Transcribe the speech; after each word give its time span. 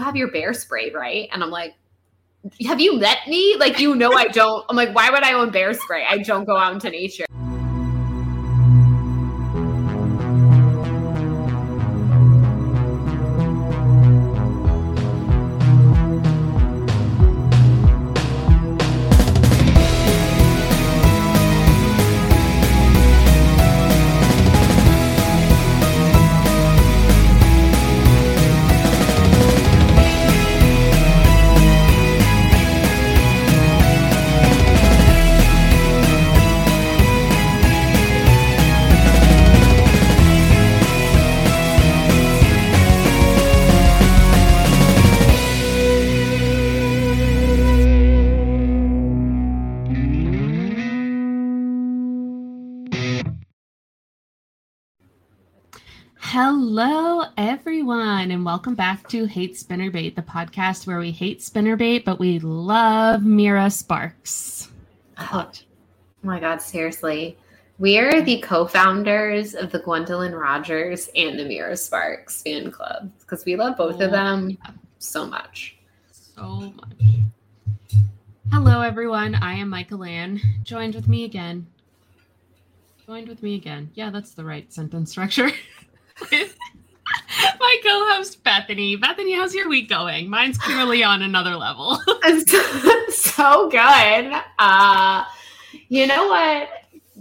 have 0.00 0.16
your 0.16 0.30
bear 0.30 0.52
spray, 0.52 0.90
right? 0.90 1.28
And 1.32 1.42
I'm 1.42 1.50
like, 1.50 1.74
have 2.66 2.80
you 2.80 2.98
met 2.98 3.18
me? 3.26 3.56
Like, 3.58 3.80
you 3.80 3.94
know, 3.94 4.12
I 4.12 4.26
don't. 4.26 4.64
I'm 4.68 4.76
like, 4.76 4.94
why 4.94 5.10
would 5.10 5.22
I 5.22 5.32
own 5.32 5.50
bear 5.50 5.74
spray? 5.74 6.04
I 6.08 6.18
don't 6.18 6.44
go 6.44 6.56
out 6.56 6.72
into 6.72 6.90
nature. 6.90 7.24
Hello, 56.40 57.24
everyone, 57.36 58.30
and 58.30 58.44
welcome 58.44 58.76
back 58.76 59.08
to 59.08 59.24
Hate 59.24 59.54
Spinnerbait, 59.54 60.14
the 60.14 60.22
podcast 60.22 60.86
where 60.86 61.00
we 61.00 61.10
hate 61.10 61.40
spinnerbait, 61.40 62.04
but 62.04 62.20
we 62.20 62.38
love 62.38 63.24
Mira 63.24 63.68
Sparks. 63.68 64.70
Oh 65.18 65.50
my 66.22 66.38
God, 66.38 66.62
seriously. 66.62 67.36
We're 67.80 68.22
the 68.22 68.38
co 68.38 68.68
founders 68.68 69.56
of 69.56 69.72
the 69.72 69.80
Gwendolyn 69.80 70.32
Rodgers 70.32 71.10
and 71.16 71.36
the 71.36 71.44
Mira 71.44 71.76
Sparks 71.76 72.40
fan 72.40 72.70
club 72.70 73.10
because 73.18 73.44
we 73.44 73.56
love 73.56 73.76
both 73.76 74.00
of 74.00 74.12
them 74.12 74.56
so 75.00 75.26
much. 75.26 75.76
So 76.12 76.72
much. 76.76 77.98
Hello, 78.52 78.80
everyone. 78.80 79.34
I 79.34 79.54
am 79.54 79.68
Michael 79.68 80.04
Ann. 80.04 80.40
Joined 80.62 80.94
with 80.94 81.08
me 81.08 81.24
again. 81.24 81.66
Joined 83.04 83.26
with 83.26 83.42
me 83.42 83.56
again. 83.56 83.90
Yeah, 83.94 84.10
that's 84.10 84.34
the 84.34 84.44
right 84.44 84.72
sentence 84.72 85.10
structure. 85.10 85.50
my 86.30 87.76
co-host 87.82 88.42
Bethany. 88.42 88.96
Bethany, 88.96 89.34
how's 89.34 89.54
your 89.54 89.68
week 89.68 89.88
going? 89.88 90.28
Mine's 90.28 90.58
clearly 90.58 91.02
on 91.02 91.22
another 91.22 91.56
level. 91.56 91.98
so 93.10 93.68
good. 93.68 94.32
Uh, 94.58 95.24
you 95.88 96.06
know 96.06 96.28
what? 96.28 96.68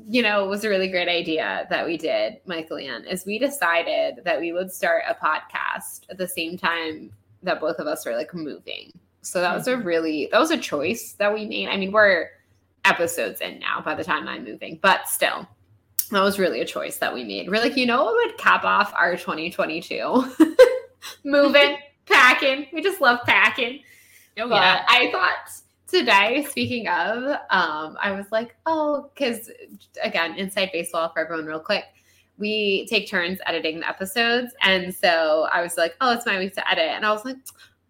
You 0.10 0.22
know, 0.22 0.46
it 0.46 0.48
was 0.48 0.64
a 0.64 0.70
really 0.70 0.90
great 0.90 1.10
idea 1.10 1.68
that 1.70 1.86
we 1.86 1.98
did, 1.98 2.40
Michael 2.46 2.78
Ann, 2.78 3.06
is 3.06 3.26
we 3.26 3.40
decided 3.40 4.22
that 4.24 4.40
we 4.40 4.54
would 4.54 4.72
start 4.72 5.04
a 5.08 5.16
podcast 5.16 6.02
at 6.10 6.18
the 6.18 6.28
same 6.28 6.58
time 6.58 7.12
that 7.44 7.60
both 7.60 7.78
of 7.78 7.88
us 7.88 8.06
were 8.06 8.16
like 8.16 8.34
moving. 8.34 8.92
So 9.22 9.42
that 9.42 9.54
was 9.54 9.68
a 9.68 9.76
really 9.76 10.30
that 10.32 10.40
was 10.40 10.52
a 10.52 10.58
choice 10.58 11.14
that 11.14 11.34
we 11.34 11.46
made. 11.46 11.68
I 11.68 11.76
mean, 11.76 11.92
we're 11.92 12.30
episodes 12.86 13.42
in 13.42 13.60
now 13.60 13.82
by 13.82 13.94
the 13.96 14.04
time 14.04 14.28
I'm 14.28 14.46
moving, 14.46 14.80
but 14.82 15.10
still 15.10 15.48
that 16.16 16.24
was 16.24 16.40
really 16.40 16.62
a 16.62 16.66
choice 16.66 16.98
that 16.98 17.14
we 17.14 17.24
made. 17.24 17.50
We're 17.50 17.62
like, 17.62 17.76
you 17.76 17.86
know 17.86 18.06
what 18.06 18.16
would 18.16 18.38
cap 18.38 18.64
off 18.64 18.94
our 18.94 19.18
2022? 19.18 20.36
Moving, 21.24 21.78
packing. 22.06 22.68
We 22.72 22.82
just 22.82 23.02
love 23.02 23.20
packing. 23.26 23.82
Oh, 24.40 24.48
but 24.48 24.56
yeah. 24.56 24.86
I 24.88 25.12
thought 25.12 25.52
today, 25.88 26.46
speaking 26.50 26.88
of, 26.88 27.24
um, 27.50 27.98
I 28.02 28.12
was 28.12 28.26
like, 28.32 28.56
oh, 28.66 29.10
because 29.14 29.50
again, 30.04 30.36
inside 30.36 30.70
baseball 30.72 31.10
for 31.10 31.20
everyone, 31.20 31.46
real 31.46 31.60
quick. 31.60 31.86
We 32.38 32.86
take 32.86 33.10
turns 33.10 33.40
editing 33.48 33.80
the 33.80 33.90
episodes. 33.90 34.54
And 34.62 34.94
so 34.94 35.48
I 35.52 35.62
was 35.62 35.76
like, 35.76 35.96
oh, 36.02 36.14
it's 36.14 36.26
my 36.26 36.38
week 36.38 36.54
to 36.54 36.72
edit. 36.72 36.86
And 36.86 37.04
I 37.04 37.12
was 37.12 37.26
like, 37.26 37.38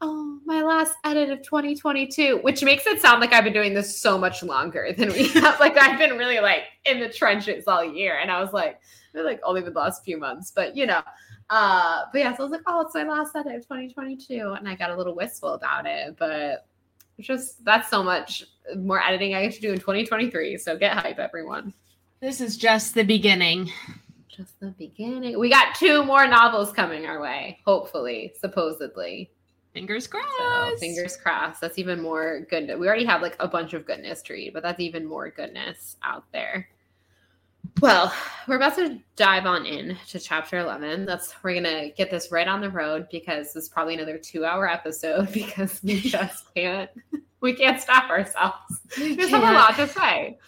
oh, 0.01 0.39
my 0.45 0.61
last 0.61 0.95
edit 1.03 1.29
of 1.29 1.41
2022, 1.41 2.39
which 2.41 2.63
makes 2.63 2.85
it 2.85 3.01
sound 3.01 3.21
like 3.21 3.33
I've 3.33 3.43
been 3.43 3.53
doing 3.53 3.73
this 3.73 3.99
so 3.99 4.17
much 4.17 4.43
longer 4.43 4.93
than 4.97 5.09
we 5.09 5.27
have. 5.29 5.59
like 5.59 5.77
I've 5.77 5.99
been 5.99 6.17
really 6.17 6.39
like 6.39 6.63
in 6.85 6.99
the 6.99 7.09
trenches 7.09 7.65
all 7.67 7.83
year. 7.83 8.19
And 8.19 8.31
I 8.31 8.41
was 8.41 8.53
like, 8.53 8.79
like 9.13 9.39
only 9.43 9.61
the 9.61 9.71
last 9.71 10.03
few 10.03 10.17
months, 10.17 10.51
but 10.51 10.75
you 10.75 10.85
know. 10.85 11.01
Uh, 11.49 12.03
but 12.11 12.19
yeah, 12.19 12.35
so 12.35 12.43
I 12.43 12.45
was 12.45 12.51
like, 12.51 12.61
oh, 12.67 12.81
it's 12.81 12.93
my 12.93 13.03
last 13.03 13.35
edit 13.35 13.55
of 13.55 13.61
2022. 13.61 14.55
And 14.57 14.67
I 14.67 14.75
got 14.75 14.91
a 14.91 14.95
little 14.95 15.15
wistful 15.15 15.53
about 15.53 15.85
it, 15.85 16.15
but 16.17 16.67
just 17.19 17.63
that's 17.65 17.89
so 17.89 18.03
much 18.03 18.43
more 18.75 19.01
editing 19.01 19.33
I 19.33 19.43
get 19.43 19.53
to 19.55 19.61
do 19.61 19.71
in 19.71 19.79
2023. 19.79 20.57
So 20.57 20.77
get 20.77 20.97
hype, 20.97 21.19
everyone. 21.19 21.73
This 22.19 22.41
is 22.41 22.57
just 22.57 22.93
the 22.93 23.03
beginning. 23.03 23.71
Just 24.27 24.59
the 24.59 24.71
beginning. 24.71 25.39
We 25.39 25.49
got 25.49 25.75
two 25.75 26.03
more 26.03 26.27
novels 26.27 26.71
coming 26.71 27.05
our 27.05 27.21
way, 27.21 27.59
hopefully, 27.65 28.33
supposedly. 28.39 29.31
Fingers 29.77 30.07
crossed. 30.07 30.27
So, 30.39 30.75
fingers 30.77 31.15
crossed. 31.17 31.61
That's 31.61 31.77
even 31.77 32.01
more 32.01 32.41
goodness. 32.49 32.79
We 32.79 32.87
already 32.87 33.05
have 33.05 33.21
like 33.21 33.35
a 33.39 33.47
bunch 33.47 33.73
of 33.75 33.85
goodness 33.85 34.23
to 34.23 34.33
read, 34.33 34.53
but 34.53 34.63
that's 34.63 34.79
even 34.79 35.05
more 35.05 35.29
goodness 35.29 35.97
out 36.01 36.23
there. 36.33 36.67
Well, 37.79 38.11
we're 38.47 38.55
about 38.55 38.75
to 38.77 38.97
dive 39.15 39.45
on 39.45 39.67
in 39.67 39.95
to 40.07 40.19
chapter 40.19 40.57
11. 40.57 41.05
That's 41.05 41.35
we're 41.43 41.61
going 41.61 41.63
to 41.65 41.93
get 41.95 42.09
this 42.09 42.31
right 42.31 42.47
on 42.47 42.59
the 42.59 42.71
road 42.71 43.07
because 43.11 43.55
is 43.55 43.69
probably 43.69 43.93
another 43.93 44.17
2-hour 44.17 44.67
episode 44.67 45.31
because 45.33 45.79
we 45.83 45.99
just 46.01 46.51
can't 46.55 46.89
we 47.41 47.53
can't 47.53 47.79
stop 47.79 48.09
ourselves. 48.09 48.81
Have 48.95 49.31
a 49.31 49.37
lot 49.37 49.75
to 49.75 49.87
say. 49.87 50.39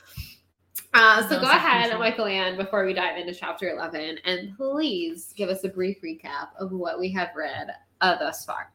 Uh, 0.95 1.21
so 1.29 1.39
go 1.39 1.45
ahead, 1.45 1.95
Michael 1.99 2.25
Ann, 2.25 2.57
before 2.57 2.83
we 2.83 2.95
dive 2.95 3.15
into 3.15 3.35
chapter 3.35 3.69
11, 3.69 4.17
and 4.25 4.57
please 4.57 5.35
give 5.37 5.49
us 5.49 5.63
a 5.63 5.69
brief 5.69 6.01
recap 6.01 6.47
of 6.59 6.71
what 6.71 6.99
we 6.99 7.11
have 7.11 7.29
read 7.35 7.75
uh, 8.01 8.17
thus 8.17 8.43
far. 8.43 8.71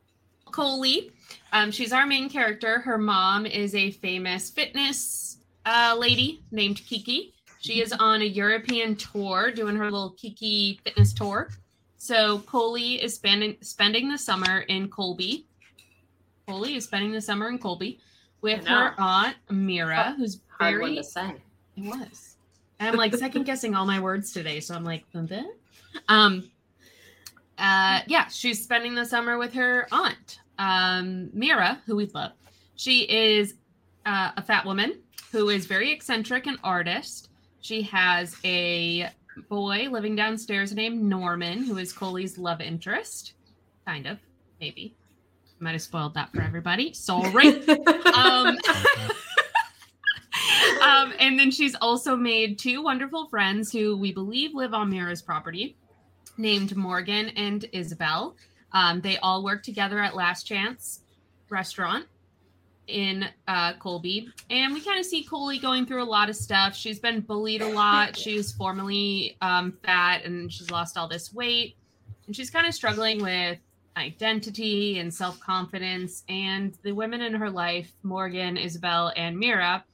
Coley. 0.55 1.11
Um, 1.53 1.73
she's 1.73 1.93
our 1.93 2.07
main 2.07 2.31
character. 2.31 2.79
Her 2.79 2.97
mom 2.97 3.45
is 3.45 3.75
a 3.75 3.91
famous 3.91 4.51
fitness 4.51 5.39
uh, 5.67 5.97
lady 5.99 6.45
named 6.53 6.77
Kiki. 6.77 7.35
She 7.59 7.81
is 7.83 7.93
on 7.93 8.23
a 8.23 8.25
European 8.25 8.95
tour 8.95 9.51
doing 9.51 9.75
her 9.75 9.87
little 9.87 10.11
Kiki 10.11 10.79
fitness 10.85 11.13
tour. 11.13 11.51
So 11.97 12.39
Coley 12.41 13.03
is 13.03 13.15
spending 13.15 13.57
spending 13.63 14.09
the 14.09 14.17
summer 14.17 14.61
in 14.69 14.89
Colby. 14.89 15.45
Coley 16.47 16.77
is 16.77 16.85
spending 16.85 17.11
the 17.11 17.21
summer 17.21 17.49
in 17.49 17.59
Colby 17.59 17.99
with 18.41 18.65
her 18.65 18.95
aunt 18.97 19.37
Mira, 19.51 20.15
who's 20.17 20.41
hard 20.47 20.75
very, 20.75 20.83
one 20.83 20.95
to 20.95 21.03
say. 21.03 21.35
It 21.77 21.85
was. 21.85 22.37
And 22.79 22.91
I'm 22.91 22.97
like 22.97 23.13
second 23.17 23.43
guessing 23.45 23.75
all 23.75 23.87
my 23.87 23.99
words 23.99 24.33
today, 24.33 24.61
so 24.61 24.77
I'm 24.77 24.85
like, 24.85 25.05
um, 26.09 26.49
uh, 27.59 28.01
yeah, 28.07 28.29
she's 28.29 28.63
spending 28.63 28.95
the 28.95 29.05
summer 29.05 29.37
with 29.37 29.53
her 29.55 29.89
aunt 29.91 30.39
um, 30.59 31.31
Mira, 31.33 31.81
who 31.87 31.97
we 31.97 32.07
love. 32.07 32.33
She 32.77 33.03
is 33.03 33.55
uh, 34.07 34.33
a 34.37 34.43
fat 34.43 34.65
woman 34.65 35.01
who 35.33 35.49
is 35.49 35.67
very 35.67 35.91
eccentric 35.93 36.47
and 36.47 36.59
artist. 36.63 37.31
She 37.61 37.83
has 37.83 38.37
a 38.45 39.11
boy 39.49 39.89
living 39.91 40.15
downstairs 40.17 40.75
named 40.75 41.03
Norman, 41.03 41.65
who 41.65 41.79
is 41.79 41.93
Coley's 41.93 42.39
love 42.39 42.61
interest. 42.61 43.35
Kind 43.87 44.07
of, 44.07 44.19
maybe. 44.61 44.95
Might 45.61 45.73
have 45.73 45.83
spoiled 45.83 46.15
that 46.15 46.31
for 46.33 46.43
everybody. 46.43 46.93
Sorry. 46.93 47.67
um, 48.15 48.57
um, 50.83 51.13
and 51.19 51.39
then 51.39 51.51
she's 51.51 51.75
also 51.77 52.17
made 52.17 52.59
two 52.59 52.83
wonderful 52.83 53.29
friends 53.29 53.73
who 53.73 53.97
we 53.97 54.13
believe 54.13 54.55
live 54.55 54.75
on 54.75 54.91
Mira's 54.91 55.23
property, 55.23 55.77
named 56.37 56.77
Morgan 56.77 57.29
and 57.31 57.65
Isabel. 57.73 58.37
Um, 58.75 59.01
they 59.01 59.17
all 59.19 59.43
work 59.43 59.63
together 59.63 60.01
at 60.01 60.15
Last 60.15 60.43
Chance 60.43 61.01
Restaurant 61.49 62.07
in 62.87 63.27
uh, 63.49 63.75
Colby. 63.75 64.29
And 64.51 64.75
we 64.75 64.81
kind 64.81 64.99
of 64.99 65.07
see 65.07 65.25
Coley 65.25 65.59
going 65.59 65.87
through 65.87 66.03
a 66.03 66.05
lot 66.05 66.29
of 66.29 66.37
stuff. 66.37 66.77
She's 66.77 66.99
been 66.99 67.21
bullied 67.21 67.63
a 67.63 67.69
lot. 67.69 68.17
She 68.25 68.37
was 68.37 68.53
formerly 68.53 69.37
um, 69.41 69.73
fat 69.85 70.25
and 70.25 70.53
she's 70.53 70.71
lost 70.71 70.97
all 70.99 71.09
this 71.09 71.33
weight. 71.33 71.77
And 72.27 72.35
she's 72.35 72.51
kind 72.51 72.67
of 72.67 72.75
struggling 72.75 73.23
with 73.23 73.59
identity 73.97 74.99
and 74.99 75.13
self 75.13 75.39
confidence. 75.41 76.25
And 76.29 76.77
the 76.83 76.93
women 76.93 77.21
in 77.21 77.35
her 77.35 77.51
life, 77.51 77.93
Morgan, 78.03 78.57
Isabel, 78.57 79.13
and 79.17 79.39
Mira, 79.39 79.85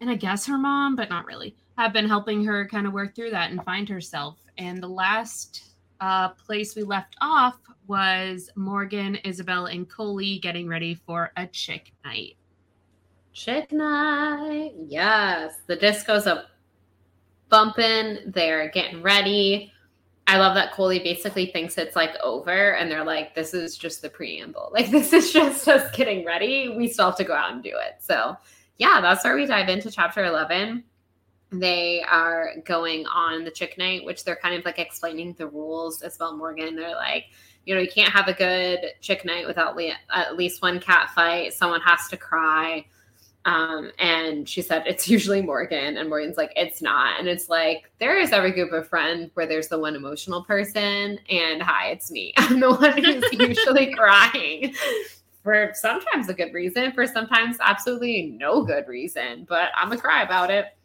and 0.00 0.10
I 0.10 0.14
guess 0.14 0.46
her 0.46 0.58
mom, 0.58 0.96
but 0.96 1.08
not 1.08 1.26
really, 1.26 1.56
have 1.78 1.92
been 1.92 2.08
helping 2.08 2.44
her 2.44 2.68
kind 2.68 2.86
of 2.86 2.92
work 2.92 3.14
through 3.14 3.30
that 3.30 3.50
and 3.50 3.64
find 3.64 3.88
herself. 3.88 4.36
And 4.58 4.82
the 4.82 4.88
last 4.88 5.74
uh, 6.00 6.28
place 6.30 6.76
we 6.76 6.82
left 6.82 7.16
off 7.20 7.58
was 7.86 8.50
Morgan, 8.56 9.16
Isabel, 9.16 9.66
and 9.66 9.88
Coley 9.88 10.38
getting 10.38 10.68
ready 10.68 10.94
for 10.94 11.32
a 11.36 11.46
chick 11.46 11.92
night. 12.04 12.36
Chick 13.32 13.72
night. 13.72 14.72
Yes. 14.86 15.58
The 15.66 15.76
disco's 15.76 16.26
up 16.26 16.46
bumping. 17.48 18.18
They're 18.26 18.70
getting 18.70 19.02
ready. 19.02 19.72
I 20.26 20.38
love 20.38 20.54
that 20.56 20.72
Coley 20.72 20.98
basically 20.98 21.46
thinks 21.46 21.78
it's 21.78 21.94
like 21.94 22.16
over 22.22 22.74
and 22.74 22.90
they're 22.90 23.04
like, 23.04 23.34
this 23.34 23.54
is 23.54 23.76
just 23.76 24.02
the 24.02 24.10
preamble. 24.10 24.70
Like, 24.72 24.90
this 24.90 25.12
is 25.12 25.32
just 25.32 25.68
us 25.68 25.94
getting 25.96 26.24
ready. 26.24 26.74
We 26.76 26.88
still 26.88 27.06
have 27.06 27.16
to 27.16 27.24
go 27.24 27.34
out 27.34 27.52
and 27.52 27.62
do 27.62 27.70
it. 27.70 27.96
So, 28.00 28.36
yeah, 28.78 29.00
that's 29.00 29.24
where 29.24 29.36
we 29.36 29.46
dive 29.46 29.68
into 29.68 29.90
chapter 29.90 30.24
11. 30.24 30.82
They 31.52 32.02
are 32.02 32.54
going 32.64 33.06
on 33.06 33.44
the 33.44 33.50
chick 33.50 33.78
night, 33.78 34.04
which 34.04 34.24
they're 34.24 34.36
kind 34.36 34.54
of 34.56 34.64
like 34.64 34.78
explaining 34.80 35.34
the 35.34 35.46
rules 35.46 36.02
as 36.02 36.18
well. 36.18 36.36
Morgan, 36.36 36.74
they're 36.74 36.96
like, 36.96 37.26
you 37.66 37.74
know, 37.74 37.80
you 37.80 37.88
can't 37.88 38.12
have 38.12 38.28
a 38.28 38.32
good 38.32 38.92
chick 39.00 39.24
night 39.24 39.46
without 39.46 39.76
le- 39.76 39.92
at 40.14 40.36
least 40.36 40.62
one 40.62 40.80
cat 40.80 41.10
fight. 41.10 41.52
Someone 41.52 41.80
has 41.82 42.08
to 42.08 42.16
cry. 42.16 42.86
Um, 43.44 43.92
and 43.98 44.48
she 44.48 44.62
said 44.62 44.84
it's 44.86 45.08
usually 45.08 45.42
Morgan, 45.42 45.96
and 45.96 46.08
Morgan's 46.08 46.36
like, 46.36 46.52
it's 46.56 46.80
not. 46.80 47.18
And 47.18 47.28
it's 47.28 47.48
like, 47.48 47.90
there 47.98 48.18
is 48.18 48.32
every 48.32 48.52
group 48.52 48.72
of 48.72 48.88
friends 48.88 49.30
where 49.34 49.46
there's 49.46 49.68
the 49.68 49.78
one 49.78 49.94
emotional 49.94 50.42
person, 50.42 51.18
and 51.28 51.62
hi, 51.62 51.88
it's 51.88 52.10
me. 52.10 52.32
I'm 52.36 52.60
the 52.60 52.72
one 52.72 53.02
who's 53.02 53.24
usually 53.32 53.92
crying 53.94 54.74
for 55.42 55.72
sometimes 55.74 56.28
a 56.28 56.34
good 56.34 56.52
reason, 56.54 56.92
for 56.92 57.06
sometimes 57.06 57.56
absolutely 57.60 58.36
no 58.38 58.64
good 58.64 58.86
reason, 58.88 59.46
but 59.48 59.70
I'm 59.76 59.88
gonna 59.88 60.00
cry 60.00 60.22
about 60.22 60.50
it. 60.50 60.76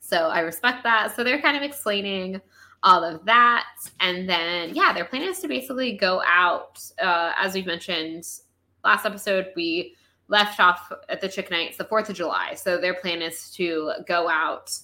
So 0.00 0.28
I 0.28 0.40
respect 0.40 0.82
that. 0.84 1.14
So 1.16 1.24
they're 1.24 1.40
kind 1.40 1.56
of 1.56 1.62
explaining 1.62 2.40
all 2.84 3.02
of 3.02 3.24
that. 3.24 3.66
And 3.98 4.28
then, 4.28 4.74
yeah, 4.74 4.92
their 4.92 5.06
plan 5.06 5.22
is 5.22 5.40
to 5.40 5.48
basically 5.48 5.96
go 5.96 6.22
out. 6.24 6.80
Uh, 7.02 7.32
as 7.36 7.54
we 7.54 7.62
mentioned 7.62 8.24
last 8.84 9.04
episode, 9.04 9.48
we 9.56 9.96
left 10.28 10.60
off 10.60 10.92
at 11.08 11.20
the 11.20 11.28
chick 11.28 11.50
Nights 11.50 11.78
the 11.78 11.84
4th 11.84 12.10
of 12.10 12.16
July. 12.16 12.54
So 12.54 12.78
their 12.78 12.94
plan 12.94 13.22
is 13.22 13.50
to 13.52 13.92
go 14.06 14.28
out 14.28 14.78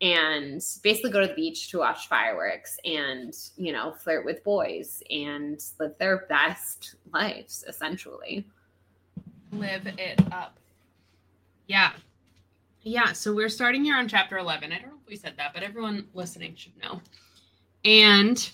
and 0.00 0.62
basically 0.82 1.12
go 1.12 1.20
to 1.20 1.28
the 1.28 1.34
beach 1.34 1.70
to 1.70 1.78
watch 1.78 2.08
fireworks 2.08 2.76
and, 2.84 3.32
you 3.56 3.72
know, 3.72 3.92
flirt 3.92 4.24
with 4.24 4.42
boys 4.44 5.02
and 5.10 5.62
live 5.78 5.96
their 5.98 6.26
best 6.28 6.96
lives, 7.12 7.64
essentially. 7.68 8.44
Live 9.52 9.86
it 9.86 10.20
up. 10.32 10.58
Yeah. 11.68 11.92
Yeah. 12.82 13.12
So 13.12 13.32
we're 13.32 13.48
starting 13.48 13.84
here 13.84 13.96
on 13.96 14.08
chapter 14.08 14.36
11. 14.38 14.72
I 14.72 14.78
don't 14.78 14.88
know 14.88 14.98
if 15.00 15.08
we 15.08 15.16
said 15.16 15.34
that, 15.36 15.54
but 15.54 15.62
everyone 15.62 16.08
listening 16.12 16.54
should 16.56 16.76
know. 16.82 17.00
And 17.84 18.50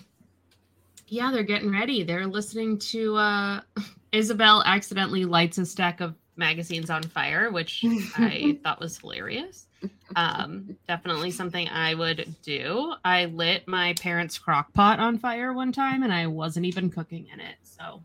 yeah, 1.07 1.31
they're 1.31 1.43
getting 1.43 1.71
ready. 1.71 2.03
They're 2.03 2.27
listening 2.27 2.77
to 2.79 3.15
uh 3.17 3.61
Isabel 4.11 4.61
accidentally 4.65 5.23
lights 5.25 5.57
a 5.57 5.65
stack 5.65 6.01
of 6.01 6.15
magazines 6.35 6.89
on 6.89 7.03
fire, 7.03 7.49
which 7.51 7.83
I 8.17 8.57
thought 8.63 8.79
was 8.81 8.97
hilarious. 8.97 9.67
Um, 10.15 10.75
definitely 10.87 11.31
something 11.31 11.67
I 11.69 11.93
would 11.95 12.35
do. 12.43 12.93
I 13.05 13.25
lit 13.25 13.67
my 13.67 13.93
parents' 14.01 14.37
crock 14.37 14.73
pot 14.73 14.99
on 14.99 15.17
fire 15.17 15.53
one 15.53 15.71
time 15.71 16.03
and 16.03 16.11
I 16.13 16.27
wasn't 16.27 16.65
even 16.65 16.89
cooking 16.89 17.27
in 17.33 17.39
it. 17.39 17.55
So, 17.63 18.03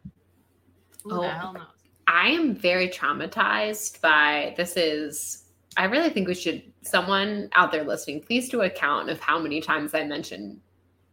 who 1.02 1.12
Oh. 1.18 1.22
the 1.22 1.28
hell 1.28 1.52
knows? 1.54 1.62
I 2.06 2.28
am 2.28 2.54
very 2.54 2.88
traumatized 2.88 4.00
by 4.00 4.54
this 4.56 4.76
is 4.76 5.42
I 5.76 5.84
really 5.86 6.08
think 6.10 6.28
we 6.28 6.34
should 6.34 6.62
someone 6.82 7.48
out 7.52 7.72
there 7.72 7.82
listening, 7.84 8.22
please 8.22 8.48
do 8.48 8.62
a 8.62 8.70
count 8.70 9.10
of 9.10 9.18
how 9.20 9.38
many 9.40 9.60
times 9.60 9.92
I 9.92 10.04
mention 10.04 10.60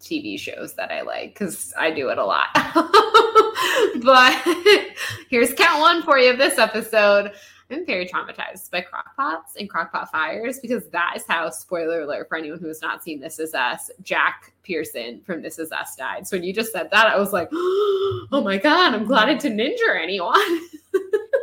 TV 0.04 0.40
shows 0.40 0.74
that 0.76 0.92
I 0.92 1.02
like 1.02 1.34
because 1.34 1.74
I 1.78 1.92
do 1.92 2.10
it 2.10 2.18
a 2.18 2.26
lot. 2.26 2.48
but 4.04 4.34
here's 5.30 5.54
count 5.54 5.80
one 5.80 6.04
for 6.04 6.18
you 6.18 6.32
of 6.32 6.38
this 6.38 6.58
episode. 6.60 7.32
I'm 7.72 7.86
very 7.86 8.08
traumatized 8.08 8.70
by 8.70 8.82
crockpots 8.82 9.56
and 9.58 9.70
crockpot 9.70 10.10
fires 10.10 10.60
because 10.60 10.88
that 10.90 11.14
is 11.16 11.24
how, 11.28 11.50
spoiler 11.50 12.02
alert 12.02 12.30
for 12.30 12.38
anyone 12.38 12.60
who 12.60 12.68
has 12.68 12.82
not 12.82 13.04
seen 13.04 13.20
This 13.20 13.40
Is 13.40 13.56
Us, 13.56 13.90
Jack 14.04 14.54
Pearson 14.64 15.22
from 15.26 15.42
This 15.42 15.58
Is 15.58 15.72
Us 15.72 15.96
died. 15.96 16.28
So 16.28 16.38
when 16.38 16.44
you 16.44 16.54
just 16.54 16.72
said 16.72 16.92
that, 16.92 17.08
I 17.08 17.18
was 17.18 17.34
like, 17.34 17.50
oh 17.54 18.42
my 18.44 18.58
God, 18.58 18.94
I'm 18.94 19.06
glad 19.06 19.30
it 19.30 19.40
didn't 19.40 19.60
injure 19.60 19.98
anyone. 19.98 20.40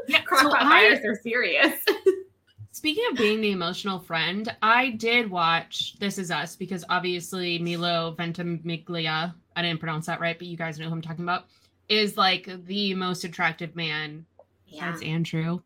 Yeah, 0.09 0.23
crockpot 0.25 0.43
so 0.43 0.53
I- 0.57 0.63
fires 0.63 1.05
are 1.05 1.15
serious. 1.23 1.85
Speaking 2.73 3.05
of 3.11 3.17
being 3.19 3.41
the 3.41 3.51
emotional 3.51 3.99
friend, 3.99 4.55
I 4.63 4.91
did 4.91 5.31
watch 5.31 5.99
This 5.99 6.19
Is 6.19 6.31
Us 6.31 6.55
because 6.57 6.85
obviously 6.89 7.59
Milo 7.59 8.15
Ventimiglia, 8.17 9.35
I 9.57 9.63
didn't 9.63 9.81
pronounce 9.81 10.07
that 10.07 10.21
right, 10.21 10.39
but 10.39 10.47
you 10.47 10.57
guys 10.57 10.79
know 10.79 10.87
who 10.87 10.93
I'm 10.93 11.03
talking 11.03 11.25
about, 11.25 11.47
is 11.89 12.17
like 12.17 12.49
the 12.67 12.95
most 12.95 13.25
attractive 13.25 13.75
man 13.75 14.25
yeah. 14.71 14.91
That's 14.91 15.03
Andrew. 15.03 15.61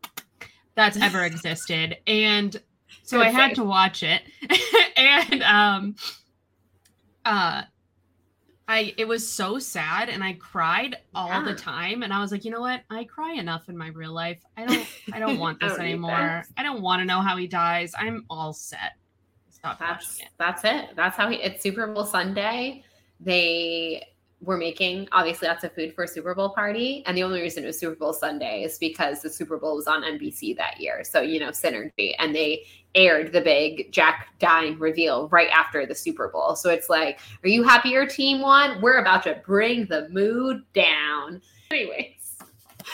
That's 0.75 0.97
ever 0.97 1.23
existed. 1.25 1.97
And 2.07 2.55
so 3.03 3.19
Good 3.19 3.27
I 3.27 3.29
had 3.29 3.55
to 3.55 3.63
watch 3.63 4.03
it. 4.03 4.23
and 4.97 5.43
um 5.43 5.95
uh 7.23 7.63
I 8.67 8.93
it 8.97 9.07
was 9.07 9.27
so 9.27 9.59
sad 9.59 10.09
and 10.09 10.23
I 10.23 10.33
cried 10.33 10.97
all 11.13 11.43
the 11.43 11.53
time 11.53 12.01
and 12.01 12.11
I 12.11 12.19
was 12.19 12.31
like, 12.31 12.43
"You 12.45 12.51
know 12.51 12.61
what? 12.61 12.81
I 12.89 13.03
cry 13.03 13.33
enough 13.33 13.69
in 13.69 13.77
my 13.77 13.89
real 13.89 14.11
life. 14.11 14.41
I 14.57 14.65
don't 14.65 14.87
I 15.13 15.19
don't 15.19 15.37
want 15.37 15.59
I 15.61 15.67
this 15.67 15.77
don't 15.77 15.85
anymore. 15.85 16.43
I 16.57 16.63
don't 16.63 16.81
want 16.81 16.99
to 17.01 17.05
know 17.05 17.21
how 17.21 17.37
he 17.37 17.47
dies. 17.47 17.93
I'm 17.97 18.25
all 18.29 18.53
set." 18.53 18.93
Stop 19.51 19.79
That's 19.79 20.13
watching 20.13 20.25
it. 20.25 20.31
that's 20.37 20.63
it. 20.63 20.95
That's 20.95 21.15
how 21.17 21.29
he. 21.29 21.37
It's 21.37 21.61
Super 21.61 21.87
Bowl 21.87 22.05
Sunday. 22.05 22.83
They 23.19 24.03
were 24.45 24.57
making 24.57 25.07
obviously 25.11 25.47
lots 25.47 25.63
of 25.63 25.73
food 25.73 25.93
for 25.93 26.03
a 26.03 26.07
Super 26.07 26.33
Bowl 26.35 26.49
party, 26.49 27.03
and 27.05 27.17
the 27.17 27.23
only 27.23 27.41
reason 27.41 27.63
it 27.63 27.67
was 27.67 27.77
Super 27.79 27.95
Bowl 27.95 28.13
Sunday 28.13 28.63
is 28.63 28.77
because 28.77 29.21
the 29.21 29.29
Super 29.29 29.57
Bowl 29.57 29.75
was 29.75 29.87
on 29.87 30.03
NBC 30.03 30.55
that 30.57 30.79
year. 30.79 31.03
So 31.03 31.21
you 31.21 31.39
know 31.39 31.49
synergy, 31.49 32.13
and 32.19 32.33
they 32.35 32.65
aired 32.93 33.33
the 33.33 33.41
big 33.41 33.91
Jack 33.91 34.29
dying 34.39 34.79
reveal 34.79 35.27
right 35.29 35.49
after 35.49 35.85
the 35.85 35.95
Super 35.95 36.29
Bowl. 36.29 36.55
So 36.55 36.69
it's 36.69 36.89
like, 36.89 37.19
are 37.43 37.49
you 37.49 37.63
happy 37.63 37.89
your 37.89 38.05
team 38.07 38.39
won? 38.41 38.81
We're 38.81 38.99
about 38.99 39.23
to 39.23 39.41
bring 39.45 39.85
the 39.87 40.07
mood 40.09 40.63
down. 40.73 41.41
Anyways, 41.71 42.37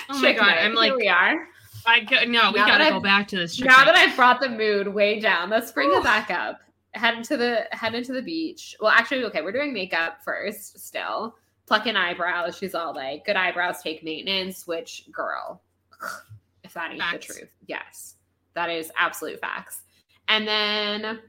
Oh 0.10 0.20
my 0.22 0.34
god, 0.34 0.48
night. 0.48 0.58
I'm 0.60 0.72
Here 0.72 0.76
like 0.80 0.96
we 0.96 1.08
are. 1.08 1.48
I 1.86 2.00
go, 2.02 2.18
no, 2.26 2.52
we 2.52 2.60
Now 2.60 2.68
got 2.68 2.78
to 2.78 2.90
go 2.90 2.96
I've- 2.98 3.04
back 3.04 3.28
to 3.30 3.36
this. 3.38 3.60
now 3.60 3.78
night. 3.78 3.86
that 3.86 3.96
I've 3.96 4.16
brought 4.16 4.40
the 4.40 4.50
mood 4.50 4.88
way 4.88 5.20
down, 5.20 5.50
let's 5.50 5.72
bring 5.72 5.92
it 5.92 6.04
back 6.04 6.30
up. 6.32 6.60
Head 6.94 7.16
into 7.16 7.38
the 7.38 7.68
head 7.72 7.94
into 7.96 8.12
the 8.14 8.22
beach. 8.22 8.76
Well, 8.82 8.92
actually, 8.92 9.24
okay, 9.26 9.42
we're 9.42 9.52
doing 9.54 9.74
makeup 9.74 10.18
first. 10.26 10.78
Still 10.80 11.36
plucking 11.72 11.96
eyebrows. 11.96 12.58
She's 12.58 12.76
all 12.76 12.94
like, 12.94 13.26
"Good 13.26 13.38
eyebrows 13.38 13.82
take 13.82 14.04
maintenance." 14.04 14.68
Which 14.68 15.06
girl, 15.10 15.62
if 16.66 16.74
that 16.74 16.92
ain't 16.92 17.00
Facts. 17.00 17.28
the 17.28 17.34
truth, 17.34 17.52
yes, 17.66 18.16
that 18.56 18.70
is 18.70 18.92
absolute 18.98 19.40
facts. 19.40 19.84
And 20.28 20.46
then 20.46 21.20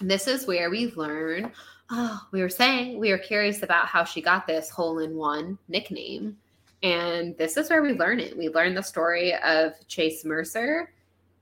this 0.00 0.26
is 0.26 0.48
where 0.48 0.70
we 0.70 0.92
learn. 0.96 1.52
Oh, 1.88 2.20
we 2.32 2.40
were 2.40 2.48
saying 2.48 2.98
we 2.98 3.12
were 3.12 3.18
curious 3.18 3.62
about 3.62 3.86
how 3.86 4.02
she 4.02 4.20
got 4.20 4.44
this 4.48 4.70
hole 4.70 4.98
in 4.98 5.14
one 5.14 5.56
nickname. 5.68 6.36
And 6.82 7.36
this 7.38 7.56
is 7.56 7.70
where 7.70 7.80
we 7.80 7.92
learn 7.92 8.18
it. 8.18 8.36
We 8.36 8.48
learn 8.48 8.74
the 8.74 8.82
story 8.82 9.36
of 9.36 9.74
Chase 9.86 10.24
Mercer 10.24 10.92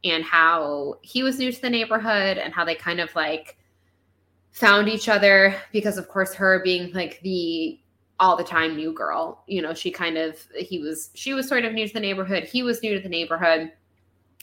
and 0.04 0.22
how 0.22 0.98
he 1.00 1.22
was 1.22 1.38
new 1.38 1.50
to 1.50 1.62
the 1.62 1.70
neighborhood 1.70 2.36
and 2.36 2.52
how 2.52 2.66
they 2.66 2.74
kind 2.74 3.00
of 3.00 3.14
like 3.14 3.56
found 4.50 4.90
each 4.90 5.08
other 5.08 5.56
because 5.72 5.96
of 5.96 6.08
course 6.08 6.34
her 6.34 6.60
being 6.62 6.92
like 6.92 7.18
the 7.22 7.78
all 8.22 8.36
the 8.36 8.44
time 8.44 8.76
new 8.76 8.92
girl. 8.92 9.42
You 9.48 9.60
know 9.60 9.74
she 9.74 9.90
kind 9.90 10.16
of 10.16 10.38
he 10.56 10.78
was 10.78 11.10
she 11.14 11.34
was 11.34 11.48
sort 11.48 11.64
of 11.64 11.72
new 11.72 11.86
to 11.86 11.92
the 11.92 12.00
neighborhood. 12.00 12.44
He 12.44 12.62
was 12.62 12.82
new 12.82 12.94
to 12.94 13.00
the 13.00 13.08
neighborhood. 13.08 13.72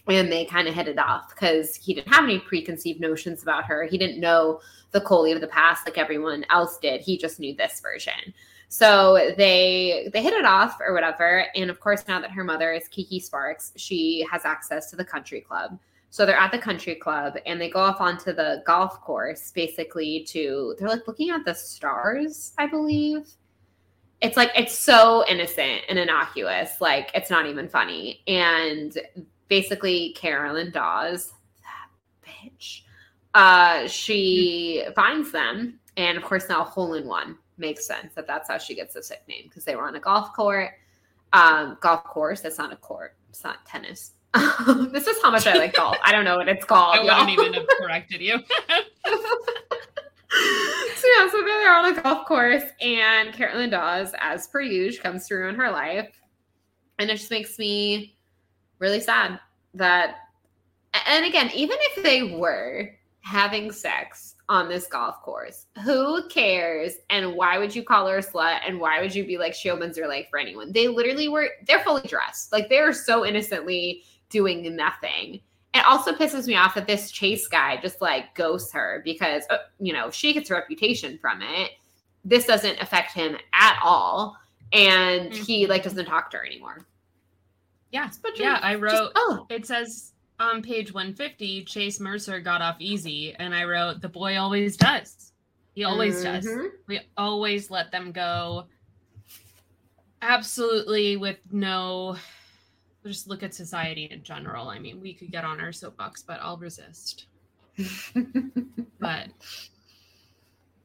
And 0.07 0.31
they 0.31 0.45
kind 0.45 0.67
of 0.67 0.74
hit 0.74 0.88
it 0.88 0.98
off 0.98 1.29
because 1.29 1.75
he 1.75 1.93
didn't 1.93 2.12
have 2.12 2.24
any 2.24 2.39
preconceived 2.39 3.00
notions 3.00 3.43
about 3.43 3.65
her. 3.65 3.83
He 3.83 3.98
didn't 3.98 4.19
know 4.19 4.59
the 4.91 5.01
Coley 5.01 5.31
of 5.33 5.41
the 5.41 5.48
past 5.48 5.86
like 5.86 6.00
everyone 6.00 6.45
else 6.50 6.79
did. 6.79 7.01
He 7.01 7.15
just 7.15 7.39
knew 7.39 7.55
this 7.55 7.79
version. 7.79 8.33
So 8.69 9.33
they 9.38 10.09
they 10.12 10.21
hit 10.21 10.33
it 10.33 10.45
off 10.45 10.79
or 10.81 10.93
whatever. 10.93 11.45
And 11.55 11.69
of 11.69 11.79
course 11.79 12.03
now 12.07 12.19
that 12.19 12.31
her 12.31 12.43
mother 12.43 12.74
is 12.74 12.88
kiki 12.89 13.19
sparks 13.19 13.71
she 13.77 14.25
has 14.29 14.45
access 14.45 14.89
to 14.89 14.98
the 14.98 15.05
country 15.05 15.41
club. 15.41 15.79
So 16.12 16.25
they're 16.25 16.36
at 16.36 16.51
the 16.51 16.57
country 16.57 16.95
club 16.95 17.36
and 17.45 17.62
they 17.62 17.69
go 17.69 17.79
off 17.79 18.01
onto 18.01 18.33
the 18.33 18.63
golf 18.65 19.00
course 19.01 19.51
basically 19.51 20.24
to 20.29 20.75
they're 20.77 20.89
like 20.89 21.07
looking 21.07 21.29
at 21.29 21.45
the 21.45 21.53
stars 21.53 22.53
i 22.57 22.65
believe 22.65 23.27
it's 24.21 24.35
like 24.35 24.51
it's 24.55 24.77
so 24.77 25.23
innocent 25.27 25.81
and 25.88 25.97
innocuous. 25.97 26.81
Like 26.81 27.11
it's 27.13 27.29
not 27.29 27.45
even 27.45 27.69
funny. 27.69 28.21
And 28.27 28.97
basically 29.47 30.13
carolyn 30.13 30.71
dawes 30.71 31.33
that 31.63 31.89
bitch 32.27 32.81
uh 33.33 33.88
she 33.88 34.83
finds 34.95 35.31
them. 35.31 35.79
And 35.97 36.17
of 36.17 36.23
course 36.23 36.49
now 36.49 36.63
hole 36.63 36.93
in 36.95 37.07
one 37.07 37.38
makes 37.57 37.85
sense 37.85 38.13
that 38.15 38.27
that's 38.27 38.49
how 38.49 38.57
she 38.57 38.75
gets 38.75 38.93
this 38.93 39.09
nickname 39.09 39.43
because 39.45 39.65
they 39.65 39.75
were 39.75 39.88
on 39.88 39.95
a 39.95 39.99
golf 39.99 40.33
court. 40.33 40.71
Um 41.33 41.77
golf 41.79 42.03
course 42.03 42.41
that's 42.41 42.57
not 42.57 42.73
a 42.73 42.77
court. 42.77 43.15
It's 43.29 43.43
not 43.43 43.65
tennis. 43.65 44.11
This 44.91 45.07
is 45.07 45.21
how 45.23 45.31
much 45.31 45.47
i 45.47 45.53
like 45.53 45.73
golf. 45.73 45.97
I 46.03 46.11
don't 46.11 46.25
know 46.25 46.38
what 46.38 46.49
it's 46.49 46.65
called 46.73 46.97
I 46.97 47.03
wouldn't 47.03 47.29
even 47.29 47.53
have 47.53 47.67
corrected 47.79 48.21
you. 48.21 48.39
so 50.31 51.07
yeah, 51.17 51.29
so 51.29 51.43
they're 51.43 51.74
on 51.74 51.98
a 51.98 52.01
golf 52.01 52.27
course, 52.27 52.63
and 52.81 53.33
Carolyn 53.33 53.69
Dawes, 53.69 54.13
as 54.19 54.48
per 54.48 54.62
usual, 54.62 55.03
comes 55.03 55.27
through 55.27 55.50
in 55.50 55.55
her 55.55 55.71
life, 55.71 56.09
and 57.00 57.09
it 57.09 57.17
just 57.17 57.31
makes 57.31 57.57
me 57.57 58.17
really 58.79 59.00
sad 59.00 59.39
that. 59.74 60.15
And 61.07 61.25
again, 61.25 61.51
even 61.53 61.77
if 61.79 62.03
they 62.03 62.24
were 62.24 62.89
having 63.21 63.71
sex 63.71 64.36
on 64.50 64.67
this 64.67 64.88
golf 64.88 65.21
course. 65.21 65.67
Who 65.83 66.27
cares? 66.27 66.95
And 67.12 67.36
why 67.36 67.59
would 67.59 67.74
you 67.74 67.83
call 67.83 68.07
her 68.07 68.17
a 68.17 68.24
slut? 68.24 68.62
And 68.67 68.79
why 68.79 69.00
would 69.00 69.13
you 69.13 69.25
be 69.25 69.38
like, 69.38 69.53
she 69.53 69.69
opens 69.69 69.95
her 69.98 70.07
leg 70.07 70.25
for 70.29 70.39
anyone? 70.39 70.74
They 70.74 70.88
literally 70.88 71.29
were, 71.29 71.50
they're 71.67 71.83
fully 71.83 72.07
dressed. 72.07 72.51
Like 72.51 72.67
they 72.67 72.79
are 72.79 72.91
so 72.91 73.25
innocently 73.25 74.03
doing 74.29 74.75
nothing. 74.75 75.39
It 75.73 75.85
also 75.85 76.13
pisses 76.13 76.47
me 76.47 76.55
off 76.55 76.75
that 76.75 76.88
this 76.88 77.11
chase 77.11 77.47
guy 77.47 77.77
just 77.77 78.01
like 78.01 78.33
ghosts 78.33 78.73
her 78.73 79.01
because, 79.05 79.43
uh, 79.49 79.57
you 79.79 79.93
know, 79.93 80.09
she 80.09 80.33
gets 80.33 80.49
a 80.49 80.55
reputation 80.55 81.17
from 81.19 81.41
it. 81.41 81.71
This 82.25 82.45
doesn't 82.45 82.81
affect 82.81 83.13
him 83.13 83.38
at 83.53 83.79
all. 83.83 84.35
And 84.73 85.31
mm-hmm. 85.31 85.43
he 85.43 85.67
like 85.67 85.83
doesn't 85.83 86.05
talk 86.05 86.31
to 86.31 86.38
her 86.38 86.45
anymore. 86.45 86.79
Yeah. 87.91 88.09
yeah. 88.35 88.59
I 88.61 88.75
wrote, 88.75 88.91
just, 88.91 89.11
oh, 89.15 89.45
it 89.49 89.65
says 89.65 90.13
on 90.39 90.61
page 90.63 90.91
150, 90.91 91.65
Chase 91.65 91.99
Mercer 91.99 92.39
got 92.39 92.61
off 92.61 92.77
easy. 92.79 93.35
And 93.35 93.53
I 93.53 93.63
wrote, 93.65 94.01
the 94.01 94.09
boy 94.09 94.38
always 94.38 94.75
does. 94.75 95.33
He 95.75 95.83
always 95.83 96.23
mm-hmm. 96.23 96.47
does. 96.47 96.71
We 96.88 96.99
always 97.15 97.69
let 97.69 97.91
them 97.91 98.11
go 98.11 98.65
absolutely 100.21 101.17
with 101.17 101.38
no 101.51 102.17
just 103.09 103.27
look 103.27 103.43
at 103.43 103.53
society 103.53 104.07
in 104.11 104.23
general. 104.23 104.69
I 104.69 104.79
mean, 104.79 105.01
we 105.01 105.13
could 105.13 105.31
get 105.31 105.43
on 105.43 105.59
our 105.59 105.71
soapbox, 105.71 106.21
but 106.21 106.39
I'll 106.41 106.57
resist. 106.57 107.25
but 108.99 109.27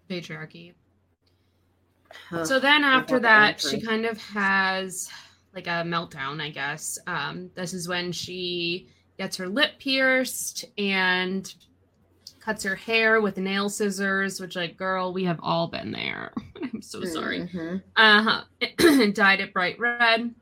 patriarchy. 0.09 0.75
so 2.45 2.59
then 2.59 2.85
after 2.85 3.19
that, 3.21 3.61
she 3.61 3.81
kind 3.81 4.07
of 4.07 4.21
has 4.21 5.11
like 5.55 5.67
a 5.67 5.85
meltdown, 5.85 6.41
I 6.41 6.51
guess. 6.51 6.99
Um, 7.07 7.51
this 7.55 7.75
is 7.75 7.89
when 7.89 8.13
she 8.13 8.89
gets 9.19 9.37
her 9.37 9.49
lip 9.49 9.73
pierced 9.79 10.65
and 10.79 11.53
cuts 12.41 12.65
her 12.65 12.75
hair 12.75 13.21
with 13.21 13.39
nail 13.39 13.69
scissors, 13.69 14.41
which, 14.41 14.57
like, 14.57 14.77
girl, 14.77 15.13
we 15.13 15.25
have 15.25 15.41
all 15.43 15.69
been 15.69 15.93
there. 15.93 16.33
I'm 16.63 16.83
so 16.83 17.05
sorry. 17.05 17.41
Mm-hmm. 17.41 17.77
Uh 17.97 18.23
huh. 18.23 19.07
Dyed 19.13 19.41
it 19.41 19.53
bright 19.53 19.79
red. 19.79 20.35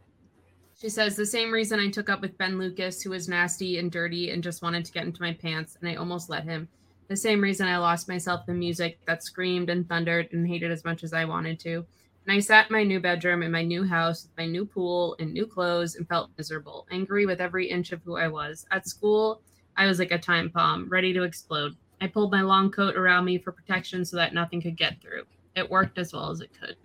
She 0.82 0.88
says 0.88 1.14
the 1.14 1.24
same 1.24 1.52
reason 1.52 1.78
I 1.78 1.88
took 1.90 2.10
up 2.10 2.20
with 2.20 2.36
Ben 2.38 2.58
Lucas, 2.58 3.00
who 3.00 3.10
was 3.10 3.28
nasty 3.28 3.78
and 3.78 3.88
dirty 3.88 4.30
and 4.30 4.42
just 4.42 4.62
wanted 4.62 4.84
to 4.84 4.90
get 4.90 5.04
into 5.06 5.22
my 5.22 5.32
pants, 5.32 5.78
and 5.80 5.88
I 5.88 5.94
almost 5.94 6.28
let 6.28 6.42
him. 6.42 6.66
The 7.06 7.14
same 7.14 7.40
reason 7.40 7.68
I 7.68 7.76
lost 7.76 8.08
myself 8.08 8.48
in 8.48 8.58
music 8.58 8.98
that 9.06 9.22
screamed 9.22 9.70
and 9.70 9.88
thundered 9.88 10.28
and 10.32 10.44
hated 10.44 10.72
as 10.72 10.84
much 10.84 11.04
as 11.04 11.12
I 11.12 11.24
wanted 11.24 11.60
to. 11.60 11.86
And 12.26 12.36
I 12.36 12.40
sat 12.40 12.66
in 12.68 12.72
my 12.72 12.82
new 12.82 12.98
bedroom 12.98 13.44
in 13.44 13.52
my 13.52 13.62
new 13.62 13.84
house 13.84 14.24
with 14.24 14.36
my 14.36 14.46
new 14.46 14.66
pool 14.66 15.14
and 15.20 15.32
new 15.32 15.46
clothes 15.46 15.94
and 15.94 16.08
felt 16.08 16.32
miserable, 16.36 16.88
angry 16.90 17.26
with 17.26 17.40
every 17.40 17.70
inch 17.70 17.92
of 17.92 18.02
who 18.02 18.16
I 18.16 18.26
was. 18.26 18.66
At 18.72 18.88
school, 18.88 19.40
I 19.76 19.86
was 19.86 20.00
like 20.00 20.10
a 20.10 20.18
time 20.18 20.48
bomb, 20.48 20.88
ready 20.88 21.12
to 21.12 21.22
explode. 21.22 21.76
I 22.00 22.08
pulled 22.08 22.32
my 22.32 22.42
long 22.42 22.72
coat 22.72 22.96
around 22.96 23.24
me 23.24 23.38
for 23.38 23.52
protection 23.52 24.04
so 24.04 24.16
that 24.16 24.34
nothing 24.34 24.60
could 24.60 24.76
get 24.76 25.00
through. 25.00 25.26
It 25.54 25.70
worked 25.70 25.98
as 25.98 26.12
well 26.12 26.32
as 26.32 26.40
it 26.40 26.50
could. 26.60 26.76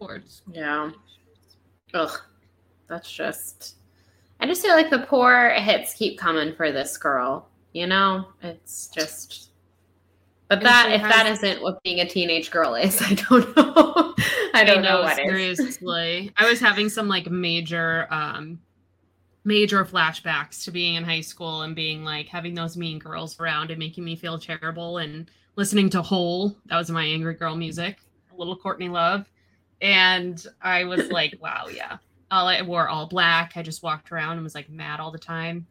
Words. 0.00 0.42
Yeah. 0.50 0.90
Ugh, 1.96 2.20
that's 2.88 3.10
just. 3.10 3.76
I 4.38 4.46
just 4.46 4.62
feel 4.62 4.74
like 4.74 4.90
the 4.90 4.98
poor 4.98 5.50
hits 5.50 5.94
keep 5.94 6.18
coming 6.18 6.54
for 6.54 6.70
this 6.70 6.98
girl. 6.98 7.48
You 7.72 7.86
know, 7.86 8.26
it's 8.42 8.88
just. 8.88 9.50
But 10.48 10.60
that 10.60 10.92
if 10.92 11.00
has, 11.00 11.10
that 11.12 11.26
isn't 11.26 11.62
what 11.62 11.82
being 11.82 12.00
a 12.00 12.08
teenage 12.08 12.50
girl 12.50 12.74
is, 12.74 13.00
I 13.02 13.14
don't 13.14 13.56
know. 13.56 14.14
I 14.54 14.62
don't 14.64 14.78
I 14.78 14.82
know, 14.82 14.96
know, 14.98 15.02
what 15.02 15.16
seriously. 15.16 16.32
I 16.36 16.48
was 16.48 16.60
having 16.60 16.88
some 16.88 17.08
like 17.08 17.28
major 17.30 18.06
um 18.12 18.60
major 19.44 19.84
flashbacks 19.84 20.64
to 20.64 20.70
being 20.70 20.96
in 20.96 21.04
high 21.04 21.20
school 21.20 21.62
and 21.62 21.74
being 21.74 22.04
like 22.04 22.26
having 22.28 22.54
those 22.54 22.76
mean 22.76 22.98
girls 22.98 23.38
around 23.40 23.70
and 23.70 23.78
making 23.78 24.04
me 24.04 24.16
feel 24.16 24.38
terrible 24.38 24.98
and 24.98 25.30
listening 25.56 25.88
to 25.90 26.02
Hole. 26.02 26.56
That 26.66 26.76
was 26.76 26.90
my 26.90 27.04
angry 27.04 27.34
girl 27.34 27.56
music. 27.56 27.98
A 28.32 28.36
little 28.36 28.56
Courtney 28.56 28.88
Love 28.88 29.26
and 29.80 30.44
I 30.60 30.84
was 30.84 31.10
like, 31.10 31.38
wow, 31.40 31.66
yeah. 31.72 31.98
All 32.30 32.48
I 32.48 32.62
wore 32.62 32.88
all 32.88 33.06
black. 33.06 33.52
I 33.56 33.62
just 33.62 33.82
walked 33.82 34.10
around 34.10 34.32
and 34.32 34.42
was 34.42 34.54
like 34.54 34.68
mad 34.68 35.00
all 35.00 35.10
the 35.10 35.18
time. 35.18 35.66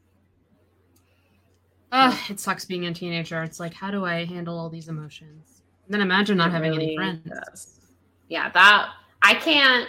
Ugh, 1.92 2.18
it 2.30 2.40
sucks 2.40 2.66
being 2.66 2.86
a 2.86 2.94
teenager. 2.94 3.44
It's 3.44 3.60
like, 3.60 3.74
how 3.74 3.92
do 3.92 4.06
I 4.06 4.26
handle 4.26 4.58
all 4.58 4.70
these 4.70 4.88
emotions? 4.88 5.62
And 5.86 5.94
then 5.94 6.02
imagine 6.02 6.38
not 6.38 6.50
it 6.50 6.52
having 6.52 6.72
really 6.72 6.86
any 6.88 6.96
friends. 6.96 7.30
Does. 7.30 7.80
Yeah, 8.28 8.50
that 8.50 8.90
I 9.22 9.34
can't. 9.36 9.88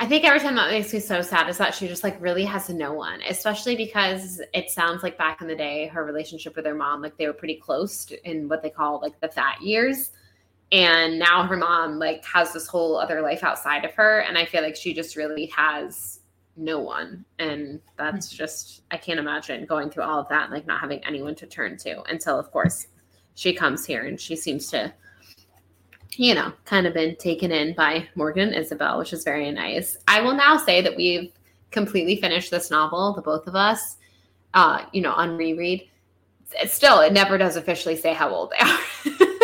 I 0.00 0.06
think 0.06 0.24
every 0.24 0.38
time 0.38 0.54
that 0.54 0.70
makes 0.70 0.92
me 0.92 1.00
so 1.00 1.22
sad 1.22 1.48
is 1.48 1.58
that 1.58 1.74
she 1.74 1.88
just 1.88 2.04
like 2.04 2.20
really 2.20 2.44
has 2.44 2.68
no 2.68 2.92
one, 2.92 3.20
especially 3.28 3.74
because 3.74 4.40
it 4.54 4.70
sounds 4.70 5.02
like 5.02 5.18
back 5.18 5.40
in 5.40 5.48
the 5.48 5.56
day, 5.56 5.88
her 5.88 6.04
relationship 6.04 6.54
with 6.54 6.66
her 6.66 6.74
mom, 6.74 7.02
like 7.02 7.16
they 7.16 7.26
were 7.26 7.32
pretty 7.32 7.56
close 7.56 8.08
in 8.24 8.48
what 8.48 8.62
they 8.62 8.70
call 8.70 9.00
like 9.00 9.18
the 9.20 9.28
fat 9.28 9.60
years 9.60 10.12
and 10.70 11.18
now 11.18 11.44
her 11.44 11.56
mom 11.56 11.98
like 11.98 12.24
has 12.24 12.52
this 12.52 12.66
whole 12.66 12.96
other 12.96 13.22
life 13.22 13.42
outside 13.42 13.84
of 13.84 13.94
her 13.94 14.20
and 14.20 14.36
i 14.36 14.44
feel 14.44 14.62
like 14.62 14.76
she 14.76 14.92
just 14.92 15.16
really 15.16 15.46
has 15.46 16.18
no 16.58 16.80
one. 16.80 17.24
And 17.38 17.80
that's 17.96 18.28
mm-hmm. 18.28 18.36
just 18.36 18.82
i 18.90 18.96
can't 18.96 19.20
imagine 19.20 19.64
going 19.64 19.90
through 19.90 20.02
all 20.02 20.20
of 20.20 20.28
that 20.28 20.44
and 20.44 20.52
like 20.52 20.66
not 20.66 20.80
having 20.80 21.02
anyone 21.04 21.34
to 21.36 21.46
turn 21.46 21.76
to 21.78 22.02
until 22.02 22.38
of 22.38 22.50
course 22.50 22.88
she 23.34 23.54
comes 23.54 23.86
here 23.86 24.06
and 24.06 24.20
she 24.20 24.34
seems 24.34 24.68
to 24.70 24.92
you 26.16 26.34
know 26.34 26.52
kind 26.64 26.86
of 26.86 26.94
been 26.94 27.14
taken 27.16 27.52
in 27.52 27.74
by 27.74 28.06
morgan 28.16 28.48
and 28.48 28.56
isabel 28.56 28.98
which 28.98 29.12
is 29.12 29.24
very 29.24 29.50
nice. 29.52 29.96
I 30.08 30.20
will 30.20 30.34
now 30.34 30.56
say 30.56 30.82
that 30.82 30.96
we've 30.96 31.32
completely 31.70 32.20
finished 32.20 32.50
this 32.50 32.70
novel 32.70 33.14
the 33.14 33.22
both 33.22 33.46
of 33.46 33.54
us 33.54 33.96
uh 34.54 34.84
you 34.92 35.00
know 35.00 35.12
on 35.12 35.36
reread. 35.36 35.88
It's 36.52 36.74
still 36.74 37.00
it 37.00 37.12
never 37.12 37.38
does 37.38 37.56
officially 37.56 37.96
say 37.96 38.12
how 38.14 38.30
old 38.30 38.50
they 38.50 38.66
are 38.66 39.28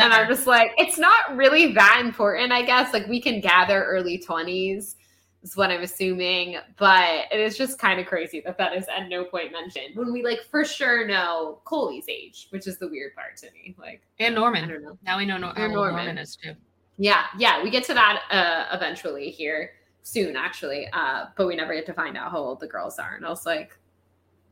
and 0.00 0.12
I'm 0.12 0.28
just 0.28 0.46
like, 0.46 0.72
it's 0.78 0.98
not 0.98 1.36
really 1.36 1.72
that 1.72 2.00
important, 2.04 2.52
I 2.52 2.62
guess. 2.62 2.92
Like 2.92 3.06
we 3.06 3.20
can 3.20 3.40
gather 3.40 3.84
early 3.84 4.18
20s 4.18 4.94
is 5.42 5.56
what 5.56 5.70
I'm 5.70 5.82
assuming, 5.82 6.56
but 6.76 7.26
it 7.30 7.38
is 7.38 7.56
just 7.56 7.78
kind 7.78 8.00
of 8.00 8.06
crazy 8.06 8.40
that 8.40 8.56
that 8.58 8.74
is 8.74 8.86
at 8.88 9.08
no 9.08 9.24
point 9.24 9.52
mentioned 9.52 9.94
when 9.94 10.12
we 10.12 10.22
like 10.22 10.40
for 10.50 10.64
sure 10.64 11.06
know 11.06 11.60
Coley's 11.64 12.06
age, 12.08 12.48
which 12.50 12.66
is 12.66 12.78
the 12.78 12.88
weird 12.88 13.14
part 13.14 13.36
to 13.38 13.50
me. 13.52 13.74
Like 13.78 14.02
and 14.18 14.34
Norman. 14.34 14.64
I 14.64 14.68
don't 14.68 14.82
know. 14.82 14.98
Now 15.04 15.18
we 15.18 15.26
know 15.26 15.36
no- 15.36 15.52
Norman. 15.52 15.74
Norman 15.74 16.18
is 16.18 16.36
too. 16.36 16.54
Yeah, 16.96 17.24
yeah, 17.38 17.62
we 17.62 17.70
get 17.70 17.84
to 17.84 17.94
that 17.94 18.22
uh, 18.30 18.74
eventually 18.74 19.30
here 19.30 19.72
soon, 20.02 20.36
actually, 20.36 20.88
uh, 20.92 21.26
but 21.36 21.46
we 21.46 21.56
never 21.56 21.74
get 21.74 21.86
to 21.86 21.92
find 21.92 22.16
out 22.16 22.30
how 22.30 22.38
old 22.38 22.60
the 22.60 22.68
girls 22.68 22.98
are. 22.98 23.16
And 23.16 23.26
I 23.26 23.30
was 23.30 23.46
like, 23.46 23.76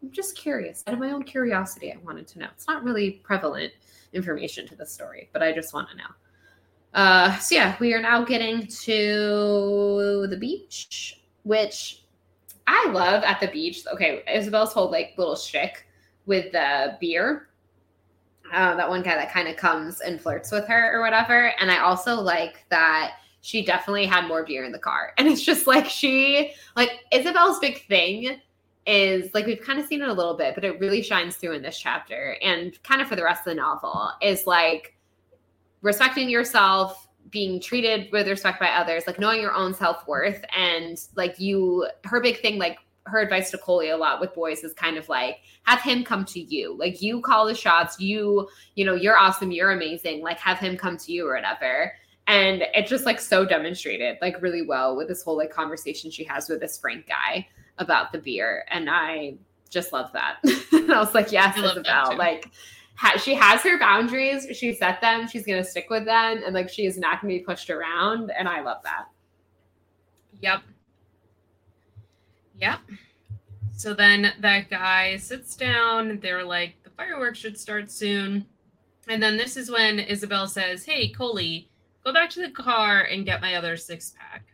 I'm 0.03 0.11
just 0.11 0.37
curious. 0.37 0.83
Out 0.87 0.95
of 0.95 1.01
my 1.01 1.13
own 1.13 1.23
curiosity, 1.23 1.93
I 1.93 1.97
wanted 2.05 2.27
to 2.29 2.41
know. 2.41 2.49
It's 2.53 2.67
not 2.67 2.83
really 2.83 3.13
prevalent 3.23 3.73
information 4.13 4.67
to 4.69 4.77
the 4.77 4.85
story, 4.85 5.31
but 5.33 5.43
I 5.43 5.53
just 5.53 5.73
want 5.73 5.89
to 5.91 5.97
know. 5.97 6.05
Uh, 6.95 7.39
so 7.39 7.55
yeah, 7.55 7.77
we 7.81 7.95
are 7.95 8.03
now 8.03 8.25
getting 8.25 8.67
to 8.67 10.27
the 10.29 10.37
beach, 10.37 11.21
which 11.45 12.03
I 12.67 12.89
love 12.91 13.23
at 13.25 13.41
the 13.41 13.49
beach. 13.49 13.85
Okay, 13.93 14.23
Isabel's 14.33 14.73
whole 14.73 14.91
like 14.91 15.15
little 15.17 15.37
shtick 15.37 15.87
with 16.27 16.53
the 16.53 16.97
beer. 17.01 17.49
Uh, 18.53 18.75
that 18.75 18.89
one 18.89 19.03
guy 19.03 19.15
that 19.15 19.33
kind 19.33 19.49
of 19.49 19.57
comes 19.57 20.01
and 20.01 20.21
flirts 20.21 20.53
with 20.53 20.67
her 20.69 20.95
or 20.95 21.01
whatever. 21.01 21.53
And 21.59 21.71
I 21.71 21.79
also 21.79 22.17
like 22.17 22.67
that 22.69 23.15
she 23.41 23.65
definitely 23.65 24.05
had 24.05 24.29
more 24.29 24.45
beer 24.45 24.65
in 24.65 24.73
the 24.73 24.79
car. 24.79 25.13
And 25.19 25.27
it's 25.27 25.43
just 25.43 25.67
like 25.67 25.87
she, 25.87 26.53
like 26.77 27.01
Isabel's 27.11 27.59
big 27.61 27.87
thing 27.87 28.41
is 28.87 29.33
like 29.33 29.47
we've 29.47 29.61
kind 29.61 29.79
of 29.79 29.87
seen 29.87 30.03
it 30.03 30.09
a 30.09 30.13
little 30.13 30.37
bit, 30.37 30.55
but 30.55 30.65
it 30.65 30.81
really 30.81 31.03
shines 31.03 31.37
through 31.37 31.53
in 31.53 31.63
this 31.63 31.79
chapter 31.79 32.37
and 32.43 32.83
kind 32.83 33.01
of 33.01 33.09
for 33.09 33.17
the 33.17 33.23
rest 33.23 33.47
of 33.47 33.53
the 33.53 33.55
novel 33.55 34.11
is 34.21 34.47
like 34.47 34.97
respecting 35.83 36.29
yourself, 36.29 37.09
being 37.31 37.61
treated 37.61 38.11
with 38.13 38.27
respect 38.29 38.59
by 38.59 38.69
others, 38.69 39.05
like 39.07 39.19
knowing 39.19 39.41
your 39.41 39.55
own 39.55 39.75
self 39.75 40.07
worth. 40.09 40.45
And 40.57 40.99
like 41.17 41.39
you, 41.39 41.89
her 42.05 42.21
big 42.21 42.41
thing, 42.41 42.59
like 42.59 42.79
her 43.07 43.21
advice 43.21 43.51
to 43.51 43.59
Coley 43.59 43.91
a 43.91 43.97
lot 43.97 44.21
with 44.21 44.35
boys 44.35 44.63
is 44.65 44.73
kind 44.73 44.97
of 44.97 45.09
like 45.09 45.39
have 45.65 45.81
him 45.81 46.05
come 46.05 46.25
to 46.27 46.41
you. 46.41 46.77
Like 46.77 47.03
you 47.03 47.21
call 47.21 47.47
the 47.47 47.55
shots, 47.55 48.01
you, 48.01 48.49
you 48.75 48.85
know, 48.85 48.95
you're 48.95 49.17
awesome, 49.17 49.53
you're 49.53 49.73
amazing. 49.73 50.23
Like 50.23 50.39
have 50.39 50.59
him 50.59 50.77
come 50.77 50.97
to 50.99 51.13
you 51.13 51.29
or 51.29 51.35
whatever. 51.35 51.93
And 52.29 52.63
it's 52.75 52.89
just 52.89 53.05
like 53.05 53.21
so 53.21 53.45
demonstrated 53.45 54.19
like 54.21 54.41
really 54.41 54.63
well 54.63 54.97
with 54.97 55.09
this 55.09 55.23
whole 55.23 55.37
like 55.37 55.51
conversation 55.51 56.11
she 56.11 56.25
has 56.25 56.49
with 56.49 56.61
this 56.61 56.79
Frank 56.79 57.07
guy 57.09 57.49
about 57.79 58.13
the 58.13 58.19
beer, 58.19 58.65
and 58.71 58.89
I 58.91 59.35
just 59.71 59.93
love 59.93 60.11
that. 60.13 60.39
I 60.45 60.99
was 60.99 61.15
like, 61.15 61.33
yes, 61.33 61.57
Isabel. 61.57 62.17
Like, 62.17 62.51
ha- 62.95 63.19
she 63.19 63.35
has 63.35 63.63
her 63.63 63.79
boundaries. 63.79 64.47
She 64.57 64.75
set 64.75 65.01
them. 65.01 65.27
She's 65.29 65.47
gonna 65.47 65.65
stick 65.65 65.89
with 65.91 66.05
them, 66.05 66.43
and 66.45 66.55
like 66.55 66.69
she 66.69 66.87
is 66.87 66.99
not 66.99 67.21
gonna 67.21 67.35
be 67.35 67.41
pushed 67.41 67.71
around. 67.71 68.31
And 68.37 68.49
I 68.49 68.61
love 68.61 68.83
that. 68.85 69.07
Yep. 70.41 70.63
Yep. 72.61 72.79
So 73.77 73.95
then 73.95 74.33
that 74.41 74.71
guy 74.71 75.17
sits 75.17 75.57
down. 75.57 76.21
They're 76.21 76.45
like, 76.45 76.77
the 76.85 76.91
fireworks 76.91 77.39
should 77.39 77.59
start 77.59 77.91
soon. 77.91 78.47
And 79.09 79.23
then 79.23 79.37
this 79.37 79.57
is 79.57 79.71
when 79.71 79.99
Isabel 79.99 80.47
says, 80.47 80.85
Hey, 80.85 81.09
Coley, 81.09 81.69
go 82.05 82.13
back 82.13 82.31
to 82.31 82.41
the 82.41 82.51
car 82.51 83.03
and 83.03 83.25
get 83.27 83.41
my 83.41 83.55
other 83.55 83.77
six 83.77 84.15
pack. 84.17 84.45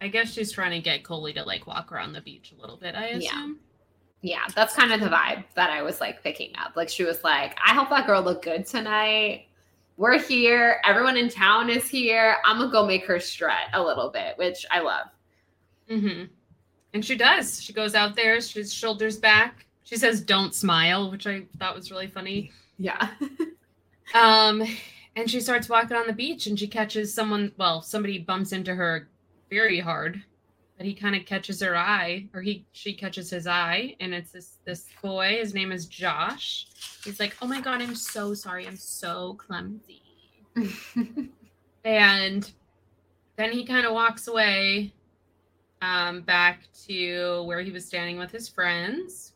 I 0.00 0.08
guess 0.08 0.32
she's 0.32 0.50
trying 0.50 0.70
to 0.72 0.80
get 0.80 1.04
Coley 1.04 1.32
to 1.34 1.44
like 1.44 1.66
walk 1.66 1.92
around 1.92 2.12
the 2.12 2.20
beach 2.20 2.54
a 2.56 2.60
little 2.60 2.76
bit, 2.76 2.94
I 2.94 3.08
assume. 3.08 3.58
Yeah, 4.22 4.42
that's 4.54 4.74
kind 4.74 4.92
of 4.92 5.00
the 5.00 5.06
vibe 5.06 5.44
that 5.54 5.70
I 5.70 5.82
was 5.82 6.00
like 6.00 6.22
picking 6.22 6.52
up. 6.56 6.76
Like 6.76 6.88
she 6.88 7.04
was 7.04 7.22
like, 7.24 7.56
I 7.64 7.74
hope 7.74 7.90
that 7.90 8.06
girl 8.06 8.22
look 8.22 8.42
good 8.42 8.66
tonight. 8.66 9.46
We're 9.96 10.18
here. 10.18 10.80
Everyone 10.86 11.16
in 11.16 11.28
town 11.28 11.68
is 11.68 11.88
here. 11.88 12.36
I'm 12.44 12.58
gonna 12.58 12.72
go 12.72 12.86
make 12.86 13.04
her 13.06 13.20
strut 13.20 13.68
a 13.72 13.82
little 13.82 14.10
bit, 14.10 14.36
which 14.38 14.64
I 14.70 14.80
love. 14.80 15.06
Mm-hmm. 15.90 16.24
And 16.92 17.04
she 17.04 17.16
does. 17.16 17.62
She 17.62 17.72
goes 17.72 17.94
out 17.94 18.16
there, 18.16 18.40
she's 18.40 18.72
shoulders 18.72 19.18
back. 19.18 19.66
She 19.84 19.96
says, 19.96 20.20
Don't 20.20 20.54
smile, 20.54 21.10
which 21.10 21.26
I 21.26 21.42
thought 21.58 21.74
was 21.74 21.90
really 21.90 22.06
funny. 22.06 22.52
Yeah. 22.78 23.10
um, 24.14 24.62
and 25.16 25.30
she 25.30 25.40
starts 25.40 25.68
walking 25.68 25.96
on 25.96 26.06
the 26.06 26.12
beach 26.12 26.46
and 26.46 26.58
she 26.58 26.66
catches 26.66 27.12
someone, 27.12 27.52
well, 27.58 27.82
somebody 27.82 28.18
bumps 28.18 28.52
into 28.52 28.74
her 28.74 29.08
very 29.50 29.80
hard, 29.80 30.22
but 30.76 30.86
he 30.86 30.94
kind 30.94 31.14
of 31.14 31.26
catches 31.26 31.60
her 31.60 31.76
eye, 31.76 32.28
or 32.32 32.40
he 32.40 32.64
she 32.72 32.94
catches 32.94 33.28
his 33.28 33.46
eye, 33.46 33.96
and 34.00 34.14
it's 34.14 34.32
this 34.32 34.58
this 34.64 34.86
boy, 35.02 35.38
his 35.40 35.52
name 35.52 35.72
is 35.72 35.86
Josh. 35.86 36.66
He's 37.04 37.20
like, 37.20 37.36
Oh 37.42 37.46
my 37.46 37.60
god, 37.60 37.82
I'm 37.82 37.94
so 37.94 38.32
sorry, 38.34 38.66
I'm 38.66 38.76
so 38.76 39.34
clumsy. 39.34 40.02
and 41.84 42.50
then 43.36 43.52
he 43.52 43.64
kind 43.64 43.86
of 43.86 43.92
walks 43.92 44.28
away 44.28 44.92
um, 45.82 46.22
back 46.22 46.62
to 46.86 47.42
where 47.44 47.60
he 47.60 47.70
was 47.70 47.86
standing 47.86 48.18
with 48.18 48.30
his 48.30 48.48
friends. 48.48 49.32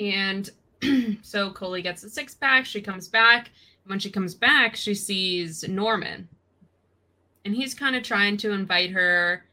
And 0.00 0.50
so 1.22 1.50
Coley 1.50 1.82
gets 1.82 2.02
a 2.04 2.10
six 2.10 2.34
pack. 2.34 2.66
She 2.66 2.80
comes 2.80 3.08
back. 3.08 3.50
When 3.86 3.98
she 3.98 4.10
comes 4.10 4.34
back, 4.34 4.74
she 4.74 4.94
sees 4.94 5.66
Norman. 5.68 6.28
And 7.46 7.54
he's 7.54 7.74
kind 7.74 7.94
of 7.94 8.02
trying 8.02 8.36
to 8.38 8.50
invite 8.50 8.90
her 8.90 9.44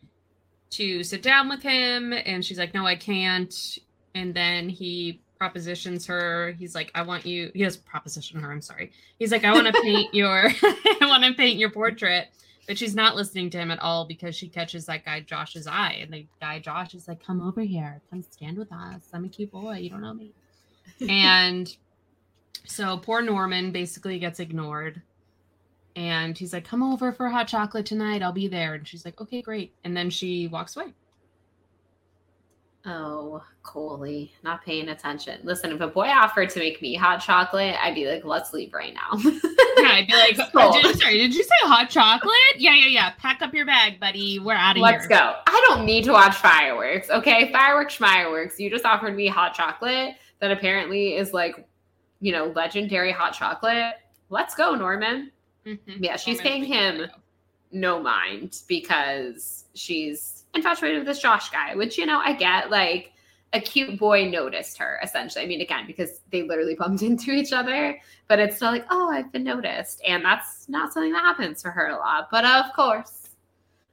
to 0.71 1.03
sit 1.03 1.21
down 1.21 1.47
with 1.47 1.62
him. 1.62 2.12
And 2.12 2.43
she's 2.43 2.57
like, 2.57 2.73
no, 2.73 2.88
I 2.88 2.95
can't. 2.95 3.77
And 4.15 4.33
then 4.33 4.67
he 4.67 5.21
propositions 5.38 6.07
her. 6.07 6.55
He's 6.57 6.73
like, 6.73 6.89
I 6.95 7.03
want 7.03 7.23
you. 7.23 7.51
He 7.53 7.63
does 7.63 7.77
proposition 7.77 8.39
her. 8.39 8.51
I'm 8.51 8.62
sorry. 8.62 8.91
He's 9.19 9.31
like, 9.31 9.43
I 9.43 9.53
want 9.53 9.67
to 9.67 9.73
paint 9.83 10.12
your, 10.12 10.50
I 10.63 10.97
want 11.01 11.23
to 11.23 11.33
paint 11.35 11.59
your 11.59 11.69
portrait. 11.69 12.29
But 12.67 12.79
she's 12.79 12.95
not 12.95 13.15
listening 13.15 13.51
to 13.51 13.59
him 13.59 13.69
at 13.69 13.79
all 13.79 14.07
because 14.07 14.35
she 14.35 14.47
catches 14.47 14.88
that 14.88 15.05
guy 15.05 15.19
Josh's 15.19 15.67
eye, 15.67 15.97
and 16.01 16.13
the 16.13 16.25
guy 16.39 16.59
Josh 16.59 16.93
is 16.93 17.09
like, 17.09 17.21
"Come 17.21 17.45
over 17.45 17.59
here, 17.59 18.00
come 18.09 18.21
stand 18.21 18.57
with 18.57 18.71
us. 18.71 19.09
I'm 19.13 19.25
a 19.25 19.27
cute 19.27 19.51
boy. 19.51 19.79
You 19.79 19.89
don't 19.89 20.01
know 20.01 20.13
me." 20.13 20.31
and 21.09 21.75
so 22.65 22.95
poor 22.95 23.21
Norman 23.21 23.73
basically 23.73 24.17
gets 24.17 24.39
ignored, 24.39 25.01
and 25.95 26.38
he's 26.38 26.53
like, 26.53 26.65
"Come 26.65 26.83
over 26.83 27.12
for 27.12 27.29
hot 27.29 27.47
chocolate 27.47 27.85
tonight. 27.85 28.21
I'll 28.21 28.31
be 28.31 28.47
there." 28.47 28.73
And 28.73 28.88
she's 28.88 29.05
like, 29.05 29.19
"Okay, 29.21 29.41
great." 29.41 29.73
And 29.83 29.95
then 29.95 30.09
she 30.09 30.47
walks 30.47 30.75
away. 30.75 30.93
Oh, 32.85 33.41
Coley, 33.63 34.33
not 34.43 34.63
paying 34.65 34.89
attention. 34.89 35.39
Listen, 35.43 35.71
if 35.71 35.79
a 35.79 35.88
boy 35.88 36.07
offered 36.07 36.50
to 36.50 36.59
make 36.59 36.81
me 36.81 36.95
hot 36.95 37.21
chocolate, 37.21 37.75
I'd 37.81 37.95
be 37.95 38.05
like, 38.07 38.25
let's 38.25 38.51
leave 38.51 38.73
right 38.73 38.93
now. 38.93 39.17
yeah, 39.77 39.89
I'd 39.89 40.07
be 40.07 40.13
like, 40.13 40.50
oh, 40.53 40.81
did, 40.81 41.00
sorry, 41.00 41.17
did 41.17 41.33
you 41.33 41.43
say 41.43 41.55
hot 41.62 41.89
chocolate? 41.89 42.33
Yeah, 42.57 42.75
yeah, 42.75 42.88
yeah. 42.88 43.12
Pack 43.12 43.41
up 43.41 43.53
your 43.53 43.65
bag, 43.65 44.01
buddy. 44.01 44.38
We're 44.38 44.55
out 44.55 44.71
of 44.71 44.75
here. 44.77 44.83
Let's 44.83 45.07
go. 45.07 45.35
I 45.47 45.65
don't 45.69 45.85
need 45.85 46.03
to 46.05 46.12
watch 46.12 46.35
fireworks. 46.35 47.09
Okay. 47.09 47.53
Fireworks, 47.53 47.95
fireworks. 47.95 48.59
You 48.59 48.69
just 48.69 48.83
offered 48.83 49.15
me 49.15 49.27
hot 49.27 49.53
chocolate 49.53 50.15
that 50.41 50.51
apparently 50.51 51.15
is 51.15 51.31
like, 51.31 51.65
you 52.19 52.33
know, 52.33 52.47
legendary 52.47 53.13
hot 53.13 53.31
chocolate. 53.31 53.93
Let's 54.29 54.55
go, 54.55 54.75
Norman. 54.75 55.31
Mm-hmm. 55.65 56.03
Yeah, 56.03 56.17
she's 56.17 56.41
paying 56.41 56.63
him 56.63 57.08
no 57.72 58.00
mind 58.00 58.62
because 58.67 59.65
she's 59.74 60.43
infatuated 60.53 61.00
with 61.00 61.08
this 61.08 61.20
Josh 61.20 61.50
guy, 61.50 61.75
which, 61.75 61.98
you 61.98 62.05
know, 62.05 62.20
I 62.20 62.34
get 62.34 62.70
like 62.70 63.13
a 63.53 63.60
cute 63.60 64.00
boy 64.00 64.29
noticed 64.29 64.77
her 64.77 65.00
essentially. 65.03 65.43
I 65.43 65.48
mean, 65.48 65.62
again, 65.62 65.86
because 65.88 66.22
they 66.32 66.43
literally 66.43 66.75
bumped 66.75 67.01
into 67.03 67.32
each 67.32 67.53
other, 67.53 68.00
but 68.27 68.39
it's 68.39 68.58
still 68.58 68.72
like, 68.72 68.86
oh, 68.89 69.10
I've 69.10 69.32
been 69.32 69.43
noticed. 69.43 70.01
And 70.08 70.24
that's 70.24 70.67
not 70.70 70.93
something 70.93 71.13
that 71.13 71.24
happens 71.24 71.62
for 71.62 71.72
her 71.72 71.88
a 71.88 71.98
lot. 71.98 72.29
But 72.32 72.46
of 72.46 72.74
course, 72.75 73.29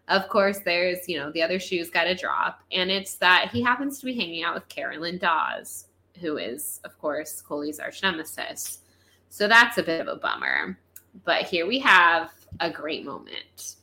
of 0.09 0.29
course, 0.29 0.59
there's, 0.65 1.09
you 1.09 1.19
know, 1.19 1.31
the 1.31 1.43
other 1.43 1.61
shoes 1.61 1.89
got 1.89 2.05
to 2.05 2.15
drop. 2.15 2.63
And 2.73 2.91
it's 2.91 3.15
that 3.17 3.51
he 3.53 3.63
happens 3.63 4.01
to 4.01 4.07
be 4.07 4.15
hanging 4.15 4.43
out 4.43 4.55
with 4.55 4.69
Carolyn 4.69 5.19
Dawes, 5.19 5.87
who 6.21 6.37
is, 6.37 6.81
of 6.85 6.99
course, 6.99 7.41
Coley's 7.41 7.79
arch 7.79 8.03
nemesis. 8.03 8.81
So 9.29 9.47
that's 9.47 9.79
a 9.79 9.83
bit 9.85 10.01
of 10.01 10.09
a 10.09 10.17
bummer. 10.17 10.77
But 11.25 11.43
here 11.43 11.67
we 11.67 11.79
have 11.81 12.31
a 12.61 12.71
great 12.71 13.05
moment 13.05 13.77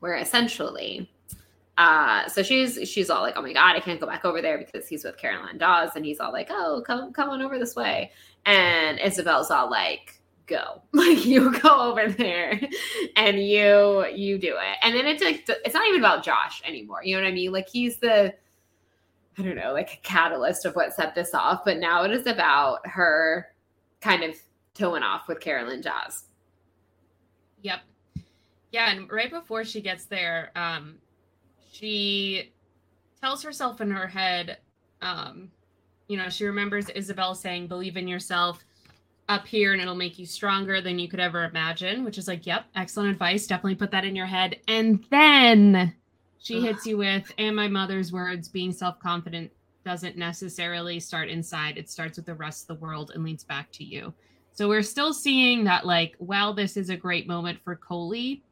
where 0.00 0.16
essentially 0.16 1.10
uh, 1.80 2.28
so 2.28 2.42
she's 2.42 2.78
she's 2.86 3.08
all 3.08 3.22
like, 3.22 3.32
"Oh 3.38 3.42
my 3.42 3.54
god, 3.54 3.74
I 3.74 3.80
can't 3.80 3.98
go 3.98 4.06
back 4.06 4.26
over 4.26 4.42
there 4.42 4.58
because 4.58 4.86
he's 4.86 5.02
with 5.02 5.16
Caroline 5.16 5.56
Dawes," 5.56 5.96
and 5.96 6.04
he's 6.04 6.20
all 6.20 6.30
like, 6.30 6.48
"Oh, 6.50 6.82
come 6.86 7.10
come 7.10 7.30
on 7.30 7.40
over 7.40 7.58
this 7.58 7.74
way." 7.74 8.10
And 8.44 9.00
Isabel's 9.00 9.50
all 9.50 9.70
like, 9.70 10.20
"Go, 10.46 10.82
like 10.92 11.24
you 11.24 11.58
go 11.58 11.90
over 11.90 12.06
there, 12.12 12.60
and 13.16 13.42
you 13.42 14.04
you 14.08 14.36
do 14.36 14.56
it." 14.58 14.76
And 14.82 14.94
then 14.94 15.06
it's 15.06 15.22
like 15.22 15.48
it's 15.48 15.72
not 15.72 15.88
even 15.88 16.00
about 16.00 16.22
Josh 16.22 16.60
anymore. 16.66 17.02
You 17.02 17.16
know 17.16 17.22
what 17.22 17.30
I 17.30 17.32
mean? 17.32 17.50
Like 17.50 17.70
he's 17.70 17.96
the 17.96 18.34
I 19.38 19.42
don't 19.42 19.56
know, 19.56 19.72
like 19.72 19.94
a 19.94 20.06
catalyst 20.06 20.66
of 20.66 20.76
what 20.76 20.92
set 20.92 21.14
this 21.14 21.32
off. 21.32 21.64
But 21.64 21.78
now 21.78 22.02
it 22.04 22.10
is 22.10 22.26
about 22.26 22.86
her 22.86 23.46
kind 24.02 24.22
of 24.22 24.34
toeing 24.74 25.02
off 25.02 25.28
with 25.28 25.40
Carolyn 25.40 25.80
Dawes. 25.80 26.24
Yep. 27.62 27.80
Yeah, 28.72 28.90
and 28.90 29.10
right 29.10 29.30
before 29.30 29.64
she 29.64 29.80
gets 29.80 30.04
there, 30.04 30.52
um, 30.54 30.96
she 31.72 32.52
tells 33.20 33.42
herself 33.42 33.80
in 33.80 33.90
her 33.90 34.06
head, 34.06 34.58
um, 35.02 35.50
you 36.08 36.16
know, 36.16 36.28
she 36.28 36.44
remembers 36.44 36.88
Isabel 36.90 37.34
saying, 37.34 37.66
believe 37.66 37.96
in 37.96 38.08
yourself 38.08 38.64
up 39.28 39.46
here 39.46 39.72
and 39.72 39.80
it'll 39.80 39.94
make 39.94 40.18
you 40.18 40.26
stronger 40.26 40.80
than 40.80 40.98
you 40.98 41.08
could 41.08 41.20
ever 41.20 41.44
imagine, 41.44 42.04
which 42.04 42.18
is 42.18 42.26
like, 42.26 42.46
yep, 42.46 42.66
excellent 42.74 43.10
advice. 43.10 43.46
Definitely 43.46 43.76
put 43.76 43.92
that 43.92 44.04
in 44.04 44.16
your 44.16 44.26
head. 44.26 44.56
And 44.66 45.04
then 45.10 45.94
she 46.38 46.60
hits 46.60 46.86
you 46.86 46.96
with, 46.96 47.30
and 47.38 47.54
my 47.54 47.68
mother's 47.68 48.12
words, 48.12 48.48
being 48.48 48.72
self 48.72 48.98
confident 48.98 49.52
doesn't 49.84 50.16
necessarily 50.16 50.98
start 50.98 51.28
inside. 51.28 51.78
It 51.78 51.88
starts 51.90 52.16
with 52.16 52.26
the 52.26 52.34
rest 52.34 52.64
of 52.64 52.68
the 52.78 52.84
world 52.84 53.12
and 53.14 53.22
leads 53.22 53.44
back 53.44 53.70
to 53.72 53.84
you. 53.84 54.12
So 54.52 54.68
we're 54.68 54.82
still 54.82 55.12
seeing 55.14 55.64
that, 55.64 55.86
like, 55.86 56.14
while 56.18 56.52
this 56.52 56.76
is 56.76 56.90
a 56.90 56.96
great 56.96 57.26
moment 57.26 57.58
for 57.64 57.76
Coley, 57.76 58.42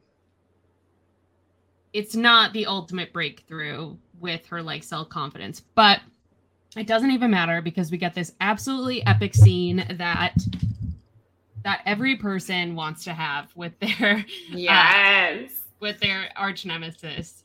it's 1.93 2.15
not 2.15 2.53
the 2.53 2.65
ultimate 2.65 3.13
breakthrough 3.13 3.95
with 4.19 4.45
her 4.45 4.61
like 4.61 4.83
self-confidence 4.83 5.61
but 5.75 6.01
it 6.75 6.85
doesn't 6.85 7.11
even 7.11 7.31
matter 7.31 7.61
because 7.61 7.91
we 7.91 7.97
get 7.97 8.13
this 8.13 8.33
absolutely 8.41 9.05
epic 9.05 9.33
scene 9.33 9.85
that 9.97 10.35
that 11.63 11.81
every 11.85 12.15
person 12.15 12.75
wants 12.75 13.03
to 13.03 13.13
have 13.13 13.51
with 13.55 13.73
their 13.79 14.17
uh, 14.17 14.23
yes. 14.55 15.49
uh, 15.49 15.53
with 15.79 15.99
their 15.99 16.29
arch 16.35 16.65
nemesis. 16.65 17.43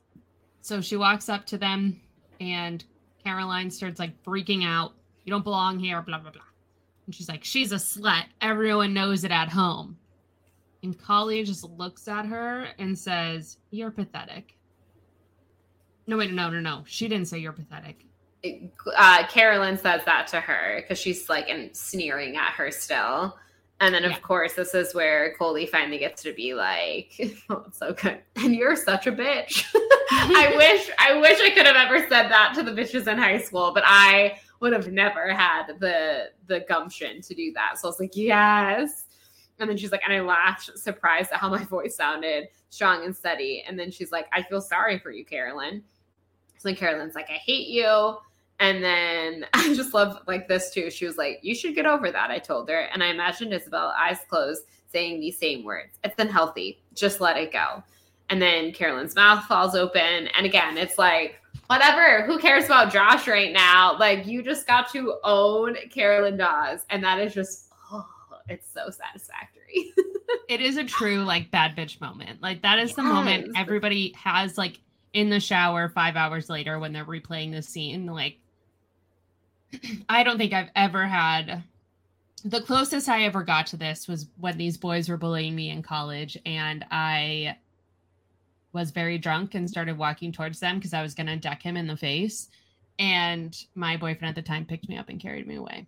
So 0.61 0.81
she 0.81 0.97
walks 0.97 1.29
up 1.29 1.47
to 1.47 1.59
them 1.59 2.01
and 2.41 2.85
caroline 3.23 3.71
starts 3.71 3.99
like 3.99 4.23
freaking 4.25 4.65
out. 4.65 4.93
You 5.25 5.31
don't 5.31 5.45
belong 5.45 5.79
here 5.79 6.03
blah 6.03 6.19
blah 6.19 6.31
blah 6.31 6.43
and 7.07 7.15
she's 7.15 7.29
like 7.29 7.45
she's 7.45 7.73
a 7.73 7.77
slut 7.77 8.25
everyone 8.41 8.95
knows 8.95 9.25
it 9.25 9.31
at 9.31 9.49
home 9.49 9.97
and 10.85 10.99
Coley 10.99 11.43
just 11.45 11.65
looks 11.65 12.09
at 12.09 12.27
her 12.27 12.69
and 12.79 12.97
says, 12.97 13.57
You're 13.71 13.91
pathetic. 13.91 14.59
No, 16.07 16.19
wait, 16.19 16.31
no, 16.31 16.51
no, 16.51 16.61
no. 16.61 16.85
She 16.87 17.09
didn't 17.09 17.27
say 17.27 17.39
you're 17.39 17.55
pathetic. 17.55 18.05
Uh, 18.95 19.27
Carolyn 19.27 19.79
says 19.79 20.03
that 20.05 20.27
to 20.29 20.41
her 20.41 20.83
because 20.83 20.99
she's 20.99 21.31
like 21.31 21.49
and 21.49 21.75
sneering 21.75 22.37
at 22.37 22.51
her 22.51 22.71
still. 22.71 23.39
And 23.81 23.95
then, 23.95 24.05
of 24.05 24.13
yeah. 24.13 24.19
course, 24.19 24.53
this 24.53 24.75
is 24.75 24.95
where 24.95 25.35
Coley 25.39 25.65
finally 25.65 25.99
gets 25.99 26.23
to 26.23 26.35
be 26.35 26.53
like, 26.53 27.19
"Oh, 27.49 27.65
it's 27.67 27.79
so 27.79 27.95
good." 27.95 28.21
And 28.37 28.55
you're 28.55 28.77
such 28.77 29.07
a 29.07 29.13
bitch. 29.13 29.65
I 30.11 30.53
wish, 30.57 30.91
I 30.99 31.19
wish 31.19 31.41
I 31.41 31.51
could 31.55 31.67
have 31.67 31.77
ever 31.77 32.01
said 32.01 32.29
that 32.29 32.53
to 32.57 32.63
the 32.63 32.73
bitches 32.73 33.11
in 33.11 33.17
high 33.17 33.39
school, 33.39 33.73
but 33.73 33.85
I 33.87 34.39
would 34.61 34.73
have 34.73 34.91
never 34.91 35.33
had 35.33 35.79
the 35.79 36.31
the 36.47 36.61
gumption 36.69 37.21
to 37.23 37.35
do 37.35 37.53
that. 37.53 37.79
So 37.79 37.89
I 37.89 37.91
was 37.91 38.01
like, 38.01 38.17
"Yes." 38.17 39.05
And 39.61 39.71
then 39.71 39.77
she's 39.77 39.93
like, 39.93 40.03
and 40.05 40.13
I 40.13 40.21
laughed, 40.21 40.77
surprised 40.77 41.33
at 41.33 41.39
how 41.39 41.49
my 41.49 41.63
voice 41.65 41.97
sounded 41.97 42.49
strong 42.71 43.05
and 43.05 43.17
steady. 43.17 43.65
And 43.67 43.79
then 43.79 43.91
she's 43.91 44.11
like, 44.11 44.27
I 44.33 44.43
feel 44.43 44.61
sorry 44.61 44.99
for 44.99 45.11
you, 45.11 45.25
Carolyn. 45.25 45.83
So 46.59 46.69
then 46.69 46.77
Carolyn's 46.77 47.15
like, 47.15 47.31
I 47.31 47.35
hate 47.35 47.69
you. 47.69 48.17
And 48.61 48.83
then 48.83 49.47
I 49.55 49.75
just 49.75 49.95
love 49.95 50.23
like 50.27 50.49
this 50.49 50.73
too. 50.73 50.91
She 50.91 51.07
was 51.07 51.17
like, 51.17 51.41
You 51.43 51.55
should 51.55 51.75
get 51.75 51.87
over 51.87 52.11
that. 52.11 52.31
I 52.31 52.39
told 52.39 52.69
her. 52.69 52.81
And 52.93 53.03
I 53.03 53.09
imagined 53.09 53.53
Isabel, 53.53 53.95
eyes 53.97 54.19
closed, 54.29 54.65
saying 54.91 55.21
these 55.21 55.39
same 55.39 55.65
words. 55.65 55.99
It's 56.03 56.19
unhealthy. 56.19 56.83
Just 56.95 57.21
let 57.21 57.37
it 57.37 57.53
go. 57.53 57.83
And 58.31 58.41
then 58.41 58.73
Carolyn's 58.73 59.15
mouth 59.15 59.45
falls 59.45 59.75
open. 59.75 60.29
And 60.29 60.47
again, 60.47 60.79
it's 60.79 60.99
like, 60.99 61.41
whatever. 61.67 62.25
Who 62.27 62.39
cares 62.39 62.67
about 62.67 62.93
Josh 62.93 63.27
right 63.27 63.53
now? 63.53 63.99
Like, 63.99 64.27
you 64.27 64.43
just 64.43 64.67
got 64.67 64.91
to 64.93 65.17
own 65.25 65.77
Carolyn 65.91 66.37
Dawes. 66.37 66.85
And 66.91 67.03
that 67.05 67.21
is 67.21 67.35
just 67.35 67.71
oh, 67.93 68.07
it's 68.49 68.69
so 68.73 68.91
satisfactory. 68.91 69.93
it 70.49 70.61
is 70.61 70.77
a 70.77 70.85
true 70.85 71.25
like 71.25 71.51
bad 71.51 71.77
bitch 71.77 72.01
moment. 72.01 72.43
Like 72.43 72.63
that 72.63 72.79
is 72.79 72.91
yes. 72.91 72.97
the 72.97 73.03
moment 73.03 73.53
everybody 73.57 74.15
has 74.17 74.59
like 74.59 74.81
in 75.13 75.31
the 75.31 75.41
shower 75.41 75.89
five 75.89 76.17
hours 76.17 76.49
later 76.49 76.79
when 76.79 76.93
they're 76.93 77.05
replaying 77.05 77.53
the 77.53 77.63
scene. 77.63 78.07
Like 78.07 78.39
I 80.09 80.23
don't 80.23 80.39
think 80.39 80.53
I've 80.53 80.71
ever 80.77 81.07
had 81.07 81.65
the 82.45 82.61
closest 82.61 83.09
I 83.09 83.25
ever 83.25 83.43
got 83.43 83.67
to 83.69 83.77
this 83.77 84.07
was 84.07 84.27
when 84.39 84.59
these 84.59 84.77
boys 84.77 85.09
were 85.09 85.17
bullying 85.17 85.55
me 85.55 85.71
in 85.71 85.83
college 85.83 86.37
and 86.45 86.85
I 86.91 87.57
was 88.75 88.91
very 88.91 89.17
drunk 89.17 89.55
and 89.55 89.71
started 89.71 89.97
walking 89.97 90.33
towards 90.33 90.61
them 90.61 90.77
because 90.77 90.93
I 90.93 91.01
was 91.01 91.15
going 91.15 91.29
to 91.29 91.37
deck 91.37 91.63
him 91.63 91.77
in 91.77 91.87
the 91.87 91.97
face. 91.97 92.49
And 92.99 93.57
my 93.75 93.97
boyfriend 93.97 94.31
at 94.31 94.35
the 94.35 94.47
time 94.47 94.67
picked 94.67 94.89
me 94.89 94.99
up 94.99 95.09
and 95.09 95.21
carried 95.21 95.47
me 95.47 95.55
away. 95.55 95.87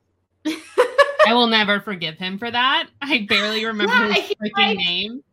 I 1.26 1.34
will 1.34 1.48
never 1.48 1.80
forgive 1.80 2.16
him 2.16 2.38
for 2.38 2.50
that. 2.50 2.88
I 3.02 3.26
barely 3.28 3.64
remember 3.64 3.92
yeah, 3.92 4.12
his 4.12 4.30
freaking 4.36 4.50
like 4.56 4.76
name. 4.78 5.24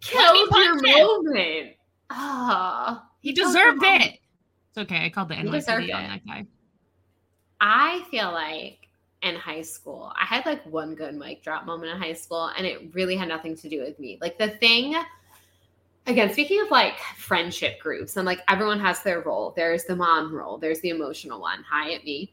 Killed 0.00 0.50
your 0.50 0.74
moment. 0.82 1.76
Ah, 2.08 3.02
oh, 3.02 3.08
he 3.20 3.32
deserved 3.32 3.82
it. 3.82 4.18
It's 4.70 4.78
okay. 4.78 5.04
I 5.04 5.10
called 5.10 5.28
the 5.28 5.34
NYPD 5.34 5.94
on 5.94 6.02
that 6.04 6.26
guy. 6.26 6.46
I 7.60 8.04
feel 8.10 8.32
like 8.32 8.88
in 9.22 9.34
high 9.34 9.62
school, 9.62 10.12
I 10.14 10.24
had 10.24 10.46
like 10.46 10.64
one 10.66 10.94
good 10.94 11.14
mic 11.14 11.42
drop 11.42 11.66
moment 11.66 11.92
in 11.92 12.00
high 12.00 12.12
school, 12.12 12.50
and 12.56 12.66
it 12.66 12.94
really 12.94 13.16
had 13.16 13.28
nothing 13.28 13.56
to 13.56 13.68
do 13.68 13.80
with 13.80 13.98
me. 13.98 14.18
Like 14.20 14.38
the 14.38 14.48
thing 14.48 14.94
again, 16.06 16.32
speaking 16.32 16.60
of 16.60 16.70
like 16.70 16.98
friendship 17.16 17.80
groups, 17.80 18.16
and 18.16 18.26
like 18.26 18.40
everyone 18.48 18.80
has 18.80 19.02
their 19.02 19.20
role. 19.20 19.52
There's 19.56 19.84
the 19.84 19.96
mom 19.96 20.34
role, 20.34 20.58
there's 20.58 20.80
the 20.80 20.90
emotional 20.90 21.40
one. 21.40 21.64
Hi 21.68 21.92
at 21.92 22.04
me. 22.04 22.32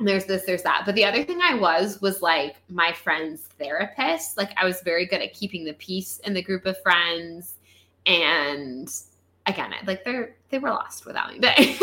There's 0.00 0.24
this, 0.24 0.44
there's 0.44 0.62
that. 0.62 0.82
But 0.84 0.96
the 0.96 1.04
other 1.04 1.22
thing 1.22 1.40
I 1.40 1.54
was 1.54 2.00
was 2.00 2.20
like 2.20 2.56
my 2.68 2.92
friend's 2.92 3.42
therapist. 3.42 4.36
Like 4.36 4.50
I 4.56 4.64
was 4.64 4.80
very 4.82 5.06
good 5.06 5.22
at 5.22 5.32
keeping 5.32 5.64
the 5.64 5.74
peace 5.74 6.18
in 6.24 6.34
the 6.34 6.42
group 6.42 6.66
of 6.66 6.80
friends. 6.82 7.54
And 8.06 8.92
again, 9.46 9.72
like 9.86 10.04
they're 10.04 10.36
they 10.50 10.58
were 10.58 10.70
lost 10.70 11.06
without 11.06 11.32
me. 11.32 11.40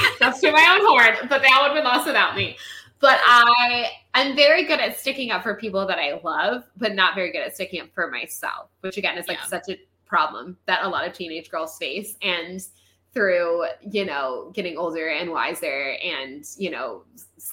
But 0.00 0.18
that's 0.18 0.40
to 0.40 0.52
my 0.52 0.76
own 0.78 0.86
horn, 0.86 1.28
but 1.28 1.40
they 1.40 1.48
all 1.48 1.62
would 1.62 1.68
have 1.68 1.74
been 1.74 1.84
lost 1.84 2.06
without 2.06 2.36
me. 2.36 2.56
But 3.00 3.20
I 3.24 3.90
I'm 4.12 4.36
very 4.36 4.64
good 4.64 4.80
at 4.80 4.98
sticking 4.98 5.30
up 5.30 5.42
for 5.42 5.54
people 5.54 5.86
that 5.86 5.98
I 5.98 6.20
love, 6.22 6.64
but 6.76 6.94
not 6.94 7.14
very 7.14 7.32
good 7.32 7.42
at 7.42 7.54
sticking 7.54 7.80
up 7.80 7.88
for 7.94 8.10
myself, 8.10 8.68
which 8.80 8.96
again 8.98 9.16
is 9.16 9.28
like 9.28 9.38
yeah. 9.38 9.46
such 9.46 9.68
a 9.70 9.78
problem 10.10 10.58
that 10.66 10.84
a 10.84 10.88
lot 10.88 11.06
of 11.06 11.14
teenage 11.14 11.50
girls 11.50 11.78
face. 11.78 12.16
And 12.20 12.60
through, 13.12 13.64
you 13.80 14.04
know, 14.04 14.52
getting 14.54 14.76
older 14.76 15.08
and 15.08 15.30
wiser 15.30 15.96
and, 16.04 16.44
you 16.56 16.70
know, 16.70 17.04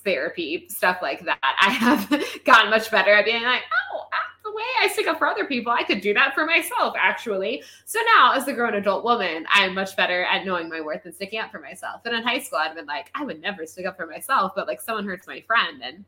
therapy, 0.03 0.67
stuff 0.69 0.99
like 1.01 1.23
that, 1.25 1.39
I 1.41 1.69
have 1.69 2.09
gotten 2.45 2.69
much 2.69 2.91
better 2.91 3.13
at 3.13 3.25
being 3.25 3.43
like, 3.43 3.63
oh, 3.93 4.03
ah, 4.03 4.27
the 4.43 4.51
way 4.51 4.63
I 4.81 4.87
stick 4.87 5.07
up 5.07 5.17
for 5.17 5.27
other 5.27 5.45
people, 5.45 5.71
I 5.71 5.83
could 5.83 6.01
do 6.01 6.13
that 6.13 6.35
for 6.35 6.45
myself, 6.45 6.95
actually. 6.99 7.63
So 7.85 7.99
now, 8.15 8.33
as 8.33 8.47
a 8.47 8.53
grown 8.53 8.75
adult 8.75 9.03
woman, 9.03 9.45
I'm 9.51 9.73
much 9.73 9.95
better 9.95 10.25
at 10.25 10.45
knowing 10.45 10.69
my 10.69 10.81
worth 10.81 11.05
and 11.05 11.15
sticking 11.15 11.39
up 11.39 11.51
for 11.51 11.59
myself. 11.59 12.01
And 12.05 12.15
in 12.15 12.23
high 12.23 12.39
school, 12.39 12.59
I'd 12.59 12.75
been 12.75 12.85
like, 12.85 13.09
I 13.15 13.25
would 13.25 13.41
never 13.41 13.65
stick 13.65 13.87
up 13.87 13.97
for 13.97 14.05
myself, 14.05 14.51
but 14.55 14.67
like 14.67 14.81
someone 14.81 15.07
hurts 15.07 15.25
my 15.25 15.41
friend. 15.41 15.81
And 15.83 16.05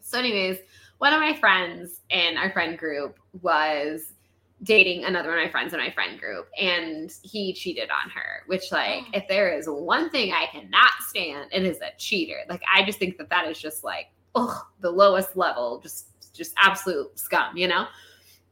so, 0.00 0.18
anyways, 0.18 0.58
one 0.98 1.12
of 1.12 1.20
my 1.20 1.34
friends 1.34 2.00
in 2.08 2.38
our 2.38 2.50
friend 2.50 2.78
group 2.78 3.18
was 3.42 4.14
dating 4.62 5.04
another 5.04 5.28
one 5.28 5.38
of 5.38 5.44
my 5.44 5.50
friends 5.50 5.74
in 5.74 5.80
my 5.80 5.90
friend 5.90 6.18
group 6.18 6.48
and 6.58 7.12
he 7.22 7.52
cheated 7.52 7.90
on 7.90 8.10
her 8.10 8.42
which 8.46 8.72
like 8.72 9.02
oh. 9.06 9.10
if 9.12 9.28
there 9.28 9.52
is 9.52 9.66
one 9.68 10.08
thing 10.10 10.32
i 10.32 10.46
cannot 10.46 10.92
stand 11.00 11.48
it 11.52 11.62
is 11.62 11.78
a 11.82 11.90
cheater. 11.98 12.38
Like 12.48 12.62
i 12.72 12.82
just 12.84 12.98
think 12.98 13.18
that 13.18 13.28
that 13.28 13.46
is 13.48 13.58
just 13.58 13.84
like 13.84 14.06
oh 14.34 14.66
the 14.80 14.90
lowest 14.90 15.36
level 15.36 15.80
just 15.80 16.06
just 16.34 16.54
absolute 16.58 17.18
scum 17.18 17.56
you 17.56 17.68
know? 17.68 17.86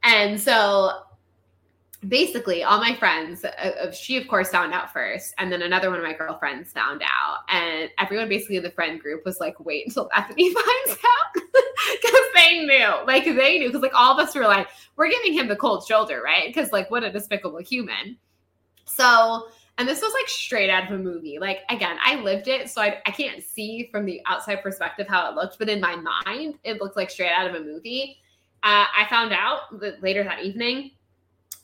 And 0.02 0.38
so 0.38 0.90
basically 2.08 2.62
all 2.62 2.78
my 2.78 2.94
friends 2.94 3.44
uh, 3.44 3.90
she 3.90 4.16
of 4.18 4.28
course 4.28 4.50
found 4.50 4.74
out 4.74 4.92
first 4.92 5.34
and 5.38 5.50
then 5.50 5.62
another 5.62 5.88
one 5.88 5.98
of 5.98 6.04
my 6.04 6.12
girlfriends 6.12 6.70
found 6.72 7.02
out 7.02 7.38
and 7.48 7.90
everyone 7.98 8.28
basically 8.28 8.56
in 8.56 8.62
the 8.62 8.70
friend 8.70 9.00
group 9.00 9.24
was 9.24 9.40
like 9.40 9.58
wait 9.60 9.86
until 9.86 10.08
bethany 10.14 10.52
finds 10.54 10.90
out 10.90 11.42
because 12.02 12.20
they 12.34 12.64
knew. 12.64 12.88
Like 13.06 13.24
they 13.24 13.58
knew. 13.58 13.68
Because 13.68 13.82
like 13.82 13.94
all 13.94 14.12
of 14.12 14.18
us 14.18 14.34
were 14.34 14.42
like 14.42 14.68
we're 14.96 15.10
giving 15.10 15.32
him 15.32 15.48
the 15.48 15.56
cold 15.56 15.86
shoulder 15.86 16.22
right? 16.24 16.46
Because 16.46 16.72
like 16.72 16.90
what 16.90 17.04
a 17.04 17.10
despicable 17.10 17.58
human. 17.58 18.16
So 18.84 19.48
and 19.76 19.88
this 19.88 20.00
was 20.00 20.12
like 20.12 20.28
straight 20.28 20.70
out 20.70 20.84
of 20.84 20.98
a 20.98 21.02
movie. 21.02 21.38
Like 21.38 21.60
again 21.70 21.96
i 22.04 22.16
lived 22.16 22.48
it 22.48 22.70
so 22.70 22.80
I, 22.80 23.00
I 23.06 23.10
can't 23.10 23.42
see 23.42 23.88
from 23.90 24.04
the 24.04 24.20
outside 24.26 24.62
perspective 24.62 25.06
how 25.08 25.30
it 25.30 25.34
looked 25.34 25.58
but 25.58 25.68
in 25.68 25.80
my 25.80 25.96
mind 25.96 26.58
it 26.64 26.80
looked 26.80 26.96
like 26.96 27.10
straight 27.10 27.32
out 27.32 27.48
of 27.48 27.54
a 27.54 27.64
movie. 27.64 28.18
Uh, 28.62 28.86
i 28.96 29.06
found 29.10 29.32
out 29.32 29.78
that 29.80 30.02
later 30.02 30.24
that 30.24 30.42
evening 30.42 30.90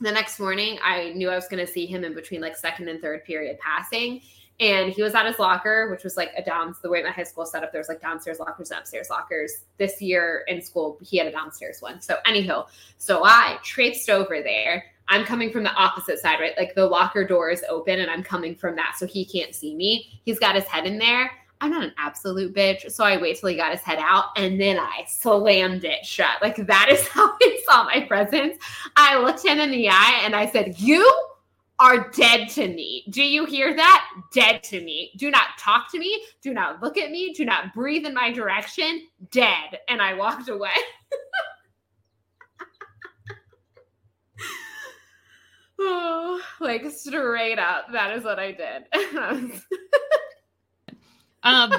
the 0.01 0.11
next 0.11 0.41
morning, 0.41 0.79
I 0.83 1.11
knew 1.11 1.29
I 1.29 1.35
was 1.35 1.47
going 1.47 1.65
to 1.65 1.71
see 1.71 1.85
him 1.87 2.05
in 2.05 2.15
between 2.15 2.41
like 2.41 2.57
second 2.57 2.89
and 2.89 3.01
third 3.01 3.25
period 3.25 3.59
passing. 3.59 4.23
And 4.61 4.93
he 4.93 5.03
was 5.03 5.15
at 5.15 5.25
his 5.27 5.39
locker, 5.39 5.91
which 5.91 6.05
was 6.05 6.19
like 6.19 6.33
a 6.37 6.43
down 6.43 6.75
the 6.83 6.91
way 6.91 7.03
my 7.03 7.11
high 7.11 7.25
school 7.25 7.47
set 7.47 7.65
up. 7.65 7.73
There 7.73 7.81
was 7.81 7.89
like 7.89 8.03
downstairs 8.03 8.39
lockers 8.39 8.71
and 8.71 8.79
upstairs 8.79 9.09
lockers. 9.09 9.65
This 9.79 10.03
year 10.03 10.45
in 10.49 10.61
school, 10.61 10.99
he 11.03 11.17
had 11.17 11.27
a 11.27 11.33
downstairs 11.33 11.81
one. 11.81 12.03
So 12.03 12.17
anyhow, 12.27 12.67
so 12.99 13.25
I 13.25 13.59
traipsed 13.65 14.11
over 14.11 14.43
there. 14.43 14.85
I'm 15.09 15.25
coming 15.25 15.51
from 15.51 15.65
the 15.65 15.73
opposite 15.73 16.21
side, 16.21 16.41
right? 16.41 16.53
Like 16.59 16.75
the 16.75 16.87
locker 16.87 17.27
door 17.27 17.51
is 17.51 17.65
open 17.71 18.01
and 18.01 18.11
I'm 18.11 18.23
coming 18.23 18.55
from 18.55 18.77
that. 18.77 18.97
So 18.99 19.07
he 19.07 19.25
can't 19.25 19.55
see 19.55 19.75
me. 19.75 20.21
He's 20.25 20.39
got 20.39 20.55
his 20.55 20.65
head 20.65 20.87
in 20.87 20.99
there. 20.99 21.31
I'm 21.63 21.71
not 21.71 21.83
an 21.83 21.93
absolute 21.99 22.55
bitch. 22.55 22.91
So 22.91 23.05
I 23.05 23.21
wait 23.21 23.39
till 23.39 23.49
he 23.49 23.57
got 23.57 23.73
his 23.73 23.83
head 23.83 23.99
out 23.99 24.27
and 24.37 24.61
then 24.61 24.79
I 24.79 25.05
slammed 25.09 25.85
it 25.85 26.05
shut. 26.05 26.41
Like 26.43 26.57
that 26.67 26.89
is 26.91 27.07
how 27.09 27.35
he 27.41 27.63
saw 27.65 27.85
my 27.85 28.01
presence. 28.03 28.59
I 28.97 29.19
looked 29.19 29.45
him 29.45 29.59
in 29.59 29.71
the 29.71 29.89
eye 29.89 30.21
and 30.23 30.37
I 30.37 30.47
said, 30.47 30.79
You 30.79 31.30
are 31.81 32.11
dead 32.11 32.49
to 32.51 32.69
me. 32.69 33.05
Do 33.11 33.23
you 33.23 33.47
hear 33.47 33.75
that? 33.75 34.07
Dead 34.33 34.63
to 34.65 34.81
me. 34.85 35.13
Do 35.17 35.31
not 35.31 35.59
talk 35.59 35.91
to 35.93 35.99
me. 35.99 36.23
Do 36.43 36.53
not 36.53 36.83
look 36.83 36.99
at 36.99 37.11
me. 37.11 37.33
Do 37.33 37.45
not 37.45 37.75
breathe 37.75 38.05
in 38.05 38.15
my 38.15 38.31
direction. 38.31 39.07
Dead. 39.31 39.79
And 39.89 40.03
I 40.03 40.15
walked 40.15 40.49
away. 40.49 40.71
oh, 45.81 46.41
like 46.61 46.85
straight 46.91 47.59
up. 47.59 47.87
That 47.93 48.17
is 48.17 48.25
what 48.25 48.39
I 48.39 48.53
did. 48.53 49.63
Um, 51.43 51.73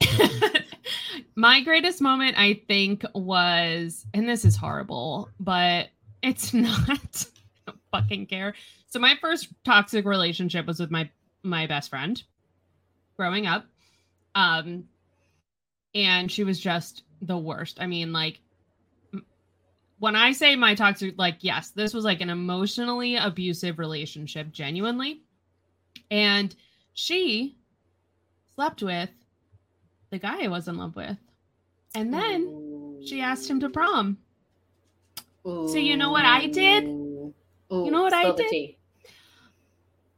my 1.34 1.60
greatest 1.62 2.00
moment, 2.00 2.38
I 2.38 2.62
think, 2.68 3.04
was, 3.14 4.06
and 4.14 4.28
this 4.28 4.44
is 4.44 4.56
horrible, 4.56 5.28
but 5.40 5.88
it's 6.22 6.54
not. 6.54 7.26
Fucking 7.92 8.26
care. 8.26 8.54
So 8.88 8.98
my 8.98 9.14
first 9.20 9.48
toxic 9.64 10.04
relationship 10.04 10.66
was 10.66 10.80
with 10.80 10.90
my 10.90 11.10
my 11.42 11.66
best 11.66 11.90
friend 11.90 12.22
growing 13.16 13.46
up. 13.46 13.66
Um, 14.34 14.84
and 15.94 16.30
she 16.30 16.44
was 16.44 16.60
just 16.60 17.02
the 17.22 17.36
worst. 17.36 17.78
I 17.80 17.86
mean, 17.86 18.12
like 18.12 18.40
when 19.98 20.16
I 20.16 20.32
say 20.32 20.56
my 20.56 20.74
toxic, 20.74 21.14
like, 21.18 21.36
yes, 21.40 21.70
this 21.70 21.92
was 21.92 22.04
like 22.04 22.22
an 22.22 22.30
emotionally 22.30 23.16
abusive 23.16 23.78
relationship, 23.78 24.50
genuinely. 24.50 25.20
And 26.10 26.54
she 26.94 27.56
slept 28.54 28.82
with 28.82 29.10
the 30.10 30.18
guy 30.18 30.44
I 30.44 30.48
was 30.48 30.68
in 30.68 30.78
love 30.78 30.96
with. 30.96 31.18
And 31.94 32.14
then 32.14 33.02
she 33.06 33.20
asked 33.20 33.48
him 33.48 33.60
to 33.60 33.68
prom. 33.68 34.16
So 35.44 35.76
you 35.76 35.96
know 35.96 36.10
what 36.10 36.24
I 36.24 36.46
did? 36.46 37.09
Ooh. 37.72 37.84
You 37.84 37.90
know 37.90 38.02
what 38.02 38.12
I 38.12 38.32
did? 38.32 38.74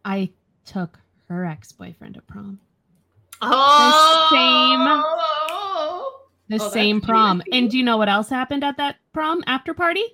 I 0.05 0.31
took 0.65 0.99
her 1.29 1.45
ex-boyfriend 1.45 2.15
to 2.15 2.23
prom. 2.23 2.61
Oh, 3.41 4.29
the 6.49 6.59
same, 6.59 6.61
the 6.61 6.65
oh, 6.65 6.71
same 6.71 7.01
prom. 7.01 7.43
And 7.53 7.71
do 7.71 7.77
you 7.77 7.85
know 7.85 7.97
what 7.97 8.09
else 8.09 8.29
happened 8.29 8.65
at 8.65 8.77
that 8.77 8.97
prom 9.13 9.43
after 9.47 9.75
party? 9.75 10.05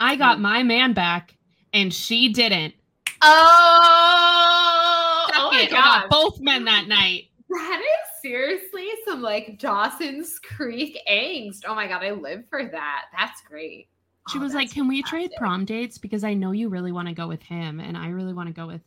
I 0.00 0.16
got 0.16 0.36
hmm. 0.36 0.42
my 0.42 0.62
man 0.62 0.92
back, 0.92 1.36
and 1.72 1.92
she 1.92 2.32
didn't. 2.32 2.74
Oh, 3.20 5.26
oh 5.34 5.50
my 5.50 5.66
god! 5.68 6.08
Both 6.08 6.40
men 6.40 6.64
that 6.66 6.86
night. 6.86 7.24
That 7.50 7.80
is 7.80 8.22
seriously 8.22 8.88
some 9.06 9.22
like 9.22 9.58
Dawson's 9.58 10.38
Creek 10.38 10.98
angst. 11.10 11.62
Oh 11.66 11.74
my 11.74 11.88
god, 11.88 12.04
I 12.04 12.12
live 12.12 12.44
for 12.48 12.64
that. 12.64 13.06
That's 13.16 13.40
great. 13.42 13.88
She 14.30 14.38
oh, 14.38 14.42
was 14.42 14.54
like, 14.54 14.70
"Can 14.70 14.84
fantastic. 14.84 14.88
we 14.88 15.02
trade 15.02 15.30
prom 15.36 15.64
dates 15.64 15.98
because 15.98 16.24
I 16.24 16.34
know 16.34 16.52
you 16.52 16.68
really 16.68 16.92
want 16.92 17.08
to 17.08 17.14
go 17.14 17.26
with 17.26 17.42
him 17.42 17.80
and 17.80 17.96
I 17.96 18.08
really 18.08 18.32
want 18.32 18.48
to 18.48 18.52
go 18.52 18.66
with 18.66 18.82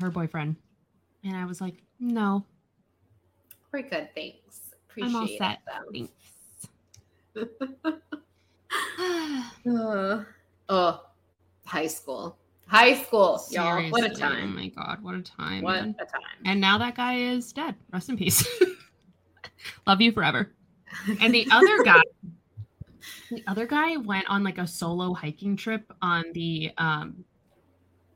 her 0.00 0.10
boyfriend." 0.10 0.56
And 1.24 1.36
I 1.36 1.44
was 1.44 1.60
like, 1.60 1.82
"No." 2.00 2.44
We're 3.72 3.82
good, 3.82 4.08
thanks. 4.14 4.70
Appreciate 4.88 5.08
I'm 5.10 5.16
all 5.16 5.28
set. 5.38 5.58
Thanks. 5.92 6.12
uh, 9.66 10.24
oh, 10.68 11.04
high 11.66 11.86
school. 11.86 12.38
High 12.66 12.94
school, 12.94 13.38
Seriously. 13.38 13.82
y'all. 13.82 13.90
What 13.90 14.04
a 14.04 14.14
time. 14.14 14.54
Oh 14.54 14.58
my 14.58 14.68
god, 14.68 15.02
what 15.02 15.14
a 15.14 15.22
time. 15.22 15.62
What 15.62 15.74
man. 15.74 15.96
a 16.00 16.04
time. 16.04 16.22
And 16.44 16.60
now 16.60 16.78
that 16.78 16.96
guy 16.96 17.16
is 17.16 17.52
dead. 17.52 17.76
Rest 17.92 18.08
in 18.08 18.16
peace. 18.16 18.46
Love 19.86 20.00
you 20.00 20.10
forever. 20.10 20.50
And 21.20 21.32
the 21.32 21.46
other 21.50 21.82
guy 21.84 22.02
the 23.30 23.42
other 23.46 23.66
guy 23.66 23.96
went 23.96 24.26
on 24.28 24.42
like 24.44 24.58
a 24.58 24.66
solo 24.66 25.14
hiking 25.14 25.56
trip 25.56 25.92
on 26.02 26.24
the 26.32 26.70
um 26.78 27.24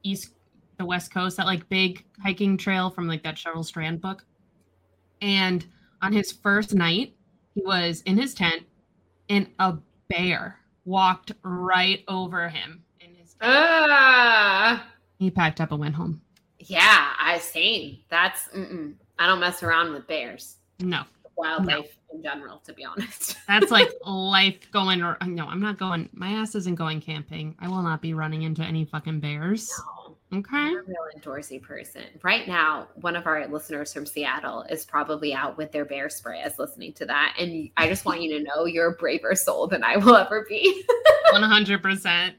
east 0.03 0.31
the 0.79 0.85
west 0.87 1.13
coast, 1.13 1.37
that 1.37 1.47
like 1.47 1.69
big 1.69 2.05
hiking 2.23 2.57
trail 2.57 2.89
from 2.91 3.07
like 3.07 3.23
that 3.23 3.35
Cheryl 3.37 3.65
Strayed 3.65 4.01
book. 4.01 4.25
And 5.21 5.67
on 6.01 6.13
his 6.13 6.33
first 6.33 6.75
night, 6.75 7.15
he 7.55 7.63
was 7.63 8.01
in 8.07 8.17
his 8.17 8.33
tent 8.33 8.63
and 9.29 9.47
a 9.59 9.75
bear 10.09 10.57
walked 10.87 11.33
right 11.43 12.03
over 12.09 12.49
him 12.49 12.83
in 13.01 13.15
his 13.15 13.35
tent. 13.35 13.53
Uh, 13.53 14.79
He 15.19 15.31
packed 15.31 15.61
up 15.61 15.71
and 15.71 15.81
went 15.81 15.95
home. 15.95 16.23
yeah, 16.61 17.13
I 17.21 17.39
same. 17.39 17.99
That's 18.09 18.49
mm-mm. 18.49 18.95
I 19.19 19.27
don't 19.27 19.41
mess 19.41 19.63
around 19.63 19.93
with 19.93 20.07
bears, 20.07 20.57
No, 20.81 21.03
wildlife 21.41 21.97
in 22.13 22.23
general. 22.23 22.59
To 22.67 22.73
be 22.73 22.85
honest, 22.85 23.37
that's 23.49 23.71
like 23.71 23.91
life 24.07 24.71
going. 24.73 25.03
Or 25.03 25.17
no, 25.27 25.47
I'm 25.47 25.61
not 25.61 25.79
going. 25.79 26.09
My 26.13 26.31
ass 26.31 26.55
isn't 26.55 26.77
going 26.77 27.01
camping. 27.01 27.57
I 27.61 27.69
will 27.69 27.83
not 27.83 28.01
be 28.01 28.15
running 28.15 28.43
into 28.43 28.63
any 28.63 28.85
fucking 28.85 29.21
bears. 29.21 29.71
No, 29.97 30.01
Okay. 30.33 30.57
I'm 30.57 30.77
a 30.77 30.83
real 30.83 31.07
indoorsy 31.19 31.61
person. 31.61 32.05
Right 32.23 32.47
now, 32.47 32.87
one 32.95 33.17
of 33.17 33.27
our 33.27 33.49
listeners 33.49 33.93
from 33.93 34.07
Seattle 34.07 34.63
is 34.71 34.85
probably 34.85 35.35
out 35.35 35.57
with 35.57 35.73
their 35.73 35.85
bear 35.85 36.09
spray 36.09 36.41
as 36.41 36.57
listening 36.57 36.93
to 36.95 37.07
that, 37.07 37.35
and 37.39 37.69
I 37.77 37.89
just 37.89 38.05
want 38.05 38.23
you 38.23 38.39
to 38.39 38.45
know 38.45 38.65
you're 38.65 38.93
a 38.93 38.93
braver 38.93 39.35
soul 39.35 39.67
than 39.67 39.83
I 39.83 39.97
will 39.97 40.15
ever 40.15 40.47
be. 40.49 40.85
100%. 41.33 42.33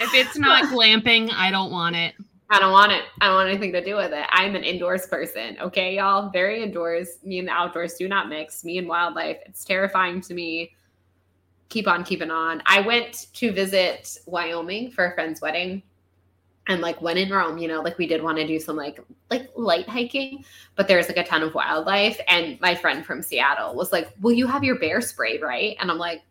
If 0.00 0.14
it's 0.14 0.36
not 0.36 0.64
glamping, 0.72 1.32
I 1.32 1.50
don't 1.50 1.70
want 1.70 1.96
it. 1.96 2.14
I 2.52 2.58
don't 2.58 2.72
want 2.72 2.90
it. 2.90 3.04
I 3.20 3.26
don't 3.26 3.36
want 3.36 3.48
anything 3.48 3.72
to 3.72 3.84
do 3.84 3.94
with 3.94 4.12
it. 4.12 4.26
I'm 4.30 4.56
an 4.56 4.64
indoors 4.64 5.06
person. 5.06 5.56
Okay, 5.60 5.96
y'all. 5.96 6.30
Very 6.30 6.64
indoors. 6.64 7.18
Me 7.22 7.38
and 7.38 7.46
the 7.46 7.52
outdoors 7.52 7.94
do 7.94 8.08
not 8.08 8.28
mix. 8.28 8.64
Me 8.64 8.76
and 8.78 8.88
wildlife. 8.88 9.36
It's 9.46 9.64
terrifying 9.64 10.20
to 10.22 10.34
me. 10.34 10.72
Keep 11.68 11.86
on 11.86 12.02
keeping 12.02 12.32
on. 12.32 12.60
I 12.66 12.80
went 12.80 13.28
to 13.34 13.52
visit 13.52 14.18
Wyoming 14.26 14.90
for 14.90 15.06
a 15.06 15.14
friend's 15.14 15.40
wedding. 15.40 15.84
And 16.66 16.80
like 16.80 17.00
when 17.00 17.16
in 17.16 17.30
Rome, 17.30 17.56
you 17.56 17.68
know, 17.68 17.82
like 17.82 17.98
we 17.98 18.08
did 18.08 18.20
want 18.20 18.38
to 18.38 18.46
do 18.46 18.58
some 18.58 18.76
like 18.76 19.00
like 19.30 19.48
light 19.54 19.88
hiking, 19.88 20.44
but 20.74 20.88
there's 20.88 21.06
like 21.06 21.16
a 21.18 21.24
ton 21.24 21.42
of 21.42 21.54
wildlife. 21.54 22.20
And 22.26 22.60
my 22.60 22.74
friend 22.74 23.06
from 23.06 23.22
Seattle 23.22 23.76
was 23.76 23.92
like, 23.92 24.08
Will 24.20 24.32
you 24.32 24.48
have 24.48 24.64
your 24.64 24.78
bear 24.78 25.00
spray, 25.00 25.38
right? 25.38 25.76
And 25.80 25.88
I'm 25.88 25.98
like, 25.98 26.22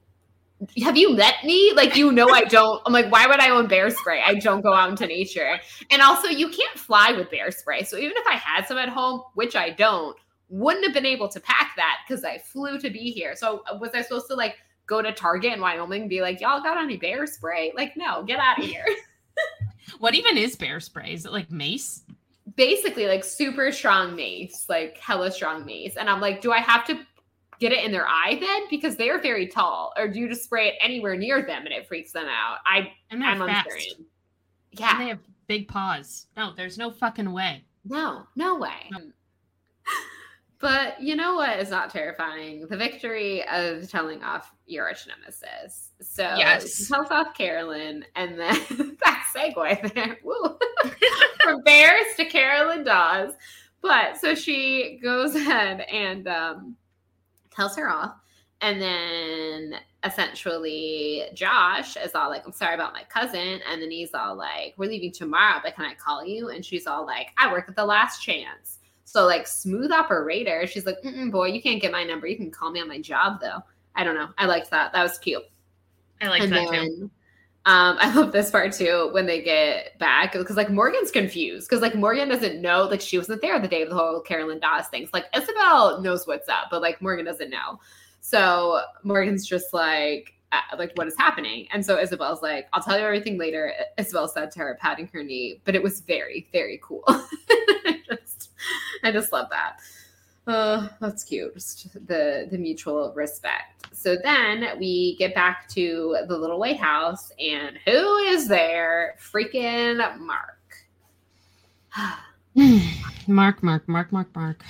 have 0.84 0.98
you 0.98 1.16
met 1.16 1.36
me? 1.44 1.72
Like, 1.74 1.96
you 1.96 2.12
know, 2.12 2.30
I 2.30 2.44
don't. 2.44 2.82
I'm 2.86 2.94
like, 2.94 3.12
why 3.12 3.28
would 3.28 3.40
I 3.40 3.50
own 3.50 3.68
bear 3.68 3.90
spray? 3.90 4.22
I 4.26 4.36
don't 4.36 4.62
go 4.62 4.74
out 4.74 4.90
into 4.90 5.08
nature. 5.08 5.60
And 5.90 6.02
also, 6.02 6.28
you 6.28 6.50
can't 6.50 6.78
fly 6.78 7.12
with 7.12 7.32
bear 7.32 7.52
spray. 7.52 7.84
So 7.84 7.98
even 7.98 8.14
if 8.16 8.28
I 8.28 8.36
had 8.36 8.66
some 8.68 8.78
at 8.78 8.90
home, 8.90 9.22
which 9.36 9.56
I 9.56 9.70
don't, 9.70 10.18
wouldn't 10.50 10.84
have 10.86 10.94
been 10.94 11.06
able 11.06 11.30
to 11.30 11.40
pack 11.40 11.74
that 11.76 12.00
because 12.08 12.24
I 12.24 12.40
flew 12.40 12.80
to 12.80 12.90
be 12.90 13.12
here. 13.12 13.36
So 13.36 13.64
uh, 13.72 13.78
was 13.80 13.92
I 13.94 14.02
supposed 14.02 14.28
to 14.30 14.36
like 14.36 14.56
go 14.88 15.02
to 15.02 15.12
Target 15.14 15.54
in 15.54 15.62
Wyoming 15.62 16.02
and 16.02 16.10
be 16.10 16.22
like, 16.22 16.42
y'all 16.42 16.62
got 16.62 16.78
any 16.78 16.98
bear 16.98 17.28
spray? 17.28 17.72
Like, 17.76 17.96
no, 17.96 18.24
get 18.24 18.40
out 18.40 18.60
of 18.60 18.66
here. 18.66 18.86
What 19.98 20.14
even 20.14 20.38
is 20.38 20.56
bear 20.56 20.80
spray? 20.80 21.14
Is 21.14 21.26
it 21.26 21.32
like 21.32 21.50
mace? 21.50 22.04
Basically, 22.56 23.08
like 23.08 23.24
super 23.24 23.72
strong 23.72 24.16
mace, 24.16 24.66
like 24.70 24.98
hella 24.98 25.32
strong 25.32 25.66
mace. 25.66 25.96
And 25.98 26.10
I'm 26.10 26.22
like, 26.22 26.42
do 26.42 26.52
I 26.52 26.60
have 26.60 26.86
to 26.88 27.00
get 27.60 27.72
it 27.72 27.84
in 27.84 27.92
their 27.92 28.08
eye 28.08 28.38
then? 28.40 28.64
Because 28.70 28.96
they 28.96 29.10
are 29.10 29.20
very 29.20 29.48
tall. 29.48 29.94
Or 29.98 30.08
do 30.08 30.20
you 30.20 30.28
just 30.30 30.44
spray 30.46 30.70
it 30.70 30.76
anywhere 30.82 31.16
near 31.16 31.42
them 31.42 31.66
and 31.66 31.74
it 31.74 31.88
freaks 31.88 32.12
them 32.12 32.28
out? 32.28 32.58
I 32.66 32.92
And 33.12 33.24
I'm 33.24 33.40
fast. 33.40 33.68
uncertain. 33.68 34.06
And 34.72 34.80
Yeah. 34.80 34.98
they 34.98 35.08
have 35.10 35.20
big 35.48 35.68
paws. 35.68 36.28
No, 36.38 36.54
there's 36.56 36.78
no 36.78 36.92
fucking 36.92 37.32
way. 37.32 37.64
No, 37.86 38.24
no 38.36 38.56
way. 38.56 38.90
No. 38.92 39.00
But 40.62 41.02
you 41.02 41.16
know 41.16 41.36
what 41.36 41.58
is 41.60 41.70
not 41.70 41.90
terrifying? 41.90 42.68
The 42.68 42.76
victory 42.76 43.48
of 43.48 43.90
telling 43.90 44.22
off 44.24 44.54
your 44.66 44.88
arch 44.88 45.08
nemesis. 45.08 45.92
So 46.02 46.24
Yes. 46.36 46.90
tells 46.90 47.10
off 47.12 47.34
Carolyn, 47.34 48.04
and 48.18 48.38
then 48.38 48.98
that 49.06 49.24
segue 49.34 49.94
there. 49.94 50.18
Woo. 50.24 50.58
From 51.42 51.62
Bears 51.62 52.08
to 52.18 52.26
Carolyn 52.26 52.84
Dawes. 52.84 53.32
But 53.82 54.18
so 54.18 54.36
she 54.36 55.00
goes 55.02 55.34
ahead 55.34 55.80
and 55.90 56.28
um, 56.28 56.76
tells 57.60 57.76
her 57.76 57.90
off. 57.90 58.16
And 58.62 58.82
then 58.82 59.76
essentially 60.04 61.24
Josh 61.34 61.98
is 61.98 62.16
all 62.16 62.30
like, 62.30 62.46
I'm 62.46 62.52
sorry 62.52 62.76
about 62.76 62.94
my 62.94 63.04
cousin. 63.04 63.62
And 63.70 63.82
then 63.82 63.92
he's 63.92 64.14
all 64.14 64.36
like, 64.36 64.74
We're 64.78 64.90
leaving 64.90 65.12
tomorrow, 65.12 65.60
but 65.64 65.76
can 65.76 65.86
I 65.86 65.94
call 65.94 66.26
you? 66.26 66.50
And 66.50 66.64
she's 66.64 66.88
all 66.88 67.06
like, 67.06 67.28
I 67.38 67.52
work 67.52 67.68
at 67.68 67.76
the 67.76 67.86
last 67.86 68.22
chance. 68.22 68.80
So 69.06 69.26
like 69.26 69.48
smooth 69.48 69.92
operator. 69.92 70.68
She's 70.68 70.86
like, 70.86 70.98
boy, 71.32 71.48
you 71.48 71.62
can't 71.62 71.82
get 71.82 71.92
my 71.92 72.04
number. 72.04 72.28
You 72.28 72.38
can 72.38 72.52
call 72.52 72.72
me 72.72 72.80
on 72.80 72.88
my 72.88 73.02
job 73.02 73.40
though. 73.42 73.60
I 73.96 74.04
don't 74.04 74.16
know. 74.16 74.30
I 74.38 74.46
liked 74.46 74.70
that. 74.70 74.94
That 74.94 75.02
was 75.02 75.18
cute. 75.18 75.44
I 76.22 76.28
like 76.28 76.44
and 76.44 76.52
that 76.52 76.70
too. 76.70 77.10
Um, 77.66 77.98
I 78.00 78.14
love 78.16 78.32
this 78.32 78.50
part 78.50 78.74
too 78.74 79.10
when 79.12 79.26
they 79.26 79.42
get 79.42 79.98
back 80.00 80.34
because 80.34 80.56
like 80.56 80.70
Morgan's 80.70 81.12
confused 81.12 81.70
because 81.70 81.82
like 81.82 81.96
Morgan 81.96 82.30
doesn't 82.30 82.62
know 82.62 82.84
like 82.84 83.02
she 83.02 83.18
wasn't 83.18 83.42
there 83.42 83.60
the 83.60 83.68
day 83.68 83.82
of 83.82 83.90
the 83.90 83.96
whole 83.96 84.22
Carolyn 84.22 84.60
Dawes 84.60 84.88
things. 84.88 85.10
Like 85.14 85.26
Isabel 85.36 86.02
knows 86.02 86.26
what's 86.26 86.48
up, 86.48 86.68
but 86.72 86.82
like 86.82 87.02
Morgan 87.02 87.26
doesn't 87.26 87.50
know. 87.50 87.80
So 88.22 88.82
Morgan's 89.04 89.46
just 89.46 89.74
like 89.74 90.34
uh, 90.52 90.78
like 90.78 90.92
what 90.96 91.08
is 91.08 91.16
happening, 91.18 91.68
and 91.72 91.86
so 91.86 92.00
Isabel's 92.00 92.42
like, 92.42 92.68
"I'll 92.74 92.82
tell 92.82 92.98
you 92.98 93.06
everything 93.06 93.38
later." 93.38 93.72
Isabel 93.98 94.28
said 94.28 94.52
to 94.52 94.60
her, 94.60 94.78
patting 94.82 95.08
her 95.14 95.24
knee, 95.24 95.62
but 95.64 95.76
it 95.76 95.84
was 95.84 96.00
very 96.02 96.48
very 96.52 96.80
cool. 96.82 97.04
I 97.08 98.00
just 98.10 98.52
I 99.04 99.12
just 99.12 99.32
love 99.32 99.48
that. 99.52 99.78
Oh, 100.48 100.90
that's 101.00 101.24
cute. 101.24 101.54
Just 101.54 101.94
the 102.08 102.48
the 102.50 102.58
mutual 102.58 103.14
respect. 103.16 103.86
So 103.96 104.18
then 104.22 104.78
we 104.80 105.16
get 105.18 105.36
back 105.36 105.68
to 105.70 106.18
the 106.28 106.38
little 106.38 106.60
White 106.60 106.80
House, 106.80 107.32
and 107.40 107.78
who 107.86 108.18
is 108.18 108.48
there? 108.48 109.16
Freaking 109.20 109.98
Mark. 110.20 110.60
Mark, 113.28 113.62
Mark, 113.64 113.88
Mark, 113.88 114.12
Mark, 114.12 114.36
Mark. 114.36 114.64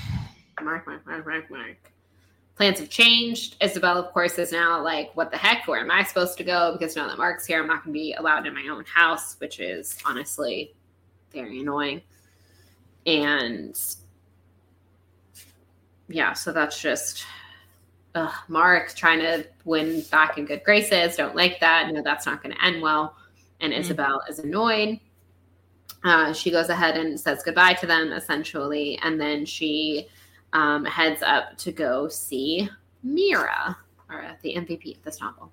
Mark, 0.62 0.86
Mark, 0.88 1.06
Mark, 1.06 1.26
Mark, 1.26 1.52
Mark. 1.52 1.92
Plans 2.56 2.80
have 2.80 2.90
changed. 2.90 3.56
Isabel, 3.62 3.98
of 3.98 4.12
course, 4.12 4.38
is 4.38 4.52
now 4.52 4.84
like, 4.84 5.16
what 5.16 5.32
the 5.32 5.38
heck? 5.38 5.66
Where 5.66 5.80
am 5.80 5.92
I 5.92 6.04
supposed 6.04 6.38
to 6.40 6.44
go? 6.44 6.74
Because 6.78 6.96
now 6.96 7.08
that 7.08 7.18
Mark's 7.18 7.46
here, 7.46 7.62
I'm 7.62 7.68
not 7.68 7.86
going 7.86 7.94
to 7.94 8.00
be 8.00 8.14
allowed 8.14 8.46
in 8.46 8.54
my 8.54 8.68
own 8.70 8.84
house, 8.84 9.38
which 9.40 9.62
is 9.62 9.98
honestly 10.06 10.74
very 11.32 11.62
annoying. 11.62 12.02
And 13.06 13.80
yeah, 16.10 16.34
so 16.34 16.52
that's 16.52 16.82
just 16.82 17.26
ugh, 18.16 18.34
Mark 18.48 18.94
trying 18.96 19.20
to 19.20 19.46
win 19.66 20.02
back 20.12 20.38
in 20.38 20.46
good 20.46 20.64
graces. 20.64 21.16
Don't 21.16 21.36
like 21.36 21.60
that. 21.60 21.92
No, 21.94 22.02
that's 22.02 22.26
not 22.26 22.42
going 22.44 22.56
to 22.56 22.66
end 22.66 22.82
well. 22.82 23.16
And 23.62 23.72
Mhm. 23.72 23.80
Isabel 23.80 24.22
is 24.28 24.40
annoyed. 24.40 25.00
Uh, 26.04 26.34
she 26.34 26.50
goes 26.50 26.70
ahead 26.70 26.98
and 26.98 27.20
says 27.20 27.44
goodbye 27.44 27.74
to 27.74 27.86
them 27.86 28.12
essentially, 28.14 28.98
and 29.04 29.20
then 29.22 29.46
she 29.46 30.08
um, 30.54 30.84
heads 30.86 31.22
up 31.22 31.58
to 31.58 31.72
go 31.72 32.08
see 32.08 32.68
Mira, 33.04 33.78
or 34.10 34.24
uh, 34.24 34.34
the 34.42 34.56
MVP 34.56 34.98
of 34.98 35.04
this 35.04 35.22
novel. 35.22 35.52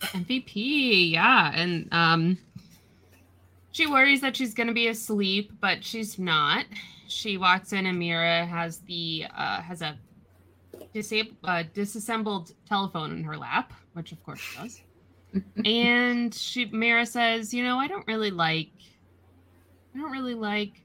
MVP, 0.00 1.10
yeah. 1.10 1.50
And 1.54 1.88
um 1.92 2.38
she 3.72 3.86
worries 3.86 4.20
that 4.20 4.36
she's 4.36 4.54
gonna 4.54 4.72
be 4.72 4.86
asleep, 4.88 5.52
but 5.60 5.82
she's 5.84 6.18
not. 6.18 6.64
She 7.08 7.36
walks 7.36 7.72
in 7.72 7.86
and 7.86 7.98
Mira 7.98 8.46
has 8.46 8.78
the 8.80 9.26
uh 9.36 9.60
has 9.60 9.82
a 9.82 9.98
disab- 10.94 11.36
uh, 11.44 11.64
disassembled 11.74 12.52
telephone 12.66 13.12
in 13.12 13.24
her 13.24 13.36
lap, 13.36 13.72
which 13.94 14.12
of 14.12 14.22
course 14.24 14.40
she 14.40 14.56
does. 14.58 14.82
and 15.64 16.34
she 16.34 16.66
Mira 16.66 17.06
says, 17.06 17.52
you 17.52 17.62
know, 17.62 17.78
I 17.78 17.86
don't 17.86 18.06
really 18.06 18.30
like 18.30 18.70
I 19.94 19.98
don't 19.98 20.12
really 20.12 20.34
like 20.34 20.82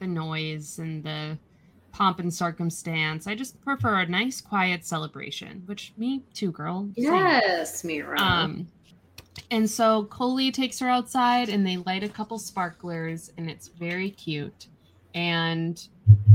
the 0.00 0.06
noise 0.06 0.78
and 0.78 1.02
the 1.02 1.38
pomp 1.92 2.18
and 2.18 2.32
circumstance. 2.32 3.26
I 3.26 3.34
just 3.34 3.60
prefer 3.60 4.00
a 4.00 4.06
nice 4.06 4.40
quiet 4.40 4.84
celebration, 4.84 5.62
which 5.66 5.92
me 5.96 6.22
too, 6.34 6.50
girl. 6.50 6.88
Yes, 6.96 7.84
Mira. 7.84 8.18
Um, 8.18 8.66
and 9.50 9.68
so 9.68 10.04
Coley 10.04 10.50
takes 10.50 10.78
her 10.80 10.88
outside 10.88 11.48
and 11.48 11.66
they 11.66 11.76
light 11.78 12.02
a 12.02 12.08
couple 12.08 12.38
sparklers 12.38 13.30
and 13.36 13.50
it's 13.50 13.68
very 13.68 14.10
cute. 14.10 14.66
And 15.14 15.80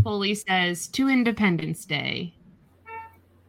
Coley 0.03 0.35
says 0.35 0.87
to 0.89 1.09
Independence 1.09 1.85
Day. 1.85 2.33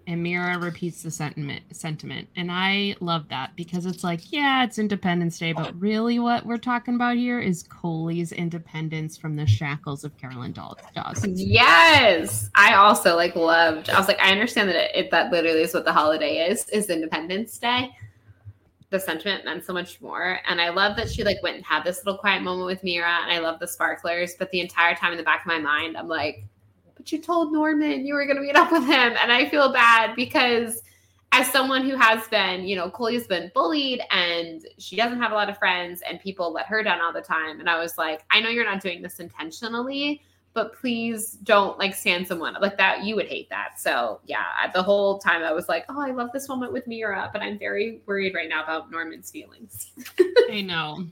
And 0.06 0.22
Mira 0.22 0.58
repeats 0.58 1.02
the 1.02 1.10
sentiment 1.10 1.64
sentiment. 1.76 2.28
And 2.34 2.50
I 2.50 2.96
love 3.00 3.28
that 3.28 3.54
because 3.56 3.84
it's 3.84 4.02
like, 4.02 4.32
yeah, 4.32 4.64
it's 4.64 4.78
Independence 4.78 5.38
Day, 5.38 5.52
but 5.52 5.78
really 5.78 6.18
what 6.18 6.46
we're 6.46 6.56
talking 6.56 6.94
about 6.94 7.18
here 7.18 7.40
is 7.40 7.64
Coley's 7.64 8.32
independence 8.32 9.18
from 9.18 9.36
the 9.36 9.46
shackles 9.46 10.04
of 10.04 10.16
Carolyn 10.16 10.52
Daw- 10.52 10.76
Dawson. 10.94 11.34
yes, 11.36 12.48
I 12.54 12.72
also 12.72 13.16
like 13.16 13.36
loved. 13.36 13.90
I 13.90 13.98
was 13.98 14.08
like, 14.08 14.18
I 14.18 14.32
understand 14.32 14.70
that 14.70 14.76
it, 14.76 14.90
it 14.94 15.10
that 15.10 15.30
literally 15.30 15.60
is 15.60 15.74
what 15.74 15.84
the 15.84 15.92
holiday 15.92 16.48
is 16.50 16.66
is 16.70 16.88
Independence 16.88 17.58
Day. 17.58 17.90
The 18.90 18.98
sentiment 18.98 19.44
meant 19.44 19.64
so 19.64 19.74
much 19.74 20.00
more, 20.00 20.40
and 20.48 20.60
I 20.60 20.70
love 20.70 20.96
that 20.96 21.10
she 21.10 21.22
like 21.22 21.42
went 21.42 21.56
and 21.56 21.64
had 21.64 21.84
this 21.84 22.04
little 22.06 22.18
quiet 22.18 22.42
moment 22.42 22.66
with 22.66 22.82
Mira, 22.82 23.18
and 23.22 23.30
I 23.30 23.38
love 23.38 23.60
the 23.60 23.68
sparklers. 23.68 24.34
But 24.38 24.50
the 24.50 24.60
entire 24.60 24.94
time 24.94 25.12
in 25.12 25.18
the 25.18 25.24
back 25.24 25.42
of 25.42 25.46
my 25.46 25.58
mind, 25.58 25.96
I'm 25.96 26.08
like, 26.08 26.44
but 26.96 27.12
you 27.12 27.20
told 27.20 27.52
Norman 27.52 28.06
you 28.06 28.14
were 28.14 28.24
going 28.24 28.36
to 28.36 28.42
meet 28.42 28.56
up 28.56 28.72
with 28.72 28.84
him, 28.84 29.14
and 29.20 29.30
I 29.30 29.48
feel 29.50 29.72
bad 29.72 30.16
because 30.16 30.82
as 31.32 31.50
someone 31.52 31.88
who 31.88 31.96
has 31.96 32.26
been, 32.28 32.66
you 32.66 32.74
know, 32.74 32.90
Coley's 32.90 33.26
been 33.26 33.50
bullied 33.54 34.00
and 34.10 34.66
she 34.78 34.96
doesn't 34.96 35.20
have 35.20 35.32
a 35.32 35.34
lot 35.34 35.50
of 35.50 35.58
friends 35.58 36.02
and 36.08 36.18
people 36.20 36.52
let 36.52 36.66
her 36.66 36.82
down 36.82 37.00
all 37.00 37.12
the 37.12 37.20
time. 37.20 37.60
And 37.60 37.68
I 37.68 37.78
was 37.78 37.98
like, 37.98 38.24
I 38.30 38.40
know 38.40 38.48
you're 38.48 38.64
not 38.64 38.80
doing 38.80 39.02
this 39.02 39.20
intentionally, 39.20 40.22
but 40.58 40.74
please 40.74 41.34
don't 41.44 41.78
like 41.78 41.94
stand 41.94 42.26
someone 42.26 42.56
like 42.60 42.76
that. 42.78 43.04
You 43.04 43.14
would 43.14 43.28
hate 43.28 43.48
that. 43.48 43.78
So 43.78 44.18
yeah, 44.26 44.42
the 44.74 44.82
whole 44.82 45.20
time 45.20 45.44
I 45.44 45.52
was 45.52 45.68
like, 45.68 45.84
oh, 45.88 46.00
I 46.00 46.10
love 46.10 46.30
this 46.32 46.48
moment 46.48 46.72
with 46.72 46.84
Mira, 46.88 47.30
but 47.32 47.42
I'm 47.42 47.60
very 47.60 48.00
worried 48.06 48.34
right 48.34 48.48
now 48.48 48.64
about 48.64 48.90
Norman's 48.90 49.30
feelings. 49.30 49.92
I 50.50 50.62
know. 50.62 51.06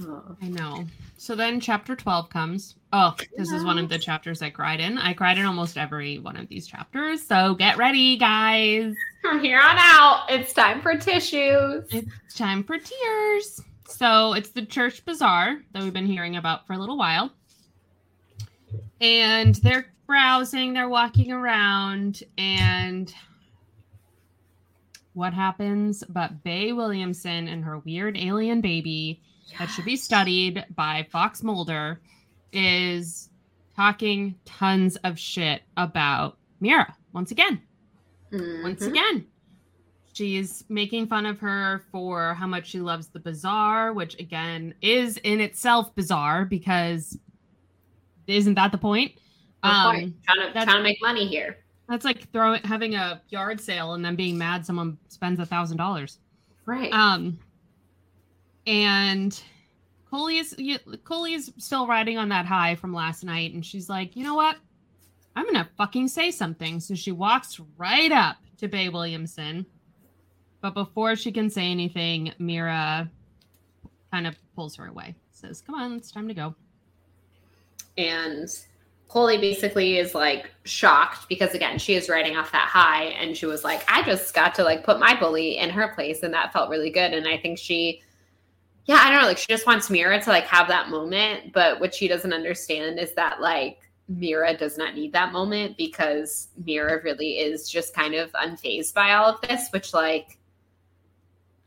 Oh. 0.00 0.36
I 0.40 0.48
know. 0.48 0.86
So 1.18 1.34
then 1.34 1.60
chapter 1.60 1.94
12 1.94 2.30
comes. 2.30 2.76
Oh, 2.94 3.14
this 3.36 3.52
is 3.52 3.62
one 3.62 3.78
of 3.78 3.90
the 3.90 3.98
chapters 3.98 4.40
I 4.40 4.48
cried 4.48 4.80
in. 4.80 4.96
I 4.96 5.12
cried 5.12 5.36
in 5.36 5.44
almost 5.44 5.76
every 5.76 6.18
one 6.18 6.38
of 6.38 6.48
these 6.48 6.66
chapters. 6.66 7.22
So 7.26 7.54
get 7.56 7.76
ready, 7.76 8.16
guys. 8.16 8.94
From 9.20 9.44
here 9.44 9.60
on 9.60 9.76
out, 9.78 10.24
it's 10.30 10.54
time 10.54 10.80
for 10.80 10.96
tissues. 10.96 11.84
It's 11.90 12.34
time 12.34 12.64
for 12.64 12.78
tears. 12.78 13.60
So 13.86 14.32
it's 14.32 14.48
the 14.48 14.64
church 14.64 15.04
bazaar 15.04 15.58
that 15.74 15.82
we've 15.82 15.92
been 15.92 16.06
hearing 16.06 16.36
about 16.36 16.66
for 16.66 16.72
a 16.72 16.78
little 16.78 16.96
while. 16.96 17.30
And 19.00 19.54
they're 19.56 19.92
browsing, 20.06 20.72
they're 20.72 20.88
walking 20.88 21.32
around, 21.32 22.22
and 22.38 23.12
what 25.14 25.32
happens? 25.32 26.04
But 26.08 26.42
Bay 26.42 26.72
Williamson 26.72 27.48
and 27.48 27.64
her 27.64 27.78
weird 27.78 28.16
alien 28.16 28.60
baby 28.60 29.20
yes. 29.46 29.58
that 29.58 29.68
should 29.70 29.84
be 29.84 29.96
studied 29.96 30.64
by 30.74 31.06
Fox 31.10 31.42
Mulder 31.42 32.00
is 32.52 33.30
talking 33.76 34.34
tons 34.44 34.96
of 34.96 35.18
shit 35.18 35.62
about 35.76 36.38
Mira 36.60 36.94
once 37.12 37.30
again. 37.30 37.62
Mm-hmm. 38.32 38.62
Once 38.62 38.82
again. 38.82 39.26
She's 40.12 40.64
making 40.68 41.08
fun 41.08 41.26
of 41.26 41.40
her 41.40 41.84
for 41.90 42.34
how 42.34 42.46
much 42.46 42.68
she 42.68 42.80
loves 42.80 43.08
the 43.08 43.18
bazaar, 43.18 43.92
which 43.92 44.18
again 44.20 44.74
is 44.80 45.16
in 45.18 45.40
itself 45.40 45.92
bizarre 45.96 46.44
because 46.44 47.18
isn't 48.26 48.54
that 48.54 48.72
the 48.72 48.78
point? 48.78 49.12
Um. 49.62 50.14
Trying, 50.26 50.46
to, 50.46 50.52
trying 50.52 50.66
to 50.66 50.82
make 50.82 50.98
money 51.00 51.26
here. 51.26 51.58
That's 51.88 52.04
like 52.04 52.30
throwing 52.32 52.62
having 52.62 52.94
a 52.94 53.20
yard 53.28 53.60
sale 53.60 53.94
and 53.94 54.04
then 54.04 54.16
being 54.16 54.38
mad 54.38 54.64
someone 54.64 54.98
spends 55.08 55.38
a 55.40 55.46
thousand 55.46 55.76
dollars. 55.76 56.18
Right. 56.66 56.92
Um. 56.92 57.38
And 58.66 59.38
Coley 60.10 60.38
is 60.38 60.56
Coley 61.04 61.34
is 61.34 61.52
still 61.58 61.86
riding 61.86 62.18
on 62.18 62.28
that 62.30 62.46
high 62.46 62.74
from 62.74 62.94
last 62.94 63.24
night, 63.24 63.52
and 63.52 63.64
she's 63.64 63.88
like, 63.88 64.16
you 64.16 64.24
know 64.24 64.34
what? 64.34 64.56
I'm 65.36 65.44
gonna 65.44 65.68
fucking 65.76 66.08
say 66.08 66.30
something. 66.30 66.80
So 66.80 66.94
she 66.94 67.12
walks 67.12 67.60
right 67.76 68.12
up 68.12 68.36
to 68.58 68.68
Bay 68.68 68.88
Williamson 68.88 69.66
but 70.64 70.72
before 70.72 71.14
she 71.14 71.30
can 71.30 71.50
say 71.50 71.70
anything, 71.70 72.32
Mira 72.38 73.10
kind 74.10 74.26
of 74.26 74.34
pulls 74.56 74.74
her 74.76 74.86
away, 74.86 75.14
says, 75.30 75.60
Come 75.60 75.74
on, 75.74 75.92
it's 75.92 76.10
time 76.10 76.26
to 76.26 76.32
go. 76.32 76.54
And 77.96 78.48
Coley 79.08 79.38
basically 79.38 79.98
is 79.98 80.14
like 80.14 80.50
shocked 80.64 81.28
because 81.28 81.54
again, 81.54 81.78
she 81.78 81.94
is 81.94 82.08
riding 82.08 82.36
off 82.36 82.52
that 82.52 82.68
high 82.68 83.04
and 83.04 83.36
she 83.36 83.46
was 83.46 83.62
like, 83.62 83.84
I 83.88 84.02
just 84.02 84.34
got 84.34 84.54
to 84.56 84.64
like 84.64 84.84
put 84.84 84.98
my 84.98 85.18
bully 85.18 85.58
in 85.58 85.70
her 85.70 85.88
place 85.94 86.22
and 86.22 86.34
that 86.34 86.52
felt 86.52 86.70
really 86.70 86.90
good. 86.90 87.12
And 87.12 87.28
I 87.28 87.38
think 87.38 87.58
she 87.58 88.02
yeah, 88.86 89.00
I 89.00 89.10
don't 89.10 89.22
know, 89.22 89.28
like 89.28 89.38
she 89.38 89.46
just 89.48 89.66
wants 89.66 89.88
Mira 89.88 90.20
to 90.20 90.30
like 90.30 90.44
have 90.44 90.68
that 90.68 90.90
moment, 90.90 91.52
but 91.52 91.80
what 91.80 91.94
she 91.94 92.06
doesn't 92.06 92.34
understand 92.34 92.98
is 92.98 93.12
that 93.14 93.40
like 93.40 93.78
Mira 94.08 94.56
does 94.56 94.76
not 94.76 94.94
need 94.94 95.12
that 95.14 95.32
moment 95.32 95.76
because 95.78 96.48
Mira 96.64 97.02
really 97.02 97.38
is 97.38 97.68
just 97.68 97.94
kind 97.94 98.14
of 98.14 98.30
unfazed 98.32 98.92
by 98.92 99.14
all 99.14 99.26
of 99.26 99.40
this, 99.40 99.70
which 99.70 99.94
like 99.94 100.38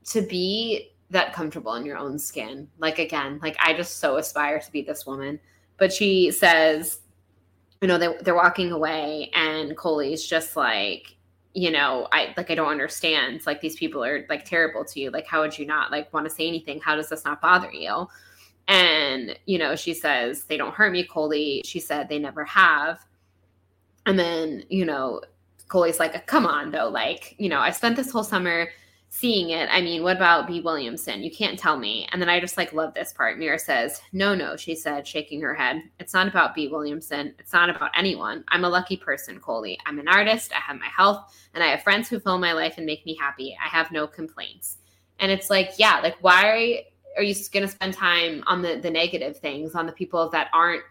to 0.06 0.22
be 0.22 0.92
that 1.10 1.34
comfortable 1.34 1.74
in 1.74 1.86
your 1.86 1.98
own 1.98 2.20
skin. 2.20 2.68
Like 2.78 3.00
again, 3.00 3.40
like 3.42 3.58
I 3.60 3.74
just 3.74 3.98
so 3.98 4.18
aspire 4.18 4.60
to 4.60 4.72
be 4.72 4.84
this 4.84 5.06
woman. 5.06 5.40
But 5.78 5.94
she 5.94 6.32
says, 6.32 7.00
you 7.82 7.88
know, 7.88 7.98
they, 7.98 8.16
they're 8.22 8.36
walking 8.36 8.72
away 8.72 9.30
and 9.34 9.78
Coley's 9.78 10.26
just 10.26 10.56
like, 10.56 11.16
you 11.54 11.72
know, 11.72 12.08
I 12.12 12.34
like 12.38 12.52
I 12.52 12.56
don't 12.56 12.70
understand. 12.70 13.46
Like 13.46 13.62
these 13.62 13.76
people 13.76 14.04
are 14.04 14.26
like 14.30 14.46
terrible 14.46 14.86
to 14.86 15.00
you. 15.00 15.12
Like 15.12 15.28
how 15.28 15.42
would 15.42 15.58
you 15.58 15.66
not 15.66 15.92
like 15.92 16.12
want 16.14 16.28
to 16.28 16.34
say 16.34 16.48
anything? 16.48 16.80
How 16.80 16.96
does 16.96 17.10
this 17.10 17.26
not 17.26 17.42
bother 17.42 17.72
you? 17.72 18.08
And, 18.68 19.38
you 19.46 19.58
know, 19.58 19.76
she 19.76 19.94
says, 19.94 20.44
they 20.44 20.58
don't 20.58 20.74
hurt 20.74 20.92
me, 20.92 21.04
Coley. 21.04 21.62
She 21.66 21.80
said 21.80 22.10
they 22.10 22.20
never 22.20 22.44
have. 22.46 23.00
And 24.06 24.20
then, 24.20 24.64
you 24.70 24.86
know, 24.86 25.22
Coley's 25.68 26.00
like, 26.00 26.28
come 26.28 26.46
on 26.46 26.72
though, 26.72 26.90
like, 26.90 27.36
you 27.38 27.50
know, 27.50 27.60
I 27.60 27.72
spent 27.72 27.96
this 27.96 28.12
whole 28.12 28.24
summer 28.24 28.70
seeing 29.10 29.50
it, 29.50 29.70
I 29.72 29.82
mean, 29.82 30.04
what 30.04 30.16
about 30.16 30.48
B. 30.48 30.62
Williamson? 30.62 31.24
You 31.24 31.32
can't 31.32 31.58
tell 31.58 31.78
me. 31.78 32.08
And 32.12 32.22
then 32.22 32.30
I 32.30 32.40
just 32.40 32.58
like 32.58 32.74
love 32.74 32.94
this 32.94 33.14
part. 33.14 33.40
Mira 33.40 33.58
says, 33.58 34.02
No, 34.14 34.36
no, 34.36 34.56
she 34.56 34.76
said, 34.76 35.08
shaking 35.08 35.42
her 35.42 35.54
head. 35.54 35.82
It's 36.00 36.14
not 36.14 36.28
about 36.28 36.54
B. 36.54 36.68
Williamson. 36.68 37.34
It's 37.40 37.54
not 37.54 37.70
about 37.70 37.92
anyone. 37.98 38.44
I'm 38.50 38.66
a 38.66 38.70
lucky 38.70 38.98
person, 38.98 39.40
Coley. 39.40 39.80
I'm 39.86 40.00
an 40.00 40.08
artist. 40.08 40.52
I 40.54 40.60
have 40.60 40.80
my 40.80 40.90
health 40.96 41.34
and 41.54 41.64
I 41.64 41.68
have 41.68 41.84
friends 41.84 42.10
who 42.10 42.20
fill 42.20 42.38
my 42.38 42.54
life 42.54 42.76
and 42.78 42.86
make 42.86 43.06
me 43.06 43.16
happy. 43.16 43.58
I 43.64 43.68
have 43.70 43.92
no 43.92 44.08
complaints. 44.08 44.78
And 45.20 45.32
it's 45.32 45.50
like, 45.50 45.72
yeah, 45.78 46.00
like 46.02 46.18
why 46.22 46.84
are 47.16 47.24
you 47.24 47.36
going 47.52 47.66
to 47.66 47.72
spend 47.72 47.94
time 47.94 48.44
on 48.46 48.62
the 48.62 48.76
the 48.76 48.92
negative 48.92 49.38
things, 49.38 49.74
on 49.74 49.88
the 49.88 49.92
people 49.92 50.30
that 50.30 50.50
aren't 50.54 50.84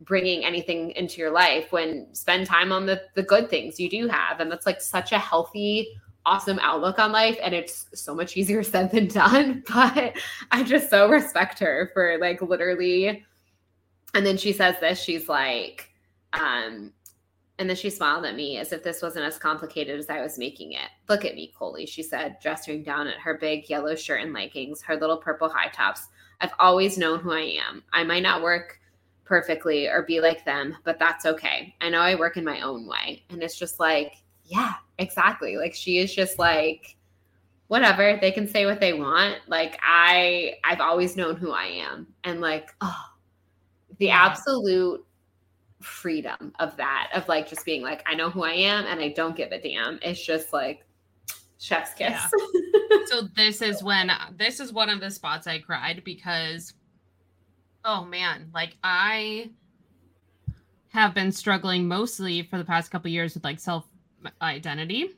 bringing 0.00 0.44
anything 0.44 0.90
into 0.92 1.18
your 1.18 1.30
life 1.30 1.72
when 1.72 2.06
spend 2.14 2.46
time 2.46 2.70
on 2.70 2.86
the 2.86 3.02
the 3.14 3.22
good 3.22 3.48
things 3.48 3.80
you 3.80 3.88
do 3.88 4.06
have 4.06 4.40
and 4.40 4.52
that's 4.52 4.66
like 4.66 4.78
such 4.78 5.10
a 5.10 5.18
healthy 5.18 5.88
awesome 6.26 6.58
outlook 6.60 6.98
on 6.98 7.12
life 7.12 7.38
and 7.42 7.54
it's 7.54 7.86
so 7.94 8.14
much 8.14 8.36
easier 8.36 8.62
said 8.62 8.90
than 8.90 9.06
done 9.06 9.62
but 9.72 10.14
i 10.50 10.62
just 10.62 10.90
so 10.90 11.08
respect 11.08 11.58
her 11.58 11.90
for 11.94 12.18
like 12.18 12.42
literally 12.42 13.24
and 14.14 14.26
then 14.26 14.36
she 14.36 14.52
says 14.52 14.74
this 14.80 15.00
she's 15.00 15.28
like 15.28 15.90
um 16.32 16.92
and 17.58 17.68
then 17.68 17.76
she 17.76 17.90
smiled 17.90 18.26
at 18.26 18.34
me 18.34 18.58
as 18.58 18.72
if 18.72 18.82
this 18.82 19.00
wasn't 19.00 19.24
as 19.24 19.38
complicated 19.38 19.98
as 19.98 20.10
I 20.10 20.20
was 20.20 20.38
making 20.38 20.72
it. 20.72 20.88
Look 21.08 21.24
at 21.24 21.34
me, 21.34 21.52
Coley, 21.58 21.86
she 21.86 22.02
said, 22.02 22.36
dressing 22.42 22.82
down 22.82 23.06
at 23.06 23.18
her 23.18 23.38
big 23.38 23.70
yellow 23.70 23.94
shirt 23.94 24.20
and 24.20 24.34
leggings, 24.34 24.82
her 24.82 24.96
little 24.96 25.16
purple 25.16 25.48
high 25.48 25.68
tops. 25.68 26.08
I've 26.40 26.52
always 26.58 26.98
known 26.98 27.20
who 27.20 27.32
I 27.32 27.58
am. 27.66 27.82
I 27.94 28.04
might 28.04 28.22
not 28.22 28.42
work 28.42 28.78
perfectly 29.24 29.88
or 29.88 30.02
be 30.02 30.20
like 30.20 30.44
them, 30.44 30.76
but 30.84 30.98
that's 30.98 31.24
okay. 31.24 31.74
I 31.80 31.88
know 31.88 32.00
I 32.00 32.14
work 32.14 32.36
in 32.36 32.44
my 32.44 32.60
own 32.60 32.86
way. 32.86 33.24
And 33.30 33.42
it's 33.42 33.58
just 33.58 33.80
like, 33.80 34.22
yeah, 34.46 34.74
exactly. 34.98 35.56
Like 35.56 35.74
she 35.74 35.98
is 35.98 36.14
just 36.14 36.38
like 36.38 36.96
whatever, 37.68 38.18
they 38.20 38.30
can 38.30 38.46
say 38.46 38.66
what 38.66 38.80
they 38.80 38.92
want. 38.92 39.36
Like 39.46 39.78
I 39.82 40.54
I've 40.64 40.80
always 40.80 41.16
known 41.16 41.36
who 41.36 41.50
I 41.50 41.66
am 41.66 42.06
and 42.24 42.40
like 42.40 42.70
oh 42.80 43.04
the 43.98 44.10
absolute 44.10 45.04
freedom 45.80 46.52
of 46.58 46.76
that 46.76 47.10
of 47.14 47.28
like 47.28 47.48
just 47.48 47.64
being 47.64 47.82
like 47.82 48.02
I 48.06 48.14
know 48.14 48.30
who 48.30 48.44
I 48.44 48.52
am 48.52 48.86
and 48.86 49.00
I 49.00 49.08
don't 49.08 49.36
give 49.36 49.52
a 49.52 49.60
damn. 49.60 49.98
It's 50.02 50.24
just 50.24 50.52
like 50.52 50.86
chef's 51.58 51.94
kiss. 51.94 52.10
Yeah. 52.10 52.28
so 53.06 53.22
this 53.36 53.62
is 53.62 53.82
when 53.82 54.10
this 54.36 54.60
is 54.60 54.72
one 54.72 54.88
of 54.88 55.00
the 55.00 55.10
spots 55.10 55.46
I 55.46 55.58
cried 55.58 56.02
because 56.04 56.74
oh 57.84 58.04
man, 58.04 58.50
like 58.54 58.76
I 58.82 59.50
have 60.88 61.14
been 61.14 61.30
struggling 61.30 61.86
mostly 61.86 62.42
for 62.42 62.58
the 62.58 62.64
past 62.64 62.90
couple 62.90 63.10
years 63.10 63.34
with 63.34 63.44
like 63.44 63.60
self 63.60 63.86
identity 64.40 65.10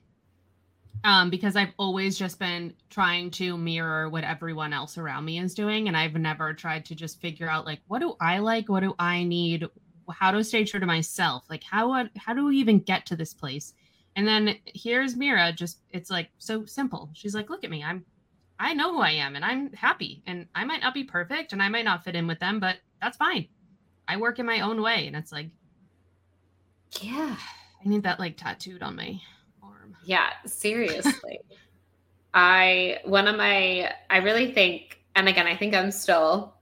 um, 1.05 1.31
because 1.31 1.57
I've 1.57 1.73
always 1.79 2.19
just 2.19 2.39
been 2.39 2.75
trying 2.91 3.31
to 3.33 3.57
mirror 3.57 4.09
what 4.09 4.25
everyone 4.25 4.73
else 4.73 4.99
around 4.99 5.25
me 5.25 5.39
is 5.39 5.55
doing. 5.55 5.89
And 5.89 5.97
I've 5.97 6.15
never 6.15 6.53
tried 6.53 6.85
to 6.87 6.95
just 6.95 7.21
figure 7.21 7.49
out, 7.49 7.67
like, 7.67 7.81
what 7.87 8.01
do 8.01 8.17
I 8.21 8.39
like? 8.39 8.69
What 8.69 8.81
do 8.81 8.95
I 8.99 9.23
need? 9.25 9.67
How 10.11 10.31
to 10.31 10.43
stay 10.43 10.65
true 10.65 10.81
to 10.81 10.87
myself? 10.87 11.45
Like, 11.49 11.63
how, 11.63 12.09
how 12.17 12.35
do 12.35 12.47
we 12.47 12.57
even 12.57 12.81
get 12.81 13.07
to 13.07 13.17
this 13.17 13.33
place? 13.33 13.75
And 14.17 14.27
then 14.27 14.57
here's 14.65 15.15
Mira, 15.15 15.53
just, 15.53 15.79
it's 15.91 16.11
like 16.11 16.31
so 16.39 16.65
simple. 16.65 17.11
She's 17.13 17.35
like, 17.35 17.51
look 17.51 17.63
at 17.63 17.71
me. 17.71 17.85
I'm, 17.85 18.05
I 18.59 18.75
know 18.75 18.93
who 18.93 19.01
I 19.01 19.13
am 19.13 19.37
and 19.37 19.45
I'm 19.45 19.73
happy. 19.73 20.23
And 20.27 20.47
I 20.55 20.65
might 20.65 20.81
not 20.81 20.95
be 20.95 21.05
perfect 21.05 21.53
and 21.53 21.63
I 21.63 21.69
might 21.69 21.85
not 21.85 22.03
fit 22.03 22.17
in 22.17 22.27
with 22.27 22.41
them, 22.41 22.59
but 22.59 22.77
that's 23.01 23.17
fine. 23.17 23.47
I 24.09 24.17
work 24.17 24.41
in 24.41 24.47
my 24.47 24.61
own 24.61 24.83
way. 24.83 25.07
And 25.07 25.15
it's 25.15 25.31
like, 25.31 25.49
yeah, 27.01 27.37
I 27.85 27.89
need 27.89 28.03
that 28.03 28.19
like 28.19 28.37
tattooed 28.37 28.83
on 28.83 28.97
my 28.97 29.21
arm. 29.63 29.97
Yeah, 30.05 30.31
seriously. 30.47 31.41
I 32.35 33.01
one 33.05 33.27
of 33.27 33.37
my 33.37 33.93
I 34.11 34.19
really 34.19 34.53
think 34.53 35.01
and 35.15 35.29
again 35.29 35.47
I 35.47 35.57
think 35.57 35.75
I'm 35.75 35.91
still 35.91 36.55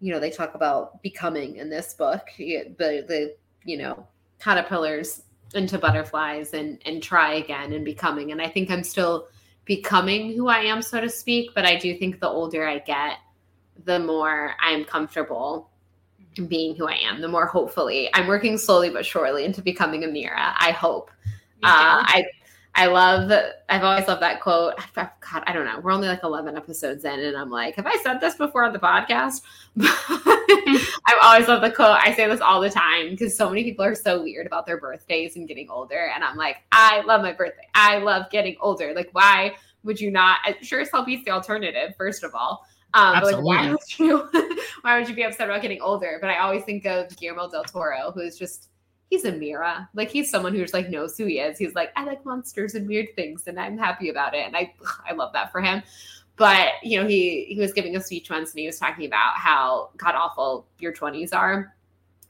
you 0.00 0.12
know 0.12 0.20
they 0.20 0.30
talk 0.30 0.54
about 0.54 1.02
becoming 1.02 1.56
in 1.56 1.70
this 1.70 1.94
book 1.94 2.28
the 2.38 2.74
the 2.78 3.34
you 3.64 3.78
know 3.78 4.06
caterpillars 4.38 5.22
into 5.54 5.78
butterflies 5.78 6.54
and 6.54 6.80
and 6.86 7.02
try 7.02 7.34
again 7.34 7.72
and 7.72 7.84
becoming 7.84 8.32
and 8.32 8.40
I 8.40 8.48
think 8.48 8.70
I'm 8.70 8.84
still 8.84 9.28
becoming 9.64 10.34
who 10.34 10.48
I 10.48 10.60
am 10.60 10.82
so 10.82 11.00
to 11.00 11.08
speak 11.08 11.50
but 11.54 11.64
I 11.64 11.76
do 11.76 11.96
think 11.96 12.20
the 12.20 12.28
older 12.28 12.66
I 12.66 12.78
get 12.78 13.18
the 13.84 13.98
more 13.98 14.54
I'm 14.60 14.84
comfortable 14.84 15.71
being 16.48 16.74
who 16.76 16.86
I 16.86 16.94
am, 16.94 17.20
the 17.20 17.28
more 17.28 17.46
hopefully 17.46 18.08
I'm 18.14 18.26
working 18.26 18.56
slowly 18.58 18.90
but 18.90 19.04
surely 19.04 19.44
into 19.44 19.62
becoming 19.62 20.04
a 20.04 20.08
Mira. 20.08 20.54
I 20.58 20.72
hope. 20.72 21.10
Uh, 21.64 22.02
I 22.02 22.24
I 22.74 22.86
love. 22.86 23.30
I've 23.68 23.84
always 23.84 24.08
loved 24.08 24.22
that 24.22 24.40
quote. 24.40 24.74
God, 24.94 25.42
I 25.46 25.52
don't 25.52 25.66
know. 25.66 25.78
We're 25.80 25.92
only 25.92 26.08
like 26.08 26.22
11 26.22 26.56
episodes 26.56 27.04
in, 27.04 27.20
and 27.20 27.36
I'm 27.36 27.50
like, 27.50 27.76
have 27.76 27.86
I 27.86 27.96
said 28.02 28.20
this 28.20 28.34
before 28.36 28.64
on 28.64 28.72
the 28.72 28.78
podcast? 28.78 29.42
I've 31.06 31.18
always 31.22 31.48
love 31.48 31.60
the 31.60 31.70
quote. 31.70 31.98
I 32.00 32.14
say 32.14 32.26
this 32.28 32.40
all 32.40 32.60
the 32.60 32.70
time 32.70 33.10
because 33.10 33.36
so 33.36 33.48
many 33.48 33.62
people 33.64 33.84
are 33.84 33.94
so 33.94 34.22
weird 34.22 34.46
about 34.46 34.66
their 34.66 34.78
birthdays 34.78 35.36
and 35.36 35.46
getting 35.46 35.68
older. 35.68 36.10
And 36.14 36.24
I'm 36.24 36.36
like, 36.36 36.56
I 36.72 37.02
love 37.02 37.22
my 37.22 37.32
birthday. 37.32 37.66
I 37.74 37.98
love 37.98 38.30
getting 38.30 38.56
older. 38.60 38.92
Like, 38.94 39.10
why 39.12 39.54
would 39.84 40.00
you 40.00 40.10
not? 40.10 40.38
Sure 40.62 40.80
as 40.80 40.90
hell 40.90 41.04
beats 41.04 41.24
the 41.24 41.30
alternative, 41.30 41.94
first 41.96 42.24
of 42.24 42.34
all. 42.34 42.66
Um, 42.94 43.20
but 43.20 43.32
like, 43.32 43.42
why 43.42 43.70
would 43.70 43.98
you? 43.98 44.28
why 44.82 44.98
would 44.98 45.08
you 45.08 45.14
be 45.14 45.22
upset 45.22 45.48
about 45.48 45.62
getting 45.62 45.80
older? 45.80 46.18
But 46.20 46.30
I 46.30 46.38
always 46.38 46.64
think 46.64 46.84
of 46.86 47.14
Guillermo 47.16 47.48
del 47.48 47.64
Toro, 47.64 48.12
who's 48.12 48.38
just 48.38 48.68
he's 49.10 49.24
a 49.24 49.32
Mira. 49.32 49.88
Like 49.94 50.10
he's 50.10 50.30
someone 50.30 50.54
who's 50.54 50.74
like 50.74 50.90
knows 50.90 51.16
who 51.16 51.26
he 51.26 51.38
is. 51.38 51.58
He's 51.58 51.74
like, 51.74 51.90
I 51.96 52.04
like 52.04 52.24
monsters 52.24 52.74
and 52.74 52.86
weird 52.86 53.08
things, 53.16 53.46
and 53.46 53.58
I'm 53.58 53.78
happy 53.78 54.10
about 54.10 54.34
it. 54.34 54.46
And 54.46 54.56
I 54.56 54.74
I 55.08 55.12
love 55.12 55.32
that 55.32 55.52
for 55.52 55.60
him. 55.60 55.82
But 56.36 56.72
you 56.82 57.00
know, 57.00 57.06
he 57.06 57.44
he 57.44 57.58
was 57.58 57.72
giving 57.72 57.96
a 57.96 58.00
speech 58.00 58.30
once 58.30 58.52
and 58.52 58.60
he 58.60 58.66
was 58.66 58.78
talking 58.78 59.06
about 59.06 59.34
how 59.36 59.90
god 59.96 60.14
awful 60.14 60.66
your 60.78 60.92
20s 60.92 61.34
are 61.34 61.74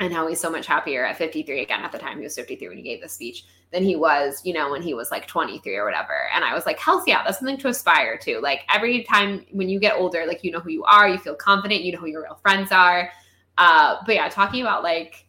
and 0.03 0.13
how 0.13 0.27
he's 0.27 0.41
so 0.41 0.51
much 0.51 0.67
happier 0.67 1.05
at 1.05 1.17
53 1.17 1.61
again 1.61 1.83
at 1.83 1.93
the 1.93 1.99
time 1.99 2.19
he 2.19 2.25
was 2.25 2.35
53 2.35 2.69
when 2.69 2.77
he 2.77 2.83
gave 2.83 3.01
the 3.01 3.09
speech 3.09 3.45
than 3.71 3.85
he 3.85 3.95
was 3.95 4.41
you 4.45 4.53
know 4.53 4.71
when 4.71 4.83
he 4.83 4.95
was 4.95 5.11
like 5.11 5.29
23 5.29 5.77
or 5.77 5.85
whatever. 5.85 6.29
And 6.35 6.45
i 6.45 6.55
was 6.55 6.67
like 6.67 6.79
hell 6.79 7.03
yeah 7.07 7.23
that's 7.25 7.39
something 7.39 7.59
to 7.59 7.69
aspire 7.69 8.19
to. 8.19 8.41
Like 8.41 8.63
every 8.73 9.05
time 9.05 9.47
when 9.53 9.69
you 9.69 9.79
get 9.79 9.97
older 9.97 10.27
like 10.27 10.43
you 10.43 10.51
know 10.51 10.59
who 10.59 10.71
you 10.71 10.85
are 10.85 11.09
you 11.09 11.19
feel 11.19 11.37
confident 11.37 11.83
you 11.83 11.93
know 11.93 11.99
who 11.99 12.09
your 12.09 12.23
real 12.23 12.39
friends 12.43 12.73
are. 12.73 13.11
Uh 13.59 13.97
but 14.05 14.17
yeah 14.17 14.29
talking 14.29 14.63
about 14.63 14.83
like 14.83 15.27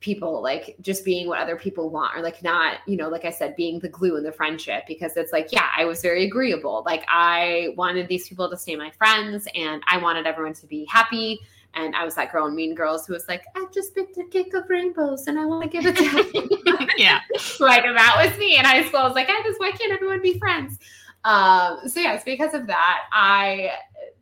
people 0.00 0.42
like 0.42 0.74
just 0.80 1.04
being 1.04 1.28
what 1.28 1.38
other 1.38 1.54
people 1.54 1.88
want 1.88 2.16
or 2.16 2.22
like 2.22 2.42
not 2.42 2.78
you 2.88 2.96
know 2.96 3.08
like 3.08 3.24
i 3.24 3.30
said 3.30 3.54
being 3.54 3.78
the 3.78 3.88
glue 3.88 4.16
in 4.16 4.24
the 4.24 4.32
friendship 4.32 4.82
because 4.88 5.16
it's 5.16 5.32
like 5.32 5.52
yeah 5.52 5.68
i 5.76 5.84
was 5.84 6.00
very 6.00 6.24
agreeable. 6.24 6.82
Like 6.86 7.04
i 7.08 7.68
wanted 7.76 8.08
these 8.08 8.26
people 8.26 8.48
to 8.48 8.56
stay 8.56 8.74
my 8.74 8.90
friends 8.90 9.46
and 9.54 9.82
i 9.86 9.98
wanted 9.98 10.26
everyone 10.26 10.54
to 10.54 10.66
be 10.66 10.86
happy 10.86 11.40
and 11.74 11.94
i 11.96 12.04
was 12.04 12.14
that 12.14 12.30
girl 12.30 12.46
in 12.46 12.54
mean 12.54 12.74
girls 12.74 13.06
who 13.06 13.12
was 13.12 13.26
like 13.28 13.42
i 13.56 13.64
just 13.72 13.94
picked 13.94 14.16
a 14.18 14.24
cake 14.24 14.52
of 14.54 14.68
rainbows 14.68 15.26
and 15.26 15.38
i 15.38 15.44
want 15.44 15.62
to 15.62 15.68
give 15.68 15.84
it 15.86 15.96
to 15.96 16.88
yeah 16.96 17.20
like 17.60 17.82
that 17.82 18.14
was 18.24 18.38
me 18.38 18.58
in 18.58 18.64
high 18.64 18.84
school 18.84 19.00
i 19.00 19.04
was 19.06 19.14
like 19.14 19.28
i 19.28 19.42
just 19.42 19.58
why 19.60 19.70
can't 19.70 19.92
everyone 19.92 20.20
be 20.20 20.38
friends 20.38 20.78
um 21.24 21.78
so 21.86 22.00
yes 22.00 22.22
because 22.24 22.54
of 22.54 22.66
that 22.66 23.02
i 23.12 23.70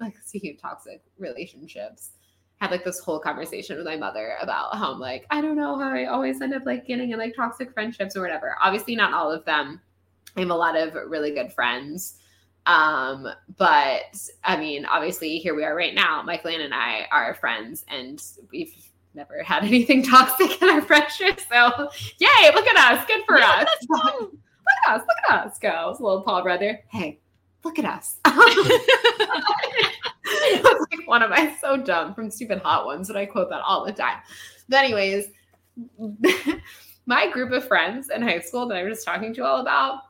like 0.00 0.14
speaking 0.24 0.54
of 0.54 0.60
toxic 0.60 1.02
relationships 1.18 2.12
had 2.60 2.70
like 2.70 2.84
this 2.84 3.00
whole 3.00 3.18
conversation 3.18 3.76
with 3.76 3.86
my 3.86 3.96
mother 3.96 4.36
about 4.40 4.76
how 4.76 4.92
I'm 4.92 5.00
like, 5.00 5.26
I 5.30 5.40
don't 5.40 5.56
know 5.56 5.78
how 5.78 5.90
I 5.90 6.04
always 6.06 6.42
end 6.42 6.52
up 6.52 6.66
like 6.66 6.86
getting 6.86 7.10
in 7.10 7.18
like 7.18 7.34
toxic 7.34 7.72
friendships 7.72 8.16
or 8.16 8.20
whatever. 8.20 8.56
Obviously, 8.60 8.94
not 8.94 9.14
all 9.14 9.32
of 9.32 9.44
them. 9.46 9.80
I 10.36 10.40
have 10.40 10.50
a 10.50 10.54
lot 10.54 10.76
of 10.76 10.94
really 10.94 11.32
good 11.32 11.52
friends. 11.52 12.19
Um, 12.66 13.26
but 13.56 14.18
I 14.44 14.56
mean, 14.56 14.84
obviously, 14.86 15.38
here 15.38 15.54
we 15.54 15.64
are 15.64 15.74
right 15.74 15.94
now. 15.94 16.22
Michael 16.22 16.50
and 16.50 16.74
I 16.74 17.06
are 17.10 17.34
friends, 17.34 17.84
and 17.88 18.22
we've 18.50 18.74
never 19.14 19.42
had 19.42 19.64
anything 19.64 20.02
toxic 20.02 20.60
in 20.62 20.68
our 20.68 20.82
friendship. 20.82 21.40
So, 21.40 21.90
yay, 22.18 22.50
look 22.54 22.66
at 22.66 22.98
us. 22.98 23.06
Good 23.06 23.24
for 23.26 23.38
yeah, 23.38 23.64
us. 23.66 23.68
look 23.88 24.32
at 24.86 24.94
us. 24.94 25.00
Look 25.00 25.30
at 25.30 25.46
us 25.46 25.58
go. 25.58 25.96
Little 25.98 26.22
Paul 26.22 26.42
brother. 26.42 26.80
Hey, 26.88 27.20
look 27.64 27.78
at 27.78 27.84
us. 27.84 28.18
was 30.62 30.86
like 30.90 31.08
one 31.08 31.22
of 31.22 31.30
my 31.30 31.54
so 31.60 31.76
dumb 31.76 32.14
from 32.14 32.30
stupid 32.30 32.60
hot 32.60 32.86
ones 32.86 33.08
that 33.08 33.16
I 33.16 33.26
quote 33.26 33.50
that 33.50 33.62
all 33.62 33.84
the 33.84 33.92
time. 33.92 34.18
But 34.68 34.84
anyways, 34.84 35.26
my 37.06 37.30
group 37.30 37.52
of 37.52 37.66
friends 37.66 38.10
in 38.10 38.22
high 38.22 38.40
school 38.40 38.66
that 38.68 38.76
I 38.76 38.84
was 38.84 38.98
just 38.98 39.06
talking 39.06 39.34
to 39.34 39.44
all 39.44 39.60
about, 39.60 40.02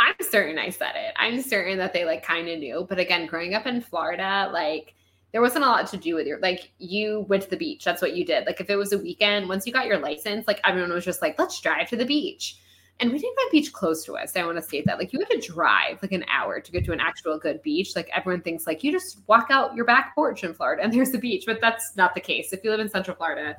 I'm 0.00 0.14
certain 0.22 0.58
I 0.58 0.70
said 0.70 0.92
it. 0.96 1.12
I'm 1.16 1.42
certain 1.42 1.76
that 1.78 1.92
they 1.92 2.04
like 2.04 2.24
kind 2.24 2.48
of 2.48 2.58
knew. 2.58 2.86
But 2.88 2.98
again, 2.98 3.26
growing 3.26 3.54
up 3.54 3.66
in 3.66 3.82
Florida, 3.82 4.50
like 4.52 4.94
there 5.32 5.42
wasn't 5.42 5.64
a 5.64 5.68
lot 5.68 5.86
to 5.88 5.96
do 5.96 6.14
with 6.14 6.26
your 6.26 6.40
like 6.40 6.72
you 6.78 7.26
went 7.28 7.42
to 7.44 7.50
the 7.50 7.56
beach. 7.56 7.84
That's 7.84 8.00
what 8.00 8.16
you 8.16 8.24
did. 8.24 8.46
Like 8.46 8.60
if 8.60 8.70
it 8.70 8.76
was 8.76 8.92
a 8.92 8.98
weekend, 8.98 9.48
once 9.48 9.66
you 9.66 9.72
got 9.72 9.86
your 9.86 9.98
license, 9.98 10.46
like 10.46 10.60
everyone 10.64 10.92
was 10.92 11.04
just 11.04 11.20
like, 11.20 11.38
let's 11.38 11.60
drive 11.60 11.88
to 11.90 11.96
the 11.96 12.06
beach 12.06 12.56
and 13.00 13.10
we 13.10 13.18
didn't 13.18 13.36
have 13.38 13.48
a 13.48 13.50
beach 13.50 13.72
close 13.72 14.04
to 14.04 14.16
us. 14.16 14.36
I 14.36 14.44
want 14.44 14.58
to 14.58 14.62
state 14.62 14.84
that. 14.86 14.98
Like 14.98 15.12
you 15.12 15.18
have 15.18 15.28
to 15.28 15.38
drive 15.38 16.00
like 16.02 16.12
an 16.12 16.24
hour 16.28 16.60
to 16.60 16.72
get 16.72 16.84
to 16.84 16.92
an 16.92 17.00
actual 17.00 17.38
good 17.38 17.62
beach. 17.62 17.96
Like 17.96 18.10
everyone 18.14 18.42
thinks 18.42 18.66
like 18.66 18.84
you 18.84 18.92
just 18.92 19.20
walk 19.26 19.48
out 19.50 19.74
your 19.74 19.86
back 19.86 20.14
porch 20.14 20.44
in 20.44 20.52
Florida 20.54 20.82
and 20.82 20.92
there's 20.94 21.10
the 21.10 21.18
beach, 21.18 21.44
but 21.46 21.60
that's 21.60 21.96
not 21.96 22.14
the 22.14 22.20
case. 22.20 22.52
If 22.52 22.62
you 22.62 22.70
live 22.70 22.80
in 22.80 22.88
Central 22.88 23.16
Florida, 23.16 23.56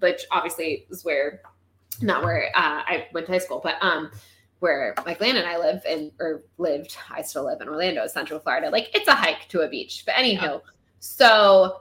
which 0.00 0.22
obviously 0.30 0.86
is 0.90 1.04
where 1.04 1.42
not 2.00 2.22
where 2.22 2.50
uh, 2.54 2.82
I 2.86 3.08
went 3.12 3.26
to 3.26 3.32
high 3.32 3.38
school, 3.38 3.60
but 3.62 3.76
um 3.82 4.10
where 4.60 4.94
Mike 5.04 5.20
Land 5.20 5.38
and 5.38 5.46
I 5.46 5.58
live 5.58 5.82
and 5.86 6.12
or 6.20 6.42
lived, 6.58 6.96
I 7.10 7.22
still 7.22 7.44
live 7.44 7.60
in 7.60 7.68
Orlando, 7.68 8.06
Central 8.06 8.38
Florida. 8.38 8.70
Like 8.70 8.94
it's 8.94 9.08
a 9.08 9.14
hike 9.14 9.48
to 9.48 9.62
a 9.62 9.68
beach. 9.68 10.04
But 10.06 10.16
anyhow, 10.16 10.60
yeah. 10.64 10.70
so 11.00 11.80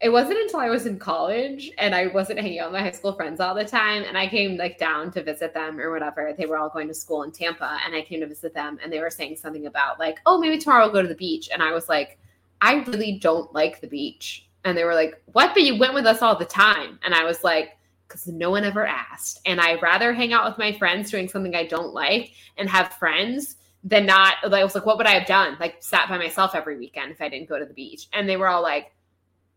it 0.00 0.10
wasn't 0.10 0.38
until 0.38 0.60
I 0.60 0.68
was 0.68 0.84
in 0.86 0.98
college 0.98 1.70
and 1.78 1.94
I 1.94 2.08
wasn't 2.08 2.40
hanging 2.40 2.58
out 2.58 2.70
with 2.70 2.80
my 2.80 2.84
high 2.84 2.92
school 2.92 3.14
friends 3.14 3.40
all 3.40 3.54
the 3.54 3.64
time. 3.64 4.02
And 4.02 4.18
I 4.18 4.26
came 4.26 4.56
like 4.56 4.78
down 4.78 5.10
to 5.12 5.22
visit 5.22 5.54
them 5.54 5.80
or 5.80 5.90
whatever. 5.90 6.34
They 6.36 6.46
were 6.46 6.58
all 6.58 6.68
going 6.68 6.88
to 6.88 6.94
school 6.94 7.22
in 7.22 7.32
Tampa 7.32 7.78
and 7.84 7.94
I 7.94 8.02
came 8.02 8.20
to 8.20 8.26
visit 8.26 8.52
them 8.52 8.78
and 8.82 8.92
they 8.92 9.00
were 9.00 9.10
saying 9.10 9.36
something 9.36 9.66
about 9.66 9.98
like, 9.98 10.18
oh, 10.26 10.38
maybe 10.38 10.58
tomorrow 10.58 10.84
we'll 10.84 10.92
go 10.92 11.02
to 11.02 11.08
the 11.08 11.14
beach. 11.14 11.48
And 11.52 11.62
I 11.62 11.72
was 11.72 11.88
like, 11.88 12.18
I 12.60 12.74
really 12.84 13.18
don't 13.18 13.52
like 13.54 13.80
the 13.80 13.86
beach. 13.86 14.48
And 14.64 14.76
they 14.76 14.84
were 14.84 14.94
like, 14.94 15.22
what? 15.32 15.54
But 15.54 15.62
you 15.62 15.78
went 15.78 15.94
with 15.94 16.06
us 16.06 16.22
all 16.22 16.36
the 16.36 16.44
time. 16.44 16.98
And 17.04 17.14
I 17.14 17.24
was 17.24 17.44
like, 17.44 17.78
because 18.06 18.26
no 18.26 18.50
one 18.50 18.64
ever 18.64 18.86
asked. 18.86 19.40
And 19.46 19.60
I'd 19.60 19.82
rather 19.82 20.12
hang 20.12 20.32
out 20.32 20.48
with 20.48 20.58
my 20.58 20.72
friends 20.72 21.10
doing 21.10 21.28
something 21.28 21.54
I 21.54 21.66
don't 21.66 21.92
like 21.92 22.32
and 22.56 22.68
have 22.68 22.94
friends 22.94 23.56
than 23.82 24.06
not. 24.06 24.36
I 24.42 24.64
was 24.64 24.74
like, 24.74 24.86
what 24.86 24.96
would 24.98 25.06
I 25.06 25.18
have 25.18 25.26
done? 25.26 25.56
Like, 25.60 25.76
sat 25.80 26.08
by 26.08 26.18
myself 26.18 26.54
every 26.54 26.78
weekend 26.78 27.12
if 27.12 27.20
I 27.20 27.28
didn't 27.28 27.48
go 27.48 27.58
to 27.58 27.64
the 27.64 27.74
beach. 27.74 28.08
And 28.12 28.28
they 28.28 28.36
were 28.36 28.48
all 28.48 28.62
like, 28.62 28.92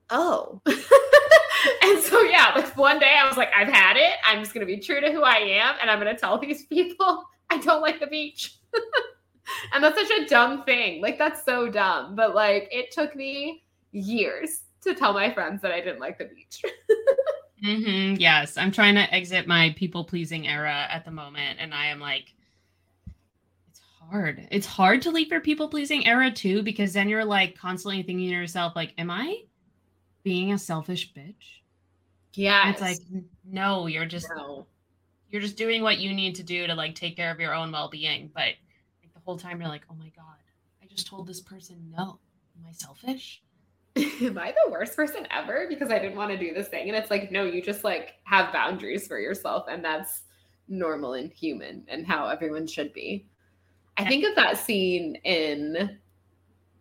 oh. 0.10 0.62
and 1.82 2.02
so 2.02 2.22
yeah, 2.22 2.52
like 2.56 2.76
one 2.78 3.00
day 3.00 3.16
I 3.20 3.28
was 3.28 3.38
like, 3.38 3.50
I've 3.56 3.68
had 3.68 3.98
it. 3.98 4.14
I'm 4.26 4.40
just 4.40 4.54
gonna 4.54 4.66
be 4.66 4.78
true 4.78 5.02
to 5.02 5.12
who 5.12 5.24
I 5.24 5.38
am, 5.38 5.76
and 5.82 5.90
I'm 5.90 6.00
gonna 6.00 6.18
tell 6.18 6.38
these 6.38 6.66
people 6.66 7.24
I 7.50 7.58
don't 7.58 7.82
like 7.82 8.00
the 8.00 8.08
beach. 8.08 8.58
and 9.74 9.84
that's 9.84 10.00
such 10.00 10.20
a 10.20 10.26
dumb 10.28 10.64
thing. 10.64 11.02
Like 11.02 11.18
that's 11.18 11.44
so 11.44 11.70
dumb. 11.70 12.16
But 12.16 12.36
like 12.36 12.70
it 12.72 12.92
took 12.92 13.16
me 13.16 13.64
years 13.92 14.62
to 14.82 14.94
tell 14.94 15.14
my 15.14 15.34
friends 15.34 15.62
that 15.62 15.72
I 15.72 15.82
didn't 15.82 16.00
like 16.00 16.18
the 16.18 16.26
beach. 16.26 16.62
Mm-hmm, 17.64 18.16
yes, 18.20 18.58
I'm 18.58 18.72
trying 18.72 18.96
to 18.96 19.14
exit 19.14 19.48
my 19.48 19.74
people 19.78 20.04
pleasing 20.04 20.48
era 20.48 20.88
at 20.90 21.06
the 21.06 21.12
moment, 21.12 21.60
and 21.60 21.74
I 21.74 21.88
am 21.88 22.00
like, 22.00 22.34
it's 23.70 23.82
hard. 24.00 24.48
It's 24.52 24.68
hard 24.68 25.02
to 25.04 25.12
leave 25.12 25.32
your 25.32 25.42
people 25.42 25.68
pleasing 25.68 26.08
era 26.08 26.32
too, 26.32 26.64
because 26.64 26.94
then 26.94 27.10
you're 27.10 27.26
like 27.26 27.58
constantly 27.58 28.04
thinking 28.04 28.30
to 28.30 28.36
yourself, 28.36 28.76
like, 28.76 28.94
am 28.98 29.12
I 29.12 29.44
being 30.24 30.54
a 30.54 30.58
selfish 30.58 31.12
bitch. 31.14 31.62
Yeah. 32.34 32.70
It's 32.70 32.82
like 32.82 33.00
no, 33.46 33.88
you're 33.88 34.06
just 34.06 34.28
no. 34.36 34.68
you're 35.30 35.42
just 35.42 35.58
doing 35.58 35.82
what 35.82 36.00
you 36.00 36.14
need 36.14 36.36
to 36.36 36.44
do 36.44 36.68
to 36.68 36.76
like 36.76 36.96
take 36.96 37.16
care 37.16 37.32
of 37.32 37.40
your 37.40 37.54
own 37.54 37.72
well-being, 37.72 38.30
but 38.34 38.54
like, 39.02 39.14
the 39.14 39.20
whole 39.26 39.38
time 39.38 39.60
you're 39.60 39.70
like, 39.70 39.86
"Oh 39.90 39.96
my 39.96 40.10
god, 40.16 40.38
I 40.84 40.86
just 40.86 41.08
told 41.08 41.28
this 41.28 41.42
person 41.42 41.78
no. 41.96 42.20
Am 42.58 42.66
I 42.68 42.72
selfish?" 42.74 43.42
Am 43.96 44.38
I 44.38 44.54
the 44.64 44.72
worst 44.72 44.96
person 44.96 45.28
ever 45.32 45.66
because 45.68 45.92
I 45.92 46.00
didn't 46.00 46.18
want 46.18 46.32
to 46.32 46.38
do 46.38 46.54
this 46.54 46.68
thing? 46.68 46.88
And 46.88 46.98
it's 46.98 47.10
like, 47.10 47.32
no, 47.32 47.44
you 47.44 47.62
just 47.62 47.84
like 47.84 48.16
have 48.24 48.54
boundaries 48.54 49.08
for 49.08 49.20
yourself 49.20 49.66
and 49.70 49.84
that's 49.84 50.24
normal 50.68 51.14
and 51.14 51.32
human 51.32 51.84
and 51.88 52.06
how 52.06 52.28
everyone 52.28 52.68
should 52.68 52.94
be. 52.94 53.26
I 53.98 54.06
think 54.08 54.24
of 54.24 54.36
that 54.36 54.58
scene 54.58 55.16
in 55.26 56.00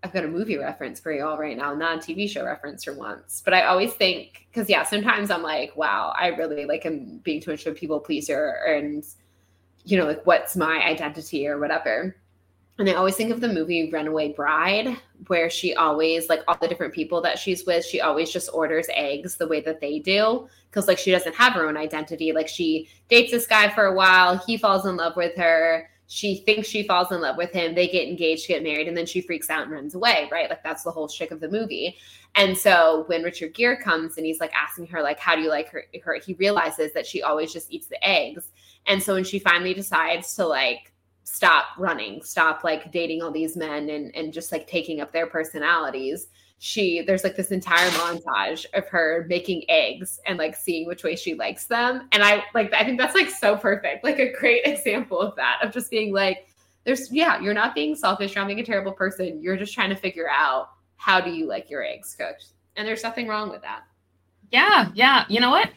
I've 0.03 0.13
got 0.13 0.25
a 0.25 0.29
movie 0.29 0.57
reference 0.57 1.01
for 1.01 1.13
you 1.13 1.27
all 1.27 1.37
right 1.37 1.57
now, 1.57 1.75
not 1.75 1.97
a 1.97 1.99
TV 1.99 2.31
show 2.31 2.45
reference 2.45 2.85
for 2.85 2.95
once. 2.95 3.43
But 3.45 3.55
I 3.55 3.65
always 3.65 3.93
think 3.95 4.47
because 4.51 4.71
yeah, 4.71 4.85
sometimes 4.85 5.31
I'm 5.31 5.43
like, 5.43 5.77
wow, 5.77 6.13
I 6.17 6.29
really 6.29 6.67
like 6.67 6.87
am 6.87 7.19
being 7.25 7.41
too 7.41 7.51
much 7.51 7.67
of 7.67 7.73
a 7.73 7.77
people 7.77 7.99
pleaser, 7.99 8.51
and 8.69 9.05
you 9.85 9.99
know, 9.99 10.07
like 10.07 10.25
what's 10.25 10.57
my 10.57 10.85
identity 10.85 11.49
or 11.49 11.59
whatever. 11.59 12.17
And 12.79 12.89
I 12.89 12.95
always 12.95 13.17
think 13.17 13.33
of 13.33 13.41
the 13.41 13.53
movie 13.53 13.91
Runaway 13.91 14.33
Bride, 14.35 14.97
where 15.27 15.51
she 15.51 15.75
always 15.75 16.29
like 16.29 16.43
all 16.47 16.57
the 16.61 16.69
different 16.69 16.95
people 16.95 17.21
that 17.23 17.39
she's 17.39 17.67
with, 17.67 17.85
she 17.85 18.01
always 18.01 18.31
just 18.31 18.51
orders 18.53 18.87
eggs 18.95 19.37
the 19.37 19.49
way 19.49 19.61
that 19.63 19.81
they 19.81 19.99
do 19.99 20.49
because 20.71 20.87
like 20.87 20.99
she 20.99 21.11
doesn't 21.11 21.35
have 21.35 21.55
her 21.55 21.69
own 21.69 21.77
identity. 21.77 22.33
Like 22.33 22.47
she 22.47 22.89
dates 23.09 23.33
this 23.33 23.49
guy 23.49 23.69
for 23.69 23.87
a 23.87 23.95
while, 23.95 24.39
he 24.39 24.57
falls 24.57 24.87
in 24.87 24.97
love 24.97 25.17
with 25.17 25.37
her 25.37 25.89
she 26.11 26.37
thinks 26.37 26.67
she 26.67 26.87
falls 26.87 27.13
in 27.13 27.21
love 27.21 27.37
with 27.37 27.53
him 27.53 27.75
they 27.75 27.87
get 27.87 28.09
engaged 28.09 28.49
get 28.49 28.63
married 28.63 28.89
and 28.89 28.97
then 28.97 29.05
she 29.05 29.21
freaks 29.21 29.51
out 29.51 29.65
and 29.65 29.73
runs 29.73 29.95
away 29.95 30.27
right? 30.33 30.49
Like 30.49 30.65
that's 30.65 30.83
the 30.83 30.91
whole 30.91 31.07
trick 31.07 31.31
of 31.31 31.41
the 31.41 31.51
movie. 31.51 31.97
And 32.35 32.57
so 32.57 33.05
when 33.07 33.23
richard 33.23 33.55
gere 33.55 33.77
comes 33.77 34.17
and 34.17 34.25
he's 34.25 34.41
like 34.41 34.53
asking 34.55 34.87
her 34.87 35.03
like 35.03 35.21
how 35.21 35.37
do 35.37 35.43
you 35.43 35.51
like 35.51 35.69
her, 35.69 35.85
her? 36.03 36.19
he 36.25 36.33
realizes 36.35 36.93
that 36.95 37.07
she 37.07 37.23
always 37.23 37.53
just 37.53 37.71
eats 37.71 37.89
the 37.89 38.03
eggs. 38.03 38.51
And 38.87 39.03
so 39.03 39.15
when 39.15 39.25
she 39.25 39.39
finally 39.39 39.75
decides 39.75 40.35
to 40.37 40.47
like 40.47 40.93
stop 41.31 41.67
running 41.77 42.23
stop 42.23 42.65
like 42.65 42.91
dating 42.91 43.23
all 43.23 43.31
these 43.31 43.57
men 43.57 43.91
and 43.91 44.15
and 44.15 44.33
just 44.33 44.51
like 44.51 44.67
taking 44.67 45.01
up 45.01 45.13
their 45.13 45.27
personalities 45.27 46.29
she 46.59 47.03
there's 47.03 47.23
like 47.23 47.37
this 47.37 47.51
entire 47.51 47.91
montage 47.91 48.65
of 48.75 48.89
her 48.89 49.27
making 49.29 49.63
eggs 49.69 50.19
and 50.27 50.39
like 50.39 50.57
seeing 50.57 50.87
which 50.87 51.05
way 51.05 51.15
she 51.15 51.35
likes 51.35 51.67
them 51.67 52.09
and 52.13 52.23
i 52.23 52.43
like 52.55 52.73
i 52.73 52.85
think 52.85 52.99
that's 52.99 53.15
like 53.15 53.31
so 53.31 53.57
perfect 53.57 54.03
like 54.03 54.19
a 54.19 54.33
great 54.33 54.63
example 54.65 55.21
of 55.21 55.37
that 55.37 55.59
of 55.63 55.73
just 55.73 55.91
being 55.91 56.13
like 56.13 56.49
there's 56.85 57.13
yeah 57.13 57.41
you're 57.41 57.55
not 57.55 57.75
being 57.75 57.95
selfish 57.95 58.35
you're 58.35 58.43
not 58.43 58.49
being 58.49 58.61
a 58.61 58.65
terrible 58.65 58.93
person 58.93 59.41
you're 59.43 59.57
just 59.57 59.75
trying 59.75 59.91
to 59.91 59.97
figure 59.97 60.29
out 60.31 60.71
how 60.99 61.21
do 61.21 61.31
you 61.31 61.47
like 61.47 61.71
your 61.71 61.83
eggs 61.83 62.15
cooked 62.19 62.53
And 62.77 62.87
there's 62.87 63.03
nothing 63.03 63.27
wrong 63.27 63.49
with 63.49 63.63
that. 63.63 63.85
Yeah, 64.51 64.91
yeah. 64.95 65.25
You 65.29 65.41
know 65.41 65.51
what? 65.51 65.71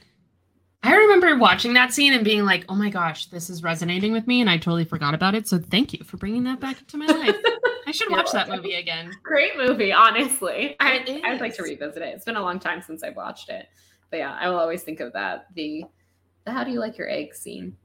I 0.84 0.96
remember 0.96 1.38
watching 1.38 1.74
that 1.74 1.94
scene 1.94 2.14
and 2.14 2.26
being 2.26 2.44
like, 2.44 2.66
"Oh 2.68 2.76
my 2.76 2.90
gosh, 2.90 3.28
this 3.28 3.50
is 3.50 3.62
resonating 3.62 4.12
with 4.12 4.26
me," 4.26 4.42
and 4.42 4.50
I 4.50 4.58
totally 4.58 4.86
forgot 4.86 5.14
about 5.14 5.36
it. 5.36 5.48
So 5.48 5.60
thank 5.60 5.94
you 5.94 6.04
for 6.04 6.18
bringing 6.18 6.44
that 6.46 6.60
back 6.60 6.80
into 6.80 6.98
my 6.98 7.06
life. 7.06 7.36
I 7.88 7.92
should 7.92 8.10
watch 8.10 8.32
that 8.32 8.50
movie 8.50 8.76
again. 8.76 9.12
Great 9.24 9.58
movie, 9.58 9.92
honestly. 9.92 10.76
I, 10.80 11.22
I'd 11.26 11.42
like 11.42 11.56
to 11.56 11.64
revisit 11.64 12.02
it. 12.02 12.16
It's 12.16 12.26
been 12.26 12.36
a 12.36 12.42
long 12.42 12.60
time 12.60 12.82
since 12.82 13.04
I've 13.04 13.16
watched 13.16 13.50
it, 13.50 13.68
but 14.10 14.18
yeah, 14.18 14.38
I 14.40 14.50
will 14.50 14.60
always 14.60 14.82
think 14.82 15.00
of 15.02 15.14
that 15.14 15.48
the 15.56 15.84
the 16.46 16.52
"How 16.52 16.64
do 16.64 16.72
you 16.72 16.80
like 16.80 16.98
your 16.98 17.10
egg 17.10 17.36
scene. 17.36 17.78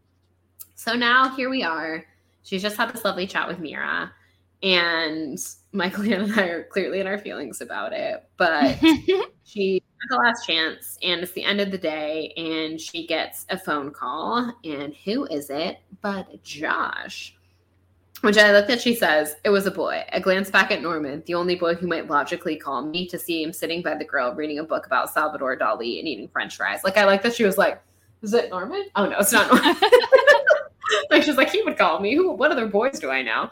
So 0.75 0.95
now 0.95 1.35
here 1.35 1.51
we 1.51 1.63
are. 1.63 2.05
She's 2.43 2.63
just 2.63 2.77
had 2.77 2.93
this 2.93 3.05
lovely 3.05 3.27
chat 3.27 3.49
with 3.49 3.59
Mira, 3.59 4.13
and 4.63 5.39
Michael 5.73 6.05
and 6.13 6.33
I 6.39 6.45
are 6.45 6.65
clearly 6.65 7.01
in 7.01 7.07
our 7.07 7.19
feelings 7.19 7.61
about 7.61 7.93
it, 7.93 8.25
but 8.37 8.79
she 9.45 9.83
the 10.09 10.17
last 10.17 10.47
chance 10.47 10.99
and 11.03 11.21
it's 11.23 11.33
the 11.33 11.43
end 11.43 11.61
of 11.61 11.71
the 11.71 11.79
day 11.79 12.33
and 12.37 12.81
she 12.81 13.07
gets 13.07 13.47
a 13.51 13.59
phone 13.59 13.91
call 13.91 14.53
and 14.65 14.95
who 15.05 15.25
is 15.27 15.51
it 15.51 15.79
but 16.03 16.43
josh? 16.43 17.35
Which 18.23 18.39
i 18.39 18.51
like 18.53 18.67
that 18.69 18.81
she 18.81 18.95
says 18.95 19.37
it 19.45 19.51
was 19.51 19.67
a 19.67 19.71
boy. 19.71 20.05
I 20.13 20.21
glanced 20.21 20.53
back 20.53 20.71
at 20.71 20.83
norman 20.83 21.23
the 21.27 21.35
only 21.35 21.55
boy 21.55 21.75
who 21.75 21.87
might 21.87 22.09
logically 22.09 22.57
call 22.57 22.83
me 22.83 23.07
to 23.09 23.19
see 23.19 23.43
him 23.43 23.53
sitting 23.53 23.83
by 23.83 23.95
the 23.95 24.05
grill 24.05 24.35
reading 24.35 24.59
a 24.59 24.65
book 24.65 24.87
about 24.87 25.11
salvador 25.13 25.57
dali 25.57 25.99
and 25.99 26.09
eating 26.09 26.29
french 26.29 26.57
fries. 26.57 26.85
Like 26.85 26.97
i 26.97 27.05
like 27.05 27.23
that 27.23 27.35
she 27.35 27.45
was 27.45 27.59
like 27.59 27.83
is 28.23 28.33
it 28.35 28.51
norman? 28.51 28.87
Oh 28.97 29.07
no 29.07 29.19
it's 29.19 29.33
not 29.33 29.53
norman. 29.53 29.77
Like 31.11 31.25
she's 31.25 31.37
like 31.37 31.51
he 31.51 31.63
would 31.63 31.77
call 31.77 31.99
me. 31.99 32.15
Who 32.15 32.31
what 32.33 32.53
other 32.53 32.67
boys 32.67 33.01
do 33.01 33.11
i 33.11 33.21
know? 33.23 33.51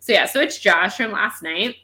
So 0.00 0.12
yeah 0.12 0.26
so 0.26 0.40
it's 0.40 0.58
josh 0.58 0.96
from 0.96 1.12
last 1.12 1.42
night 1.42 1.76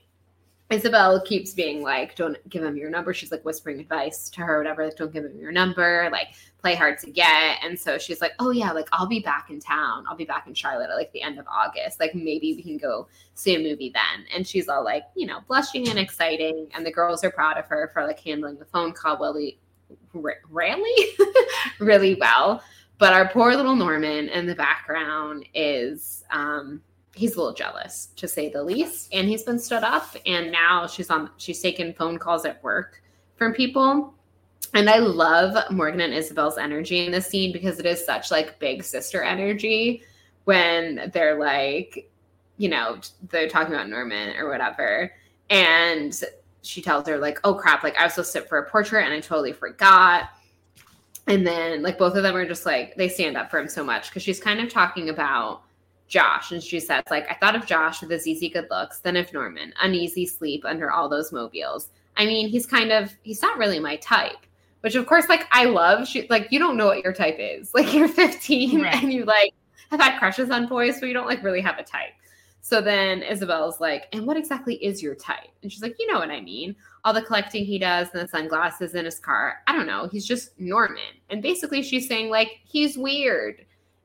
Isabel 0.72 1.20
keeps 1.20 1.52
being 1.52 1.82
like, 1.82 2.16
don't 2.16 2.36
give 2.48 2.64
him 2.64 2.76
your 2.76 2.90
number. 2.90 3.12
She's 3.12 3.30
like 3.30 3.44
whispering 3.44 3.78
advice 3.80 4.30
to 4.30 4.40
her, 4.40 4.58
whatever. 4.58 4.84
Like, 4.84 4.96
don't 4.96 5.12
give 5.12 5.24
him 5.24 5.38
your 5.38 5.52
number. 5.52 6.08
Like, 6.10 6.28
play 6.58 6.74
hard 6.74 6.98
to 7.00 7.10
get. 7.10 7.58
And 7.62 7.78
so 7.78 7.98
she's 7.98 8.20
like, 8.20 8.32
oh, 8.38 8.50
yeah, 8.50 8.72
like, 8.72 8.88
I'll 8.92 9.06
be 9.06 9.20
back 9.20 9.50
in 9.50 9.60
town. 9.60 10.04
I'll 10.08 10.16
be 10.16 10.24
back 10.24 10.46
in 10.46 10.54
Charlotte 10.54 10.90
at 10.90 10.96
like 10.96 11.12
the 11.12 11.22
end 11.22 11.38
of 11.38 11.46
August. 11.46 12.00
Like, 12.00 12.14
maybe 12.14 12.54
we 12.54 12.62
can 12.62 12.78
go 12.78 13.08
see 13.34 13.54
a 13.54 13.58
movie 13.58 13.92
then. 13.94 14.26
And 14.34 14.46
she's 14.46 14.68
all 14.68 14.84
like, 14.84 15.04
you 15.14 15.26
know, 15.26 15.40
blushing 15.46 15.88
and 15.88 15.98
exciting. 15.98 16.68
And 16.74 16.86
the 16.86 16.92
girls 16.92 17.22
are 17.24 17.30
proud 17.30 17.58
of 17.58 17.66
her 17.66 17.90
for 17.92 18.06
like 18.06 18.20
handling 18.20 18.58
the 18.58 18.64
phone 18.64 18.92
call 18.92 19.18
really, 19.18 19.58
really, 20.12 21.16
really 21.80 22.14
well. 22.14 22.62
But 22.98 23.12
our 23.12 23.28
poor 23.28 23.54
little 23.56 23.76
Norman 23.76 24.28
in 24.28 24.46
the 24.46 24.54
background 24.54 25.44
is, 25.54 26.24
um, 26.30 26.80
he's 27.14 27.34
a 27.34 27.38
little 27.38 27.54
jealous 27.54 28.08
to 28.16 28.26
say 28.26 28.48
the 28.48 28.62
least. 28.62 29.08
And 29.12 29.28
he's 29.28 29.42
been 29.42 29.58
stood 29.58 29.82
up 29.82 30.16
and 30.26 30.50
now 30.50 30.86
she's 30.86 31.10
on 31.10 31.30
she's 31.36 31.60
taking 31.60 31.92
phone 31.94 32.18
calls 32.18 32.44
at 32.44 32.62
work 32.62 33.02
from 33.36 33.52
people. 33.52 34.14
And 34.74 34.88
i 34.88 34.98
love 34.98 35.70
morgan 35.70 36.00
and 36.00 36.14
isabel's 36.14 36.56
energy 36.56 37.04
in 37.04 37.12
this 37.12 37.26
scene 37.26 37.52
because 37.52 37.78
it 37.78 37.84
is 37.84 38.04
such 38.04 38.30
like 38.30 38.58
big 38.58 38.82
sister 38.82 39.22
energy 39.22 40.02
when 40.44 41.10
they're 41.12 41.38
like 41.38 42.10
you 42.56 42.68
know 42.68 42.98
they're 43.28 43.48
talking 43.48 43.74
about 43.74 43.88
norman 43.88 44.36
or 44.36 44.48
whatever. 44.48 45.12
And 45.50 46.18
she 46.62 46.80
tells 46.80 47.06
her 47.08 47.18
like 47.18 47.40
oh 47.44 47.54
crap 47.54 47.82
like 47.82 47.96
i 47.98 48.04
was 48.04 48.14
supposed 48.14 48.32
to 48.32 48.40
sit 48.40 48.48
for 48.48 48.58
a 48.58 48.70
portrait 48.70 49.04
and 49.04 49.12
i 49.12 49.20
totally 49.20 49.52
forgot. 49.52 50.30
And 51.26 51.46
then 51.46 51.82
like 51.82 51.98
both 51.98 52.16
of 52.16 52.22
them 52.22 52.34
are 52.34 52.46
just 52.46 52.64
like 52.64 52.94
they 52.96 53.08
stand 53.08 53.36
up 53.36 53.50
for 53.50 53.58
him 53.58 53.68
so 53.68 53.84
much 53.84 54.08
because 54.08 54.22
she's 54.22 54.40
kind 54.40 54.60
of 54.60 54.70
talking 54.70 55.10
about 55.10 55.62
Josh. 56.12 56.52
And 56.52 56.62
she 56.62 56.78
says, 56.78 57.02
like, 57.10 57.26
I 57.30 57.34
thought 57.34 57.56
of 57.56 57.64
Josh 57.64 58.02
with 58.02 58.10
his 58.10 58.26
easy 58.26 58.50
good 58.50 58.66
looks, 58.70 58.98
then 58.98 59.16
of 59.16 59.32
Norman, 59.32 59.72
uneasy 59.80 60.26
sleep 60.26 60.62
under 60.66 60.92
all 60.92 61.08
those 61.08 61.32
mobiles. 61.32 61.88
I 62.18 62.26
mean, 62.26 62.48
he's 62.48 62.66
kind 62.66 62.92
of, 62.92 63.16
he's 63.22 63.40
not 63.40 63.56
really 63.56 63.78
my 63.78 63.96
type, 63.96 64.36
which 64.82 64.94
of 64.94 65.06
course, 65.06 65.30
like, 65.30 65.46
I 65.52 65.64
love. 65.64 66.06
She, 66.06 66.26
like, 66.28 66.48
you 66.52 66.58
don't 66.58 66.76
know 66.76 66.84
what 66.84 67.02
your 67.02 67.14
type 67.14 67.38
is. 67.38 67.70
Like, 67.74 67.94
you're 67.94 68.08
15 68.08 68.82
right. 68.82 69.02
and 69.02 69.10
you, 69.10 69.24
like, 69.24 69.54
have 69.90 70.00
had 70.00 70.18
crushes 70.18 70.50
on 70.50 70.68
boys, 70.68 71.00
but 71.00 71.06
you 71.06 71.14
don't, 71.14 71.26
like, 71.26 71.42
really 71.42 71.62
have 71.62 71.78
a 71.78 71.82
type. 71.82 72.12
So 72.60 72.82
then 72.82 73.22
Isabel's 73.22 73.80
like, 73.80 74.06
and 74.12 74.26
what 74.26 74.36
exactly 74.36 74.74
is 74.84 75.02
your 75.02 75.14
type? 75.14 75.48
And 75.62 75.72
she's 75.72 75.82
like, 75.82 75.96
you 75.98 76.06
know 76.12 76.18
what 76.18 76.30
I 76.30 76.42
mean. 76.42 76.76
All 77.04 77.12
the 77.14 77.22
collecting 77.22 77.64
he 77.64 77.78
does 77.78 78.08
and 78.12 78.22
the 78.22 78.28
sunglasses 78.28 78.94
in 78.94 79.04
his 79.04 79.18
car. 79.18 79.56
I 79.66 79.74
don't 79.74 79.86
know. 79.86 80.08
He's 80.12 80.26
just 80.26 80.50
Norman. 80.60 81.02
And 81.30 81.42
basically 81.42 81.82
she's 81.82 82.06
saying, 82.06 82.30
like, 82.30 82.60
he's 82.62 82.96
weird 82.96 83.64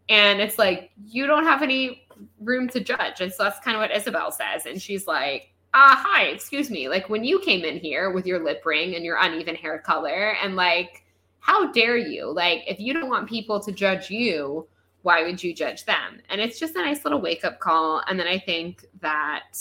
and 0.10 0.40
it's 0.40 0.58
like, 0.58 0.92
you 1.06 1.28
don't 1.28 1.44
have 1.44 1.62
any 1.62 2.08
room 2.40 2.70
to 2.70 2.80
judge. 2.80 3.22
And 3.22 3.32
so 3.32 3.44
that's 3.44 3.60
kind 3.60 3.76
of 3.76 3.82
what 3.82 3.96
Isabel 3.96 4.32
says. 4.32 4.66
And 4.66 4.82
she's 4.82 5.08
like, 5.08 5.54
ah, 5.74 6.02
hi, 6.06 6.24
excuse 6.24 6.70
me. 6.70 6.88
Like 6.90 7.10
when 7.10 7.24
you 7.24 7.40
came 7.40 7.64
in 7.64 7.78
here 7.78 8.12
with 8.12 8.26
your 8.26 8.44
lip 8.44 8.66
ring 8.66 8.96
and 8.96 9.04
your 9.04 9.18
uneven 9.18 9.56
hair 9.56 9.80
color, 9.80 10.36
and 10.42 10.56
like, 10.56 11.04
how 11.40 11.72
dare 11.72 11.98
you? 11.98 12.32
Like, 12.32 12.64
if 12.68 12.80
you 12.80 12.94
don't 12.94 13.10
want 13.10 13.30
people 13.30 13.60
to 13.62 13.72
judge 13.72 14.10
you, 14.10 14.68
why 15.04 15.24
would 15.24 15.42
you 15.42 15.54
judge 15.54 15.86
them? 15.86 16.22
And 16.30 16.42
it's 16.42 16.60
just 16.60 16.76
a 16.76 16.82
nice 16.82 17.06
little 17.06 17.22
wake 17.22 17.46
up 17.46 17.60
call. 17.60 18.02
And 18.08 18.20
then 18.20 18.28
I 18.28 18.40
think 18.40 18.86
that, 19.02 19.58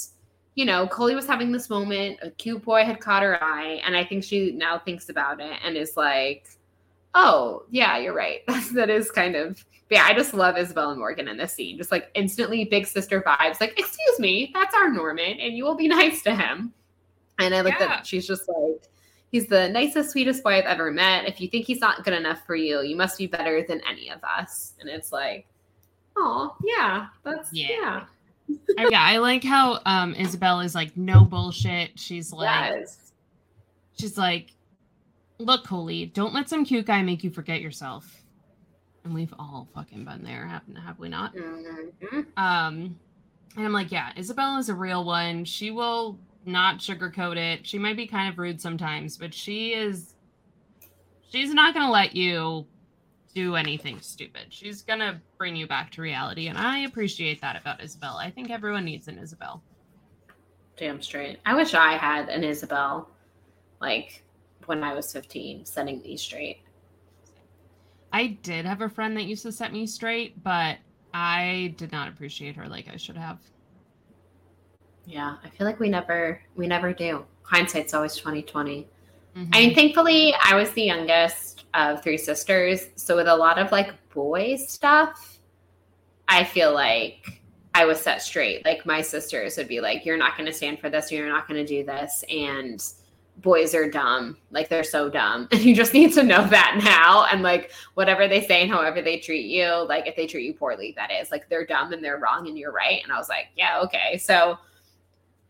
you 0.57 0.65
know, 0.65 0.89
Coley 0.89 1.15
was 1.15 1.27
having 1.27 1.53
this 1.53 1.71
moment, 1.71 2.19
a 2.23 2.31
cute 2.31 2.65
boy 2.65 2.85
had 2.85 2.99
caught 2.99 3.23
her 3.23 3.43
eye. 3.43 3.81
And 3.85 3.97
I 3.97 4.05
think 4.05 4.25
she 4.25 4.51
now 4.51 4.79
thinks 4.79 5.09
about 5.09 5.41
it 5.41 5.59
and 5.63 5.77
is 5.77 5.97
like, 5.97 6.49
oh, 7.15 7.65
yeah, 7.71 7.99
you're 7.99 8.15
right. 8.15 8.41
that 8.73 8.91
is 8.91 9.11
kind 9.13 9.37
of 9.37 9.65
but 9.89 9.97
yeah, 9.97 10.05
I 10.05 10.15
just 10.15 10.35
love 10.35 10.59
Isabel 10.59 10.91
and 10.91 10.99
Morgan 10.99 11.29
in 11.29 11.37
this 11.37 11.53
scene. 11.53 11.79
Just 11.79 11.93
like 11.93 12.11
instantly 12.15 12.65
big 12.65 12.87
sister 12.87 13.23
vibes. 13.23 13.61
Like, 13.61 13.79
excuse 13.79 14.19
me, 14.19 14.51
that's 14.53 14.75
our 14.75 14.91
Norman, 14.91 15.39
and 15.39 15.57
you 15.57 15.65
will 15.65 15.77
be 15.77 15.89
nice 15.89 16.23
to 16.23 16.35
him. 16.35 16.73
And 17.39 17.55
I 17.55 17.61
like 17.61 17.79
yeah. 17.79 17.87
that 17.87 18.07
she's 18.07 18.27
just 18.27 18.49
like, 18.49 18.89
he's 19.31 19.47
the 19.47 19.69
nicest, 19.69 20.11
sweetest 20.11 20.43
boy 20.43 20.55
I've 20.55 20.65
ever 20.65 20.91
met. 20.91 21.27
If 21.27 21.41
you 21.41 21.49
think 21.49 21.67
he's 21.67 21.81
not 21.81 22.03
good 22.03 22.15
enough 22.15 22.45
for 22.47 22.57
you, 22.57 22.81
you 22.81 22.97
must 22.97 23.19
be 23.19 23.27
better 23.27 23.63
than 23.63 23.81
any 23.89 24.11
of 24.11 24.25
us. 24.25 24.73
And 24.81 24.89
it's 24.89 25.13
like, 25.13 25.47
oh, 26.17 26.57
yeah, 26.65 27.07
that's, 27.23 27.53
yeah. 27.53 27.69
yeah. 28.49 28.57
I, 28.79 28.89
yeah, 28.91 29.03
I 29.03 29.19
like 29.19 29.43
how 29.43 29.81
um 29.87 30.15
Isabel 30.15 30.61
is 30.61 30.75
like 30.75 30.97
no 30.97 31.25
bullshit. 31.25 31.99
She's 31.99 32.33
like, 32.33 32.75
yes. 32.75 33.13
she's 33.99 34.17
like, 34.17 34.53
look, 35.39 35.65
Coley, 35.65 36.07
don't 36.07 36.33
let 36.33 36.49
some 36.49 36.65
cute 36.65 36.87
guy 36.87 37.03
make 37.03 37.23
you 37.23 37.31
forget 37.31 37.61
yourself 37.61 38.23
and 39.07 39.15
we've 39.15 39.33
all 39.39 39.69
fucking 39.75 40.05
been 40.05 40.23
there, 40.23 40.47
have, 40.47 40.63
have 40.85 40.99
we 40.99 41.09
not? 41.09 41.35
Mm-hmm. 41.35 42.21
Um, 42.37 42.99
and 43.57 43.65
I'm 43.65 43.73
like, 43.73 43.91
yeah, 43.91 44.11
Isabella 44.19 44.59
is 44.59 44.69
a 44.69 44.75
real 44.75 45.05
one. 45.05 45.45
She 45.45 45.71
will 45.71 46.19
not 46.45 46.79
sugarcoat 46.79 47.37
it. 47.37 47.67
She 47.67 47.79
might 47.79 47.97
be 47.97 48.07
kind 48.07 48.29
of 48.29 48.39
rude 48.39 48.61
sometimes, 48.61 49.17
but 49.17 49.33
she 49.33 49.73
is. 49.73 50.15
She's 51.31 51.55
not 51.55 51.75
gonna 51.75 51.91
let 51.91 52.15
you 52.15 52.67
do 53.35 53.57
anything 53.57 54.01
stupid. 54.01 54.47
She's 54.51 54.83
gonna 54.83 55.21
bring 55.39 55.57
you 55.57 55.67
back 55.67 55.91
to 55.93 56.03
reality, 56.03 56.49
and 56.49 56.59
I 56.59 56.81
appreciate 56.81 57.41
that 57.41 57.57
about 57.57 57.83
Isabel. 57.83 58.17
I 58.17 58.31
think 58.31 58.51
everyone 58.51 58.85
needs 58.85 59.09
an 59.09 59.19
Isabel. 59.19 59.63
Damn 60.77 61.01
straight. 61.01 61.39
I 61.47 61.55
wish 61.55 61.75
I 61.75 61.97
had 61.97 62.29
an 62.29 62.45
Isabel, 62.45 63.09
like 63.81 64.23
when 64.67 64.83
I 64.83 64.95
was 64.95 65.13
15, 65.13 65.65
setting 65.65 66.03
me 66.03 66.17
straight. 66.17 66.61
I 68.13 68.39
did 68.43 68.65
have 68.65 68.81
a 68.81 68.89
friend 68.89 69.17
that 69.17 69.25
used 69.25 69.43
to 69.43 69.53
set 69.53 69.73
me 69.73 69.87
straight, 69.87 70.43
but 70.43 70.79
I 71.13 71.75
did 71.77 71.93
not 71.93 72.09
appreciate 72.09 72.57
her 72.57 72.69
like 72.69 72.89
I 72.93 72.97
should 72.97 73.17
have. 73.17 73.39
Yeah, 75.07 75.37
I 75.45 75.49
feel 75.51 75.67
like 75.67 75.79
we 75.79 75.89
never 75.89 76.41
we 76.57 76.67
never 76.67 76.93
do. 76.93 77.25
Hindsight's 77.43 77.95
always 77.95 78.17
2020. 78.17 78.89
Mm-hmm. 79.37 79.51
I 79.53 79.59
mean, 79.59 79.75
thankfully 79.75 80.35
I 80.43 80.57
was 80.57 80.71
the 80.73 80.83
youngest 80.83 81.65
of 81.75 82.03
three 82.03 82.19
sisters, 82.19 82.89
so 82.97 83.17
with 83.17 83.29
a 83.29 83.37
lot 83.37 83.59
of 83.59 83.71
like 83.71 83.93
boy 84.11 84.57
stuff, 84.57 85.39
I 86.27 86.43
feel 86.43 86.75
like 86.75 87.41
I 87.75 87.85
was 87.85 88.01
set 88.01 88.23
straight. 88.23 88.65
Like 88.65 88.85
my 88.87 89.03
sisters 89.03 89.57
would 89.59 89.69
be 89.69 89.81
like, 89.81 90.05
"You're 90.05 90.17
not 90.17 90.37
going 90.37 90.47
to 90.47 90.53
stand 90.53 90.81
for 90.81 90.91
this, 90.91 91.13
you're 91.13 91.29
not 91.29 91.47
going 91.47 91.65
to 91.65 91.67
do 91.67 91.85
this," 91.85 92.25
and 92.29 92.83
boys 93.39 93.75
are 93.75 93.89
dumb. 93.91 94.37
Like 94.51 94.69
they're 94.69 94.85
so 94.85 95.09
dumb. 95.11 95.49
And 95.51 95.61
you 95.65 95.75
just 95.75 95.95
need 95.95 96.13
to 96.15 96.23
know 96.23 96.47
that 96.49 96.81
now. 96.83 97.27
And 97.31 97.43
like 97.43 97.73
whatever 97.95 98.27
they 98.29 98.41
say 98.45 98.63
and 98.63 98.71
however 98.71 99.03
they 99.03 99.19
treat 99.19 99.47
you, 99.47 99.87
like 99.87 100.07
if 100.07 100.17
they 100.17 100.27
treat 100.27 100.45
you 100.45 100.55
poorly, 100.55 100.95
that 100.97 101.11
is 101.11 101.31
like 101.31 101.49
they're 101.49 101.67
dumb 101.67 101.93
and 101.93 102.03
they're 102.03 102.19
wrong 102.19 102.49
and 102.49 102.59
you're 102.59 102.73
right. 102.73 103.03
And 103.03 103.13
I 103.13 103.19
was 103.19 103.29
like, 103.29 103.49
yeah, 103.57 103.81
okay. 103.85 104.19
So 104.19 104.59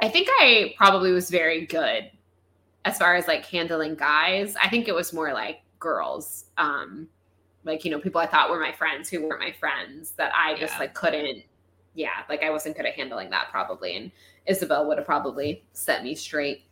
I 0.00 0.08
think 0.08 0.28
I 0.32 0.74
probably 0.76 1.12
was 1.12 1.30
very 1.30 1.66
good 1.66 2.10
as 2.84 2.98
far 2.98 3.14
as 3.14 3.26
like 3.26 3.44
handling 3.46 3.94
guys. 3.94 4.56
I 4.62 4.68
think 4.68 4.88
it 4.88 4.94
was 4.94 5.12
more 5.12 5.32
like 5.32 5.60
girls. 5.78 6.46
Um 6.58 7.08
like, 7.64 7.84
you 7.84 7.90
know, 7.90 7.98
people 7.98 8.20
I 8.20 8.26
thought 8.26 8.48
were 8.48 8.60
my 8.60 8.70
friends 8.70 9.08
who 9.08 9.26
weren't 9.26 9.40
my 9.40 9.50
friends 9.50 10.12
that 10.12 10.32
I 10.36 10.56
just 10.56 10.74
yeah. 10.74 10.80
like 10.80 10.94
couldn't 10.94 11.42
yeah, 11.94 12.22
like 12.28 12.42
I 12.42 12.50
wasn't 12.50 12.76
good 12.76 12.86
at 12.86 12.94
handling 12.94 13.30
that 13.30 13.48
probably. 13.50 13.96
And 13.96 14.12
Isabel 14.46 14.86
would 14.86 14.98
have 14.98 15.06
probably 15.06 15.64
set 15.72 16.04
me 16.04 16.14
straight 16.14 16.66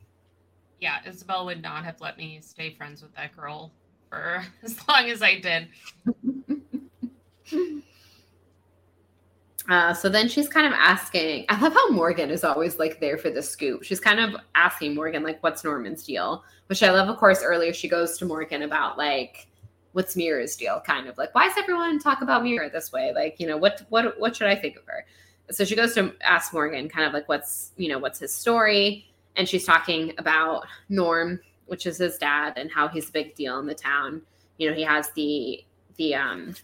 yeah, 0.85 0.99
Isabel 1.07 1.47
would 1.47 1.63
not 1.63 1.83
have 1.83 1.99
let 2.03 2.19
me 2.19 2.41
stay 2.43 2.75
friends 2.75 3.01
with 3.01 3.15
that 3.17 3.35
girl 3.35 3.73
for 4.11 4.45
as 4.63 4.77
long 4.87 5.09
as 5.09 5.23
I 5.23 5.41
did. 5.41 5.69
Uh, 9.67 9.95
so 9.95 10.11
then 10.11 10.29
she's 10.29 10.47
kind 10.47 10.67
of 10.67 10.75
asking. 10.75 11.47
I 11.49 11.59
love 11.59 11.73
how 11.73 11.89
Morgan 11.89 12.29
is 12.29 12.45
always 12.45 12.79
like 12.79 13.01
there 13.01 13.17
for 13.17 13.31
the 13.31 13.41
scoop. 13.41 13.83
She's 13.83 13.99
kind 13.99 14.21
of 14.21 14.39
asking 14.55 14.95
Morgan 14.95 15.23
like, 15.23 15.43
"What's 15.43 15.65
Norman's 15.65 16.03
deal?" 16.05 16.45
Which 16.67 16.83
I 16.83 16.91
love. 16.91 17.09
Of 17.09 17.17
course, 17.17 17.43
earlier 17.43 17.73
she 17.73 17.89
goes 17.89 18.19
to 18.19 18.27
Morgan 18.27 18.61
about 18.61 18.99
like, 18.99 19.47
"What's 19.93 20.17
Mira's 20.17 20.55
deal?" 20.55 20.83
Kind 20.87 21.09
of 21.09 21.17
like, 21.17 21.35
"Why 21.35 21.49
does 21.49 21.57
everyone 21.57 21.99
talk 21.99 22.21
about 22.21 22.43
Mira 22.43 22.69
this 22.69 22.93
way?" 22.93 23.15
Like, 23.15 23.41
you 23.41 23.47
know, 23.47 23.57
what 23.57 23.87
what 23.89 24.21
what 24.21 24.37
should 24.37 24.49
I 24.49 24.55
think 24.55 24.77
of 24.77 24.83
her? 24.85 25.07
So 25.51 25.65
she 25.65 25.75
goes 25.75 25.95
to 25.95 26.15
ask 26.21 26.53
Morgan, 26.53 26.87
kind 26.91 27.07
of 27.07 27.15
like, 27.15 27.27
"What's 27.31 27.73
you 27.79 27.89
know, 27.89 27.99
what's 27.99 28.19
his 28.19 28.35
story?" 28.35 29.14
And 29.37 29.49
she's 29.49 29.65
talking 29.65 30.13
about 30.19 30.67
Norm, 30.89 31.41
which 31.67 31.87
is 31.87 31.99
his 31.99 32.19
dad, 32.19 32.55
and 32.57 32.71
how 32.71 32.89
he's 32.89 33.09
a 33.09 33.13
big 33.13 33.35
deal 33.35 33.59
in 33.59 33.67
the 33.67 33.75
town. 33.75 34.23
You 34.59 34.71
know, 34.71 34.77
he 34.77 34.83
has 34.83 35.11
the 35.13 35.65
the 35.97 36.15
um 36.15 36.55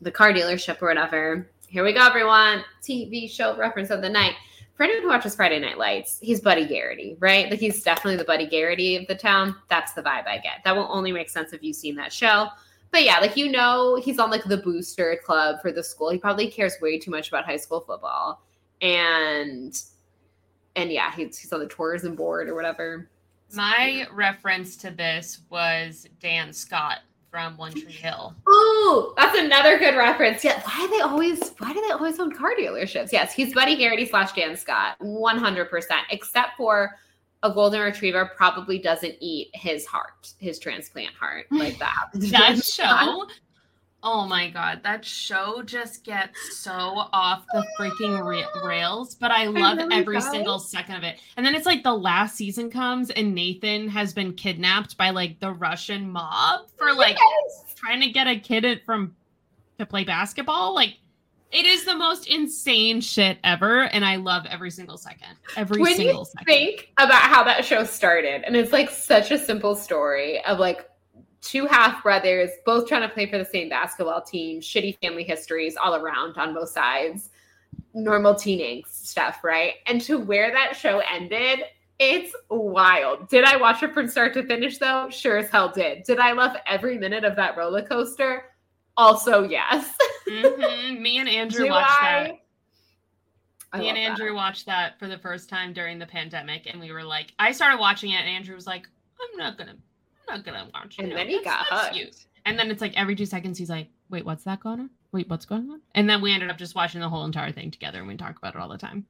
the 0.00 0.10
car 0.10 0.32
dealership 0.32 0.80
or 0.82 0.88
whatever 0.88 1.46
here 1.68 1.84
we 1.84 1.92
go, 1.92 2.06
everyone. 2.06 2.64
TV 2.82 3.30
show 3.30 3.56
reference 3.56 3.90
of 3.90 4.00
the 4.00 4.08
night. 4.08 4.34
For 4.74 4.84
anyone 4.84 5.02
who 5.02 5.08
watches 5.08 5.34
Friday 5.34 5.58
Night 5.58 5.78
Lights, 5.78 6.18
he's 6.20 6.40
Buddy 6.40 6.66
Garrity, 6.66 7.16
right? 7.18 7.50
Like 7.50 7.60
he's 7.60 7.82
definitely 7.82 8.16
the 8.16 8.24
Buddy 8.24 8.46
Garrity 8.46 8.96
of 8.96 9.06
the 9.08 9.14
town. 9.14 9.56
That's 9.68 9.92
the 9.92 10.02
vibe 10.02 10.26
I 10.26 10.38
get. 10.38 10.62
That 10.64 10.76
will 10.76 10.88
only 10.90 11.12
make 11.12 11.28
sense 11.28 11.52
if 11.52 11.62
you've 11.62 11.76
seen 11.76 11.96
that 11.96 12.12
show. 12.12 12.48
But 12.92 13.04
yeah, 13.04 13.18
like 13.18 13.36
you 13.36 13.50
know, 13.50 13.96
he's 13.96 14.18
on 14.18 14.30
like 14.30 14.44
the 14.44 14.58
booster 14.58 15.18
club 15.24 15.60
for 15.60 15.72
the 15.72 15.82
school. 15.82 16.10
He 16.10 16.18
probably 16.18 16.50
cares 16.50 16.74
way 16.80 16.98
too 16.98 17.10
much 17.10 17.28
about 17.28 17.44
high 17.44 17.56
school 17.56 17.80
football. 17.80 18.42
And 18.80 19.78
and 20.76 20.92
yeah, 20.92 21.12
he's 21.14 21.38
he's 21.38 21.52
on 21.52 21.60
the 21.60 21.66
tourism 21.66 22.14
board 22.14 22.48
or 22.48 22.54
whatever. 22.54 23.08
My 23.54 24.06
reference 24.12 24.76
to 24.78 24.90
this 24.90 25.40
was 25.50 26.06
Dan 26.20 26.52
Scott 26.52 26.98
from 27.30 27.56
One 27.56 27.72
Tree 27.72 27.92
Hill. 27.92 28.34
Oh, 28.46 29.14
that's 29.16 29.38
another 29.38 29.78
good 29.78 29.96
reference. 29.96 30.44
Yeah, 30.44 30.60
why 30.62 30.86
do 30.86 30.96
they 30.96 31.00
always 31.00 31.52
why 31.58 31.72
do 31.72 31.80
they 31.80 31.90
always 31.90 32.18
own 32.20 32.32
car 32.32 32.54
dealerships? 32.58 33.12
Yes, 33.12 33.32
he's 33.32 33.54
Buddy 33.54 33.76
Garrity 33.76 34.06
slash 34.06 34.32
Dan 34.32 34.56
Scott, 34.56 34.96
one 35.00 35.38
hundred 35.38 35.70
percent. 35.70 36.02
Except 36.10 36.56
for 36.56 36.96
a 37.42 37.52
golden 37.52 37.80
retriever 37.80 38.30
probably 38.36 38.78
doesn't 38.78 39.14
eat 39.20 39.50
his 39.54 39.86
heart, 39.86 40.32
his 40.38 40.58
transplant 40.58 41.14
heart, 41.14 41.46
like 41.50 41.78
that. 41.80 42.08
that 42.14 42.64
show 42.64 43.26
Oh 44.08 44.24
my 44.24 44.48
god, 44.50 44.84
that 44.84 45.04
show 45.04 45.64
just 45.64 46.04
gets 46.04 46.56
so 46.56 46.70
off 46.70 47.44
the 47.52 47.66
freaking 47.76 48.24
ra- 48.24 48.64
rails, 48.64 49.16
but 49.16 49.32
I 49.32 49.46
love 49.46 49.78
really 49.78 49.96
every 49.96 50.20
single 50.20 50.60
second 50.60 50.94
of 50.94 51.02
it. 51.02 51.18
And 51.36 51.44
then 51.44 51.56
it's 51.56 51.66
like 51.66 51.82
the 51.82 51.92
last 51.92 52.36
season 52.36 52.70
comes 52.70 53.10
and 53.10 53.34
Nathan 53.34 53.88
has 53.88 54.12
been 54.12 54.34
kidnapped 54.34 54.96
by 54.96 55.10
like 55.10 55.40
the 55.40 55.50
Russian 55.50 56.08
mob 56.08 56.68
for 56.78 56.94
like 56.94 57.18
yes. 57.18 57.74
trying 57.74 58.00
to 58.00 58.08
get 58.10 58.28
a 58.28 58.38
kid 58.38 58.80
from 58.86 59.16
to 59.80 59.84
play 59.84 60.04
basketball. 60.04 60.72
Like 60.72 60.98
it 61.50 61.66
is 61.66 61.84
the 61.84 61.96
most 61.96 62.28
insane 62.28 63.00
shit 63.00 63.38
ever, 63.42 63.86
and 63.86 64.04
I 64.04 64.16
love 64.16 64.46
every 64.46 64.70
single 64.70 64.98
second. 64.98 65.34
Every 65.56 65.82
when 65.82 65.96
single 65.96 66.20
you 66.20 66.24
second. 66.26 66.46
Think 66.46 66.92
about 66.96 67.22
how 67.22 67.42
that 67.42 67.64
show 67.64 67.82
started, 67.82 68.44
and 68.44 68.54
it's 68.54 68.72
like 68.72 68.88
such 68.88 69.32
a 69.32 69.38
simple 69.38 69.74
story 69.74 70.44
of 70.44 70.60
like 70.60 70.88
two 71.40 71.66
half 71.66 72.02
brothers, 72.02 72.50
both 72.64 72.88
trying 72.88 73.02
to 73.02 73.08
play 73.08 73.30
for 73.30 73.38
the 73.38 73.44
same 73.44 73.68
basketball 73.68 74.22
team, 74.22 74.60
shitty 74.60 74.98
family 75.00 75.24
histories 75.24 75.76
all 75.76 75.94
around 75.94 76.36
on 76.36 76.54
both 76.54 76.70
sides, 76.70 77.30
normal 77.94 78.34
teenage 78.34 78.86
stuff, 78.86 79.42
right? 79.44 79.74
And 79.86 80.00
to 80.02 80.18
where 80.18 80.50
that 80.52 80.76
show 80.76 81.00
ended, 81.12 81.60
it's 81.98 82.34
wild. 82.50 83.28
Did 83.28 83.44
I 83.44 83.56
watch 83.56 83.82
it 83.82 83.94
from 83.94 84.08
start 84.08 84.34
to 84.34 84.42
finish 84.42 84.78
though? 84.78 85.08
Sure 85.10 85.38
as 85.38 85.48
hell 85.48 85.70
did. 85.70 86.04
Did 86.04 86.18
I 86.18 86.32
love 86.32 86.56
every 86.66 86.98
minute 86.98 87.24
of 87.24 87.36
that 87.36 87.56
roller 87.56 87.82
coaster? 87.82 88.44
Also, 88.96 89.44
yes. 89.44 89.94
mm-hmm. 90.28 91.02
Me 91.02 91.18
and 91.18 91.28
Andrew 91.28 91.68
watched 91.68 92.02
I? 92.02 92.22
that. 92.24 92.34
I 93.72 93.78
Me 93.80 93.88
and 93.88 93.98
Andrew 93.98 94.28
that. 94.28 94.34
watched 94.34 94.66
that 94.66 94.98
for 94.98 95.08
the 95.08 95.18
first 95.18 95.48
time 95.48 95.72
during 95.72 95.98
the 95.98 96.06
pandemic, 96.06 96.66
and 96.66 96.80
we 96.80 96.92
were 96.92 97.04
like, 97.04 97.32
I 97.38 97.52
started 97.52 97.78
watching 97.78 98.12
it, 98.12 98.20
and 98.20 98.28
Andrew 98.28 98.54
was 98.54 98.66
like, 98.66 98.88
I'm 99.20 99.38
not 99.38 99.58
gonna 99.58 99.76
I'm 100.28 100.36
not 100.36 100.44
gonna 100.44 100.68
watch. 100.72 100.96
And 100.98 101.12
then 101.12 101.28
he 101.28 101.42
got 101.42 101.66
hooked. 101.68 102.26
And 102.44 102.58
then 102.58 102.70
it's 102.70 102.80
like 102.80 102.96
every 102.96 103.16
two 103.16 103.26
seconds 103.26 103.58
he's 103.58 103.70
like, 103.70 103.88
"Wait, 104.08 104.24
what's 104.24 104.44
that 104.44 104.60
going 104.60 104.80
on? 104.80 104.90
Wait, 105.12 105.28
what's 105.28 105.44
going 105.44 105.68
on?" 105.70 105.80
And 105.94 106.08
then 106.08 106.22
we 106.22 106.32
ended 106.32 106.50
up 106.50 106.58
just 106.58 106.74
watching 106.74 107.00
the 107.00 107.08
whole 107.08 107.24
entire 107.24 107.52
thing 107.52 107.70
together, 107.70 107.98
and 107.98 108.08
we 108.08 108.16
talk 108.16 108.38
about 108.38 108.54
it 108.54 108.60
all 108.60 108.68
the 108.68 108.78
time. 108.78 109.06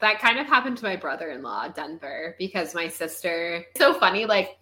That 0.00 0.20
kind 0.20 0.38
of 0.38 0.46
happened 0.46 0.78
to 0.78 0.84
my 0.84 0.96
brother-in-law, 0.96 1.68
Denver, 1.68 2.34
because 2.38 2.74
my 2.74 2.88
sister. 2.88 3.64
So 3.76 3.92
funny, 3.94 4.24
like 4.24 4.58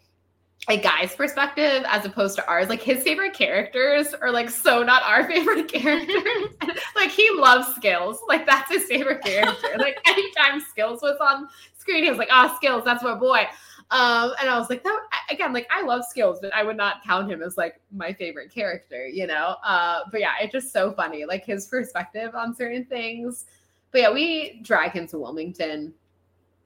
a 0.68 0.76
guy's 0.76 1.14
perspective 1.14 1.84
as 1.86 2.04
opposed 2.04 2.36
to 2.36 2.46
ours. 2.46 2.68
Like 2.68 2.82
his 2.82 3.02
favorite 3.02 3.32
characters 3.32 4.12
are 4.14 4.30
like 4.30 4.50
so 4.50 4.82
not 4.82 5.02
our 5.04 5.26
favorite 5.28 5.68
characters. 5.72 6.54
like 6.96 7.10
he 7.10 7.30
loves 7.34 7.74
Skills. 7.74 8.18
Like 8.28 8.46
that's 8.46 8.70
his 8.70 8.84
favorite 8.84 9.22
character. 9.22 9.68
like 9.78 9.98
anytime 10.06 10.60
Skills 10.60 11.00
was 11.02 11.16
on 11.20 11.48
screen, 11.78 12.04
he 12.04 12.10
was 12.10 12.18
like, 12.18 12.28
"Ah, 12.30 12.50
oh, 12.50 12.56
Skills, 12.56 12.84
that's 12.84 13.02
my 13.02 13.14
boy." 13.14 13.46
Um, 13.90 14.32
and 14.40 14.48
I 14.48 14.56
was 14.56 14.70
like, 14.70 14.84
that 14.84 15.00
again, 15.30 15.52
like 15.52 15.66
I 15.70 15.82
love 15.82 16.04
skills, 16.04 16.38
but 16.40 16.54
I 16.54 16.62
would 16.62 16.76
not 16.76 17.02
count 17.04 17.30
him 17.30 17.42
as 17.42 17.56
like 17.56 17.80
my 17.90 18.12
favorite 18.12 18.52
character, 18.52 19.06
you 19.06 19.26
know? 19.26 19.56
Uh, 19.64 20.00
but 20.12 20.20
yeah, 20.20 20.32
it's 20.40 20.52
just 20.52 20.72
so 20.72 20.92
funny, 20.92 21.24
like 21.24 21.44
his 21.44 21.66
perspective 21.66 22.34
on 22.34 22.54
certain 22.54 22.84
things. 22.84 23.46
But 23.90 24.00
yeah, 24.02 24.12
we 24.12 24.60
drag 24.62 24.92
him 24.92 25.08
to 25.08 25.18
Wilmington 25.18 25.92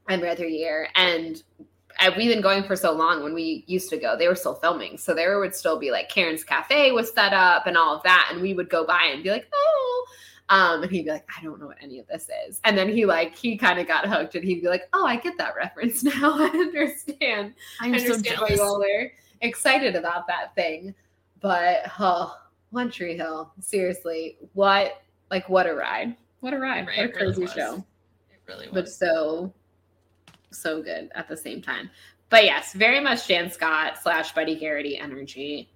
every 0.09 0.29
other 0.29 0.47
year. 0.47 0.89
And 0.95 1.43
we've 2.16 2.31
been 2.31 2.43
going 2.43 2.64
for 2.64 2.77
so 2.77 2.93
long 2.93 3.22
when 3.22 3.33
we 3.33 3.64
used 3.66 3.89
to 3.91 3.97
go, 3.97 4.16
they 4.16 4.29
were 4.29 4.35
still 4.35 4.57
filming. 4.57 4.99
So 4.99 5.14
there 5.14 5.39
would 5.39 5.55
still 5.55 5.79
be 5.79 5.91
like 5.91 6.11
Karen's 6.11 6.45
Cafe 6.45 6.93
was 6.93 7.12
set 7.12 7.33
up 7.33 7.66
and 7.66 7.77
all 7.77 7.97
of 7.97 8.03
that. 8.03 8.29
And 8.31 8.43
we 8.43 8.53
would 8.53 8.68
go 8.68 8.85
by 8.85 9.11
and 9.12 9.22
be 9.22 9.31
like, 9.31 9.49
oh, 9.55 10.07
um, 10.51 10.83
and 10.83 10.93
he'd 10.93 11.05
be 11.05 11.11
like, 11.11 11.29
I 11.39 11.43
don't 11.43 11.59
know 11.59 11.67
what 11.67 11.79
any 11.81 11.99
of 11.99 12.07
this 12.07 12.29
is. 12.47 12.61
And 12.65 12.77
then 12.77 12.89
he 12.89 13.07
like 13.07 13.35
he 13.35 13.57
kind 13.57 13.79
of 13.79 13.87
got 13.87 14.07
hooked 14.07 14.35
and 14.35 14.45
he'd 14.45 14.61
be 14.61 14.69
like, 14.69 14.89
Oh, 14.93 15.07
I 15.07 15.17
get 15.17 15.39
that 15.39 15.55
reference 15.57 16.03
now. 16.21 16.39
I 16.39 16.49
understand. 16.49 17.55
I'm 17.81 17.95
I 17.95 17.99
understand 17.99 18.37
so 18.37 18.43
why 18.43 18.49
you 18.51 18.63
all 18.63 18.83
are 18.83 19.13
excited 19.41 19.97
about 19.97 20.27
that 20.27 20.55
thing. 20.55 20.95
But 21.41 21.91
oh, 21.99 22.37
One 22.71 22.91
Tree 22.91 23.17
Hill, 23.17 23.53
seriously, 23.61 24.39
what 24.53 25.03
like 25.31 25.49
what 25.49 25.67
a 25.67 25.75
ride. 25.75 26.17
What 26.41 26.53
a 26.53 26.59
ride. 26.59 26.87
Right, 26.87 26.99
what 26.99 27.11
a 27.11 27.13
crazy 27.13 27.43
really 27.43 27.55
show. 27.55 27.85
It 28.31 28.41
really 28.47 28.67
was. 28.69 28.75
But 28.75 28.89
so 28.91 29.53
so 30.51 30.83
good 30.83 31.11
at 31.15 31.27
the 31.29 31.37
same 31.37 31.63
time. 31.63 31.91
But 32.29 32.45
yes, 32.45 32.73
very 32.75 33.01
much 33.01 33.27
Dan 33.27 33.51
Scott 33.51 33.95
slash 34.03 34.35
Buddy 34.35 34.57
Garrity 34.57 34.99
energy 34.99 35.71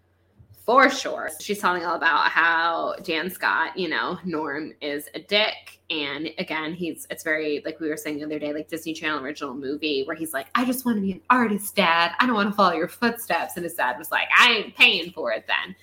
for 0.69 0.91
sure. 0.91 1.31
She's 1.41 1.61
telling 1.61 1.87
all 1.87 1.95
about 1.95 2.29
how 2.29 2.95
Dan 3.03 3.31
Scott, 3.31 3.75
you 3.75 3.89
know, 3.89 4.19
Norm 4.27 4.75
is 4.83 5.09
a 5.15 5.19
dick. 5.19 5.81
And 5.89 6.29
again, 6.37 6.75
he's 6.75 7.07
it's 7.09 7.25
very 7.25 7.63
like 7.65 7.81
we 7.81 7.89
were 7.89 7.97
saying 7.97 8.19
the 8.19 8.27
other 8.27 8.39
day, 8.39 8.53
like 8.53 8.69
Disney 8.69 8.93
Channel 8.93 9.25
original 9.25 9.55
movie 9.55 10.05
where 10.05 10.15
he's 10.15 10.35
like, 10.35 10.49
I 10.55 10.67
just 10.67 10.85
want 10.85 10.99
to 10.99 11.01
be 11.01 11.13
an 11.13 11.23
artist, 11.31 11.75
dad. 11.75 12.13
I 12.21 12.27
don't 12.27 12.35
want 12.35 12.51
to 12.51 12.55
follow 12.55 12.75
your 12.75 12.87
footsteps. 12.87 13.57
And 13.57 13.65
his 13.65 13.73
dad 13.73 13.97
was 13.97 14.11
like, 14.11 14.29
I 14.39 14.57
ain't 14.57 14.77
paying 14.77 15.11
for 15.13 15.33
it 15.33 15.47
then. 15.47 15.75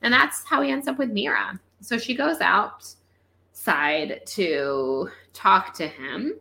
And 0.00 0.10
that's 0.10 0.42
how 0.44 0.62
he 0.62 0.70
ends 0.70 0.88
up 0.88 0.96
with 0.96 1.10
Mira. 1.10 1.60
So 1.82 1.98
she 1.98 2.14
goes 2.14 2.40
outside 2.40 4.22
to 4.24 5.10
talk 5.34 5.74
to 5.74 5.86
him. 5.86 6.32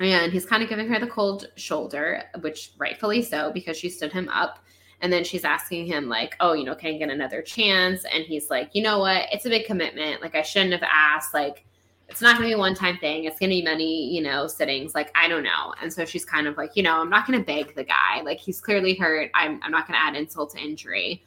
And 0.00 0.32
he's 0.32 0.44
kind 0.44 0.60
of 0.60 0.68
giving 0.68 0.88
her 0.88 0.98
the 0.98 1.06
cold 1.06 1.52
shoulder, 1.54 2.24
which 2.40 2.72
rightfully 2.78 3.22
so, 3.22 3.52
because 3.52 3.76
she 3.76 3.90
stood 3.90 4.12
him 4.12 4.28
up 4.28 4.58
and 5.00 5.12
then 5.12 5.24
she's 5.24 5.44
asking 5.44 5.86
him, 5.86 6.08
like, 6.08 6.36
oh, 6.40 6.54
you 6.54 6.64
know, 6.64 6.74
can 6.74 6.94
I 6.94 6.98
get 6.98 7.10
another 7.10 7.42
chance? 7.42 8.04
And 8.04 8.24
he's 8.24 8.50
like, 8.50 8.70
you 8.74 8.82
know 8.82 8.98
what? 8.98 9.26
It's 9.30 9.44
a 9.44 9.50
big 9.50 9.66
commitment. 9.66 10.22
Like, 10.22 10.34
I 10.34 10.42
shouldn't 10.42 10.72
have 10.72 10.82
asked. 10.82 11.34
Like, 11.34 11.64
it's 12.08 12.22
not 12.22 12.38
going 12.38 12.48
to 12.48 12.54
be 12.54 12.58
a 12.58 12.58
one 12.58 12.74
time 12.74 12.96
thing. 12.98 13.24
It's 13.24 13.38
going 13.38 13.50
to 13.50 13.56
be 13.56 13.62
many, 13.62 14.14
you 14.14 14.22
know, 14.22 14.46
sittings. 14.46 14.94
Like, 14.94 15.10
I 15.14 15.28
don't 15.28 15.42
know. 15.42 15.74
And 15.82 15.92
so 15.92 16.04
she's 16.04 16.24
kind 16.24 16.46
of 16.46 16.56
like, 16.56 16.76
you 16.76 16.82
know, 16.82 17.00
I'm 17.00 17.10
not 17.10 17.26
going 17.26 17.38
to 17.38 17.44
beg 17.44 17.74
the 17.74 17.84
guy. 17.84 18.22
Like, 18.24 18.38
he's 18.38 18.60
clearly 18.60 18.94
hurt. 18.94 19.30
I'm, 19.34 19.60
I'm 19.62 19.70
not 19.70 19.86
going 19.86 19.98
to 19.98 20.02
add 20.02 20.14
insult 20.14 20.50
to 20.52 20.58
injury. 20.58 21.22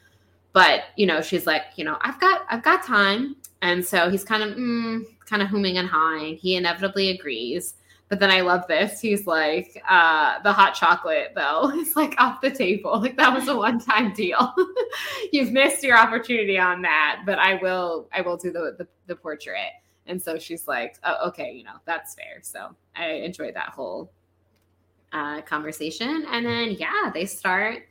But, 0.52 0.86
you 0.96 1.06
know, 1.06 1.22
she's 1.22 1.46
like, 1.46 1.64
you 1.76 1.84
know, 1.84 1.98
I've 2.02 2.20
got, 2.20 2.46
I've 2.50 2.64
got 2.64 2.84
time. 2.84 3.36
And 3.62 3.86
so 3.86 4.10
he's 4.10 4.24
kind 4.24 4.42
of, 4.42 4.58
mm, 4.58 5.04
kind 5.26 5.42
of 5.42 5.50
humming 5.50 5.78
and 5.78 5.88
hawing. 5.88 6.38
He 6.38 6.56
inevitably 6.56 7.10
agrees. 7.10 7.76
But 8.10 8.20
then 8.20 8.32
I 8.32 8.42
love 8.42 8.66
this. 8.68 9.00
He's 9.00 9.28
like, 9.28 9.82
uh, 9.88 10.42
the 10.42 10.52
hot 10.52 10.74
chocolate 10.74 11.34
though 11.36 11.70
is 11.76 11.96
like 11.96 12.16
off 12.18 12.42
the 12.42 12.50
table. 12.50 13.00
Like 13.00 13.16
that 13.18 13.34
was 13.34 13.48
a 13.48 13.56
one-time 13.56 14.14
deal. 14.14 14.54
You've 15.32 15.52
missed 15.52 15.84
your 15.84 15.98
opportunity 15.98 16.58
on 16.58 16.82
that, 16.82 17.22
but 17.26 17.38
I 17.38 17.56
will 17.62 18.10
I 18.12 18.22
will 18.22 18.36
do 18.36 18.52
the, 18.52 18.76
the, 18.78 18.88
the 19.06 19.16
portrait. 19.16 19.72
And 20.08 20.20
so 20.20 20.40
she's 20.40 20.68
like, 20.68 20.98
oh, 21.04 21.28
okay, 21.30 21.52
you 21.52 21.64
know, 21.64 21.76
that's 21.86 22.16
fair. 22.16 22.40
So 22.42 22.76
I 22.96 23.10
enjoyed 23.12 23.54
that 23.54 23.70
whole 23.70 24.12
uh, 25.14 25.42
conversation. 25.42 26.26
And 26.32 26.44
then 26.44 26.72
yeah, 26.72 27.12
they 27.14 27.26
start 27.26 27.84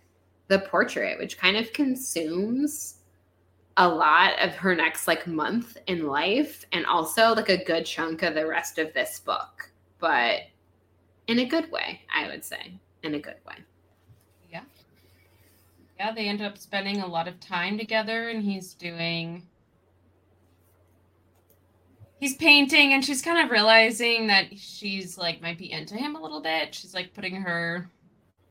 the 0.49 0.59
portrait, 0.59 1.19
which 1.21 1.39
kind 1.39 1.57
of 1.57 1.73
consumes 1.73 2.97
a 3.77 3.89
lot 3.89 4.33
of 4.41 4.55
her 4.57 4.75
next 4.75 5.07
like 5.07 5.29
month 5.29 5.77
in 5.87 6.09
life 6.09 6.67
and 6.73 6.85
also 6.87 7.33
like 7.35 7.49
a 7.49 7.65
good 7.65 7.87
chunk 7.87 8.25
of 8.25 8.35
the 8.35 8.45
rest 8.45 8.79
of 8.79 8.93
this 8.93 9.21
book 9.21 9.68
but 9.99 10.41
in 11.27 11.39
a 11.39 11.45
good 11.47 11.71
way, 11.71 12.03
I 12.15 12.27
would 12.29 12.45
say. 12.45 12.73
In 13.03 13.15
a 13.15 13.19
good 13.19 13.37
way. 13.47 13.55
Yeah. 14.51 14.63
Yeah, 15.99 16.13
they 16.13 16.27
end 16.29 16.41
up 16.43 16.59
spending 16.59 17.01
a 17.01 17.07
lot 17.07 17.29
of 17.29 17.39
time 17.41 17.79
together, 17.79 18.29
and 18.29 18.43
he's 18.43 18.75
doing 18.75 19.43
he's 22.21 22.35
painting 22.37 22.93
and 22.93 23.05
she's 23.05 23.23
kind 23.23 23.45
of 23.45 23.51
realizing 23.51 24.27
that 24.27 24.47
she's 24.59 25.17
like 25.17 25.41
might 25.41 25.57
be 25.59 25.71
into 25.71 25.95
him 25.95 26.17
a 26.17 26.21
little 26.21 26.41
bit. 26.41 26.75
She's 26.75 26.95
like 26.95 27.15
putting 27.15 27.37
her 27.37 27.89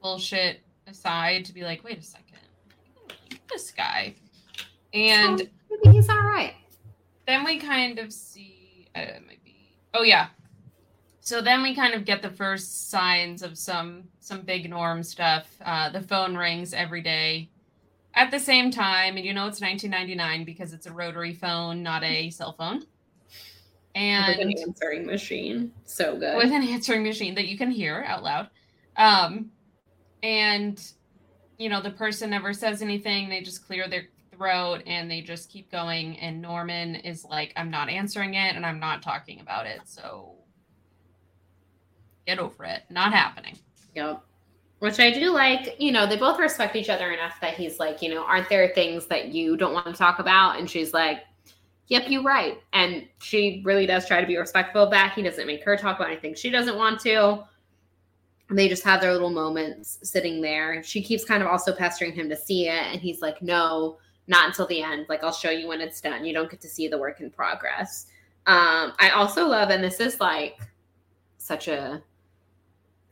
bullshit 0.02 0.62
aside 0.88 1.44
to 1.46 1.54
be 1.54 1.64
like, 1.64 1.84
wait 1.84 2.00
a 2.00 2.04
second, 2.04 2.40
this 3.52 3.72
guy. 3.72 4.16
And 4.94 5.40
So, 5.40 5.46
maybe 5.84 5.98
he's 5.98 6.10
all 6.10 6.16
right. 6.16 6.54
then 7.28 7.44
we 7.44 7.60
kind 7.60 8.00
of 8.00 8.14
see 8.14 8.88
uh, 8.96 9.00
it 9.02 9.24
might 9.28 9.44
be 9.44 9.56
oh 9.94 10.04
yeah 10.04 10.28
so 11.28 11.42
then 11.42 11.62
we 11.62 11.76
kind 11.76 11.94
of 11.94 12.06
get 12.06 12.22
the 12.22 12.30
first 12.30 12.90
signs 12.90 13.44
of 13.44 13.58
some 13.58 14.06
some 14.22 14.44
big 14.44 14.70
norm 14.70 15.04
stuff. 15.04 15.46
Uh, 15.62 15.90
the 15.90 16.00
phone 16.00 16.38
rings 16.38 16.74
every 16.74 17.02
day. 17.02 17.50
At 18.14 18.32
the 18.32 18.40
same 18.40 18.72
time 18.72 19.18
and 19.18 19.26
you 19.26 19.34
know 19.34 19.46
it's 19.46 19.60
1999 19.60 20.46
because 20.46 20.72
it's 20.72 20.86
a 20.86 20.94
rotary 20.94 21.34
phone 21.34 21.84
not 21.84 22.02
a 22.06 22.30
cell 22.38 22.54
phone. 22.54 22.86
Like 23.94 24.38
an 24.38 24.40
and 24.40 24.58
answering 24.58 25.06
machine. 25.06 25.74
So 25.84 26.18
good. 26.18 26.38
with 26.38 26.50
an 26.50 26.64
answering 26.64 27.04
machine 27.04 27.36
that 27.36 27.48
you 27.50 27.58
can 27.58 27.72
hear 27.72 28.06
out 28.08 28.24
loud. 28.24 28.50
Um 28.96 29.52
and 30.24 30.82
you 31.58 31.68
know 31.68 31.82
the 31.82 31.92
person 31.92 32.30
never 32.30 32.54
says 32.54 32.82
anything. 32.82 33.28
They 33.28 33.42
just 33.42 33.68
clear 33.68 33.90
their 33.90 34.08
throat 34.32 34.82
and 34.88 35.12
they 35.12 35.20
just 35.20 35.52
keep 35.52 35.70
going. 35.70 36.18
And 36.20 36.42
norman 36.42 36.96
is 36.96 37.26
like 37.26 37.52
i'm 37.58 37.70
not 37.70 37.90
answering 37.90 38.36
it 38.36 38.56
and 38.56 38.66
i'm 38.66 38.80
not 38.80 39.04
talking 39.04 39.42
about 39.42 39.66
it. 39.66 39.82
So 39.84 40.37
get 42.28 42.38
over 42.40 42.64
it 42.66 42.84
not 42.90 43.12
happening 43.12 43.58
Yep. 43.98 44.22
Which 44.80 45.00
I 45.00 45.10
do 45.12 45.32
like, 45.32 45.76
you 45.80 45.92
know, 45.92 46.06
they 46.06 46.18
both 46.18 46.40
respect 46.40 46.76
each 46.76 46.90
other 46.90 47.12
enough 47.12 47.42
that 47.42 47.56
he's 47.56 47.80
like, 47.80 48.04
you 48.04 48.14
know, 48.14 48.24
aren't 48.24 48.48
there 48.48 48.70
things 48.76 49.08
that 49.08 49.30
you 49.30 49.58
don't 49.58 49.74
want 49.74 49.88
to 49.88 49.94
talk 49.94 50.20
about? 50.20 50.60
And 50.60 50.70
she's 50.70 50.94
like, 50.94 51.24
yep, 51.88 52.04
you're 52.08 52.22
right. 52.22 52.62
And 52.74 53.08
she 53.20 53.64
really 53.66 53.88
does 53.88 54.08
try 54.08 54.22
to 54.22 54.28
be 54.28 54.38
respectful 54.38 54.84
of 54.84 54.92
that. 54.92 55.14
He 55.14 55.24
doesn't 55.24 55.48
make 55.48 55.64
her 55.64 55.76
talk 55.78 55.96
about 55.96 56.12
anything 56.12 56.36
she 56.36 56.52
doesn't 56.52 56.78
want 56.78 57.00
to. 57.02 57.44
And 58.50 58.58
they 58.58 58.70
just 58.70 58.84
have 58.84 59.02
their 59.02 59.14
little 59.14 59.32
moments 59.32 59.98
sitting 60.04 60.42
there. 60.42 60.84
She 60.84 61.02
keeps 61.02 61.26
kind 61.26 61.42
of 61.42 61.50
also 61.50 61.74
pestering 61.74 62.14
him 62.14 62.30
to 62.30 62.36
see 62.36 62.68
it. 62.68 62.84
And 62.94 63.02
he's 63.02 63.20
like, 63.20 63.42
no, 63.42 63.98
not 64.28 64.46
until 64.48 64.68
the 64.68 64.84
end. 64.84 65.08
Like, 65.10 65.24
I'll 65.24 65.34
show 65.34 65.50
you 65.50 65.68
when 65.68 65.82
it's 65.82 66.00
done. 66.00 66.24
You 66.24 66.34
don't 66.34 66.52
get 66.52 66.62
to 66.62 66.70
see 66.70 66.88
the 66.88 67.00
work 67.00 67.20
in 67.20 67.32
progress. 67.32 68.06
Um, 68.46 68.94
I 69.00 69.10
also 69.16 69.48
love, 69.48 69.72
and 69.72 69.84
this 69.84 70.00
is 70.00 70.20
like 70.20 70.60
such 71.40 71.68
a 71.68 72.04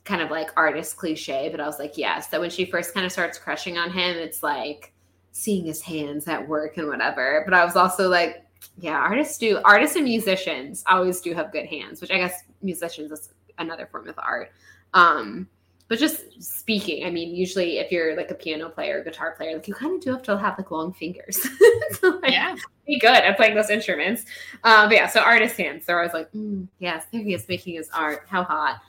kind 0.06 0.22
of 0.22 0.32
like 0.32 0.52
artist 0.56 0.98
cliche, 0.98 1.50
but 1.50 1.60
I 1.60 1.66
was 1.66 1.80
like, 1.80 1.98
yes. 1.98 2.28
That 2.28 2.40
when 2.40 2.50
she 2.50 2.66
first 2.66 2.94
kind 2.94 3.06
of 3.06 3.12
starts 3.12 3.38
crushing 3.38 3.78
on 3.78 3.92
him, 3.92 4.16
it's 4.18 4.42
like 4.42 4.94
seeing 5.32 5.66
his 5.66 5.82
hands 5.82 6.28
at 6.28 6.48
work 6.48 6.78
and 6.78 6.88
whatever. 6.88 7.44
But 7.46 7.54
I 7.54 7.66
was 7.66 7.76
also 7.76 8.08
like, 8.08 8.46
yeah, 8.78 8.98
artists 8.98 9.38
do, 9.38 9.60
artists 9.66 9.96
and 9.96 10.06
musicians 10.06 10.84
always 10.88 11.20
do 11.22 11.34
have 11.34 11.52
good 11.52 11.66
hands, 11.66 12.02
which 12.02 12.12
I 12.12 12.18
guess 12.18 12.44
musicians 12.62 13.12
is 13.12 13.34
another 13.58 13.88
form 13.88 14.08
of 14.08 14.16
art. 14.18 14.52
Um, 14.94 15.48
but 15.88 16.00
just 16.00 16.42
speaking, 16.42 17.06
I 17.06 17.12
mean, 17.12 17.36
usually 17.36 17.78
if 17.78 17.92
you're 17.92 18.16
like 18.16 18.32
a 18.32 18.36
piano 18.36 18.70
player, 18.70 19.04
guitar 19.04 19.36
player, 19.36 19.54
like 19.54 19.68
you 19.68 19.74
kind 19.74 19.96
of 19.96 20.02
do 20.02 20.12
have 20.12 20.24
to 20.24 20.38
have 20.38 20.58
like 20.58 20.72
long 20.72 20.94
fingers. 20.94 21.48
so, 22.00 22.20
like, 22.22 22.32
yeah 22.32 22.56
be 22.86 23.00
good 23.00 23.10
at 23.10 23.36
playing 23.38 23.56
those 23.56 23.70
instruments. 23.70 24.26
Um, 24.64 24.90
but 24.90 24.96
yeah, 24.96 25.08
so 25.08 25.22
artist 25.22 25.58
hands. 25.58 25.86
They're 25.86 25.98
always 25.98 26.14
like, 26.14 26.32
mm, 26.32 26.68
yes, 26.80 27.06
there 27.12 27.22
he 27.22 27.34
is 27.34 27.48
making 27.48 27.76
his 27.76 27.90
art. 27.94 28.26
How 28.30 28.44
hot. 28.44 28.80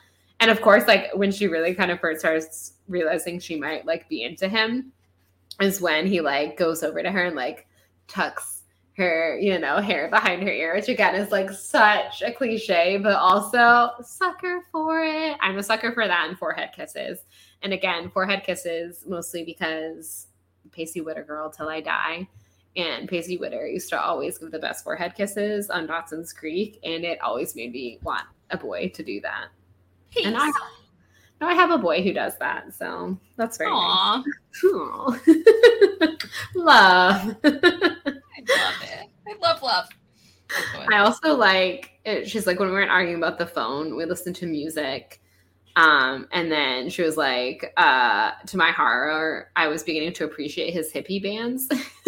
And 0.41 0.51
of 0.51 0.61
course, 0.61 0.87
like 0.87 1.11
when 1.15 1.33
she 1.33 1.47
really 1.49 1.75
kind 1.75 1.91
of 1.91 2.01
first 2.01 2.21
starts 2.21 2.75
realizing 2.89 3.39
she 3.39 3.59
might 3.59 3.87
like 3.87 4.09
be 4.09 4.23
into 4.23 4.49
him 4.49 4.93
is 5.61 5.81
when 5.81 6.07
he 6.07 6.21
like 6.21 6.57
goes 6.57 6.83
over 6.83 7.03
to 7.03 7.11
her 7.11 7.25
and 7.25 7.37
like 7.37 7.67
tucks 8.09 8.63
her, 8.97 9.39
you 9.39 9.59
know, 9.59 9.79
hair 9.79 10.09
behind 10.09 10.43
her 10.43 10.51
ear, 10.51 10.75
which 10.75 10.89
again 10.89 11.15
is 11.15 11.31
like 11.31 11.51
such 11.51 12.23
a 12.23 12.33
cliche, 12.33 12.99
but 13.03 13.17
also 13.17 13.91
sucker 14.03 14.63
for 14.73 15.03
it. 15.03 15.37
I'm 15.41 15.59
a 15.59 15.63
sucker 15.63 15.93
for 15.93 16.07
that 16.07 16.29
and 16.29 16.39
forehead 16.39 16.71
kisses. 16.75 17.21
And 17.63 17.73
again, 17.73 18.11
forehead 18.11 18.43
kisses 18.45 19.05
mostly 19.07 19.45
because 19.45 20.29
Pacey 20.73 21.01
Witter 21.01 21.25
girl 21.25 21.51
till 21.51 21.69
I 21.69 21.81
die. 21.81 22.29
And 22.77 23.09
Pacey 23.09 23.39
Witter 23.39 23.67
used 23.67 23.89
to 23.91 24.01
always 24.01 24.37
give 24.37 24.51
the 24.51 24.59
best 24.59 24.85
forehead 24.85 25.15
kisses 25.15 25.71
on 25.71 25.87
Dawson's 25.87 26.35
Creek, 26.35 26.79
and 26.85 27.05
it 27.05 27.19
always 27.23 27.57
made 27.57 27.73
me 27.73 27.99
want 28.03 28.27
a 28.51 28.59
boy 28.59 28.91
to 28.95 29.03
do 29.03 29.19
that. 29.23 29.47
And 30.25 30.37
I, 30.37 30.51
no, 31.41 31.49
I 31.49 31.55
have 31.55 31.71
a 31.71 31.79
boy 31.79 32.03
who 32.03 32.13
does 32.13 32.39
that, 32.39 32.73
so 32.75 33.19
that's 33.37 33.59
very 33.59 33.71
Aw, 33.71 34.23
nice. 34.25 34.65
Aw. 34.65 35.19
Love. 36.55 37.37
I 37.45 37.51
love 38.49 38.83
it. 38.83 39.09
I 39.29 39.35
love 39.43 39.63
love. 39.63 39.89
I 40.93 40.99
also 40.99 41.35
like 41.35 41.93
it, 42.05 42.29
she's 42.29 42.47
like 42.47 42.59
when 42.59 42.69
we 42.69 42.75
weren't 42.75 42.91
arguing 42.91 43.19
about 43.19 43.39
the 43.39 43.47
phone, 43.47 43.97
we 43.97 44.05
listened 44.05 44.37
to 44.37 44.47
music. 44.47 45.21
Um, 45.75 46.27
and 46.33 46.51
then 46.51 46.89
she 46.89 47.03
was 47.03 47.17
like, 47.17 47.73
uh, 47.77 48.31
to 48.47 48.57
my 48.57 48.71
horror, 48.71 49.51
I 49.57 49.69
was 49.69 49.83
beginning 49.83 50.15
to 50.15 50.25
appreciate 50.25 50.73
his 50.73 50.91
hippie 50.91 51.23
bands. 51.23 51.69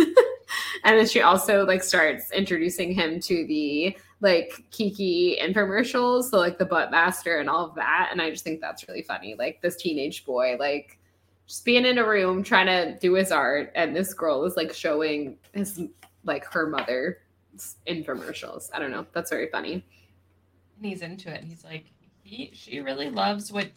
and 0.84 0.98
then 0.98 1.06
she 1.06 1.20
also 1.20 1.66
like 1.66 1.82
starts 1.82 2.32
introducing 2.32 2.92
him 2.92 3.20
to 3.20 3.46
the 3.46 3.96
like 4.20 4.64
Kiki 4.70 5.38
infomercials, 5.40 6.24
so 6.30 6.38
like 6.38 6.58
the 6.58 6.64
butt 6.64 6.90
master 6.90 7.38
and 7.38 7.48
all 7.48 7.64
of 7.64 7.74
that. 7.76 8.08
And 8.10 8.20
I 8.20 8.30
just 8.30 8.44
think 8.44 8.60
that's 8.60 8.86
really 8.88 9.02
funny. 9.02 9.34
Like 9.38 9.60
this 9.62 9.76
teenage 9.76 10.24
boy, 10.24 10.56
like 10.58 10.98
just 11.46 11.64
being 11.64 11.84
in 11.86 11.98
a 11.98 12.06
room 12.06 12.42
trying 12.42 12.66
to 12.66 12.98
do 12.98 13.14
his 13.14 13.30
art, 13.32 13.72
and 13.74 13.94
this 13.94 14.12
girl 14.14 14.44
is 14.44 14.56
like 14.56 14.72
showing 14.72 15.36
his 15.52 15.82
like 16.24 16.44
her 16.52 16.68
mother 16.68 17.18
infomercials. 17.86 18.70
I 18.72 18.78
don't 18.78 18.90
know. 18.90 19.06
That's 19.12 19.30
very 19.30 19.48
funny. 19.48 19.84
and 20.76 20.86
he's 20.86 21.02
into 21.02 21.32
it. 21.32 21.44
He's 21.44 21.64
like, 21.64 21.86
he, 22.22 22.50
she 22.52 22.80
really 22.80 23.10
loves 23.10 23.52
what 23.52 23.68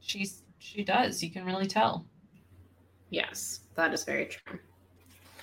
she's 0.00 0.42
she 0.58 0.82
does. 0.82 1.22
You 1.22 1.30
can 1.30 1.44
really 1.44 1.66
tell. 1.66 2.06
Yes, 3.10 3.60
that 3.76 3.94
is 3.94 4.04
very 4.04 4.26
true. 4.26 4.58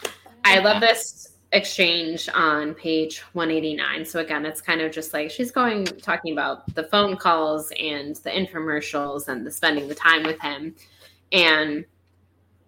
Oh, 0.06 0.10
I 0.44 0.60
love 0.60 0.82
this 0.82 1.33
exchange 1.54 2.28
on 2.34 2.74
page 2.74 3.20
189. 3.34 4.06
So 4.06 4.20
again, 4.20 4.46
it's 4.46 4.60
kind 4.60 4.82
of 4.82 4.92
just 4.92 5.14
like 5.14 5.32
she's 5.32 5.52
going 5.52 5.86
talking 5.86 6.34
about 6.34 6.74
the 6.74 6.84
phone 6.84 7.16
calls 7.16 7.72
and 7.80 8.16
the 8.18 8.32
infomercials 8.32 9.28
and 9.28 9.46
the 9.46 9.52
spending 9.52 9.88
the 9.88 9.96
time 9.96 10.24
with 10.24 10.40
him. 10.42 10.76
And 11.32 11.86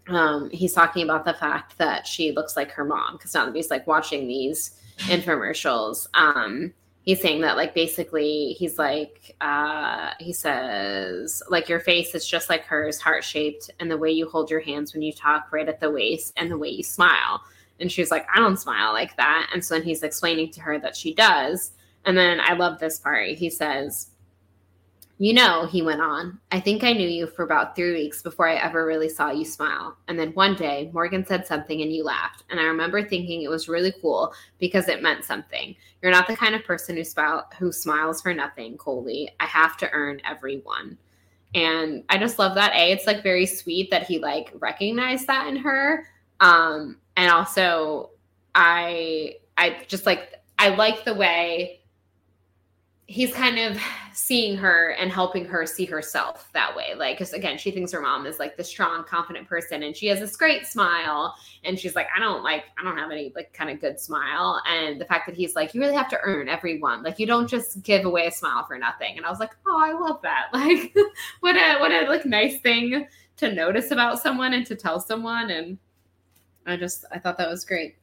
um, 0.08 0.50
he's 0.52 0.74
talking 0.74 1.04
about 1.04 1.26
the 1.26 1.34
fact 1.34 1.78
that 1.80 2.06
she 2.06 2.32
looks 2.32 2.56
like 2.56 2.72
her 2.72 2.86
mom 2.86 3.18
because 3.18 3.34
now 3.34 3.46
that 3.46 3.56
he's 3.56 3.72
like 3.72 3.88
watching 3.88 4.28
these 4.28 4.80
infomercials. 5.00 6.08
Um, 6.14 6.72
he's 7.02 7.22
saying 7.22 7.42
that 7.42 7.56
like 7.56 7.74
basically 7.74 8.56
he's 8.58 8.78
like 8.78 9.36
uh 9.40 10.10
he 10.20 10.34
says 10.34 11.42
like 11.50 11.70
your 11.70 11.80
face 11.80 12.16
is 12.16 12.28
just 12.28 12.50
like 12.50 12.66
hers 12.66 13.00
heart 13.00 13.24
shaped 13.24 13.70
and 13.80 13.90
the 13.92 13.98
way 13.98 14.10
you 14.10 14.28
hold 14.28 14.50
your 14.50 14.60
hands 14.60 14.94
when 14.94 15.04
you 15.04 15.14
talk 15.14 15.52
right 15.52 15.70
at 15.70 15.80
the 15.80 15.90
waist 15.90 16.34
and 16.36 16.50
the 16.50 16.58
way 16.58 16.70
you 16.70 16.84
smile 16.84 17.42
and 17.80 17.92
she's 17.92 18.12
like 18.12 18.26
i 18.34 18.40
don't 18.40 18.58
smile 18.58 18.94
like 18.94 19.16
that 19.18 19.50
and 19.54 19.64
so 19.64 19.76
then 19.76 19.84
he's 19.84 20.04
explaining 20.04 20.50
to 20.52 20.62
her 20.62 20.80
that 20.80 20.96
she 20.96 21.14
does 21.14 21.72
and 22.06 22.18
then 22.18 22.40
i 22.42 22.54
love 22.54 22.80
this 22.80 23.00
part 23.00 23.30
he 23.30 23.50
says 23.50 24.12
you 25.18 25.34
know, 25.34 25.66
he 25.66 25.82
went 25.82 26.02
on, 26.02 26.40
I 26.52 26.60
think 26.60 26.84
I 26.84 26.92
knew 26.92 27.08
you 27.08 27.28
for 27.28 27.44
about 27.44 27.74
three 27.74 27.94
weeks 27.94 28.22
before 28.22 28.50
I 28.50 28.56
ever 28.56 28.86
really 28.86 29.08
saw 29.08 29.32
you 29.32 29.46
smile. 29.46 29.96
And 30.10 30.20
then 30.20 30.34
one 30.34 30.56
day, 30.56 30.90
Morgan 30.94 31.26
said 31.26 31.48
something 31.48 31.82
and 31.82 31.94
you 31.94 32.04
laughed. 32.04 32.44
And 32.50 32.60
I 32.60 32.64
remember 32.64 33.02
thinking 33.02 33.42
it 33.42 33.50
was 33.50 33.70
really 33.70 33.94
cool 34.02 34.34
because 34.60 34.90
it 34.90 35.02
meant 35.02 35.24
something. 35.24 35.74
You're 36.02 36.12
not 36.12 36.28
the 36.28 36.36
kind 36.36 36.54
of 36.54 36.66
person 36.66 36.98
who, 36.98 37.06
smile, 37.06 37.48
who 37.58 37.72
smiles 37.72 38.22
for 38.22 38.34
nothing, 38.34 38.76
Coley. 38.76 39.30
I 39.40 39.46
have 39.46 39.78
to 39.78 39.92
earn 39.92 40.22
every 40.26 40.58
one. 40.58 40.98
And 41.54 42.04
I 42.10 42.18
just 42.18 42.38
love 42.38 42.54
that. 42.56 42.74
A, 42.74 42.92
it's 42.92 43.08
like 43.08 43.24
very 43.24 43.46
sweet 43.46 43.90
that 43.92 44.04
he 44.04 44.20
like 44.20 44.52
recognized 44.60 45.28
that 45.28 45.48
in 45.48 45.56
her. 45.56 46.08
Um, 46.42 46.98
and 47.16 47.32
also, 47.32 48.12
I, 48.54 49.36
I 49.58 49.84
just 49.88 50.06
like, 50.06 50.34
I 50.58 50.70
like 50.70 51.06
the 51.06 51.14
way 51.14 51.82
he's 53.08 53.34
kind 53.34 53.60
of 53.60 53.80
seeing 54.14 54.58
her 54.58 54.90
and 54.92 55.12
helping 55.12 55.46
her 55.46 55.66
see 55.66 55.86
herself 55.86 56.50
that 56.54 56.76
way. 56.76 56.96
Like, 56.96 57.18
because 57.18 57.34
again, 57.34 57.58
she 57.58 57.70
thinks 57.70 57.92
her 57.92 58.02
mom 58.02 58.26
is 58.26 58.40
like 58.40 58.58
the 58.58 58.64
strong, 58.64 59.04
confident 59.04 59.48
person, 59.48 59.84
and 59.84 59.96
she 59.96 60.08
has 60.08 60.20
this 60.20 60.36
great 60.36 60.66
smile. 60.66 61.36
And 61.64 61.78
she's 61.78 61.96
like, 61.96 62.08
I 62.16 62.20
don't 62.20 62.44
like, 62.44 62.64
I 62.80 62.84
don't 62.84 62.98
have 62.98 63.12
any 63.12 63.32
like 63.36 63.54
kind 63.54 63.70
of 63.70 63.80
good 63.80 64.00
smile. 64.00 64.62
And 64.68 65.00
the 65.00 65.06
fact 65.06 65.28
that 65.28 65.36
he's 65.36 65.56
like, 65.56 65.74
you 65.74 65.82
really 65.82 65.96
have 65.96 66.10
to 66.10 66.20
earn 66.24 66.50
every 66.50 66.80
one. 66.80 67.04
Like, 67.04 67.20
you 67.20 67.28
don't 67.28 67.48
just 67.48 67.84
give 67.84 68.06
away 68.06 68.26
a 68.28 68.32
smile 68.32 68.66
for 68.66 68.78
nothing. 68.78 69.18
And 69.18 69.26
I 69.26 69.30
was 69.30 69.40
like, 69.40 69.56
oh, 69.68 69.80
I 69.80 69.92
love 69.94 70.22
that. 70.24 70.48
Like, 70.66 70.96
what 71.42 71.56
a 71.56 71.78
what 71.80 71.92
a 71.92 72.10
like 72.10 72.26
nice 72.26 72.60
thing 72.62 73.08
to 73.38 73.54
notice 73.54 73.92
about 73.92 74.20
someone 74.20 74.54
and 74.54 74.66
to 74.66 74.76
tell 74.76 75.00
someone. 75.00 75.52
And 75.52 75.78
I 76.66 76.76
just 76.78 77.06
I 77.12 77.20
thought 77.20 77.38
that 77.38 77.50
was 77.50 77.66
great. 77.66 77.96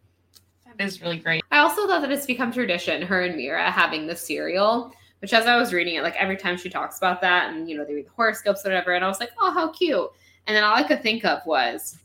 That 0.76 0.84
is 0.84 1.02
really 1.02 1.18
great. 1.18 1.42
I 1.50 1.58
also 1.58 1.86
thought 1.86 2.00
that 2.00 2.10
it's 2.12 2.26
become 2.26 2.52
tradition, 2.52 3.02
her 3.02 3.22
and 3.22 3.36
Mira 3.36 3.70
having 3.70 4.06
the 4.06 4.16
cereal, 4.16 4.92
which 5.20 5.32
as 5.34 5.46
I 5.46 5.56
was 5.56 5.72
reading 5.72 5.96
it, 5.96 6.02
like 6.02 6.16
every 6.16 6.36
time 6.36 6.56
she 6.56 6.70
talks 6.70 6.96
about 6.98 7.20
that 7.20 7.52
and, 7.52 7.68
you 7.68 7.76
know, 7.76 7.84
they 7.84 7.94
read 7.94 8.06
the 8.06 8.10
horoscopes 8.10 8.64
or 8.64 8.70
whatever, 8.70 8.94
and 8.94 9.04
I 9.04 9.08
was 9.08 9.20
like, 9.20 9.32
oh, 9.40 9.52
how 9.52 9.70
cute. 9.70 10.08
And 10.46 10.56
then 10.56 10.64
all 10.64 10.74
I 10.74 10.82
could 10.82 11.02
think 11.02 11.24
of 11.24 11.44
was 11.46 11.98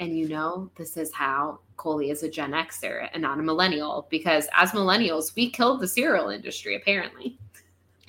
And 0.00 0.18
you 0.18 0.28
know, 0.28 0.70
this 0.76 0.96
is 0.96 1.12
how 1.12 1.60
Coley 1.76 2.10
is 2.10 2.22
a 2.22 2.28
Gen 2.28 2.52
Xer 2.52 3.08
and 3.12 3.22
not 3.22 3.38
a 3.38 3.42
millennial 3.42 4.06
because 4.10 4.48
as 4.54 4.72
millennials, 4.72 5.34
we 5.36 5.50
killed 5.50 5.80
the 5.80 5.88
cereal 5.88 6.28
industry, 6.30 6.76
apparently. 6.76 7.38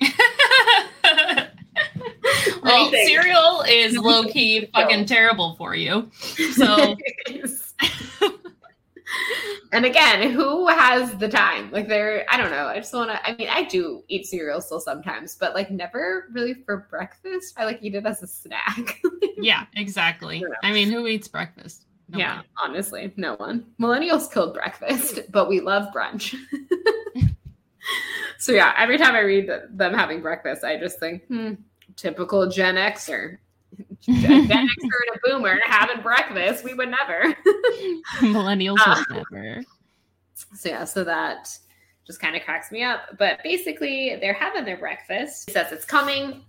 well, 2.64 2.90
cereal 2.90 3.64
is 3.68 3.96
low 3.98 4.24
key 4.24 4.68
fucking 4.74 5.06
terrible 5.06 5.54
for 5.56 5.74
you. 5.74 6.10
So. 6.54 6.96
and 9.72 9.84
again, 9.84 10.30
who 10.30 10.68
has 10.68 11.14
the 11.16 11.28
time? 11.28 11.70
Like, 11.70 11.88
there, 11.88 12.24
I 12.30 12.36
don't 12.36 12.50
know. 12.50 12.66
I 12.66 12.78
just 12.78 12.94
want 12.94 13.10
to. 13.10 13.28
I 13.28 13.36
mean, 13.36 13.48
I 13.50 13.64
do 13.64 14.02
eat 14.08 14.26
cereal 14.26 14.60
still 14.60 14.80
sometimes, 14.80 15.36
but 15.36 15.54
like 15.54 15.70
never 15.70 16.28
really 16.32 16.54
for 16.54 16.86
breakfast. 16.90 17.54
I 17.56 17.64
like 17.64 17.78
eat 17.82 17.94
it 17.94 18.06
as 18.06 18.22
a 18.22 18.26
snack. 18.26 19.00
yeah, 19.36 19.66
exactly. 19.76 20.44
I, 20.62 20.70
I, 20.70 20.72
mean, 20.72 20.90
who 20.90 21.06
eats 21.06 21.28
breakfast? 21.28 21.86
No 22.08 22.18
yeah, 22.18 22.36
one. 22.36 22.44
honestly, 22.62 23.12
no 23.16 23.34
one. 23.34 23.66
Millennials 23.80 24.32
killed 24.32 24.54
breakfast, 24.54 25.20
but 25.30 25.48
we 25.48 25.60
love 25.60 25.92
brunch. 25.94 26.34
so 28.38 28.52
yeah, 28.52 28.74
every 28.76 28.98
time 28.98 29.14
I 29.14 29.20
read 29.20 29.50
them 29.70 29.94
having 29.94 30.20
breakfast, 30.20 30.64
I 30.64 30.78
just 30.78 31.00
think, 31.00 31.24
hmm, 31.26 31.54
typical 31.96 32.48
Gen 32.48 32.76
Xer. 32.76 33.38
Gen 34.00 34.48
Xer 34.48 34.68
and 34.80 35.16
a 35.16 35.18
boomer 35.24 35.58
having 35.66 36.02
breakfast. 36.02 36.64
We 36.64 36.74
would 36.74 36.90
never. 36.90 37.34
Millennials 38.20 38.78
uh, 38.84 39.02
would 39.10 39.24
never. 39.30 39.62
So 40.54 40.68
yeah, 40.68 40.84
so 40.84 41.04
that 41.04 41.56
just 42.06 42.20
kind 42.20 42.36
of 42.36 42.42
cracks 42.42 42.70
me 42.70 42.82
up. 42.82 43.16
But 43.18 43.42
basically, 43.42 44.16
they're 44.20 44.34
having 44.34 44.64
their 44.64 44.76
breakfast. 44.76 45.48
He 45.48 45.52
says 45.52 45.72
it's 45.72 45.84
coming. 45.84 46.42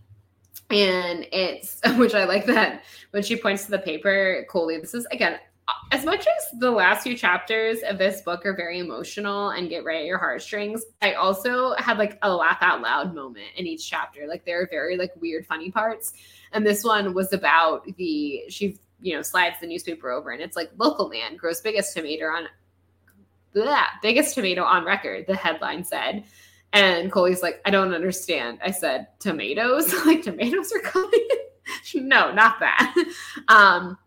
And 0.71 1.27
it's 1.31 1.79
which 1.97 2.15
I 2.15 2.25
like 2.25 2.45
that 2.47 2.83
when 3.11 3.23
she 3.23 3.35
points 3.35 3.65
to 3.65 3.71
the 3.71 3.79
paper, 3.79 4.45
Coley. 4.49 4.79
This 4.79 4.93
is 4.93 5.05
again 5.11 5.39
as 5.91 6.05
much 6.05 6.27
as 6.27 6.59
the 6.59 6.69
last 6.69 7.03
few 7.03 7.17
chapters 7.17 7.79
of 7.87 7.97
this 7.97 8.21
book 8.21 8.45
are 8.45 8.55
very 8.55 8.79
emotional 8.79 9.49
and 9.49 9.69
get 9.69 9.83
right 9.83 10.01
at 10.01 10.05
your 10.05 10.17
heartstrings, 10.17 10.83
I 11.01 11.13
also 11.13 11.73
had 11.77 11.97
like 11.97 12.17
a 12.21 12.33
laugh 12.33 12.59
out 12.61 12.81
loud 12.81 13.15
moment 13.15 13.47
in 13.55 13.65
each 13.65 13.89
chapter. 13.89 14.27
Like 14.27 14.45
there 14.45 14.61
are 14.61 14.67
very 14.69 14.97
like 14.97 15.11
weird, 15.19 15.45
funny 15.45 15.71
parts. 15.71 16.13
And 16.51 16.65
this 16.65 16.83
one 16.83 17.13
was 17.13 17.33
about 17.33 17.85
the 17.97 18.43
she, 18.49 18.77
you 19.01 19.15
know, 19.15 19.21
slides 19.21 19.57
the 19.59 19.67
newspaper 19.67 20.11
over 20.11 20.31
and 20.31 20.41
it's 20.41 20.55
like 20.55 20.71
local 20.77 21.09
man 21.09 21.35
grows 21.35 21.61
biggest 21.61 21.95
tomato 21.95 22.25
on 22.25 22.47
that 23.53 23.95
biggest 24.01 24.35
tomato 24.35 24.63
on 24.63 24.85
record, 24.85 25.25
the 25.27 25.35
headline 25.35 25.83
said. 25.83 26.25
And 26.73 27.11
Coley's 27.11 27.41
like, 27.41 27.61
I 27.65 27.69
don't 27.69 27.93
understand. 27.93 28.59
I 28.61 28.71
said, 28.71 29.07
tomatoes? 29.19 29.93
like 30.05 30.23
tomatoes 30.23 30.71
are 30.73 30.79
coming? 30.79 31.27
no, 31.95 32.33
not 32.33 32.59
that. 32.59 32.93
Um, 33.47 33.97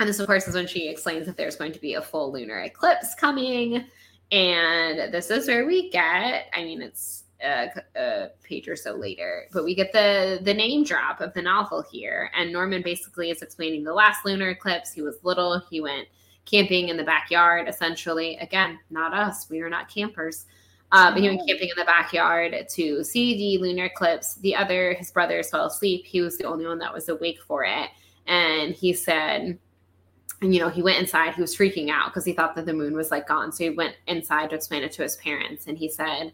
and 0.00 0.08
this, 0.08 0.18
of 0.18 0.26
course, 0.26 0.48
is 0.48 0.54
when 0.54 0.66
she 0.66 0.88
explains 0.88 1.26
that 1.26 1.36
there's 1.36 1.56
going 1.56 1.72
to 1.72 1.78
be 1.78 1.94
a 1.94 2.00
full 2.00 2.32
lunar 2.32 2.60
eclipse 2.60 3.14
coming. 3.14 3.84
And 4.32 5.12
this 5.12 5.30
is 5.30 5.46
where 5.46 5.66
we 5.66 5.90
get, 5.90 6.46
I 6.54 6.64
mean, 6.64 6.80
it's 6.80 7.24
a, 7.44 7.68
a, 7.94 8.28
page 8.42 8.66
or 8.66 8.76
so 8.76 8.94
later, 8.94 9.46
but 9.52 9.62
we 9.62 9.74
get 9.74 9.92
the 9.92 10.40
the 10.42 10.54
name 10.54 10.84
drop 10.84 11.20
of 11.20 11.34
the 11.34 11.42
novel 11.42 11.84
here. 11.90 12.30
And 12.34 12.52
Norman 12.52 12.82
basically 12.82 13.30
is 13.30 13.42
explaining 13.42 13.84
the 13.84 13.92
last 13.92 14.24
lunar 14.24 14.50
eclipse. 14.50 14.92
He 14.92 15.02
was 15.02 15.16
little. 15.22 15.60
He 15.70 15.80
went 15.80 16.08
camping 16.46 16.88
in 16.88 16.96
the 16.96 17.04
backyard, 17.04 17.68
essentially. 17.68 18.36
Again, 18.38 18.78
not 18.88 19.12
us. 19.12 19.50
We 19.50 19.60
are 19.60 19.70
not 19.70 19.88
campers. 19.92 20.46
Uh, 20.92 21.12
but 21.12 21.20
he 21.20 21.28
went 21.28 21.46
camping 21.46 21.68
in 21.68 21.76
the 21.76 21.84
backyard 21.84 22.56
to 22.68 23.04
see 23.04 23.36
the 23.36 23.62
lunar 23.62 23.84
eclipse. 23.84 24.36
The 24.36 24.56
other, 24.56 24.94
his 24.94 25.12
brothers 25.12 25.50
fell 25.50 25.66
asleep. 25.66 26.04
He 26.04 26.20
was 26.20 26.36
the 26.36 26.44
only 26.44 26.66
one 26.66 26.78
that 26.78 26.92
was 26.92 27.08
awake 27.08 27.40
for 27.46 27.64
it. 27.64 27.90
And 28.26 28.74
he 28.74 28.92
said, 28.92 29.58
and 30.42 30.54
you 30.54 30.60
know 30.60 30.68
he 30.68 30.82
went 30.82 30.98
inside 30.98 31.34
he 31.34 31.40
was 31.40 31.56
freaking 31.56 31.90
out 31.90 32.06
because 32.06 32.24
he 32.24 32.32
thought 32.32 32.54
that 32.54 32.66
the 32.66 32.72
moon 32.72 32.94
was 32.94 33.10
like 33.10 33.28
gone. 33.28 33.52
So 33.52 33.64
he 33.64 33.70
went 33.70 33.96
inside 34.06 34.50
to 34.50 34.56
explain 34.56 34.82
it 34.82 34.92
to 34.92 35.02
his 35.02 35.16
parents. 35.16 35.66
And 35.66 35.76
he 35.76 35.88
said 35.88 36.32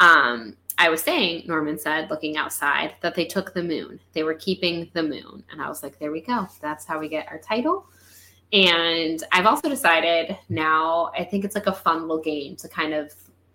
um, 0.00 0.56
i 0.78 0.88
was 0.88 1.02
saying 1.02 1.42
norman 1.46 1.76
said 1.76 2.08
looking 2.08 2.36
outside 2.36 2.94
that 3.00 3.14
they 3.14 3.24
took 3.24 3.54
the 3.54 3.62
moon. 3.62 4.00
They 4.12 4.22
were 4.22 4.34
keeping 4.34 4.90
the 4.94 5.02
moon. 5.02 5.44
And 5.50 5.60
i 5.60 5.68
was 5.68 5.82
like 5.82 5.98
there 5.98 6.12
we 6.12 6.20
go. 6.20 6.46
That's 6.60 6.84
how 6.84 6.98
we 6.98 7.08
get 7.08 7.28
our 7.28 7.38
title. 7.38 7.86
And 8.52 9.22
i've 9.32 9.46
also 9.46 9.68
decided 9.68 10.36
now 10.48 11.10
i 11.18 11.24
think 11.24 11.44
it's 11.44 11.54
like 11.54 11.66
a 11.66 11.72
fun 11.72 12.02
little 12.02 12.22
game 12.22 12.56
to 12.56 12.68
kind 12.68 12.94
of 12.94 13.12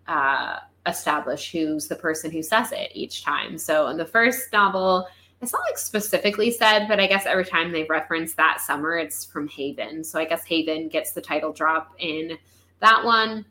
uh, 0.07 0.59
establish 0.85 1.51
who's 1.51 1.87
the 1.87 1.95
person 1.95 2.31
who 2.31 2.43
says 2.43 2.71
it 2.71 2.91
each 2.93 3.23
time. 3.23 3.57
So 3.57 3.87
in 3.87 3.97
the 3.97 4.05
first 4.05 4.51
novel 4.51 5.07
it's 5.43 5.53
not 5.53 5.61
like 5.69 5.77
specifically 5.77 6.51
said, 6.51 6.87
but 6.87 6.99
I 6.99 7.07
guess 7.07 7.25
every 7.25 7.45
time 7.45 7.71
they 7.71 7.83
reference 7.83 8.33
that 8.35 8.61
summer, 8.61 8.97
it's 8.97 9.25
from 9.25 9.47
Haven. 9.47 10.03
So 10.03 10.19
I 10.19 10.25
guess 10.25 10.43
Haven 10.45 10.87
gets 10.89 11.11
the 11.11 11.21
title 11.21 11.53
drop 11.53 11.93
in 11.99 12.37
that 12.79 13.03
one. 13.03 13.45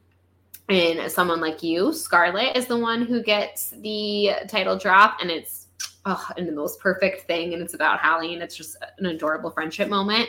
And 0.69 1.11
someone 1.11 1.41
like 1.41 1.63
you, 1.63 1.93
Scarlet, 1.93 2.57
is 2.57 2.67
the 2.67 2.79
one 2.79 3.03
who 3.03 3.23
gets 3.23 3.71
the 3.71 4.31
title 4.49 4.79
drop, 4.79 5.19
and 5.21 5.31
it's 5.31 5.67
oh, 6.07 6.29
and 6.37 6.49
the 6.49 6.53
most 6.53 6.81
perfect 6.81 7.27
thing, 7.27 7.53
and 7.53 7.63
it's 7.63 7.75
about 7.75 7.99
Halley, 7.99 8.33
and 8.33 8.43
it's 8.43 8.57
just 8.57 8.77
an 8.99 9.07
adorable 9.07 9.51
friendship 9.51 9.89
moment. 9.89 10.29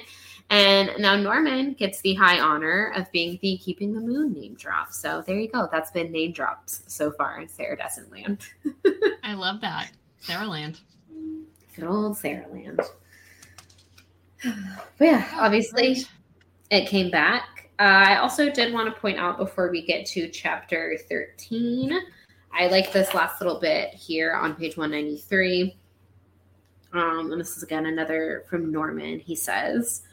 And 0.50 0.92
now 1.00 1.16
Norman 1.16 1.74
gets 1.74 2.02
the 2.02 2.16
high 2.16 2.40
honor 2.40 2.94
of 2.96 3.12
being 3.12 3.40
the 3.42 3.58
Keeping 3.58 3.94
the 3.94 4.02
Moon 4.02 4.34
name 4.34 4.56
drop. 4.56 4.92
So 4.92 5.24
there 5.26 5.40
you 5.40 5.50
go. 5.50 5.70
That's 5.72 5.92
been 5.92 6.12
name 6.12 6.34
drops 6.34 6.84
so 6.88 7.12
far 7.12 7.40
in 7.40 7.48
Dessen 7.48 8.08
Land. 8.12 8.40
I 9.24 9.34
love 9.34 9.62
that. 9.62 9.92
Sarah 10.20 10.48
Land. 10.48 10.80
Good 11.76 11.86
old 11.86 12.18
Saraland. 12.18 12.80
But 14.98 15.06
yeah, 15.06 15.30
obviously 15.36 16.06
it 16.70 16.88
came 16.88 17.10
back. 17.10 17.70
Uh, 17.80 17.84
I 17.84 18.18
also 18.18 18.52
did 18.52 18.74
want 18.74 18.94
to 18.94 19.02
point 19.02 19.18
out 19.18 19.38
before 19.38 19.72
we 19.72 19.86
get 19.86 20.06
to 20.08 20.28
chapter 20.30 20.98
13, 21.10 21.98
I 22.56 22.68
like 22.68 22.92
this 22.92 23.14
last 23.14 23.42
little 23.42 23.60
bit 23.60 23.94
here 23.94 24.34
on 24.34 24.56
page 24.56 24.78
193. 24.78 25.76
Um, 26.94 27.32
and 27.32 27.42
this 27.42 27.58
is 27.58 27.64
again 27.64 27.88
another 27.88 28.44
from 28.48 28.72
Norman. 28.72 29.20
He 29.20 29.36
says, 29.36 30.04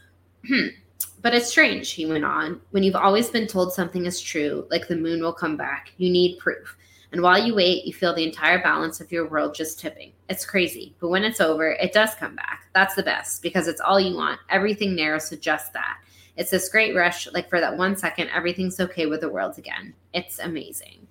But 1.23 1.35
it's 1.35 1.51
strange, 1.51 1.91
he 1.91 2.07
went 2.07 2.25
on. 2.25 2.61
When 2.71 2.83
you've 2.83 2.97
always 2.97 3.29
been 3.29 3.47
told 3.47 3.75
something 3.75 4.07
is 4.07 4.21
true, 4.21 4.67
like 4.71 4.89
the 4.89 4.97
moon 4.97 5.21
will 5.21 5.35
come 5.35 5.57
back, 5.57 5.93
you 5.99 6.11
need 6.11 6.39
proof. 6.39 6.77
And 7.13 7.23
while 7.23 7.45
you 7.45 7.55
wait, 7.55 7.85
you 7.85 7.93
feel 7.93 8.15
the 8.15 8.25
entire 8.25 8.63
balance 8.63 9.01
of 9.01 9.11
your 9.11 9.29
world 9.29 9.55
just 9.55 9.81
tipping. 9.81 10.13
It's 10.29 10.45
crazy. 10.45 10.95
But 11.01 11.09
when 11.09 11.25
it's 11.25 11.41
over, 11.41 11.73
it 11.73 11.93
does 11.93 12.15
come 12.15 12.37
back. 12.37 12.69
That's 12.73 12.95
the 12.95 13.03
best 13.03 13.43
because 13.43 13.67
it's 13.67 13.81
all 13.81 13.99
you 13.99 14.17
want. 14.17 14.39
Everything 14.49 14.95
narrows 14.95 15.29
to 15.31 15.37
just 15.37 15.73
that. 15.73 15.99
It's 16.37 16.53
this 16.53 16.69
great 16.69 16.95
rush. 16.95 17.31
Like 17.33 17.51
for 17.51 17.61
that 17.61 17.77
one 17.77 17.97
second, 17.97 18.31
everything's 18.31 18.79
okay 18.79 19.07
with 19.07 19.23
the 19.23 19.29
world 19.29 19.59
again. 19.59 19.93
It's 20.15 20.39
amazing. 20.39 21.07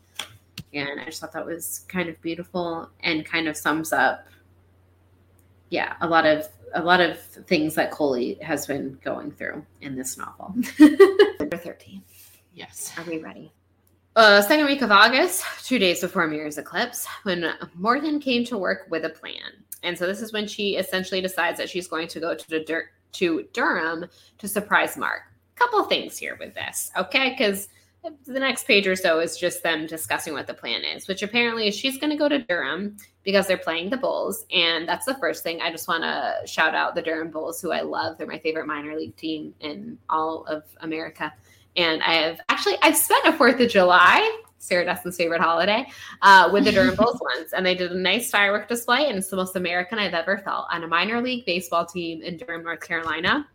And 0.73 1.01
I 1.01 1.05
just 1.05 1.19
thought 1.19 1.33
that 1.33 1.45
was 1.45 1.85
kind 1.87 2.07
of 2.07 2.21
beautiful 2.21 2.89
and 3.01 3.25
kind 3.25 3.47
of 3.47 3.57
sums 3.57 3.91
up, 3.91 4.27
yeah, 5.69 5.95
a 6.01 6.07
lot 6.07 6.25
of 6.25 6.47
a 6.75 6.83
lot 6.83 7.01
of 7.01 7.19
things 7.19 7.75
that 7.75 7.91
Coley 7.91 8.35
has 8.41 8.67
been 8.67 8.99
going 9.03 9.31
through 9.31 9.65
in 9.81 9.95
this 9.95 10.17
novel. 10.17 10.55
Number 11.39 11.57
13. 11.57 12.03
Yes. 12.53 12.93
Are 12.97 13.03
we 13.03 13.17
ready? 13.17 13.51
Uh, 14.16 14.41
second 14.41 14.66
week 14.66 14.82
of 14.82 14.91
August, 14.91 15.45
two 15.64 15.78
days 15.78 16.01
before 16.01 16.28
Mira's 16.28 16.57
eclipse, 16.57 17.05
when 17.24 17.53
Morgan 17.76 18.20
came 18.20 18.43
to 18.45 18.57
work 18.57 18.88
with 18.89 19.05
a 19.05 19.10
plan. 19.10 19.64
And 19.84 19.97
so 19.97 20.07
this 20.07 20.22
is 20.22 20.34
when 20.34 20.47
she 20.47 20.76
essentially 20.76 21.22
decides 21.22 21.57
that 21.60 21.70
she's 21.70 21.88
going 21.88 22.07
to 22.10 22.20
go 22.20 22.36
to 22.36 22.49
the 22.49 22.60
Dur- 22.62 22.89
to 23.14 23.47
Durham 23.53 24.05
to 24.39 24.47
surprise 24.47 24.97
Mark. 24.97 25.22
Couple 25.55 25.84
things 25.84 26.18
here 26.18 26.38
with 26.39 26.53
this, 26.55 26.91
okay? 26.97 27.30
Because 27.30 27.70
the 28.26 28.39
next 28.39 28.66
page 28.66 28.88
or 28.88 28.95
so 28.95 29.20
is 29.20 29.38
just 29.38 29.62
them 29.62 29.86
discussing 29.86 30.34
what 30.34 30.47
the 30.47 30.53
plan 30.53 30.84
is, 30.84 31.07
which 31.07 31.22
apparently 31.22 31.68
is 31.68 31.76
she's 31.76 31.97
going 31.97 32.12
to 32.12 32.18
go 32.18 32.30
to 32.30 32.39
Durham 32.39 32.97
because 33.24 33.45
they're 33.45 33.57
playing 33.57 33.89
the 33.89 33.97
Bulls. 33.97 34.45
And 34.53 34.88
that's 34.88 35.05
the 35.05 35.16
first 35.16 35.43
thing. 35.43 35.62
I 35.62 35.72
just 35.72 35.88
want 35.88 36.03
to 36.03 36.47
shout 36.47 36.76
out 36.76 36.95
the 36.95 37.01
Durham 37.01 37.30
Bulls, 37.30 37.62
who 37.62 37.72
I 37.72 37.82
love. 37.82 38.18
They're 38.18 38.26
my 38.26 38.39
favorite 38.39 38.68
minor 38.68 38.95
league 38.95 39.16
team 39.18 39.53
in 39.60 39.97
all 40.10 40.45
of 40.45 40.64
America. 40.80 41.34
And 41.80 42.03
I 42.03 42.15
have 42.15 42.41
actually 42.49 42.75
I've 42.82 42.97
spent 42.97 43.25
a 43.25 43.32
Fourth 43.32 43.57
of 43.61 43.69
July, 43.69 44.41
Sarah 44.57 44.86
Dessen's 44.86 45.15
favorite 45.15 45.39
holiday, 45.39 45.86
uh, 46.21 46.49
with 46.51 46.65
the 46.65 46.73
Durham 46.73 46.95
Bulls 46.95 47.17
once, 47.38 47.53
and 47.53 47.65
they 47.65 47.73
did 47.73 47.93
a 47.93 47.97
nice 47.97 48.30
firework 48.30 48.67
display, 48.67 49.07
and 49.07 49.17
it's 49.17 49.30
the 49.30 49.38
most 49.38 49.55
American 49.55 49.97
I've 49.97 50.13
ever 50.13 50.39
felt 50.39 50.65
on 50.71 50.84
a 50.84 50.88
minor 50.88 51.21
league 51.21 51.45
baseball 51.45 51.86
team 51.86 52.21
in 52.21 52.36
Durham, 52.36 52.63
North 52.63 52.82
Carolina. 52.82 53.47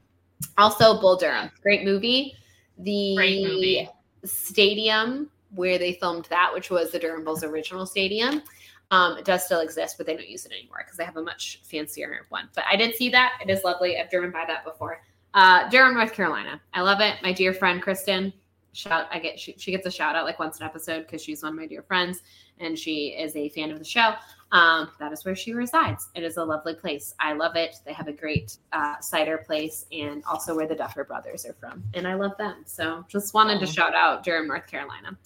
Also, 0.56 0.98
Bull 1.00 1.16
Durham, 1.16 1.50
great 1.62 1.84
movie. 1.84 2.34
The 2.78 3.14
great 3.14 3.42
movie. 3.46 3.88
stadium 4.24 5.30
where 5.54 5.76
they 5.76 5.92
filmed 5.92 6.24
that, 6.30 6.50
which 6.54 6.70
was 6.70 6.92
the 6.92 6.98
Durham 6.98 7.24
Bulls 7.24 7.44
original 7.44 7.84
stadium. 7.84 8.42
Um, 8.90 9.18
it 9.18 9.26
does 9.26 9.44
still 9.44 9.60
exist, 9.60 9.98
but 9.98 10.06
they 10.06 10.16
don't 10.16 10.28
use 10.28 10.46
it 10.46 10.52
anymore 10.52 10.78
because 10.84 10.96
they 10.96 11.04
have 11.04 11.18
a 11.18 11.22
much 11.22 11.60
fancier 11.62 12.24
one. 12.30 12.48
But 12.54 12.64
I 12.70 12.76
did 12.76 12.96
see 12.96 13.10
that. 13.10 13.34
It 13.42 13.50
is 13.50 13.64
lovely. 13.64 13.98
I've 13.98 14.10
driven 14.10 14.30
by 14.30 14.44
that 14.46 14.64
before. 14.64 15.02
Uh, 15.34 15.68
Durham, 15.68 15.94
North 15.94 16.12
Carolina. 16.12 16.60
I 16.72 16.80
love 16.80 17.00
it. 17.00 17.16
My 17.22 17.32
dear 17.32 17.52
friend 17.52 17.82
Kristen 17.82 18.32
shout 18.74 19.06
I 19.10 19.18
get 19.18 19.38
she, 19.38 19.54
she 19.56 19.70
gets 19.70 19.86
a 19.86 19.90
shout 19.90 20.16
out 20.16 20.24
like 20.24 20.38
once 20.38 20.58
an 20.58 20.66
episode 20.66 21.02
because 21.02 21.22
she's 21.22 21.42
one 21.42 21.52
of 21.52 21.58
my 21.58 21.66
dear 21.66 21.82
friends 21.82 22.20
and 22.58 22.78
she 22.78 23.08
is 23.08 23.34
a 23.36 23.48
fan 23.50 23.70
of 23.70 23.78
the 23.78 23.84
show. 23.84 24.14
Um, 24.52 24.90
that 25.00 25.12
is 25.12 25.24
where 25.24 25.34
she 25.34 25.52
resides. 25.52 26.08
It 26.14 26.22
is 26.22 26.36
a 26.36 26.44
lovely 26.44 26.74
place. 26.74 27.14
I 27.18 27.32
love 27.32 27.56
it. 27.56 27.76
They 27.84 27.92
have 27.92 28.06
a 28.06 28.12
great 28.12 28.58
uh, 28.72 29.00
cider 29.00 29.38
place 29.38 29.86
and 29.90 30.22
also 30.24 30.54
where 30.54 30.68
the 30.68 30.76
Duffer 30.76 31.02
brothers 31.04 31.44
are 31.44 31.54
from. 31.54 31.82
And 31.94 32.06
I 32.06 32.14
love 32.14 32.36
them. 32.38 32.62
So 32.64 33.04
just 33.08 33.34
wanted 33.34 33.58
to 33.60 33.66
shout 33.66 33.94
out 33.94 34.22
Durham, 34.22 34.46
North 34.46 34.68
Carolina. 34.68 35.16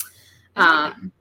Um, 0.56 1.12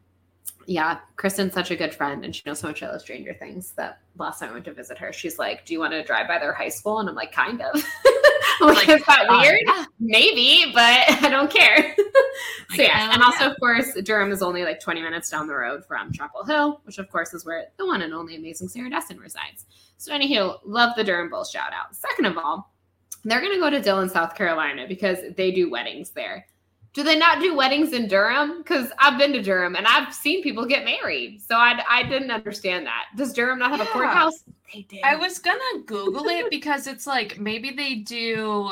yeah, 0.68 1.00
Kristen's 1.16 1.54
such 1.54 1.72
a 1.72 1.78
good 1.78 1.96
friend 1.96 2.26
and 2.26 2.36
she 2.36 2.44
knows 2.46 2.60
so 2.60 2.68
much 2.68 2.84
I 2.84 2.90
love 2.90 3.00
Stranger 3.00 3.34
Things 3.34 3.72
that 3.78 4.00
last 4.18 4.40
time 4.40 4.50
I 4.50 4.54
went 4.54 4.66
to 4.66 4.74
visit 4.74 4.98
her, 4.98 5.14
she's 5.14 5.40
like, 5.40 5.66
Do 5.66 5.74
you 5.74 5.80
want 5.80 5.94
to 5.94 6.04
drive 6.04 6.28
by 6.28 6.40
their 6.40 6.54
high 6.54 6.70
school? 6.70 7.00
And 7.00 7.10
I'm 7.10 7.16
like, 7.16 7.32
kind 7.32 7.62
of. 7.62 7.84
Like, 8.60 8.90
is 8.90 9.06
that 9.06 9.28
uh, 9.30 9.40
weird? 9.40 9.62
yeah. 9.68 9.86
Maybe, 10.00 10.72
but 10.74 10.82
I 11.24 11.30
don't 11.30 11.52
care. 11.52 11.96
so 12.76 12.82
yeah, 12.82 13.10
uh, 13.10 13.14
and 13.14 13.22
also 13.22 13.46
yeah. 13.46 13.52
of 13.52 13.60
course 13.60 13.94
Durham 14.04 14.32
is 14.32 14.42
only 14.42 14.64
like 14.64 14.80
20 14.80 15.00
minutes 15.00 15.30
down 15.30 15.46
the 15.46 15.54
road 15.54 15.86
from 15.86 16.12
Chapel 16.12 16.44
Hill, 16.44 16.82
which 16.84 16.98
of 16.98 17.08
course 17.12 17.36
is 17.36 17.46
where 17.46 17.66
the 17.78 17.86
one 17.86 18.02
and 18.02 18.16
only 18.16 18.36
amazing 18.36 18.68
Sarah 18.68 18.90
Dessen 18.90 19.20
resides. 19.20 19.68
So 19.98 20.12
anywho, 20.12 20.58
love 20.66 20.96
the 20.96 21.04
Durham 21.04 21.30
Bulls 21.30 21.52
shout 21.52 21.72
out. 21.72 21.96
Second 21.96 22.26
of 22.26 22.38
all, 22.38 22.74
they're 23.24 23.42
gonna 23.42 23.60
go 23.60 23.70
to 23.70 23.80
Dillon, 23.80 24.10
South 24.10 24.34
Carolina 24.36 24.86
because 24.88 25.20
they 25.36 25.52
do 25.52 25.70
weddings 25.70 26.10
there. 26.10 26.48
Do 26.98 27.04
they 27.04 27.16
not 27.16 27.40
do 27.40 27.54
weddings 27.56 27.94
in 27.94 28.08
Durham? 28.08 28.58
Because 28.58 28.92
I've 28.98 29.20
been 29.20 29.32
to 29.34 29.42
Durham 29.44 29.76
and 29.76 29.86
I've 29.86 30.12
seen 30.12 30.42
people 30.42 30.66
get 30.66 30.84
married. 30.84 31.40
So 31.40 31.56
I, 31.56 31.80
I 31.88 32.02
didn't 32.02 32.32
understand 32.32 32.88
that. 32.88 33.04
Does 33.16 33.34
Durham 33.34 33.60
not 33.60 33.70
have 33.70 33.82
a 33.82 33.86
courthouse? 33.92 34.44
They 34.74 34.82
do. 34.82 34.98
I 35.04 35.16
was 35.16 35.38
gonna 35.38 35.84
Google 35.86 36.26
it 36.28 36.48
because 36.50 36.88
it's 36.88 37.06
like 37.06 37.40
maybe 37.40 37.70
they 37.70 37.98
do, 37.98 38.72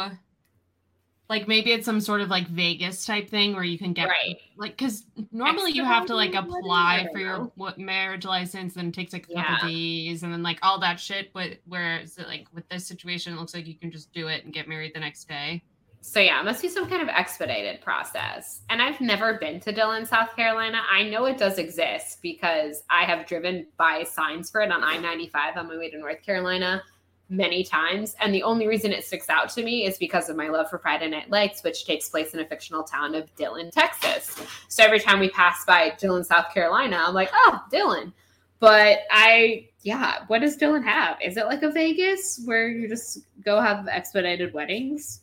like 1.30 1.48
maybe 1.48 1.72
it's 1.72 1.86
some 1.86 2.02
sort 2.02 2.20
of 2.22 2.30
like 2.30 2.48
Vegas 2.48 3.06
type 3.06 3.30
thing 3.30 3.54
where 3.54 3.64
you 3.64 3.78
can 3.78 3.94
get 3.94 4.08
right. 4.08 4.38
like 4.58 4.76
because 4.76 5.06
normally 5.32 5.74
you 5.74 5.86
have 5.86 6.08
to 6.08 6.16
like 6.16 6.34
apply 6.34 7.08
for 7.14 7.20
your 7.20 7.52
what 7.54 7.78
marriage 7.78 8.26
license 8.26 8.76
and 8.76 8.88
it 8.88 8.96
takes 8.96 9.14
like 9.14 9.28
a 9.30 9.34
Yeah. 9.34 9.44
couple 9.44 9.70
days 9.70 10.24
and 10.24 10.34
then 10.34 10.42
like 10.42 10.58
all 10.64 10.80
that 10.80 11.00
shit. 11.00 11.32
But 11.32 11.60
whereas 11.68 12.18
like 12.18 12.48
with 12.56 12.68
this 12.70 12.88
situation, 12.88 13.34
it 13.34 13.40
looks 13.40 13.54
like 13.54 13.68
you 13.68 13.76
can 13.76 13.92
just 13.92 14.12
do 14.14 14.30
it 14.30 14.46
and 14.46 14.52
get 14.52 14.68
married 14.68 14.96
the 14.96 15.00
next 15.00 15.30
day. 15.30 15.62
So 16.08 16.20
yeah, 16.20 16.40
it 16.40 16.46
must 16.46 16.62
be 16.62 16.70
some 16.70 16.88
kind 16.88 17.02
of 17.02 17.10
expedited 17.10 17.82
process. 17.82 18.62
And 18.70 18.80
I've 18.80 19.02
never 19.02 19.40
been 19.40 19.60
to 19.62 19.72
Dillon, 19.72 20.06
South 20.06 20.36
Carolina. 20.36 20.82
I 20.90 21.02
know 21.02 21.26
it 21.26 21.40
does 21.40 21.58
exist 21.58 22.20
because 22.22 22.84
I 22.92 23.06
have 23.06 23.26
driven 23.26 23.66
by 23.76 24.04
signs 24.04 24.52
for 24.52 24.62
it 24.62 24.72
on 24.72 24.84
I-95 24.84 25.58
on 25.58 25.68
my 25.68 25.76
way 25.76 25.90
to 25.90 25.98
North 25.98 26.22
Carolina 26.22 26.84
many 27.28 27.64
times. 27.64 28.16
And 28.22 28.34
the 28.34 28.44
only 28.44 28.68
reason 28.68 28.94
it 28.94 29.04
sticks 29.04 29.30
out 29.30 29.50
to 29.56 29.64
me 29.64 29.88
is 29.88 29.98
because 29.98 30.30
of 30.30 30.38
my 30.38 30.48
love 30.48 30.70
for 30.70 30.78
Friday 30.78 31.10
Night 31.10 31.32
Lights, 31.32 31.64
which 31.64 31.86
takes 31.86 32.08
place 32.08 32.36
in 32.36 32.40
a 32.40 32.46
fictional 32.46 32.84
town 32.84 33.16
of 33.16 33.36
Dillon, 33.36 33.72
Texas. 33.72 34.40
So 34.68 34.84
every 34.84 35.00
time 35.00 35.20
we 35.20 35.32
pass 35.32 35.66
by 35.66 35.96
Dillon, 35.98 36.24
South 36.24 36.54
Carolina, 36.54 37.04
I'm 37.08 37.16
like, 37.16 37.32
oh, 37.34 37.60
Dillon. 37.72 38.14
But 38.60 39.00
I, 39.10 39.70
yeah, 39.82 40.20
what 40.28 40.40
does 40.42 40.56
Dillon 40.56 40.84
have? 40.84 41.18
Is 41.20 41.36
it 41.36 41.48
like 41.48 41.64
a 41.64 41.72
Vegas 41.72 42.44
where 42.46 42.70
you 42.70 42.88
just 42.88 43.22
go 43.44 43.60
have 43.60 43.88
expedited 43.88 44.54
weddings? 44.54 45.22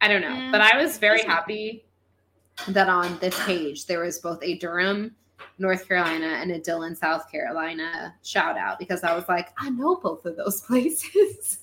I 0.00 0.08
don't 0.08 0.20
know. 0.20 0.28
Mm, 0.28 0.52
but 0.52 0.60
I 0.60 0.80
was 0.80 0.98
very 0.98 1.22
happy 1.22 1.84
that 2.68 2.88
on 2.88 3.18
this 3.18 3.38
page 3.44 3.86
there 3.86 4.00
was 4.00 4.18
both 4.18 4.42
a 4.42 4.56
Durham, 4.58 5.14
North 5.58 5.86
Carolina, 5.88 6.26
and 6.40 6.50
a 6.52 6.58
Dillon, 6.58 6.94
South 6.94 7.30
Carolina 7.30 8.14
shout 8.24 8.56
out 8.56 8.78
because 8.78 9.02
I 9.04 9.14
was 9.14 9.28
like, 9.28 9.48
I 9.58 9.70
know 9.70 9.96
both 9.96 10.24
of 10.24 10.36
those 10.36 10.60
places. 10.66 11.58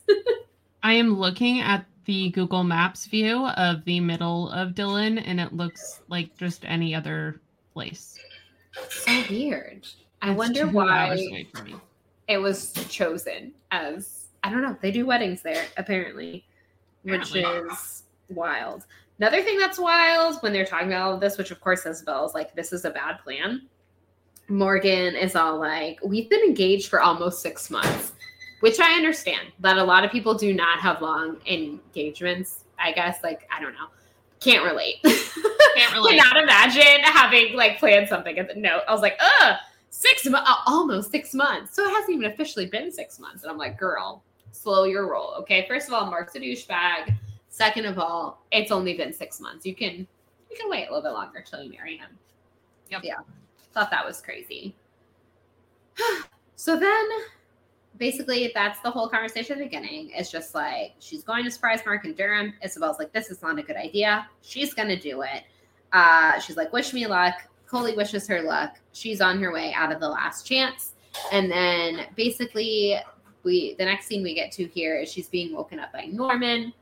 I 0.84 0.94
am 0.94 1.18
looking 1.18 1.62
at 1.62 1.86
the 2.06 2.30
Google 2.32 2.64
Maps 2.64 3.06
view 3.08 3.46
of 3.48 3.84
the 3.86 4.00
middle 4.00 4.50
of 4.52 4.76
Dillon, 4.76 5.18
and 5.18 5.40
it 5.42 5.54
looks 5.54 6.02
like 6.08 6.36
just 6.38 6.64
any 6.66 6.94
other 6.94 7.40
place. 7.74 8.20
so 8.90 9.24
weird. 9.30 9.88
I 10.22 10.32
It's 10.32 10.38
wonder 10.38 10.68
why 10.68 11.08
away 11.14 11.48
from 11.54 11.66
me. 11.66 11.76
it 12.28 12.38
was 12.38 12.74
chosen 12.90 13.54
as 13.72 14.28
I 14.44 14.52
don't 14.52 14.62
know. 14.62 14.78
They 14.82 14.92
do 14.92 15.06
weddings 15.06 15.42
there 15.42 15.66
apparently, 15.78 16.46
which 17.04 17.36
is 17.36 18.04
wild. 18.30 18.86
Another 19.20 19.42
thing 19.42 19.58
that's 19.58 19.80
wild 19.80 20.38
when 20.42 20.52
they're 20.52 20.66
talking 20.66 20.88
about 20.88 21.02
all 21.02 21.14
of 21.14 21.22
this, 21.22 21.38
which 21.38 21.52
of 21.52 21.62
course 21.62 21.86
Isabel 21.86 22.26
is 22.26 22.34
like, 22.34 22.54
this 22.56 22.74
is 22.74 22.86
a 22.86 22.90
bad 22.90 23.20
plan. 23.20 23.68
Morgan 24.48 25.16
is 25.16 25.36
all 25.36 25.58
like, 25.58 26.00
we've 26.04 26.30
been 26.30 26.44
engaged 26.44 26.90
for 26.90 27.02
almost 27.02 27.42
six 27.42 27.70
months, 27.70 28.12
which 28.60 28.80
I 28.80 28.94
understand 28.94 29.48
that 29.60 29.78
a 29.78 29.84
lot 29.84 30.04
of 30.04 30.12
people 30.12 30.34
do 30.34 30.54
not 30.54 30.80
have 30.80 31.02
long 31.02 31.38
engagements. 31.48 32.66
I 32.78 32.92
guess, 32.92 33.24
like, 33.24 33.48
I 33.56 33.62
don't 33.62 33.74
know. 33.74 33.88
Can't 34.42 34.66
relate. 34.66 34.98
Can't 35.04 35.94
relate. 35.94 36.20
Cannot 36.20 36.44
imagine 36.44 37.02
having 37.04 37.56
like 37.56 37.80
planned 37.80 38.10
something 38.10 38.38
no. 38.58 38.82
I 38.88 38.92
was 38.92 39.02
like, 39.02 39.18
ugh, 39.20 39.56
six 39.90 40.26
months, 40.26 40.50
uh, 40.50 40.56
almost 40.68 41.10
six 41.10 41.34
months. 41.34 41.76
So 41.76 41.84
it 41.86 41.90
hasn't 41.90 42.12
even 42.12 42.32
officially 42.32 42.66
been 42.66 42.92
six 42.92 43.18
months. 43.18 43.44
And 43.44 43.52
I'm 43.52 43.58
like, 43.58 43.80
girl, 43.80 44.24
slow 44.52 44.84
your 44.84 45.10
roll. 45.10 45.34
Okay. 45.40 45.66
First 45.68 45.88
of 45.88 45.94
all, 45.94 46.06
Mark's 46.08 46.36
a 46.36 46.40
douchebag. 46.40 47.16
Second 47.56 47.86
of 47.86 47.98
all, 47.98 48.44
it's 48.52 48.70
only 48.70 48.98
been 48.98 49.14
six 49.14 49.40
months. 49.40 49.66
You 49.66 49.74
can 49.74 50.06
you 50.52 50.58
can 50.60 50.70
wait 50.70 50.90
a 50.90 50.94
little 50.94 51.02
bit 51.02 51.14
longer 51.14 51.42
till 51.42 51.64
you 51.64 51.70
marry 51.70 51.96
him. 51.96 52.10
Yep. 52.92 53.02
Yeah. 53.06 53.20
Thought 53.72 53.90
that 53.92 54.06
was 54.06 54.20
crazy. 54.20 54.76
so 56.58 56.78
then 56.78 57.08
basically 57.98 58.52
that's 58.54 58.82
the 58.82 58.92
whole 58.92 59.08
conversation 59.08 59.54
at 59.54 59.60
the 59.60 59.64
beginning. 59.64 60.12
It's 60.14 60.30
just 60.30 60.54
like 60.54 60.96
she's 61.00 61.24
going 61.24 61.46
to 61.46 61.50
surprise 61.52 61.80
Mark 61.86 62.04
and 62.04 62.14
Durham. 62.14 62.54
Isabel's 62.62 63.00
like, 63.00 63.14
this 63.14 63.32
is 63.32 63.42
not 63.42 63.58
a 63.58 63.64
good 63.64 63.78
idea. 63.78 64.28
She's 64.42 64.74
gonna 64.74 65.00
do 65.00 65.22
it. 65.22 65.44
Uh, 65.94 66.38
she's 66.42 66.58
like, 66.58 66.74
wish 66.74 66.92
me 66.92 67.08
luck. 67.08 67.36
Coley 67.68 67.96
wishes 67.96 68.28
her 68.28 68.42
luck. 68.42 68.76
She's 68.92 69.22
on 69.22 69.42
her 69.42 69.54
way 69.54 69.72
out 69.74 69.94
of 69.94 70.02
the 70.02 70.10
last 70.10 70.46
chance. 70.46 70.92
And 71.32 71.50
then 71.50 72.08
basically 72.18 72.98
we 73.44 73.76
the 73.76 73.86
next 73.86 74.08
scene 74.08 74.24
we 74.24 74.36
get 74.36 74.52
to 74.52 74.66
here 74.66 75.00
is 75.00 75.10
she's 75.10 75.30
being 75.30 75.56
woken 75.56 75.80
up 75.80 75.94
by 75.94 76.08
Norman. 76.12 76.74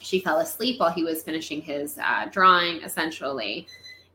She 0.00 0.20
fell 0.20 0.38
asleep 0.38 0.80
while 0.80 0.90
he 0.90 1.04
was 1.04 1.22
finishing 1.22 1.60
his 1.60 1.98
uh, 1.98 2.26
drawing, 2.30 2.82
essentially. 2.82 3.66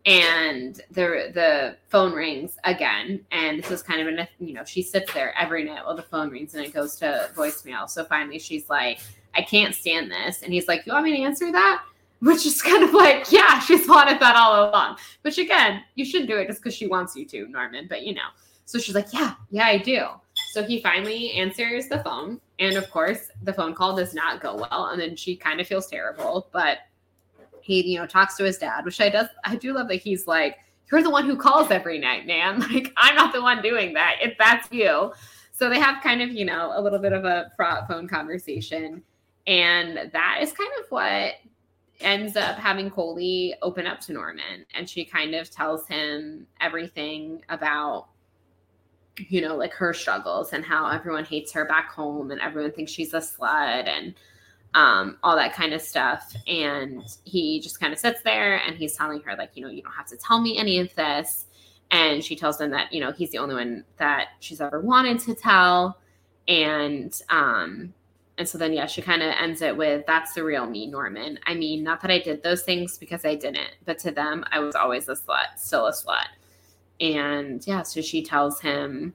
And 0.05 0.79
the 0.91 1.31
the 1.33 1.77
phone 1.89 2.13
rings 2.13 2.57
again. 2.63 3.25
And 3.31 3.59
this 3.59 3.71
is 3.71 3.81
kind 3.81 4.07
of 4.07 4.13
a 4.13 4.27
you 4.39 4.53
know 4.53 4.63
she 4.63 4.83
sits 4.83 5.11
there 5.13 5.33
every 5.37 5.63
night 5.63 5.83
while 5.83 5.95
the 5.95 6.03
phone 6.03 6.29
rings 6.29 6.53
and 6.53 6.63
it 6.63 6.73
goes 6.73 6.95
to 6.97 7.29
voicemail. 7.35 7.89
So 7.89 8.05
finally 8.05 8.39
she's 8.39 8.69
like 8.69 8.99
i 9.33 9.41
can't 9.41 9.73
stand 9.73 10.11
this. 10.11 10.43
And 10.43 10.53
he's 10.53 10.67
like 10.67 10.85
you 10.85 10.93
want 10.93 11.05
me 11.05 11.17
to 11.17 11.23
answer 11.23 11.51
that? 11.51 11.83
Which 12.19 12.45
is 12.45 12.61
kind 12.61 12.83
of 12.83 12.93
like 12.93 13.31
yeah 13.31 13.59
she's 13.67 13.87
wanted 13.87 14.19
that 14.19 14.35
all 14.35 14.69
along. 14.69 14.97
Which 15.23 15.39
again 15.39 15.81
you 15.95 16.05
shouldn't 16.05 16.29
do 16.29 16.37
it 16.37 16.47
just 16.47 16.61
because 16.61 16.75
she 16.75 16.85
wants 16.85 17.15
you 17.15 17.25
to 17.25 17.47
norman 17.47 17.87
but 17.89 18.03
you 18.03 18.13
know. 18.13 18.29
So 18.65 18.77
she's 18.77 18.93
like 18.95 19.11
yeah 19.11 19.33
yeah 19.49 19.65
i 19.65 19.79
do. 19.79 20.05
So 20.51 20.63
he 20.63 20.81
finally 20.81 21.31
answers 21.31 21.87
the 21.87 22.03
phone 22.03 22.39
and 22.59 22.77
of 22.77 22.89
course 22.89 23.29
the 23.43 23.53
phone 23.53 23.73
call 23.73 23.95
does 23.95 24.13
not 24.13 24.41
go 24.41 24.55
well 24.55 24.87
and 24.87 25.01
then 25.01 25.15
she 25.15 25.35
kind 25.35 25.59
of 25.59 25.67
feels 25.67 25.87
terrible 25.87 26.47
but 26.51 26.79
he 27.61 27.81
you 27.85 27.97
know 27.97 28.05
talks 28.05 28.37
to 28.37 28.43
his 28.43 28.57
dad 28.57 28.85
which 28.85 29.01
i 29.01 29.09
does 29.09 29.27
i 29.43 29.55
do 29.55 29.73
love 29.73 29.87
that 29.87 29.95
he's 29.95 30.27
like 30.27 30.57
you're 30.91 31.03
the 31.03 31.09
one 31.09 31.25
who 31.25 31.35
calls 31.35 31.71
every 31.71 31.97
night 31.99 32.25
man. 32.25 32.61
Like 32.71 32.93
i'm 32.97 33.15
not 33.15 33.33
the 33.33 33.41
one 33.41 33.61
doing 33.61 33.93
that 33.93 34.17
if 34.21 34.37
that's 34.37 34.71
you. 34.71 35.13
So 35.51 35.69
they 35.69 35.79
have 35.79 36.03
kind 36.03 36.21
of 36.21 36.31
you 36.31 36.45
know 36.45 36.73
a 36.75 36.81
little 36.81 36.99
bit 36.99 37.13
of 37.13 37.25
a 37.25 37.51
phone 37.87 38.07
conversation 38.07 39.03
and 39.47 40.11
that 40.11 40.39
is 40.41 40.51
kind 40.51 40.69
of 40.79 40.85
what 40.89 41.33
ends 42.01 42.35
up 42.35 42.57
having 42.57 42.89
coley 42.89 43.55
open 43.61 43.87
up 43.87 44.01
to 44.01 44.11
norman 44.11 44.65
and 44.73 44.89
she 44.89 45.05
kind 45.05 45.33
of 45.33 45.49
tells 45.49 45.87
him 45.87 46.45
everything 46.59 47.41
about 47.47 48.09
you 49.17 49.41
know 49.41 49.55
like 49.55 49.73
her 49.73 49.93
struggles 49.93 50.53
and 50.53 50.63
how 50.63 50.89
everyone 50.89 51.25
hates 51.25 51.51
her 51.53 51.65
back 51.65 51.91
home 51.91 52.31
and 52.31 52.41
everyone 52.41 52.71
thinks 52.71 52.91
she's 52.91 53.13
a 53.13 53.19
slut 53.19 53.87
and 53.87 54.13
um, 54.75 55.17
all 55.23 55.37
that 55.37 55.53
kind 55.53 55.73
of 55.73 55.81
stuff. 55.81 56.35
And 56.47 57.01
he 57.23 57.59
just 57.61 57.79
kind 57.79 57.93
of 57.93 57.97
sits 57.97 58.21
there 58.21 58.57
and 58.57 58.75
he's 58.75 58.95
telling 58.95 59.21
her, 59.21 59.35
like, 59.35 59.51
you 59.55 59.63
know, 59.63 59.69
you 59.69 59.81
don't 59.81 59.93
have 59.93 60.07
to 60.07 60.17
tell 60.17 60.39
me 60.39 60.57
any 60.57 60.79
of 60.79 60.93
this. 60.95 61.45
And 61.91 62.23
she 62.23 62.35
tells 62.35 62.59
him 62.59 62.71
that, 62.71 62.91
you 62.91 62.99
know, 62.99 63.11
he's 63.11 63.31
the 63.31 63.37
only 63.37 63.55
one 63.55 63.85
that 63.97 64.29
she's 64.41 64.59
ever 64.59 64.81
wanted 64.81 65.19
to 65.19 65.33
tell. 65.33 65.97
And, 66.47 67.19
um, 67.29 67.93
and 68.37 68.49
so 68.49 68.57
then, 68.57 68.73
yeah, 68.73 68.85
she 68.85 69.01
kind 69.01 69.23
of 69.23 69.33
ends 69.39 69.61
it 69.61 69.77
with, 69.77 70.05
that's 70.05 70.33
the 70.33 70.43
real 70.43 70.65
me, 70.65 70.87
Norman. 70.87 71.39
I 71.45 71.53
mean, 71.53 71.83
not 71.83 72.01
that 72.01 72.11
I 72.11 72.19
did 72.19 72.43
those 72.43 72.63
things 72.63 72.97
because 72.97 73.23
I 73.23 73.35
didn't, 73.35 73.71
but 73.85 73.97
to 73.99 74.11
them, 74.11 74.43
I 74.51 74.59
was 74.59 74.75
always 74.75 75.07
a 75.07 75.13
slut, 75.13 75.57
still 75.57 75.87
a 75.87 75.93
slut. 75.93 76.25
And 76.99 77.65
yeah, 77.67 77.83
so 77.83 78.01
she 78.01 78.23
tells 78.23 78.61
him, 78.61 79.13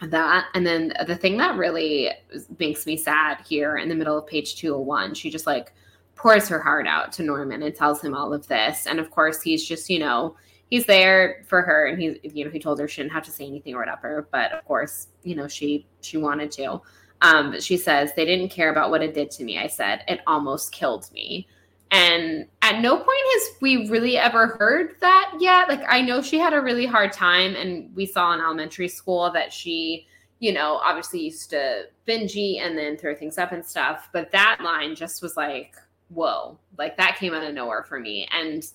that. 0.00 0.46
And 0.54 0.66
then 0.66 0.92
the 1.06 1.16
thing 1.16 1.36
that 1.38 1.56
really 1.56 2.10
makes 2.58 2.86
me 2.86 2.96
sad 2.96 3.38
here 3.46 3.76
in 3.76 3.88
the 3.88 3.94
middle 3.94 4.18
of 4.18 4.26
page 4.26 4.56
201 4.56 5.14
she 5.14 5.30
just 5.30 5.46
like 5.46 5.72
pours 6.16 6.48
her 6.48 6.60
heart 6.60 6.86
out 6.86 7.12
to 7.12 7.22
norman 7.22 7.62
and 7.62 7.74
tells 7.74 8.02
him 8.02 8.14
all 8.14 8.32
of 8.32 8.46
this. 8.46 8.86
And 8.86 8.98
of 8.98 9.10
course 9.10 9.42
he's 9.42 9.66
just 9.66 9.88
you 9.90 9.98
know 9.98 10.36
he's 10.70 10.86
there 10.86 11.44
for 11.48 11.62
her 11.62 11.86
and 11.86 12.00
he's 12.00 12.18
you 12.22 12.44
know 12.44 12.50
he 12.50 12.58
told 12.58 12.78
her 12.80 12.88
she 12.88 13.02
didn't 13.02 13.12
have 13.12 13.24
to 13.24 13.30
say 13.30 13.46
anything 13.46 13.74
or 13.74 13.78
whatever. 13.78 14.28
But 14.30 14.52
of 14.52 14.64
course 14.64 15.08
you 15.22 15.34
know 15.34 15.48
she 15.48 15.86
she 16.00 16.16
wanted 16.16 16.50
to. 16.52 16.80
Um 17.22 17.60
she 17.60 17.76
says 17.76 18.12
they 18.14 18.24
didn't 18.24 18.50
care 18.50 18.70
about 18.70 18.90
what 18.90 19.02
it 19.02 19.14
did 19.14 19.30
to 19.32 19.44
me 19.44 19.58
i 19.58 19.66
said. 19.66 20.04
It 20.08 20.20
almost 20.26 20.72
killed 20.72 21.10
me 21.12 21.46
And 21.94 22.48
at 22.62 22.80
no 22.80 22.96
point 22.96 23.08
has 23.08 23.50
we 23.60 23.88
really 23.88 24.18
ever 24.18 24.48
heard 24.58 24.96
that 25.00 25.32
yet. 25.38 25.68
Like 25.68 25.84
I 25.88 26.00
know 26.00 26.22
she 26.22 26.40
had 26.40 26.52
a 26.52 26.60
really 26.60 26.86
hard 26.86 27.12
time, 27.12 27.54
and 27.54 27.94
we 27.94 28.04
saw 28.04 28.34
in 28.34 28.40
elementary 28.40 28.88
school 28.88 29.30
that 29.30 29.52
she, 29.52 30.08
you 30.40 30.52
know, 30.52 30.80
obviously 30.82 31.20
used 31.20 31.50
to 31.50 31.84
binge 32.04 32.34
eat 32.34 32.58
and 32.58 32.76
then 32.76 32.96
throw 32.96 33.14
things 33.14 33.38
up 33.38 33.52
and 33.52 33.64
stuff. 33.64 34.08
But 34.12 34.32
that 34.32 34.58
line 34.60 34.96
just 34.96 35.22
was 35.22 35.36
like, 35.36 35.76
whoa, 36.08 36.58
like 36.78 36.96
that 36.96 37.16
came 37.16 37.32
out 37.32 37.44
of 37.44 37.54
nowhere 37.54 37.84
for 37.84 38.00
me. 38.00 38.26
And 38.32 38.66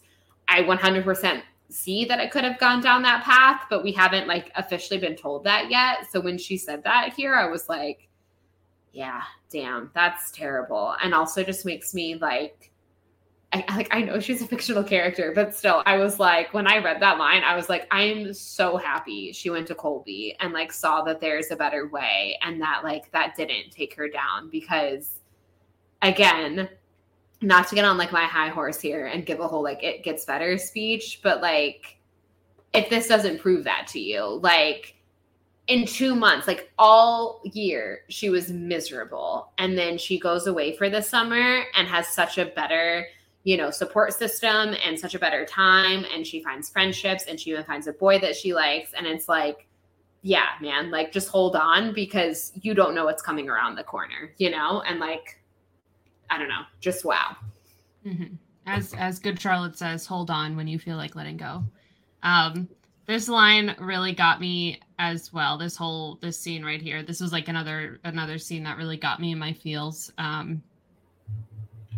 I 0.48 0.64
100% 0.64 1.42
see 1.70 2.06
that 2.06 2.22
it 2.22 2.32
could 2.32 2.46
have 2.46 2.58
gone 2.58 2.80
down 2.82 3.02
that 3.02 3.26
path, 3.26 3.66
but 3.70 3.84
we 3.84 3.92
haven't 3.92 4.30
like 4.30 4.50
officially 4.56 4.98
been 4.98 5.18
told 5.18 5.44
that 5.44 5.70
yet. 5.70 6.10
So 6.10 6.22
when 6.22 6.38
she 6.38 6.56
said 6.56 6.86
that 6.86 7.14
here, 7.16 7.36
I 7.36 7.50
was 7.50 7.68
like, 7.68 8.08
yeah, 8.94 9.24
damn, 9.52 9.92
that's 9.94 10.32
terrible. 10.32 10.96
And 11.04 11.14
also 11.14 11.44
just 11.44 11.66
makes 11.66 11.94
me 11.94 12.16
like, 12.16 12.72
I, 13.52 13.66
like 13.76 13.88
I 13.92 14.02
know 14.02 14.20
she's 14.20 14.42
a 14.44 14.48
fictional 14.48 14.84
character, 14.84 15.32
but 15.34 15.56
still, 15.56 15.82
I 15.86 15.98
was 15.98 16.20
like, 16.20 16.54
when 16.54 16.68
I 16.68 16.78
read 16.78 17.02
that 17.02 17.18
line, 17.18 17.42
I 17.44 17.56
was 17.56 17.68
like, 17.68 17.88
I'm 17.90 18.34
so 18.34 18.78
happy 18.78 19.32
she 19.32 19.50
went 19.50 19.68
to 19.68 19.76
Colby 19.76 20.36
and 20.40 20.54
like 20.54 20.72
saw 20.72 21.02
that 21.04 21.20
there's 21.20 21.50
a 21.50 21.56
better 21.56 21.88
way, 21.88 22.38
and 22.44 22.62
that 22.62 22.82
like 22.84 23.12
that 23.12 23.36
didn't 23.36 23.72
take 23.72 23.96
her 23.96 24.08
down 24.08 24.50
because, 24.52 25.20
again, 26.04 26.70
not 27.42 27.68
to 27.70 27.76
get 27.76 27.86
on 27.86 27.98
like 27.98 28.12
my 28.12 28.26
high 28.26 28.50
horse 28.50 28.80
here 28.80 29.08
and 29.08 29.26
give 29.26 29.40
a 29.40 29.48
whole 29.48 29.64
like 29.64 29.84
it 29.84 30.04
gets 30.04 30.26
better 30.26 30.58
speech, 30.58 31.22
but 31.24 31.42
like 31.42 31.98
if 32.74 32.90
this 32.90 33.08
doesn't 33.08 33.40
prove 33.40 33.64
that 33.64 33.88
to 33.88 34.00
you, 34.00 34.40
like 34.44 34.96
in 35.68 35.86
two 35.86 36.16
months, 36.16 36.48
like 36.48 36.72
all 36.78 37.42
year, 37.46 38.02
she 38.10 38.30
was 38.30 38.52
miserable. 38.52 39.52
And 39.58 39.78
then 39.78 39.98
she 39.98 40.20
goes 40.20 40.48
away 40.48 40.76
for 40.76 40.90
the 40.90 41.02
summer 41.02 41.64
and 41.76 41.88
has 41.88 42.08
such 42.08 42.38
a 42.38 42.46
better, 42.46 43.06
you 43.44 43.58
know, 43.58 43.70
support 43.72 44.14
system 44.14 44.76
and 44.86 45.00
such 45.00 45.16
a 45.16 45.20
better 45.20 45.46
time. 45.46 46.06
And 46.14 46.26
she 46.26 46.44
finds 46.44 46.70
friendships 46.70 47.26
and 47.28 47.40
she 47.40 47.52
even 47.52 47.64
finds 47.64 47.88
a 47.88 47.94
boy 47.94 48.20
that 48.20 48.36
she 48.36 48.54
likes. 48.54 48.92
And 48.94 49.08
it's 49.08 49.30
like, 49.30 49.68
yeah, 50.22 50.50
man, 50.62 50.92
like 50.92 51.12
just 51.12 51.30
hold 51.30 51.56
on 51.56 51.94
because 51.94 52.52
you 52.56 52.74
don't 52.74 52.94
know 52.94 53.06
what's 53.06 53.22
coming 53.22 53.50
around 53.50 53.76
the 53.76 53.84
corner, 53.84 54.34
you 54.38 54.50
know? 54.50 54.82
And 54.82 55.00
like, 55.00 55.42
I 56.30 56.38
don't 56.38 56.50
know, 56.50 56.64
just 56.82 57.06
wow. 57.06 57.36
Mm-hmm. 58.06 58.36
As 58.66 58.94
as 58.94 59.20
good 59.20 59.40
Charlotte 59.40 59.78
says, 59.78 60.06
hold 60.06 60.30
on 60.30 60.56
when 60.56 60.68
you 60.68 60.78
feel 60.78 60.98
like 60.98 61.16
letting 61.16 61.38
go. 61.38 61.64
Um, 62.22 62.68
this 63.08 63.28
line 63.28 63.76
really 63.80 64.14
got 64.14 64.40
me 64.40 64.80
as 65.00 65.34
well. 65.34 65.58
This 65.58 65.76
whole 65.76 66.20
this 66.22 66.40
scene 66.40 66.64
right 66.64 66.82
here. 66.82 67.02
This 67.02 67.20
was 67.20 67.32
like 67.32 67.48
another 67.48 68.00
another 68.04 68.38
scene 68.38 68.64
that 68.64 68.78
really 68.78 68.98
got 68.98 69.20
me 69.20 69.32
in 69.32 69.40
my 69.40 69.54
feels. 69.54 70.12
Um, 70.20 70.62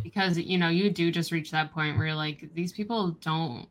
because 0.03 0.37
you 0.37 0.57
know 0.57 0.69
you 0.69 0.89
do 0.89 1.11
just 1.11 1.31
reach 1.31 1.51
that 1.51 1.73
point 1.73 1.97
where 1.97 2.07
you're 2.07 2.15
like 2.15 2.49
these 2.53 2.71
people 2.71 3.11
don't 3.21 3.67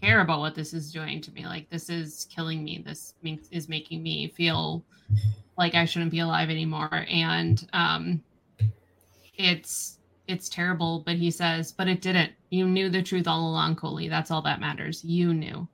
care 0.00 0.20
about 0.20 0.40
what 0.40 0.54
this 0.54 0.72
is 0.74 0.92
doing 0.92 1.20
to 1.20 1.32
me. 1.32 1.46
Like 1.46 1.68
this 1.70 1.90
is 1.90 2.26
killing 2.30 2.62
me. 2.62 2.82
This 2.84 3.14
makes, 3.22 3.48
is 3.48 3.68
making 3.68 4.02
me 4.02 4.28
feel 4.28 4.84
like 5.56 5.74
I 5.74 5.84
shouldn't 5.84 6.12
be 6.12 6.20
alive 6.20 6.50
anymore. 6.50 7.04
And 7.10 7.68
um, 7.72 8.22
it's 9.38 9.98
it's 10.26 10.48
terrible 10.50 11.02
but 11.06 11.16
he 11.16 11.30
says 11.30 11.72
but 11.72 11.88
it 11.88 12.02
didn't 12.02 12.32
you 12.50 12.66
knew 12.66 12.90
the 12.90 13.02
truth 13.02 13.26
all 13.26 13.48
along 13.48 13.74
coley 13.74 14.08
that's 14.08 14.30
all 14.30 14.42
that 14.42 14.60
matters 14.60 15.02
you 15.02 15.32
knew 15.32 15.66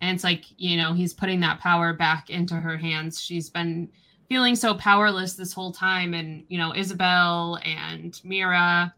and 0.00 0.14
it's 0.14 0.22
like 0.22 0.44
you 0.56 0.76
know 0.76 0.92
he's 0.92 1.12
putting 1.12 1.40
that 1.40 1.58
power 1.58 1.92
back 1.92 2.30
into 2.30 2.54
her 2.54 2.76
hands 2.76 3.20
she's 3.20 3.50
been 3.50 3.88
feeling 4.28 4.54
so 4.54 4.74
powerless 4.74 5.34
this 5.34 5.52
whole 5.52 5.72
time 5.72 6.14
and 6.14 6.44
you 6.48 6.58
know 6.58 6.72
isabel 6.76 7.58
and 7.64 8.20
mira 8.22 8.94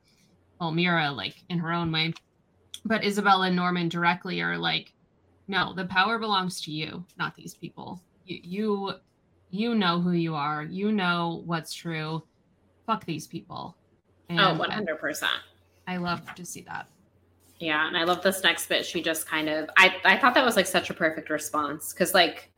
well 0.61 0.71
mira 0.71 1.11
like 1.11 1.43
in 1.49 1.59
her 1.59 1.73
own 1.73 1.91
way 1.91 2.13
but 2.85 3.05
isabel 3.05 3.43
and 3.43 3.57
norman 3.57 3.89
directly 3.89 4.41
are 4.41 4.59
like 4.59 4.93
no 5.49 5.75
the 5.75 5.87
power 5.87 6.19
belongs 6.19 6.61
to 6.61 6.71
you 6.71 7.05
not 7.19 7.35
these 7.37 7.55
people 7.55 8.01
you 8.25 8.41
you, 8.43 8.93
you 9.51 9.75
know 9.75 10.01
who 10.01 10.13
you 10.13 10.35
are 10.35 10.63
you 10.63 10.93
know 10.93 11.43
what's 11.47 11.73
true 11.73 12.23
fuck 12.87 13.05
these 13.05 13.27
people 13.27 13.77
Oh, 14.39 14.53
and 14.53 14.61
oh, 14.61 14.65
100%. 14.65 15.25
I 15.87 15.97
love 15.97 16.35
to 16.35 16.45
see 16.45 16.63
that. 16.63 16.87
Yeah, 17.59 17.87
and 17.87 17.97
I 17.97 18.05
love 18.05 18.23
this 18.23 18.43
next 18.43 18.69
bit. 18.69 18.87
She 18.87 19.03
just 19.03 19.27
kind 19.27 19.49
of 19.49 19.69
I 19.77 19.97
I 20.05 20.17
thought 20.17 20.35
that 20.35 20.45
was 20.45 20.57
like 20.57 20.67
such 20.67 20.89
a 20.89 20.95
perfect 20.95 21.29
response 21.29 21.93
cuz 21.93 22.15
like 22.15 22.51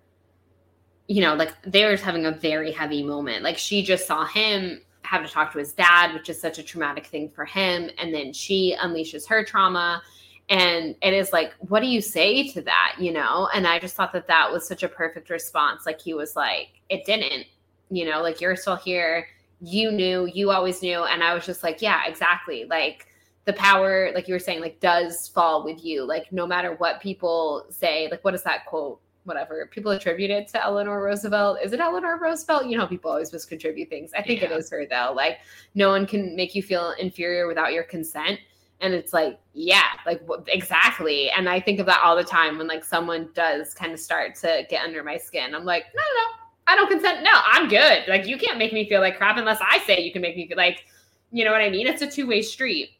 you 1.09 1.21
know, 1.21 1.35
like 1.35 1.51
they 1.63 1.85
were 1.85 1.97
having 1.97 2.27
a 2.27 2.31
very 2.31 2.71
heavy 2.71 3.03
moment. 3.03 3.43
Like 3.43 3.59
she 3.59 3.83
just 3.83 4.07
saw 4.07 4.25
him 4.25 4.81
have 5.17 5.27
to 5.27 5.33
talk 5.33 5.53
to 5.53 5.59
his 5.59 5.73
dad, 5.73 6.15
which 6.15 6.29
is 6.29 6.41
such 6.41 6.59
a 6.59 6.63
traumatic 6.63 7.07
thing 7.07 7.29
for 7.29 7.45
him, 7.45 7.91
and 7.99 8.15
then 8.15 8.33
she 8.33 8.77
unleashes 8.81 9.27
her 9.29 9.45
trauma 9.45 10.03
and 10.49 10.97
it 11.03 11.15
is 11.15 11.33
like 11.33 11.55
what 11.61 11.81
do 11.81 11.87
you 11.87 12.01
say 12.01 12.49
to 12.49 12.61
that, 12.63 12.97
you 12.99 13.13
know? 13.13 13.49
And 13.55 13.67
I 13.67 13.79
just 13.79 13.95
thought 13.95 14.13
that 14.13 14.27
that 14.27 14.51
was 14.51 14.67
such 14.67 14.83
a 14.83 14.89
perfect 14.89 15.31
response. 15.31 15.87
Like 15.87 16.01
he 16.01 16.15
was 16.15 16.35
like 16.35 16.81
it 16.89 17.07
didn't, 17.07 17.47
you 17.91 18.05
know, 18.11 18.21
like 18.21 18.41
you're 18.41 18.57
still 18.57 18.77
here 18.77 19.29
you 19.63 19.93
knew, 19.93 20.29
you 20.35 20.51
always 20.51 20.83
knew. 20.83 21.05
And 21.05 21.23
I 21.23 21.35
was 21.35 21.47
just 21.47 21.63
like, 21.63 21.81
yeah, 21.81 22.03
exactly. 22.07 22.65
Like 22.65 23.07
the 23.45 23.53
power, 23.53 24.11
like 24.15 24.27
you 24.29 24.35
were 24.35 24.41
saying, 24.41 24.61
like 24.61 24.81
does 24.81 25.29
fall 25.29 25.65
with 25.65 25.85
you. 25.85 26.05
Like 26.05 26.33
no 26.33 26.47
matter 26.47 26.75
what 26.75 27.01
people 27.01 27.65
say, 27.71 28.09
like 28.11 28.25
what 28.25 28.35
is 28.35 28.43
that 28.43 28.67
quote? 28.67 29.01
Whatever 29.25 29.67
people 29.71 29.93
attribute 29.93 30.31
it 30.31 30.49
to 30.49 30.65
Eleanor 30.65 31.01
Roosevelt. 31.03 31.59
Is 31.63 31.73
it 31.73 31.81
Eleanor 31.81 32.19
Roosevelt? 32.21 32.67
You 32.67 32.77
know, 32.77 32.87
people 32.87 33.11
always 33.11 33.31
miscontribute 33.31 33.89
things. 33.89 34.11
I 34.17 34.23
think 34.23 34.41
yeah. 34.41 34.51
it 34.51 34.53
is 34.53 34.69
her 34.71 34.85
though. 34.85 35.13
Like 35.15 35.39
no 35.75 35.91
one 35.91 36.07
can 36.07 36.35
make 36.35 36.55
you 36.55 36.63
feel 36.63 36.93
inferior 36.99 37.47
without 37.47 37.73
your 37.73 37.85
consent. 37.85 38.41
And 38.81 38.95
it's 38.95 39.13
like, 39.13 39.39
yeah, 39.55 39.91
like 40.05 40.23
exactly. 40.49 41.31
And 41.31 41.49
I 41.49 41.61
think 41.61 41.79
of 41.79 41.87
that 41.87 42.01
all 42.03 42.17
the 42.17 42.25
time 42.25 42.59
when 42.59 42.67
like 42.67 42.85
someone 42.85 43.29
does 43.33 43.75
kind 43.75 43.93
of 43.93 44.01
start 44.01 44.35
to 44.37 44.67
get 44.69 44.83
under 44.83 45.05
my 45.05 45.17
skin. 45.17 45.55
I'm 45.55 45.65
like, 45.65 45.85
no, 45.95 46.03
no, 46.03 46.23
no, 46.23 46.37
I 46.67 46.75
don't 46.75 46.91
consent. 46.91 47.23
No, 47.23 47.31
I'm 47.33 47.69
good. 47.69 48.09
Like 48.09 48.27
you 48.27 48.37
can't 48.37 48.59
make 48.59 48.73
me 48.73 48.89
feel 48.89 49.01
like 49.01 49.19
crap 49.19 49.37
unless 49.37 49.61
I 49.61 49.79
say 49.87 50.01
you 50.01 50.13
can 50.13 50.21
make 50.21 50.37
me 50.37 50.49
feel 50.49 50.57
like, 50.57 50.87
you 51.31 51.45
know 51.45 51.53
what 51.53 51.61
I 51.61 51.71
mean? 51.71 51.87
It's 51.87 52.03
a 52.03 52.11
two 52.11 52.27
way 52.27 52.43
street. 52.43 52.91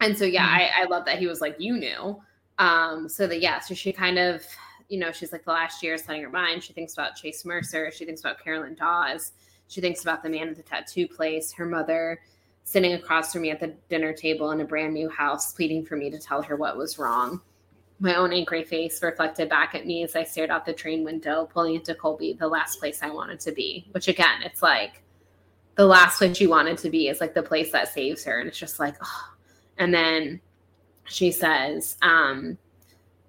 And 0.00 0.16
so 0.16 0.24
yeah, 0.24 0.46
mm-hmm. 0.46 0.80
I, 0.80 0.82
I 0.82 0.84
love 0.84 1.04
that 1.06 1.18
he 1.18 1.26
was 1.26 1.40
like, 1.40 1.56
you 1.58 1.76
knew. 1.76 2.22
Um, 2.60 3.08
so 3.08 3.26
that 3.26 3.40
yeah, 3.40 3.58
so 3.58 3.74
she 3.74 3.92
kind 3.92 4.20
of, 4.20 4.46
you 4.88 4.98
know, 4.98 5.12
she's 5.12 5.32
like 5.32 5.44
the 5.44 5.50
last 5.50 5.82
year 5.82 5.94
is 5.94 6.02
setting 6.02 6.22
her 6.22 6.30
mind. 6.30 6.62
She 6.62 6.72
thinks 6.72 6.94
about 6.94 7.16
Chase 7.16 7.44
Mercer. 7.44 7.90
She 7.90 8.04
thinks 8.04 8.20
about 8.20 8.42
Carolyn 8.42 8.74
Dawes. 8.74 9.32
She 9.68 9.80
thinks 9.80 10.02
about 10.02 10.22
the 10.22 10.30
man 10.30 10.48
at 10.48 10.56
the 10.56 10.62
tattoo 10.62 11.06
place, 11.06 11.52
her 11.52 11.66
mother 11.66 12.20
sitting 12.68 12.92
across 12.92 13.32
from 13.32 13.42
me 13.42 13.50
at 13.50 13.60
the 13.60 13.74
dinner 13.88 14.12
table 14.12 14.50
in 14.50 14.60
a 14.60 14.64
brand 14.64 14.92
new 14.92 15.08
house, 15.08 15.54
pleading 15.54 15.86
for 15.86 15.96
me 15.96 16.10
to 16.10 16.18
tell 16.18 16.42
her 16.42 16.54
what 16.54 16.76
was 16.76 16.98
wrong. 16.98 17.40
My 17.98 18.14
own 18.16 18.30
angry 18.30 18.62
face 18.62 19.02
reflected 19.02 19.48
back 19.48 19.74
at 19.74 19.86
me 19.86 20.04
as 20.04 20.14
I 20.14 20.22
stared 20.22 20.50
out 20.50 20.66
the 20.66 20.74
train 20.74 21.02
window, 21.02 21.48
pulling 21.50 21.76
into 21.76 21.94
Colby, 21.94 22.34
the 22.34 22.46
last 22.46 22.78
place 22.78 23.02
I 23.02 23.08
wanted 23.08 23.40
to 23.40 23.52
be. 23.52 23.88
Which 23.92 24.08
again, 24.08 24.42
it's 24.44 24.60
like 24.60 25.02
the 25.76 25.86
last 25.86 26.18
place 26.18 26.40
you 26.40 26.50
wanted 26.50 26.76
to 26.78 26.90
be 26.90 27.08
is 27.08 27.22
like 27.22 27.32
the 27.32 27.42
place 27.42 27.72
that 27.72 27.88
saves 27.88 28.22
her. 28.24 28.38
And 28.38 28.48
it's 28.48 28.58
just 28.58 28.78
like, 28.78 28.96
oh. 29.02 29.34
And 29.78 29.94
then 29.94 30.38
she 31.04 31.32
says, 31.32 31.96
um, 32.02 32.58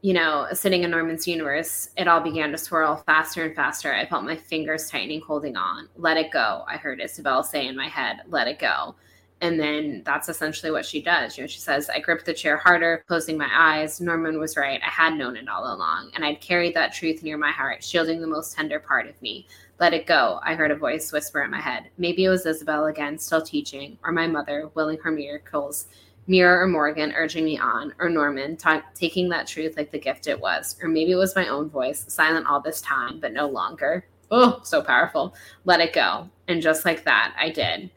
you 0.01 0.13
know, 0.13 0.47
sitting 0.53 0.83
in 0.83 0.91
Norman's 0.91 1.27
universe, 1.27 1.89
it 1.97 2.07
all 2.07 2.21
began 2.21 2.51
to 2.51 2.57
swirl 2.57 3.03
faster 3.05 3.45
and 3.45 3.55
faster. 3.55 3.93
I 3.93 4.05
felt 4.05 4.23
my 4.23 4.35
fingers 4.35 4.89
tightening, 4.89 5.21
holding 5.21 5.57
on. 5.57 5.89
Let 5.97 6.17
it 6.17 6.31
go, 6.31 6.63
I 6.67 6.77
heard 6.77 7.01
Isabel 7.01 7.43
say 7.43 7.67
in 7.67 7.75
my 7.75 7.87
head. 7.87 8.21
Let 8.27 8.47
it 8.47 8.59
go. 8.59 8.95
And 9.41 9.59
then 9.59 10.01
that's 10.05 10.27
essentially 10.27 10.71
what 10.71 10.85
she 10.85 11.01
does. 11.01 11.37
You 11.37 11.43
know, 11.43 11.47
she 11.47 11.59
says, 11.59 11.89
I 11.89 11.99
gripped 11.99 12.25
the 12.25 12.33
chair 12.33 12.57
harder, 12.57 13.03
closing 13.07 13.37
my 13.37 13.49
eyes. 13.53 14.01
Norman 14.01 14.37
was 14.37 14.57
right. 14.57 14.81
I 14.85 14.89
had 14.89 15.15
known 15.15 15.37
it 15.37 15.47
all 15.47 15.73
along, 15.73 16.11
and 16.13 16.25
I'd 16.25 16.41
carried 16.41 16.75
that 16.75 16.93
truth 16.93 17.23
near 17.23 17.37
my 17.37 17.51
heart, 17.51 17.83
shielding 17.83 18.19
the 18.19 18.27
most 18.27 18.55
tender 18.55 18.79
part 18.79 19.07
of 19.07 19.21
me. 19.21 19.47
Let 19.79 19.93
it 19.93 20.07
go, 20.07 20.41
I 20.43 20.55
heard 20.55 20.71
a 20.71 20.75
voice 20.75 21.13
whisper 21.13 21.41
in 21.41 21.51
my 21.51 21.61
head. 21.61 21.89
Maybe 21.97 22.25
it 22.25 22.29
was 22.29 22.45
Isabel 22.45 22.87
again, 22.87 23.17
still 23.17 23.41
teaching, 23.41 23.97
or 24.03 24.11
my 24.11 24.27
mother, 24.27 24.69
willing 24.73 24.97
her 24.99 25.11
miracles, 25.11 25.87
Mira 26.29 26.61
or 26.63 26.67
Morgan 26.67 27.11
urging 27.13 27.43
me 27.43 27.57
on, 27.57 27.91
or 27.97 28.07
Norman 28.07 28.55
ta- 28.55 28.85
taking 28.93 29.29
that 29.29 29.47
truth 29.47 29.75
like 29.75 29.91
the 29.91 29.97
gift 29.99 30.27
it 30.27 30.39
was. 30.39 30.77
Or 30.81 30.87
maybe 30.87 31.11
it 31.11 31.15
was 31.15 31.35
my 31.35 31.47
own 31.47 31.69
voice, 31.69 32.05
silent 32.07 32.45
all 32.45 32.61
this 32.61 32.81
time, 32.81 33.19
but 33.19 33.33
no 33.33 33.47
longer. 33.47 34.05
Oh, 34.29 34.59
so 34.63 34.83
powerful. 34.83 35.33
Let 35.65 35.79
it 35.81 35.91
go. 35.91 36.29
And 36.47 36.61
just 36.61 36.85
like 36.85 37.03
that, 37.05 37.35
I 37.37 37.49
did. 37.49 37.89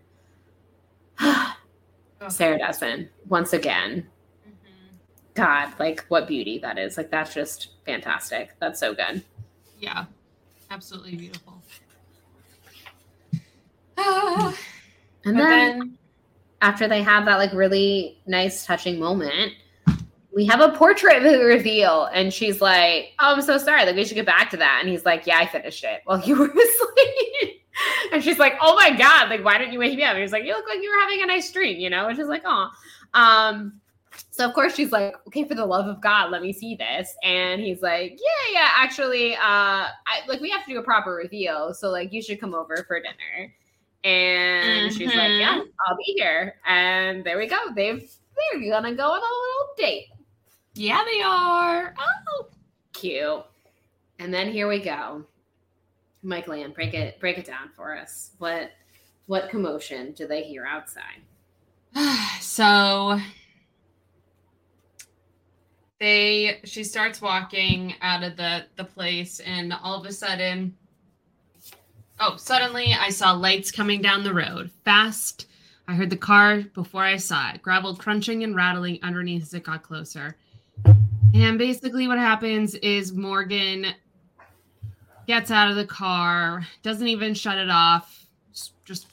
Sarah 2.29 2.57
Dessen, 2.57 3.11
once 3.29 3.53
again. 3.53 4.07
Mm-hmm. 4.49 4.97
God, 5.35 5.75
like 5.79 6.07
what 6.09 6.27
beauty 6.27 6.59
that 6.61 6.79
is. 6.79 6.97
Like 6.97 7.11
that's 7.11 7.35
just 7.35 7.73
fantastic. 7.85 8.55
That's 8.61 8.81
so 8.81 8.95
good. 8.95 9.23
Yeah. 9.79 10.07
Absolutely 10.71 11.17
beautiful. 11.17 11.63
and 15.25 15.39
then, 15.39 15.79
then 15.79 15.99
after 16.63 16.89
they 16.89 17.03
have 17.03 17.27
that 17.27 17.37
like 17.37 17.53
really 17.53 18.19
nice 18.27 18.65
touching 18.65 18.99
moment, 18.99 19.53
we 20.35 20.47
have 20.47 20.61
a 20.61 20.71
portrait 20.71 21.23
reveal 21.45 22.05
and 22.15 22.33
she's 22.33 22.63
like 22.63 23.13
oh 23.19 23.35
i'm 23.35 23.43
so 23.43 23.59
sorry 23.59 23.85
like 23.85 23.95
we 23.95 24.03
should 24.03 24.15
get 24.15 24.25
back 24.25 24.49
to 24.49 24.57
that 24.57 24.79
and 24.81 24.89
he's 24.89 25.05
like 25.05 25.27
yeah 25.27 25.37
i 25.37 25.45
finished 25.45 25.85
it 25.85 26.01
while 26.07 26.19
you 26.23 26.35
were 26.39 26.47
asleep 26.47 27.63
and 28.13 28.23
she's 28.23 28.39
like, 28.39 28.55
"Oh 28.61 28.75
my 28.75 28.91
god, 28.91 29.31
like 29.31 29.45
why 29.45 29.59
didn't 29.59 29.73
you 29.73 29.79
wake 29.79 29.97
me 29.97 30.05
up?" 30.05 30.13
And 30.13 30.21
he's 30.23 30.33
like, 30.33 30.45
"You 30.45 30.55
look 30.55 30.69
like 30.69 30.83
you 30.83 30.91
were 30.91 31.01
having 31.01 31.23
a 31.23 31.27
nice 31.27 31.51
dream," 31.51 31.79
you 31.79 31.91
know. 31.91 32.09
And 32.09 32.17
she's 32.17 32.27
like, 32.27 32.43
"Oh." 32.45 32.69
Um, 33.15 33.81
So 34.31 34.47
of 34.47 34.55
course 34.55 34.75
she's 34.75 34.93
like, 34.93 35.15
okay, 35.27 35.45
for 35.45 35.55
the 35.55 35.65
love 35.65 35.87
of 35.87 36.01
God, 36.03 36.31
let 36.31 36.43
me 36.43 36.53
see 36.53 36.75
this. 36.75 37.15
And 37.23 37.63
he's 37.63 37.81
like, 37.81 38.13
yeah, 38.13 38.53
yeah, 38.61 38.69
actually, 38.77 39.35
uh, 39.35 39.39
I 39.41 40.21
like 40.29 40.41
we 40.41 40.51
have 40.51 40.65
to 40.67 40.73
do 40.73 40.79
a 40.79 40.83
proper 40.83 41.15
reveal, 41.15 41.73
so 41.75 41.91
like 41.91 42.13
you 42.13 42.23
should 42.23 42.41
come 42.41 42.55
over 42.55 42.85
for 42.87 43.01
dinner. 43.01 43.53
And 44.05 44.91
mm-hmm. 44.91 44.97
she's 44.97 45.15
like, 45.15 45.31
yeah, 45.31 45.61
I'll 45.87 45.97
be 45.97 46.15
here. 46.17 46.57
And 46.67 47.25
there 47.25 47.39
we 47.39 47.47
go. 47.47 47.57
They've 47.75 48.11
they're 48.53 48.71
gonna 48.71 48.95
go 48.95 49.05
on 49.05 49.19
a 49.19 49.21
little 49.21 49.75
date. 49.77 50.09
Yeah, 50.75 51.05
they 51.05 51.23
are. 51.23 51.95
Oh, 51.99 52.47
cute. 52.93 53.45
And 54.19 54.33
then 54.33 54.51
here 54.51 54.69
we 54.69 54.81
go. 54.81 55.25
Michael 56.23 56.55
Ann, 56.55 56.73
break 56.73 56.95
it 56.95 57.19
break 57.21 57.39
it 57.39 57.47
down 57.47 57.71
for 57.77 57.97
us. 57.97 58.31
What 58.39 58.71
what 59.27 59.51
commotion 59.51 60.13
do 60.13 60.27
they 60.27 60.43
hear 60.43 60.65
outside? 60.65 61.23
so 62.41 63.19
they 65.99 66.61
she 66.65 66.83
starts 66.85 67.21
walking 67.21 67.95
out 68.03 68.23
of 68.23 68.37
the 68.37 68.65
the 68.77 68.85
place 68.85 69.41
and 69.41 69.73
all 69.73 70.01
of 70.01 70.07
a 70.07 70.13
sudden 70.13 70.75
oh 72.23 72.37
suddenly 72.37 72.95
i 72.99 73.11
saw 73.11 73.33
lights 73.33 73.71
coming 73.71 74.01
down 74.01 74.23
the 74.25 74.33
road. 74.33 74.71
Fast. 74.85 75.47
I 75.89 75.95
heard 75.95 76.11
the 76.11 76.17
car 76.17 76.63
before 76.75 77.03
i 77.03 77.17
saw 77.17 77.53
it. 77.53 77.61
Gravel 77.61 77.97
crunching 77.97 78.45
and 78.45 78.55
rattling 78.55 79.01
underneath 79.03 79.43
as 79.43 79.55
it 79.55 79.65
got 79.65 79.83
closer. 79.83 80.37
And 81.35 81.59
basically 81.59 82.07
what 82.07 82.19
happens 82.19 82.75
is 82.77 83.13
morgan 83.13 83.87
gets 85.27 85.51
out 85.51 85.71
of 85.71 85.77
the 85.77 85.87
car 85.87 86.67
doesn't 86.83 87.09
even 87.09 87.35
shut 87.35 87.59
it 87.59 87.71
off 87.71 88.27
just 88.85 89.07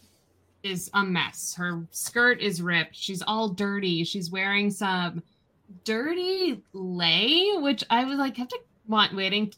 is 0.64 0.90
a 0.94 1.04
mess. 1.04 1.56
Her 1.56 1.86
skirt 1.92 2.42
is 2.42 2.62
ripped. 2.62 2.96
She's 2.96 3.22
all 3.22 3.50
dirty. 3.50 4.04
She's 4.04 4.30
wearing 4.30 4.70
some 4.70 5.24
dirty 5.84 6.62
lei, 6.74 7.58
which 7.58 7.84
I 7.90 8.04
was 8.04 8.18
like 8.18 8.38
have 8.38 8.50
to 8.50 8.60
want 8.88 9.16
waiting 9.16 9.54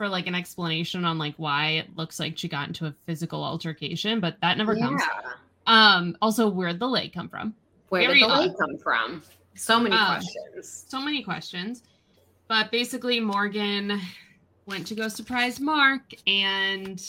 for 0.00 0.08
like 0.08 0.26
an 0.26 0.34
explanation 0.34 1.04
on 1.04 1.18
like 1.18 1.34
why 1.36 1.72
it 1.72 1.94
looks 1.94 2.18
like 2.18 2.38
she 2.38 2.48
got 2.48 2.68
into 2.68 2.86
a 2.86 2.94
physical 3.04 3.44
altercation, 3.44 4.18
but 4.18 4.34
that 4.40 4.56
never 4.56 4.74
yeah. 4.74 4.86
comes. 4.86 5.02
Um, 5.66 6.16
also 6.22 6.48
where'd 6.48 6.78
the 6.78 6.88
leg 6.88 7.12
come 7.12 7.28
from? 7.28 7.54
Where 7.90 8.00
Very 8.00 8.20
did 8.20 8.30
the 8.30 8.32
odd. 8.32 8.48
lei 8.48 8.54
come 8.58 8.78
from? 8.78 9.22
So 9.56 9.78
many 9.78 9.94
um, 9.94 10.06
questions. 10.06 10.86
So 10.88 11.02
many 11.02 11.22
questions. 11.22 11.82
But 12.48 12.70
basically 12.70 13.20
Morgan 13.20 14.00
went 14.64 14.86
to 14.86 14.94
go 14.94 15.06
surprise 15.08 15.60
Mark 15.60 16.00
and 16.26 17.06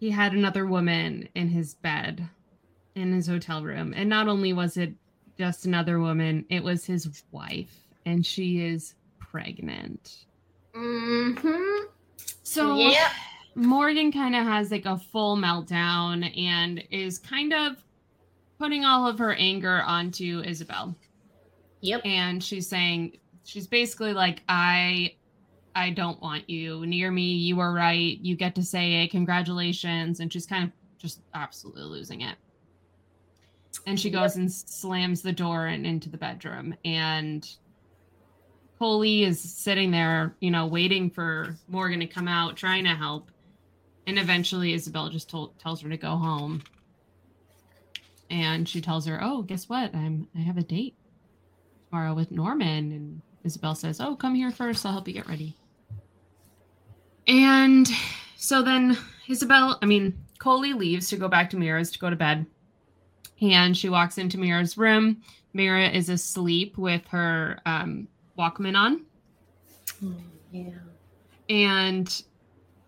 he 0.00 0.08
had 0.08 0.32
another 0.32 0.64
woman 0.64 1.28
in 1.34 1.50
his 1.50 1.74
bed 1.74 2.26
in 2.94 3.12
his 3.12 3.26
hotel 3.26 3.62
room. 3.62 3.92
And 3.94 4.08
not 4.08 4.28
only 4.28 4.54
was 4.54 4.78
it 4.78 4.94
just 5.36 5.66
another 5.66 6.00
woman. 6.00 6.46
It 6.48 6.64
was 6.64 6.86
his 6.86 7.22
wife, 7.32 7.84
and 8.06 8.24
she 8.24 8.64
is 8.64 8.94
pregnant. 9.20 10.24
Mm-hmm. 10.74 11.86
So 12.42 12.76
yeah. 12.76 13.10
Morgan 13.54 14.12
kind 14.12 14.36
of 14.36 14.44
has 14.44 14.70
like 14.70 14.86
a 14.86 14.98
full 14.98 15.36
meltdown 15.36 16.36
and 16.38 16.82
is 16.90 17.18
kind 17.18 17.52
of 17.52 17.76
putting 18.58 18.84
all 18.84 19.06
of 19.06 19.18
her 19.18 19.34
anger 19.34 19.82
onto 19.82 20.42
Isabel. 20.44 20.94
Yep. 21.80 22.02
And 22.04 22.42
she's 22.42 22.68
saying 22.68 23.18
she's 23.44 23.66
basically 23.66 24.12
like 24.12 24.42
I 24.48 25.14
I 25.74 25.90
don't 25.90 26.20
want 26.20 26.48
you 26.48 26.86
near 26.86 27.10
me. 27.10 27.34
You 27.34 27.56
were 27.56 27.72
right. 27.72 28.18
You 28.20 28.36
get 28.36 28.54
to 28.56 28.62
say 28.62 29.04
it. 29.04 29.10
Congratulations. 29.10 30.20
And 30.20 30.32
she's 30.32 30.46
kind 30.46 30.64
of 30.64 30.70
just 30.98 31.20
absolutely 31.34 31.84
losing 31.84 32.22
it 32.22 32.36
and 33.86 33.98
she 33.98 34.10
goes 34.10 34.36
and 34.36 34.52
slams 34.52 35.22
the 35.22 35.32
door 35.32 35.66
and 35.66 35.86
into 35.86 36.10
the 36.10 36.18
bedroom 36.18 36.74
and 36.84 37.56
Coley 38.78 39.24
is 39.24 39.40
sitting 39.40 39.90
there, 39.90 40.36
you 40.40 40.50
know, 40.50 40.66
waiting 40.66 41.10
for 41.10 41.56
Morgan 41.66 42.00
to 42.00 42.06
come 42.06 42.28
out, 42.28 42.56
trying 42.56 42.84
to 42.84 42.94
help. 42.94 43.30
And 44.06 44.18
eventually 44.18 44.72
Isabel 44.72 45.10
just 45.10 45.28
told, 45.28 45.58
tells 45.58 45.80
her 45.82 45.88
to 45.88 45.96
go 45.96 46.16
home. 46.16 46.62
And 48.30 48.68
she 48.68 48.80
tells 48.80 49.06
her, 49.06 49.18
"Oh, 49.22 49.42
guess 49.42 49.68
what? 49.68 49.94
I'm 49.94 50.28
I 50.36 50.40
have 50.40 50.58
a 50.58 50.62
date 50.62 50.94
tomorrow 51.88 52.14
with 52.14 52.30
Norman." 52.30 52.92
And 52.92 53.22
Isabel 53.42 53.74
says, 53.74 54.00
"Oh, 54.00 54.14
come 54.14 54.34
here 54.34 54.50
first. 54.50 54.84
I'll 54.84 54.92
help 54.92 55.08
you 55.08 55.14
get 55.14 55.28
ready." 55.28 55.56
And 57.26 57.88
so 58.36 58.62
then 58.62 58.98
Isabel, 59.28 59.78
I 59.80 59.86
mean, 59.86 60.18
Coley 60.38 60.74
leaves 60.74 61.08
to 61.08 61.16
go 61.16 61.28
back 61.28 61.50
to 61.50 61.56
Mira's 61.56 61.90
to 61.92 61.98
go 61.98 62.10
to 62.10 62.16
bed 62.16 62.46
and 63.40 63.76
she 63.76 63.88
walks 63.88 64.18
into 64.18 64.38
Mira's 64.38 64.76
room. 64.76 65.22
Mira 65.52 65.88
is 65.88 66.08
asleep 66.08 66.76
with 66.76 67.06
her 67.08 67.60
um, 67.66 68.08
Walkman 68.38 68.76
on. 68.76 69.04
Yeah. 70.52 70.70
And 71.48 72.22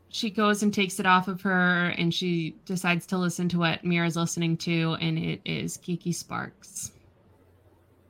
she 0.08 0.30
goes 0.30 0.62
and 0.62 0.72
takes 0.72 1.00
it 1.00 1.06
off 1.06 1.28
of 1.28 1.40
her 1.42 1.94
and 1.98 2.12
she 2.12 2.56
decides 2.64 3.06
to 3.06 3.18
listen 3.18 3.48
to 3.50 3.58
what 3.58 3.84
Mira's 3.84 4.16
listening 4.16 4.56
to, 4.58 4.96
and 5.00 5.18
it 5.18 5.40
is 5.44 5.76
Kiki 5.76 6.12
Sparks. 6.12 6.92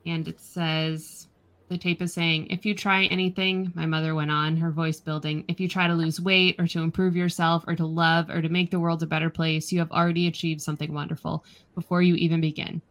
And 0.05 0.27
it 0.27 0.39
says, 0.39 1.27
the 1.71 1.77
tape 1.77 2.01
is 2.01 2.13
saying, 2.13 2.47
If 2.47 2.65
you 2.65 2.75
try 2.75 3.05
anything, 3.05 3.71
my 3.75 3.85
mother 3.85 4.13
went 4.13 4.29
on, 4.29 4.57
her 4.57 4.71
voice 4.71 4.99
building, 4.99 5.45
if 5.47 5.57
you 5.59 5.69
try 5.69 5.87
to 5.87 5.93
lose 5.93 6.19
weight 6.19 6.57
or 6.59 6.67
to 6.67 6.81
improve 6.81 7.15
yourself 7.15 7.63
or 7.65 7.75
to 7.75 7.85
love 7.85 8.29
or 8.29 8.41
to 8.41 8.49
make 8.49 8.71
the 8.71 8.79
world 8.79 9.01
a 9.03 9.07
better 9.07 9.29
place, 9.29 9.71
you 9.71 9.79
have 9.79 9.91
already 9.91 10.27
achieved 10.27 10.61
something 10.61 10.93
wonderful 10.93 11.45
before 11.73 12.01
you 12.01 12.15
even 12.15 12.41
begin. 12.41 12.81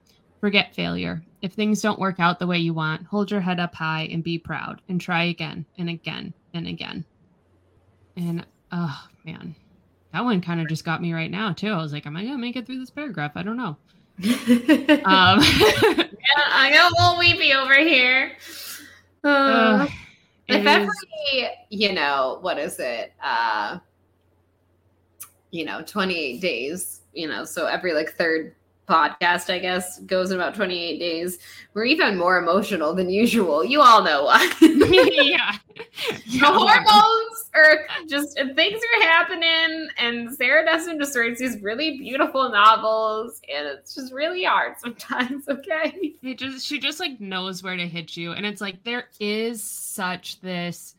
Forget 0.40 0.74
failure. 0.74 1.22
If 1.42 1.52
things 1.52 1.80
don't 1.80 1.98
work 1.98 2.20
out 2.20 2.38
the 2.38 2.46
way 2.46 2.58
you 2.58 2.74
want, 2.74 3.06
hold 3.06 3.30
your 3.30 3.40
head 3.40 3.60
up 3.60 3.74
high 3.74 4.08
and 4.12 4.22
be 4.22 4.38
proud 4.38 4.82
and 4.88 5.00
try 5.00 5.24
again 5.24 5.64
and 5.78 5.88
again 5.88 6.34
and 6.52 6.66
again. 6.66 7.04
And 8.16 8.46
oh 8.72 9.08
man, 9.24 9.54
that 10.12 10.24
one 10.24 10.40
kind 10.40 10.60
of 10.60 10.68
just 10.68 10.84
got 10.84 11.00
me 11.00 11.12
right 11.12 11.30
now 11.30 11.52
too. 11.52 11.72
I 11.72 11.78
was 11.78 11.92
like, 11.92 12.06
am 12.06 12.16
I 12.16 12.24
gonna 12.24 12.38
make 12.38 12.56
it 12.56 12.66
through 12.66 12.80
this 12.80 12.90
paragraph? 12.90 13.32
I 13.36 13.42
don't 13.42 13.56
know. 13.56 13.76
um, 14.22 15.40
yeah, 15.40 16.04
I 16.52 16.70
got 16.72 16.92
a 16.92 16.94
little 17.00 17.18
weepy 17.18 17.54
over 17.54 17.78
here. 17.78 18.32
Uh, 19.24 19.86
if 20.48 20.66
every, 20.66 21.48
you 21.70 21.92
know, 21.92 22.38
what 22.42 22.58
is 22.58 22.78
it? 22.78 23.12
Uh, 23.22 23.78
you 25.50 25.64
know, 25.64 25.82
28 25.82 26.40
days, 26.40 27.00
you 27.14 27.28
know, 27.28 27.44
so 27.44 27.66
every 27.66 27.92
like 27.92 28.10
third 28.10 28.54
podcast, 28.90 29.52
I 29.52 29.58
guess, 29.58 30.00
goes 30.00 30.30
in 30.30 30.36
about 30.36 30.54
28 30.54 30.98
days. 30.98 31.38
We're 31.74 31.84
even 31.84 32.18
more 32.18 32.38
emotional 32.38 32.94
than 32.94 33.08
usual. 33.08 33.64
You 33.64 33.80
all 33.80 34.02
know 34.02 34.24
why. 34.24 34.50
yeah. 34.60 35.56
The 36.26 36.46
hormones 36.46 37.50
are 37.54 37.86
just 38.08 38.34
things 38.34 38.80
are 38.80 39.02
happening, 39.02 39.88
and 39.98 40.34
Sarah 40.34 40.64
Dessen 40.64 40.98
just 40.98 41.16
writes 41.16 41.40
these 41.40 41.60
really 41.62 41.98
beautiful 41.98 42.50
novels, 42.50 43.40
and 43.52 43.66
it's 43.66 43.94
just 43.94 44.12
really 44.12 44.44
hard 44.44 44.78
sometimes, 44.78 45.44
okay? 45.48 46.14
It 46.22 46.38
just 46.38 46.66
she 46.66 46.78
just 46.78 47.00
like 47.00 47.20
knows 47.20 47.62
where 47.62 47.76
to 47.76 47.88
hit 47.88 48.16
you. 48.16 48.32
And 48.32 48.46
it's 48.46 48.60
like 48.60 48.84
there 48.84 49.08
is 49.18 49.62
such 49.62 50.40
this, 50.40 50.94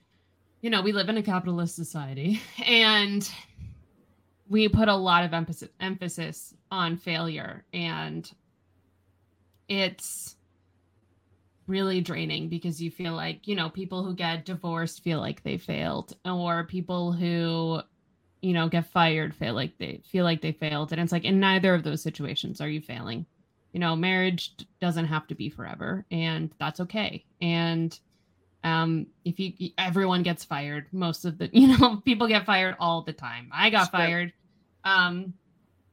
you 0.62 0.70
know, 0.70 0.82
we 0.82 0.92
live 0.92 1.10
in 1.10 1.18
a 1.18 1.24
capitalist 1.24 1.76
society 1.76 2.42
and 2.66 3.30
we 4.52 4.68
put 4.68 4.90
a 4.90 4.96
lot 4.96 5.24
of 5.24 5.34
emphasis 5.34 5.70
emphasis 5.80 6.54
on 6.70 6.98
failure 6.98 7.64
and 7.74 8.30
it's 9.70 10.36
really 11.68 12.02
draining 12.02 12.50
because 12.50 12.82
you 12.82 12.92
feel 12.92 13.14
like 13.14 13.48
you 13.48 13.56
know 13.56 13.70
people 13.70 14.04
who 14.04 14.14
get 14.14 14.44
divorced 14.44 15.02
feel 15.04 15.20
like 15.20 15.42
they 15.44 15.58
failed 15.58 16.14
or 16.26 16.66
people 16.66 17.14
who 17.14 17.82
you 18.42 18.52
know 18.52 18.68
get 18.68 18.86
fired 18.88 19.34
feel 19.34 19.54
like 19.54 19.78
they 19.78 20.02
feel 20.06 20.26
like 20.26 20.42
they 20.42 20.52
failed. 20.52 20.92
And 20.92 21.00
it's 21.00 21.14
like 21.14 21.24
in 21.24 21.40
neither 21.40 21.74
of 21.74 21.84
those 21.84 22.02
situations 22.02 22.60
are 22.60 22.68
you 22.68 22.82
failing. 22.82 23.26
You 23.72 23.80
know 23.80 23.96
marriage 23.96 24.54
doesn't 24.82 25.06
have 25.06 25.28
to 25.28 25.36
be 25.36 25.50
forever 25.50 26.06
and 26.12 26.52
that's 26.60 26.82
okay. 26.82 27.24
And 27.40 27.98
um 28.66 29.08
if 29.24 29.40
you 29.40 29.54
everyone 29.78 30.24
gets 30.24 30.44
fired 30.44 30.88
most 30.92 31.24
of 31.24 31.38
the 31.38 31.50
you 31.54 31.78
know 31.78 32.02
people 32.04 32.28
get 32.28 32.46
fired 32.46 32.76
all 32.82 33.02
the 33.02 33.14
time. 33.14 33.50
I 33.54 33.70
got 33.70 33.92
fired 33.92 34.34
um, 34.84 35.34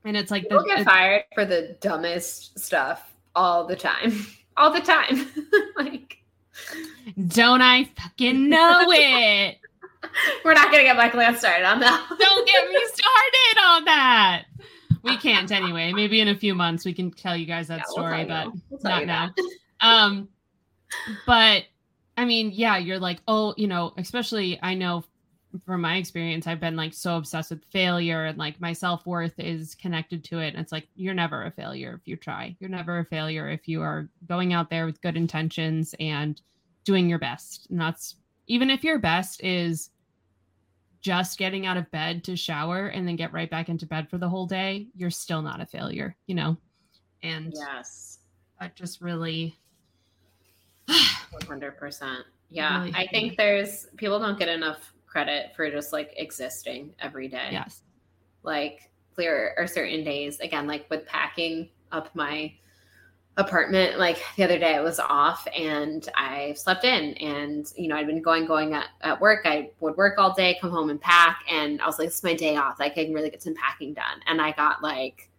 and 0.05 0.17
it's 0.17 0.31
like 0.31 0.45
people 0.45 0.63
the, 0.63 0.77
get 0.77 0.85
fired 0.85 1.25
for 1.35 1.45
the 1.45 1.77
dumbest 1.81 2.59
stuff 2.59 3.15
all 3.35 3.67
the 3.67 3.77
time, 3.77 4.27
all 4.57 4.73
the 4.73 4.81
time. 4.81 5.29
like, 5.77 6.19
don't 7.29 7.63
I 7.63 7.85
fucking 7.85 8.49
know 8.49 8.81
it? 8.89 9.59
We're 10.45 10.55
not 10.55 10.71
gonna 10.71 10.85
get 10.85 10.97
Michael 10.97 11.21
Ann 11.21 11.37
started 11.37 11.67
on 11.67 11.81
that. 11.81 12.07
don't 12.19 12.47
get 12.47 12.69
me 12.69 12.81
started 12.87 13.61
on 13.63 13.85
that. 13.85 14.45
We 15.03 15.17
can't 15.17 15.51
anyway. 15.51 15.93
Maybe 15.93 16.21
in 16.21 16.29
a 16.29 16.37
few 16.37 16.55
months 16.55 16.85
we 16.85 16.93
can 16.93 17.11
tell 17.11 17.37
you 17.37 17.47
guys 17.47 17.69
that 17.69 17.79
yeah, 17.79 17.85
story, 17.89 18.25
we'll 18.25 18.27
but 18.27 18.53
we'll 18.71 18.81
not 18.83 19.07
now. 19.07 19.31
Um, 19.81 20.29
but 21.27 21.65
I 22.17 22.25
mean, 22.25 22.51
yeah, 22.53 22.79
you're 22.79 22.99
like, 22.99 23.21
oh, 23.29 23.55
you 23.57 23.69
know, 23.69 23.93
especially 23.97 24.59
I 24.63 24.75
know 24.75 25.05
from 25.65 25.81
my 25.81 25.97
experience, 25.97 26.47
I've 26.47 26.61
been 26.61 26.77
like 26.77 26.95
so 26.95 27.17
obsessed 27.17 27.51
with 27.51 27.65
failure 27.71 28.27
and 28.27 28.39
like 28.39 28.61
my 28.61 28.73
self 28.73 29.07
worth 29.07 29.35
is 29.39 29.75
connected 29.75 30.25
to 30.25 30.39
it. 30.39 30.55
And 30.55 30.59
it's 30.59 30.73
like, 30.73 30.89
you're 30.95 31.15
never 31.15 31.45
a 31.45 31.51
failure 31.51 31.99
if 32.01 32.07
you 32.07 32.17
try. 32.17 32.57
You're 32.61 32.71
never 32.71 32.99
a 32.99 33.05
failure 33.05 33.49
if 33.49 33.69
you 33.69 33.83
are 33.83 34.09
going 34.27 34.53
out 34.53 34.71
there 34.71 34.87
with 34.87 35.01
good 35.01 35.17
intentions 35.17 35.95
and 36.01 36.41
doing 36.85 37.09
your 37.09 37.19
best. 37.19 37.69
And 37.71 37.81
that's 37.81 38.17
even 38.47 38.71
if 38.71 38.83
your 38.83 38.99
best 38.99 39.43
is 39.45 39.91
just 41.01 41.39
getting 41.39 41.67
out 41.67 41.77
of 41.77 41.91
bed 41.91 42.25
to 42.25 42.37
shower 42.37 42.89
and 42.89 43.07
then 43.07 43.17
get 43.17 43.33
right 43.33 43.51
back 43.51 43.69
into 43.69 43.87
bed 43.87 44.09
for 44.09 44.19
the 44.19 44.29
whole 44.29 44.47
day, 44.47 44.89
you're 44.97 45.11
still 45.11 45.43
not 45.43 45.61
a 45.61 45.67
failure, 45.67 46.17
you 46.27 46.35
know? 46.35 46.57
And 47.23 47.53
yes, 47.55 48.19
that 48.61 48.75
just 48.75 49.01
really 49.01 49.59
100%. 50.89 52.23
Yeah. 52.51 52.81
Really 52.81 52.95
I 52.95 53.07
think 53.09 53.37
there's 53.37 53.87
people 53.97 54.19
don't 54.19 54.39
get 54.39 54.49
enough 54.49 54.93
credit 55.19 55.51
for 55.57 55.71
just 55.71 55.93
like 55.93 56.15
existing 56.17 56.95
every 57.01 57.29
day. 57.29 57.49
Yes. 57.51 57.83
Like 58.43 58.91
there 59.17 59.55
are 59.59 59.67
certain 59.67 60.05
days, 60.05 60.39
again, 60.41 60.67
like 60.67 60.89
with 60.91 61.07
packing 61.07 61.71
up 61.91 62.15
my 62.15 62.53
apartment 63.39 64.01
like 64.01 64.21
the 64.37 64.43
other 64.43 64.59
day 64.59 64.75
i 64.75 64.81
was 64.81 64.99
off 64.99 65.47
and 65.57 66.09
i 66.17 66.53
slept 66.55 66.83
in 66.83 67.15
and 67.19 67.73
you 67.77 67.87
know 67.87 67.95
i'd 67.95 68.05
been 68.05 68.21
going 68.21 68.45
going 68.45 68.75
at, 68.75 68.89
at 69.03 69.21
work. 69.21 69.43
I 69.45 69.71
would 69.79 69.97
work 69.97 70.19
all 70.19 70.35
day 70.35 70.59
come 70.61 70.73
home 70.73 70.91
and 70.91 71.01
pack 71.01 71.45
and 71.49 71.81
i 71.81 71.87
was 71.87 72.01
like 72.01 72.09
this 72.09 72.17
is 72.17 72.25
my 72.25 72.35
day 72.35 72.57
off. 72.57 72.81
Like 72.81 72.99
i 72.99 73.05
can 73.05 73.15
really 73.15 73.31
get 73.31 73.41
some 73.41 73.55
packing 73.55 73.95
done. 73.95 74.21
And 74.27 74.43
i 74.43 74.51
got 74.51 74.83
like 74.83 75.31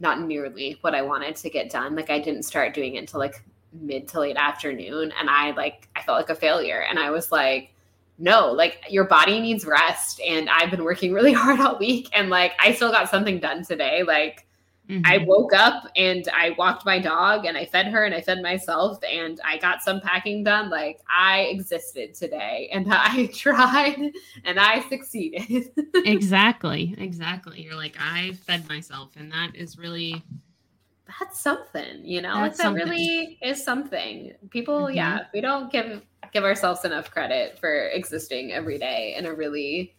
not 0.00 0.20
nearly 0.20 0.78
what 0.80 0.92
i 0.96 1.02
wanted 1.02 1.36
to 1.36 1.48
get 1.48 1.70
done. 1.70 1.94
Like 1.94 2.10
i 2.10 2.18
didn't 2.18 2.42
start 2.42 2.74
doing 2.74 2.96
it 2.96 2.98
until 2.98 3.20
like 3.20 3.40
mid 3.72 4.08
to 4.08 4.18
late 4.18 4.36
afternoon 4.36 5.12
and 5.16 5.30
i 5.30 5.52
like 5.52 5.88
i 5.94 6.02
felt 6.02 6.18
like 6.18 6.30
a 6.30 6.34
failure. 6.34 6.84
And 6.90 6.98
i 6.98 7.10
was 7.10 7.30
like 7.30 7.72
no 8.20 8.52
like 8.52 8.84
your 8.88 9.04
body 9.04 9.40
needs 9.40 9.64
rest 9.64 10.20
and 10.20 10.48
i've 10.50 10.70
been 10.70 10.84
working 10.84 11.12
really 11.12 11.32
hard 11.42 11.58
all 11.58 11.78
week 11.78 12.08
and 12.12 12.30
like 12.30 12.52
i 12.60 12.72
still 12.72 12.92
got 12.92 13.08
something 13.08 13.40
done 13.40 13.64
today 13.64 14.02
like 14.02 14.46
Mm-hmm. 14.90 15.02
I 15.04 15.18
woke 15.18 15.54
up 15.54 15.84
and 15.94 16.28
I 16.34 16.50
walked 16.58 16.84
my 16.84 16.98
dog 16.98 17.44
and 17.44 17.56
I 17.56 17.64
fed 17.64 17.86
her 17.86 18.04
and 18.04 18.12
I 18.12 18.20
fed 18.20 18.42
myself 18.42 18.98
and 19.08 19.40
I 19.44 19.56
got 19.58 19.82
some 19.82 20.00
packing 20.00 20.42
done. 20.42 20.68
Like 20.68 21.00
I 21.08 21.42
existed 21.42 22.12
today 22.12 22.68
and 22.72 22.86
I 22.90 23.26
tried 23.26 24.10
and 24.44 24.58
I 24.58 24.80
succeeded. 24.88 25.70
exactly. 25.94 26.96
Exactly. 26.98 27.62
You're 27.62 27.76
like, 27.76 27.96
I 28.00 28.32
fed 28.44 28.68
myself. 28.68 29.12
And 29.16 29.30
that 29.30 29.54
is 29.54 29.78
really 29.78 30.24
that's 31.18 31.40
something, 31.40 32.04
you 32.04 32.22
know, 32.22 32.42
that's 32.42 32.58
like 32.58 32.74
that 32.74 32.84
really 32.84 33.38
is 33.42 33.62
something. 33.64 34.32
People, 34.50 34.82
mm-hmm. 34.82 34.96
yeah, 34.96 35.20
we 35.32 35.40
don't 35.40 35.72
give 35.72 36.02
give 36.32 36.44
ourselves 36.44 36.84
enough 36.84 37.10
credit 37.10 37.58
for 37.58 37.88
existing 37.88 38.52
every 38.52 38.78
day 38.78 39.14
in 39.16 39.26
a 39.26 39.34
really 39.34 39.94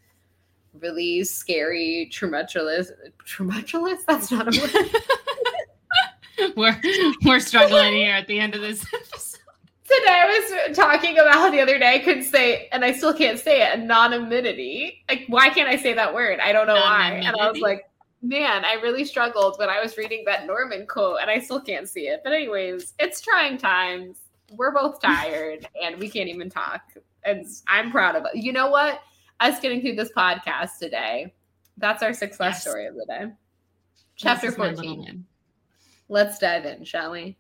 really 0.80 1.24
scary 1.24 2.10
tumultuous 2.12 2.92
tumultuous 3.26 4.04
that's 4.08 4.32
not 4.32 4.48
a 4.48 4.62
word. 4.62 6.56
We're 6.56 6.82
we're 7.24 7.40
struggling 7.40 7.94
here 7.94 8.16
at 8.16 8.26
the 8.28 8.40
end 8.40 8.56
of 8.56 8.62
this 8.62 8.84
episode. 8.94 9.40
Today 9.84 10.08
i 10.08 10.66
was 10.68 10.76
talking 10.76 11.20
about 11.20 11.52
the 11.52 11.60
other 11.60 11.78
day 11.78 11.96
i 11.96 12.00
couldn't 12.00 12.24
say 12.24 12.68
and 12.72 12.84
i 12.84 12.94
still 12.94 13.14
can't 13.14 13.38
say 13.38 13.62
it 13.62 13.78
anonymity. 13.78 15.04
Like 15.08 15.26
why 15.28 15.50
can't 15.50 15.70
i 15.70 15.76
say 15.76 15.94
that 15.94 16.16
word? 16.16 16.40
I 16.40 16.52
don't 16.52 16.66
know 16.66 16.76
why. 16.76 17.22
And 17.24 17.36
i 17.36 17.52
was 17.52 17.60
like 17.60 17.91
man 18.22 18.64
i 18.66 18.74
really 18.74 19.04
struggled 19.04 19.58
when 19.58 19.70
i 19.70 19.82
was 19.82 19.98
reading 19.98 20.24
that 20.26 20.46
norman 20.46 20.86
quote 20.86 21.18
and 21.22 21.30
i 21.30 21.40
still 21.40 21.60
can't 21.60 21.90
see 21.90 22.08
it 22.08 22.22
but 22.24 22.34
anyways 22.34 22.94
it's 23.00 23.20
trying 23.22 23.58
times 23.58 24.20
we're 24.54 24.72
both 24.72 25.02
tired 25.04 25.68
and 25.82 25.98
we 25.98 26.10
can't 26.10 26.30
even 26.30 26.50
talk 26.50 26.82
and 27.26 27.48
i'm 27.68 27.92
proud 27.92 28.16
of 28.16 28.24
it 28.26 28.36
you 28.36 28.54
know 28.54 28.70
what 28.70 29.02
us 29.42 29.60
getting 29.60 29.82
through 29.82 29.96
this 29.96 30.12
podcast 30.16 30.78
today. 30.80 31.34
That's 31.78 32.04
our 32.04 32.14
success 32.14 32.56
yes. 32.56 32.62
story 32.62 32.86
of 32.86 32.96
the 32.96 33.06
day. 33.06 33.26
Chapter 34.16 34.52
14. 34.52 35.26
Let's 36.10 36.38
dive 36.38 36.66
in, 36.66 36.84
shall 36.84 37.12
we? 37.12 37.38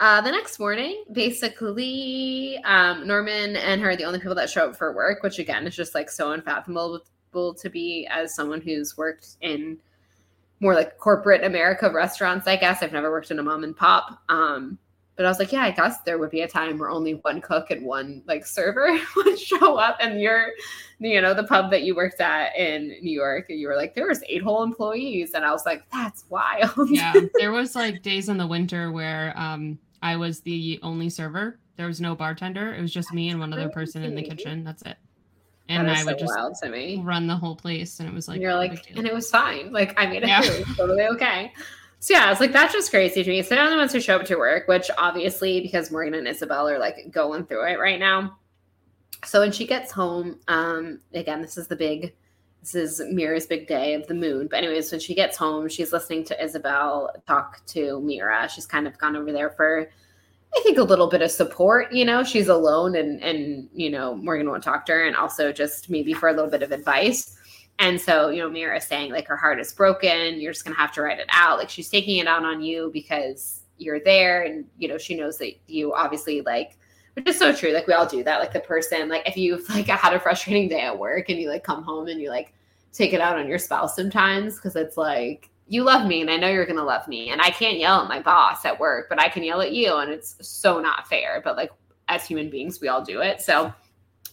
Uh, 0.00 0.20
the 0.20 0.30
next 0.30 0.58
morning, 0.58 1.04
basically, 1.12 2.60
um, 2.64 3.06
Norman 3.06 3.56
and 3.56 3.80
her 3.80 3.90
are 3.90 3.96
the 3.96 4.04
only 4.04 4.18
people 4.18 4.34
that 4.34 4.50
show 4.50 4.68
up 4.68 4.76
for 4.76 4.92
work, 4.92 5.22
which 5.22 5.38
again 5.38 5.66
is 5.66 5.74
just 5.74 5.94
like 5.94 6.10
so 6.10 6.32
unfathomable 6.32 7.00
to 7.32 7.70
be 7.70 8.06
as 8.10 8.34
someone 8.34 8.60
who's 8.60 8.96
worked 8.96 9.36
in 9.40 9.78
more 10.60 10.74
like 10.74 10.98
corporate 10.98 11.44
America 11.44 11.90
restaurants. 11.90 12.46
I 12.46 12.56
guess 12.56 12.82
I've 12.82 12.92
never 12.92 13.10
worked 13.10 13.30
in 13.30 13.38
a 13.38 13.42
mom 13.42 13.64
and 13.64 13.76
pop. 13.76 14.22
Um, 14.28 14.78
but 15.18 15.26
I 15.26 15.30
was 15.30 15.40
like, 15.40 15.50
yeah, 15.50 15.62
I 15.62 15.72
guess 15.72 16.00
there 16.02 16.16
would 16.16 16.30
be 16.30 16.42
a 16.42 16.48
time 16.48 16.78
where 16.78 16.90
only 16.90 17.14
one 17.14 17.40
cook 17.40 17.72
and 17.72 17.84
one 17.84 18.22
like 18.26 18.46
server 18.46 18.96
would 19.16 19.38
show 19.38 19.76
up. 19.76 19.96
And 20.00 20.20
you're, 20.20 20.50
you 21.00 21.20
know, 21.20 21.34
the 21.34 21.42
pub 21.42 21.72
that 21.72 21.82
you 21.82 21.96
worked 21.96 22.20
at 22.20 22.56
in 22.56 22.96
New 23.02 23.10
York, 23.10 23.46
and 23.50 23.58
you 23.58 23.66
were 23.66 23.74
like, 23.74 23.96
there 23.96 24.06
was 24.06 24.22
eight 24.28 24.42
whole 24.42 24.62
employees. 24.62 25.34
And 25.34 25.44
I 25.44 25.50
was 25.50 25.66
like, 25.66 25.82
that's 25.90 26.24
wild. 26.28 26.88
yeah. 26.88 27.14
There 27.34 27.50
was 27.50 27.74
like 27.74 28.02
days 28.02 28.28
in 28.28 28.36
the 28.36 28.46
winter 28.46 28.92
where 28.92 29.36
um, 29.36 29.76
I 30.02 30.14
was 30.14 30.40
the 30.40 30.78
only 30.84 31.10
server. 31.10 31.58
There 31.74 31.88
was 31.88 32.00
no 32.00 32.14
bartender. 32.14 32.72
It 32.72 32.80
was 32.80 32.92
just 32.92 33.12
me 33.12 33.28
and 33.30 33.40
one 33.40 33.52
other 33.52 33.68
person 33.68 34.04
in 34.04 34.14
the 34.14 34.22
kitchen. 34.22 34.62
That's 34.62 34.82
it. 34.82 34.98
And 35.68 35.90
I 35.90 36.02
would 36.04 36.18
so 36.18 36.26
just 36.26 37.04
run 37.04 37.26
the 37.26 37.36
whole 37.36 37.56
place. 37.56 38.00
And 38.00 38.08
it 38.08 38.14
was 38.14 38.26
like, 38.26 38.40
you're 38.40 38.54
like, 38.54 38.90
and 38.96 39.06
it 39.06 39.12
was 39.12 39.30
fine. 39.30 39.70
Like 39.72 39.98
I 40.00 40.06
made 40.06 40.22
it 40.24 40.28
yeah. 40.28 40.40
through. 40.40 40.74
Totally 40.74 41.04
okay. 41.08 41.52
So 42.00 42.14
yeah, 42.14 42.30
it's 42.30 42.40
like 42.40 42.52
that's 42.52 42.72
just 42.72 42.90
crazy 42.90 43.22
to 43.22 43.30
me. 43.30 43.42
So 43.42 43.54
they're 43.54 43.68
the 43.68 43.76
ones 43.76 43.92
who 43.92 44.00
show 44.00 44.16
up 44.16 44.24
to 44.26 44.36
work, 44.36 44.68
which 44.68 44.90
obviously 44.96 45.60
because 45.60 45.90
Morgan 45.90 46.14
and 46.14 46.28
Isabel 46.28 46.68
are 46.68 46.78
like 46.78 47.10
going 47.10 47.44
through 47.44 47.66
it 47.66 47.78
right 47.78 47.98
now. 47.98 48.38
So 49.24 49.40
when 49.40 49.50
she 49.50 49.66
gets 49.66 49.90
home, 49.90 50.38
um, 50.46 51.00
again, 51.12 51.42
this 51.42 51.58
is 51.58 51.66
the 51.66 51.76
big 51.76 52.14
this 52.60 52.74
is 52.74 53.00
Mira's 53.12 53.46
big 53.46 53.66
day 53.66 53.94
of 53.94 54.06
the 54.06 54.14
moon. 54.14 54.48
But 54.48 54.58
anyways, 54.58 54.90
when 54.90 55.00
she 55.00 55.14
gets 55.14 55.36
home, 55.36 55.68
she's 55.68 55.92
listening 55.92 56.24
to 56.24 56.42
Isabel 56.42 57.10
talk 57.26 57.64
to 57.66 58.00
Mira. 58.00 58.48
She's 58.48 58.66
kind 58.66 58.86
of 58.86 58.98
gone 58.98 59.16
over 59.16 59.32
there 59.32 59.50
for 59.50 59.90
I 60.56 60.60
think 60.62 60.78
a 60.78 60.82
little 60.82 61.08
bit 61.08 61.22
of 61.22 61.30
support, 61.30 61.92
you 61.92 62.04
know, 62.04 62.24
she's 62.24 62.48
alone 62.48 62.96
and 62.96 63.22
and 63.22 63.68
you 63.74 63.90
know, 63.90 64.14
Morgan 64.14 64.48
won't 64.48 64.62
talk 64.62 64.86
to 64.86 64.92
her 64.92 65.06
and 65.06 65.16
also 65.16 65.52
just 65.52 65.90
maybe 65.90 66.12
for 66.12 66.28
a 66.28 66.32
little 66.32 66.50
bit 66.50 66.62
of 66.62 66.72
advice. 66.72 67.36
And 67.78 68.00
so, 68.00 68.30
you 68.30 68.38
know, 68.38 68.50
Mira 68.50 68.78
is 68.78 68.84
saying 68.84 69.12
like 69.12 69.28
her 69.28 69.36
heart 69.36 69.60
is 69.60 69.72
broken. 69.72 70.40
You're 70.40 70.52
just 70.52 70.64
gonna 70.64 70.76
have 70.76 70.92
to 70.92 71.02
write 71.02 71.20
it 71.20 71.28
out. 71.30 71.58
Like 71.58 71.70
she's 71.70 71.88
taking 71.88 72.16
it 72.16 72.26
out 72.26 72.44
on 72.44 72.60
you 72.60 72.90
because 72.92 73.62
you're 73.78 74.00
there, 74.00 74.42
and 74.42 74.64
you 74.78 74.88
know 74.88 74.98
she 74.98 75.14
knows 75.14 75.38
that 75.38 75.52
you 75.68 75.94
obviously 75.94 76.40
like, 76.40 76.76
which 77.14 77.28
is 77.28 77.38
so 77.38 77.54
true. 77.54 77.72
Like 77.72 77.86
we 77.86 77.92
all 77.92 78.06
do 78.06 78.24
that. 78.24 78.40
Like 78.40 78.52
the 78.52 78.60
person, 78.60 79.08
like 79.08 79.28
if 79.28 79.36
you've 79.36 79.68
like 79.68 79.86
had 79.86 80.12
a 80.12 80.20
frustrating 80.20 80.68
day 80.68 80.80
at 80.80 80.98
work 80.98 81.28
and 81.28 81.38
you 81.38 81.48
like 81.48 81.62
come 81.62 81.82
home 81.82 82.08
and 82.08 82.20
you 82.20 82.30
like 82.30 82.52
take 82.92 83.12
it 83.12 83.20
out 83.20 83.38
on 83.38 83.46
your 83.46 83.58
spouse 83.58 83.94
sometimes 83.94 84.56
because 84.56 84.74
it's 84.74 84.96
like 84.96 85.50
you 85.68 85.84
love 85.84 86.06
me 86.06 86.20
and 86.20 86.30
I 86.30 86.36
know 86.36 86.48
you're 86.48 86.66
gonna 86.66 86.84
love 86.84 87.06
me, 87.08 87.30
and 87.30 87.40
I 87.40 87.50
can't 87.50 87.78
yell 87.78 88.00
at 88.00 88.08
my 88.08 88.20
boss 88.20 88.64
at 88.64 88.78
work, 88.80 89.08
but 89.08 89.20
I 89.20 89.28
can 89.28 89.42
yell 89.44 89.60
at 89.60 89.72
you, 89.72 89.96
and 89.96 90.10
it's 90.10 90.36
so 90.40 90.80
not 90.80 91.08
fair. 91.08 91.40
But 91.44 91.56
like 91.56 91.70
as 92.08 92.26
human 92.26 92.50
beings, 92.50 92.80
we 92.80 92.88
all 92.88 93.02
do 93.02 93.20
it. 93.20 93.40
So 93.40 93.72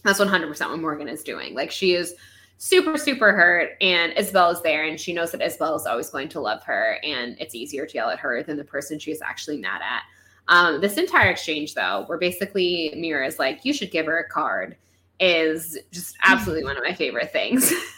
that's 0.02 0.20
100% 0.20 0.48
what 0.70 0.78
Morgan 0.78 1.08
is 1.08 1.22
doing. 1.22 1.54
Like 1.54 1.70
she 1.70 1.94
is 1.94 2.14
super, 2.58 2.96
super 2.96 3.32
hurt. 3.32 3.72
And 3.80 4.12
Isabel 4.16 4.50
is 4.50 4.62
there 4.62 4.84
and 4.84 4.98
she 4.98 5.12
knows 5.12 5.32
that 5.32 5.42
Isabel 5.42 5.76
is 5.76 5.86
always 5.86 6.10
going 6.10 6.28
to 6.30 6.40
love 6.40 6.62
her. 6.64 6.98
And 7.02 7.36
it's 7.38 7.54
easier 7.54 7.86
to 7.86 7.94
yell 7.94 8.10
at 8.10 8.18
her 8.18 8.42
than 8.42 8.56
the 8.56 8.64
person 8.64 8.98
she's 8.98 9.20
actually 9.20 9.58
mad 9.58 9.82
at. 9.82 10.02
Um, 10.48 10.80
this 10.80 10.96
entire 10.96 11.30
exchange, 11.30 11.74
though, 11.74 12.04
where 12.06 12.18
basically 12.18 12.94
Mira 12.96 13.26
is 13.26 13.38
like, 13.38 13.64
you 13.64 13.72
should 13.72 13.90
give 13.90 14.06
her 14.06 14.18
a 14.18 14.28
card, 14.28 14.76
is 15.18 15.76
just 15.90 16.16
absolutely 16.24 16.64
one 16.68 16.76
of 16.76 16.84
my 16.84 16.94
favorite 16.94 17.32
things. 17.32 17.72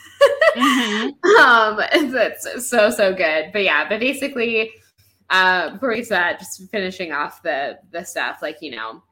mm-hmm. 0.57 1.37
um, 1.41 1.81
it's 1.93 2.69
so, 2.69 2.91
so 2.91 3.15
good. 3.15 3.51
But 3.53 3.65
yeah, 3.65 3.89
but 3.89 4.01
basically, 4.01 4.73
uh, 5.31 5.77
start, 6.03 6.39
just 6.39 6.71
finishing 6.71 7.13
off 7.13 7.43
the 7.43 7.79
the 7.91 8.05
stuff, 8.05 8.39
like, 8.43 8.59
you 8.61 8.71
know, 8.71 9.03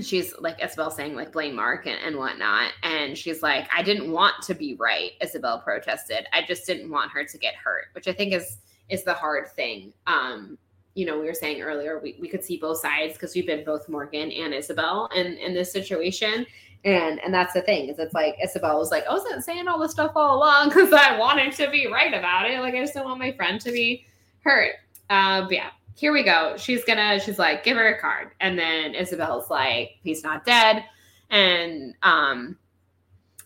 she's 0.00 0.34
like 0.38 0.62
Isabel 0.62 0.90
saying 0.90 1.14
like 1.14 1.32
blame 1.32 1.54
Mark 1.54 1.86
and, 1.86 1.98
and 2.04 2.16
whatnot. 2.16 2.72
And 2.82 3.16
she's 3.16 3.42
like, 3.42 3.68
I 3.74 3.82
didn't 3.82 4.10
want 4.10 4.34
to 4.44 4.54
be 4.54 4.74
right, 4.74 5.12
Isabel 5.20 5.60
protested. 5.60 6.26
I 6.32 6.42
just 6.46 6.66
didn't 6.66 6.90
want 6.90 7.12
her 7.12 7.24
to 7.24 7.38
get 7.38 7.54
hurt, 7.54 7.86
which 7.92 8.08
I 8.08 8.12
think 8.12 8.32
is 8.32 8.58
is 8.88 9.04
the 9.04 9.14
hard 9.14 9.48
thing. 9.52 9.92
Um, 10.06 10.58
you 10.94 11.06
know, 11.06 11.18
we 11.18 11.26
were 11.26 11.34
saying 11.34 11.60
earlier 11.60 11.98
we, 12.00 12.16
we 12.20 12.28
could 12.28 12.44
see 12.44 12.56
both 12.56 12.78
sides 12.78 13.14
because 13.14 13.34
we've 13.34 13.46
been 13.46 13.64
both 13.64 13.88
Morgan 13.88 14.30
and 14.30 14.54
Isabel 14.54 15.08
in, 15.14 15.38
in 15.38 15.52
this 15.52 15.72
situation. 15.72 16.46
And 16.84 17.18
and 17.24 17.32
that's 17.32 17.54
the 17.54 17.62
thing, 17.62 17.88
is 17.88 17.98
it's 17.98 18.14
like 18.14 18.36
Isabel 18.42 18.78
was 18.78 18.90
like, 18.90 19.06
I 19.06 19.12
wasn't 19.12 19.44
saying 19.44 19.68
all 19.68 19.78
this 19.78 19.92
stuff 19.92 20.12
all 20.14 20.36
along 20.36 20.68
because 20.70 20.92
I 20.92 21.18
wanted 21.18 21.52
to 21.52 21.70
be 21.70 21.86
right 21.86 22.12
about 22.12 22.50
it. 22.50 22.60
Like 22.60 22.74
I 22.74 22.80
just 22.80 22.94
don't 22.94 23.04
want 23.04 23.18
my 23.18 23.32
friend 23.32 23.60
to 23.60 23.72
be 23.72 24.06
hurt. 24.42 24.74
Uh, 25.10 25.42
but 25.42 25.52
yeah, 25.52 25.70
here 25.96 26.12
we 26.12 26.22
go. 26.22 26.56
She's 26.56 26.84
gonna, 26.84 27.20
she's 27.20 27.38
like, 27.38 27.64
give 27.64 27.76
her 27.76 27.94
a 27.94 28.00
card. 28.00 28.32
And 28.40 28.58
then 28.58 28.94
Isabel's 28.94 29.50
like, 29.50 29.96
he's 30.02 30.22
not 30.22 30.44
dead. 30.44 30.84
And, 31.30 31.94
um, 32.02 32.58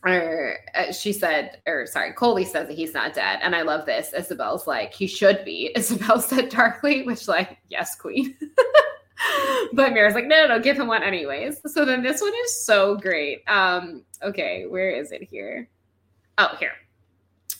or 0.04 0.56
uh, 0.74 0.92
she 0.92 1.12
said, 1.12 1.60
or 1.66 1.86
sorry, 1.86 2.12
Coley 2.12 2.44
says 2.44 2.68
that 2.68 2.76
he's 2.76 2.94
not 2.94 3.14
dead. 3.14 3.40
And 3.42 3.54
I 3.54 3.62
love 3.62 3.84
this. 3.84 4.12
Isabel's 4.12 4.66
like, 4.66 4.94
he 4.94 5.06
should 5.06 5.44
be. 5.44 5.72
Isabel 5.76 6.20
said 6.20 6.48
darkly, 6.48 7.02
which, 7.02 7.28
like, 7.28 7.58
yes, 7.68 7.96
queen. 7.96 8.36
but 9.72 9.92
Mira's 9.92 10.14
like, 10.14 10.26
no, 10.26 10.46
no, 10.46 10.56
no, 10.56 10.60
give 10.60 10.78
him 10.78 10.86
one 10.86 11.02
anyways. 11.02 11.60
So 11.66 11.84
then 11.84 12.02
this 12.02 12.20
one 12.20 12.32
is 12.44 12.64
so 12.64 12.96
great. 12.96 13.42
Um, 13.48 14.04
okay, 14.22 14.66
where 14.66 14.90
is 14.90 15.12
it 15.12 15.22
here? 15.22 15.68
Oh, 16.38 16.56
here. 16.58 16.72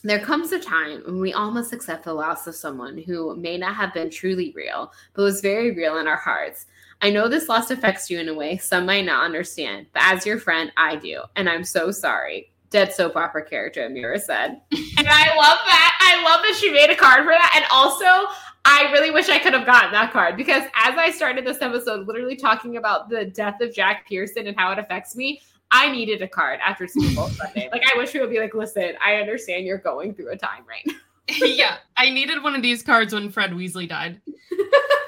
There 0.05 0.21
comes 0.21 0.53
a 0.53 0.61
time 0.61 1.03
when 1.05 1.19
we 1.19 1.33
all 1.33 1.51
must 1.51 1.73
accept 1.73 2.05
the 2.05 2.15
loss 2.15 2.47
of 2.47 2.55
someone 2.55 2.99
who 2.99 3.35
may 3.35 3.59
not 3.59 3.75
have 3.75 3.93
been 3.93 4.11
truly 4.11 4.53
real, 4.55 4.93
but 5.15 5.23
was 5.23 5.41
very 5.41 5.73
real 5.73 5.99
in 5.99 6.07
our 6.07 6.17
hearts. 6.17 6.67
I 7.03 7.11
know 7.11 7.29
this 7.29 7.49
loss 7.49 7.71
affects 7.71 8.09
you 8.09 8.21
in 8.21 8.29
a 8.29 8.35
way 8.35 8.59
some 8.59 8.87
might 8.87 9.05
not 9.05 9.25
understand, 9.25 9.87
but 9.93 10.03
as 10.05 10.27
your 10.27 10.39
friend, 10.39 10.73
I 10.77 10.97
do. 10.97 11.23
And 11.37 11.49
I'm 11.49 11.65
so 11.65 11.91
sorry. 11.91 12.53
Dead 12.71 12.93
soap 12.93 13.17
opera 13.17 13.45
character, 13.45 13.89
Amira 13.89 14.21
said. 14.21 14.61
and 14.71 15.09
I 15.09 15.35
love 15.37 15.59
that. 15.65 15.99
I 16.01 16.23
love 16.23 16.43
that 16.43 16.57
she 16.61 16.71
made 16.71 16.91
a 16.91 16.97
card 16.97 17.25
for 17.25 17.31
that. 17.31 17.53
And 17.57 17.65
also, 17.71 18.31
I 18.71 18.91
really 18.93 19.11
wish 19.11 19.31
I 19.31 19.39
could 19.39 19.55
have 19.55 19.65
gotten 19.65 19.93
that 19.93 20.13
card 20.13 20.37
because 20.37 20.63
as 20.75 20.95
I 20.99 21.11
started 21.11 21.47
this 21.47 21.63
episode, 21.63 22.07
literally 22.07 22.37
talking 22.37 22.77
about 22.77 23.09
the 23.09 23.25
death 23.25 23.63
of 23.63 23.75
Jack 23.75 24.07
Pearson 24.07 24.47
and 24.47 24.55
how 24.59 24.71
it 24.73 24.79
affects 24.79 25.17
me, 25.17 25.41
I 25.71 25.91
needed 25.91 26.21
a 26.21 26.29
card 26.29 26.61
after 26.63 26.87
Super 26.87 27.15
Bowl 27.15 27.29
Sunday. 27.31 27.71
Like, 27.73 27.83
I 27.91 27.97
wish 27.97 28.13
we 28.13 28.21
would 28.21 28.29
be 28.29 28.39
like, 28.39 28.53
listen, 28.53 28.93
I 29.03 29.15
understand 29.15 29.65
you're 29.65 29.79
going 29.79 30.13
through 30.13 30.33
a 30.33 30.37
time 30.37 30.65
right 30.69 30.83
now. 30.87 30.95
yeah, 31.47 31.77
I 31.97 32.11
needed 32.11 32.43
one 32.43 32.55
of 32.55 32.61
these 32.61 32.83
cards 32.83 33.15
when 33.15 33.31
Fred 33.31 33.53
Weasley 33.53 33.89
died. 33.89 34.21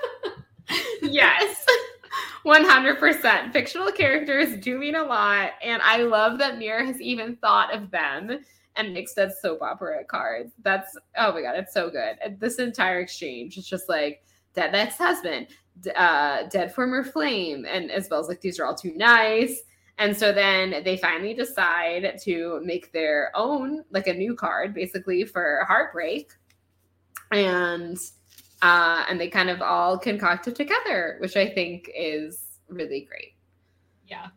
yes. 1.02 1.66
100%. 2.46 3.52
Fictional 3.52 3.92
characters 3.92 4.56
do 4.56 4.78
mean 4.78 4.94
a 4.94 5.02
lot. 5.02 5.50
And 5.62 5.82
I 5.82 5.98
love 5.98 6.38
that 6.38 6.58
Mir 6.58 6.82
has 6.82 6.98
even 6.98 7.36
thought 7.36 7.74
of 7.74 7.90
them 7.90 8.40
and 8.86 8.94
mixed 8.94 9.16
that 9.16 9.32
soap 9.40 9.62
opera 9.62 10.04
cards. 10.04 10.52
That's, 10.62 10.96
oh 11.16 11.32
my 11.32 11.42
God, 11.42 11.56
it's 11.56 11.72
so 11.72 11.90
good. 11.90 12.16
This 12.38 12.58
entire 12.58 13.00
exchange 13.00 13.56
is 13.56 13.66
just 13.66 13.88
like 13.88 14.24
dead 14.54 14.74
ex 14.74 14.96
husband, 14.96 15.48
uh, 15.96 16.44
dead 16.48 16.74
former 16.74 17.04
flame. 17.04 17.66
And 17.68 17.90
Isabel's 17.90 18.28
like, 18.28 18.40
these 18.40 18.58
are 18.58 18.66
all 18.66 18.74
too 18.74 18.94
nice. 18.96 19.62
And 19.98 20.16
so 20.16 20.32
then 20.32 20.82
they 20.82 20.96
finally 20.96 21.34
decide 21.34 22.18
to 22.22 22.60
make 22.64 22.90
their 22.92 23.30
own, 23.34 23.84
like 23.90 24.06
a 24.06 24.14
new 24.14 24.34
card, 24.34 24.72
basically 24.72 25.24
for 25.24 25.64
heartbreak. 25.68 26.32
And 27.32 27.98
uh, 28.62 29.04
and 29.08 29.20
they 29.20 29.28
kind 29.28 29.48
of 29.48 29.62
all 29.62 29.98
concoct 29.98 30.48
it 30.48 30.54
together, 30.54 31.16
which 31.20 31.36
I 31.36 31.48
think 31.48 31.90
is 31.94 32.58
really 32.68 33.06
great. 33.08 33.34
Yeah, 34.06 34.28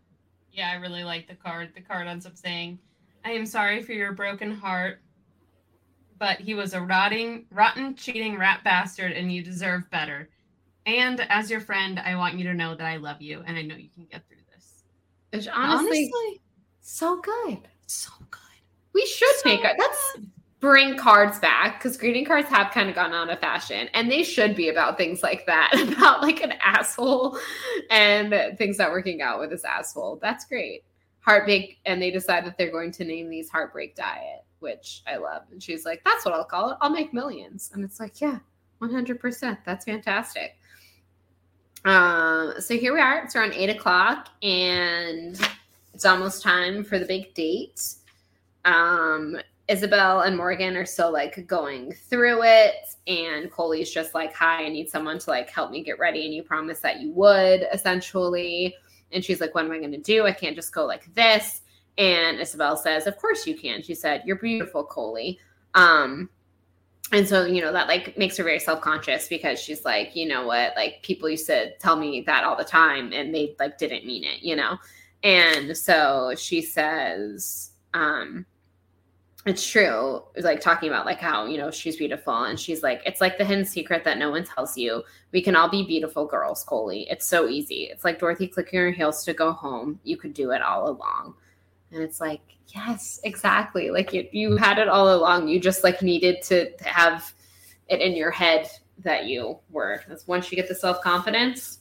yeah, 0.52 0.70
I 0.70 0.76
really 0.76 1.04
like 1.04 1.28
the 1.28 1.36
card. 1.36 1.72
The 1.76 1.82
card 1.82 2.08
ends 2.08 2.26
up 2.26 2.38
saying, 2.38 2.80
"I 3.24 3.32
am 3.32 3.46
sorry 3.46 3.82
for 3.82 3.94
your 3.94 4.14
broken 4.14 4.54
heart, 4.54 5.02
but 6.18 6.40
he 6.40 6.54
was 6.54 6.74
a 6.74 6.82
rotting, 6.82 7.46
rotten, 7.52 7.96
cheating 7.96 8.38
rat 8.38 8.64
bastard, 8.64 9.12
and 9.14 9.32
you 9.32 9.44
deserve 9.44 9.90
better. 9.90 10.30
And 10.86 11.22
as 11.30 11.50
your 11.50 11.62
friend, 11.62 12.00
I 12.00 12.16
want 12.16 12.38
you 12.38 12.44
to 12.46 12.54
know 12.54 12.76
that 12.76 12.86
I 12.86 12.98
love 12.98 13.22
you, 13.22 13.44
and 13.46 13.58
I 13.58 13.62
know 13.62 13.76
you 13.76 13.90
can 13.96 14.06
get 14.06 14.28
through 14.28 14.38
this." 14.54 14.84
Which 15.32 15.48
honestly, 15.48 15.88
honestly 15.88 16.42
so 16.82 17.22
good, 17.22 17.68
so 17.88 18.12
good. 18.30 18.40
We 18.94 19.06
should 19.06 19.36
so 19.38 19.50
make 19.50 19.64
it. 19.64 19.76
That's 19.78 20.18
bring 20.64 20.96
cards 20.96 21.40
back 21.40 21.78
because 21.78 21.98
greeting 21.98 22.24
cards 22.24 22.48
have 22.48 22.72
kind 22.72 22.88
of 22.88 22.96
gone 22.96 23.14
out 23.14 23.30
of 23.30 23.38
fashion 23.40 23.90
and 23.94 24.10
they 24.10 24.24
should 24.24 24.56
be 24.56 24.70
about 24.70 24.98
things 24.98 25.22
like 25.22 25.46
that 25.46 25.74
about 25.94 26.22
like 26.22 26.42
an 26.42 26.54
asshole 26.64 27.38
and 27.90 28.58
things 28.58 28.78
not 28.78 28.90
working 28.92 29.22
out 29.22 29.42
with 29.42 29.50
this 29.50 29.66
asshole 29.66 30.18
that's 30.22 30.46
great 30.46 30.86
heartbreak 31.24 31.80
and 31.86 32.02
they 32.02 32.12
decide 32.12 32.46
that 32.46 32.58
they're 32.58 32.72
going 32.72 32.92
to 32.92 33.04
name 33.04 33.30
these 33.30 33.50
heartbreak 33.50 33.96
diet 33.96 34.44
which 34.64 35.04
i 35.08 35.18
love. 35.18 35.44
And 35.52 35.62
she's 35.62 35.86
like 35.86 36.02
that's 36.04 36.26
what 36.26 36.34
i'll 36.34 36.46
call 36.46 36.72
it. 36.72 36.78
I'll 36.82 36.90
make 36.90 37.14
millions. 37.14 37.70
And 37.74 37.84
it's 37.84 38.00
like 38.00 38.20
yeah 38.22 38.40
100% 38.82 39.58
that's 39.66 39.86
fantastic. 39.86 40.58
Um 41.86 42.54
so 42.60 42.76
here 42.76 42.94
we 42.94 43.02
are. 43.02 43.20
It's 43.20 43.36
around 43.36 43.54
eight 43.54 43.70
o'clock 43.70 44.30
and 44.42 45.40
it's 45.94 46.06
almost 46.06 46.42
time 46.42 46.84
for 46.84 46.98
the 46.98 47.06
big 47.06 47.34
date. 47.34 47.80
Um 48.66 49.38
Isabel 49.70 50.22
and 50.22 50.36
Morgan 50.36 50.76
are 50.76 50.86
still 50.86 51.12
like 51.12 51.48
going 51.48 51.94
through 51.94 52.44
it, 52.44 52.76
and 53.08 53.50
Coley's 53.50 53.90
just 53.90 54.14
like, 54.14 54.34
Hi, 54.34 54.66
I 54.66 54.70
need 54.70 54.90
someone 54.90 55.20
to 55.20 55.30
like 55.30 55.50
help 55.50 55.72
me 55.72 55.82
get 55.84 56.00
ready. 56.00 56.26
And 56.26 56.34
you 56.34 56.44
promised 56.44 56.82
that 56.82 57.00
you 57.00 57.12
would 57.12 57.66
essentially. 57.72 58.76
And 59.14 59.24
she's 59.24 59.42
like, 59.42 59.56
What 59.56 59.66
am 59.66 59.72
I 59.72 59.80
going 59.80 59.92
to 59.92 59.98
do? 59.98 60.26
I 60.26 60.32
can't 60.32 60.56
just 60.56 60.74
go 60.74 60.86
like 60.86 61.14
this. 61.16 61.62
And 61.98 62.40
Isabel 62.40 62.76
says, 62.78 63.08
Of 63.08 63.18
course 63.18 63.46
you 63.46 63.56
can. 63.56 63.82
She 63.84 63.96
said, 63.96 64.24
You're 64.26 64.38
beautiful, 64.38 64.84
Coley. 64.84 65.40
Um, 65.74 66.30
and 67.12 67.28
so, 67.28 67.46
you 67.46 67.62
know, 67.62 67.72
that 67.72 67.88
like 67.88 68.18
makes 68.18 68.38
her 68.38 68.44
very 68.44 68.60
self 68.60 68.82
conscious 68.82 69.28
because 69.28 69.60
she's 69.60 69.86
like, 69.86 70.16
You 70.16 70.28
know 70.28 70.48
what? 70.48 70.76
Like 70.76 71.02
people 71.04 71.30
used 71.30 71.48
to 71.48 71.76
tell 71.78 71.96
me 71.96 72.22
that 72.26 72.44
all 72.44 72.56
the 72.56 72.64
time 72.64 73.14
and 73.14 73.34
they 73.34 73.56
like 73.60 73.78
didn't 73.78 74.06
mean 74.06 74.24
it, 74.24 74.42
you 74.42 74.56
know? 74.56 74.78
And 75.24 75.78
so 75.78 76.34
she 76.38 76.62
says, 76.62 77.72
um, 77.94 78.46
it's 79.46 79.70
true 79.70 80.24
like 80.38 80.62
talking 80.62 80.88
about 80.88 81.06
like 81.06 81.20
how 81.20 81.46
you 81.46 81.58
know 81.58 81.70
she's 81.70 81.98
beautiful 81.98 82.44
and 82.44 82.58
she's 82.58 82.82
like 82.82 83.02
it's 83.06 83.20
like 83.20 83.38
the 83.38 83.44
hidden 83.44 83.66
secret 83.66 84.04
that 84.06 84.18
no 84.18 84.32
one 84.32 84.46
tells 84.46 84.78
you. 84.78 85.04
We 85.32 85.42
can 85.42 85.56
all 85.56 85.70
be 85.70 85.84
beautiful 85.86 86.26
girls 86.26 86.64
coley. 86.64 87.08
It's 87.10 87.26
so 87.28 87.50
easy. 87.50 87.90
It's 87.92 88.06
like 88.06 88.20
dorothy 88.20 88.48
clicking 88.48 88.80
her 88.80 88.92
heels 88.92 89.26
to 89.26 89.34
go 89.34 89.52
home. 89.52 90.00
You 90.04 90.16
could 90.16 90.34
do 90.34 90.52
it 90.52 90.62
all 90.62 90.90
along. 90.90 91.36
And 91.92 92.02
it's 92.02 92.22
like 92.22 92.42
yes 92.68 93.20
exactly. 93.24 93.90
Like 93.92 94.14
you, 94.14 94.28
you 94.32 94.56
had 94.56 94.80
it 94.80 94.88
all 94.88 95.14
along. 95.14 95.50
You 95.50 95.60
just 95.60 95.84
like 95.84 96.02
needed 96.02 96.42
to 96.44 96.72
have 96.82 97.34
it 97.90 98.00
in 98.00 98.16
your 98.16 98.32
head 98.32 98.70
that 99.00 99.26
you 99.26 99.60
were. 99.72 100.02
Once 100.26 100.52
you 100.52 100.56
get 100.56 100.70
the 100.70 100.76
self-confidence 100.76 101.80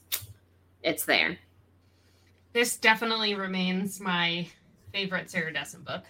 it's 0.83 1.05
there. 1.05 1.39
This 2.53 2.77
definitely 2.77 3.35
remains 3.35 4.01
my 4.01 4.49
favorite 4.93 5.31
sarah 5.31 5.53
dessen 5.53 5.83
book 5.83 6.03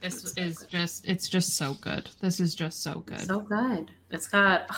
this 0.00 0.36
is 0.36 0.66
just 0.68 1.06
it's 1.06 1.28
just 1.28 1.56
so 1.56 1.74
good. 1.80 2.10
This 2.20 2.40
is 2.40 2.54
just 2.54 2.82
so 2.82 3.00
good. 3.06 3.20
So 3.20 3.40
good. 3.40 3.90
It's 4.10 4.28
got 4.28 4.68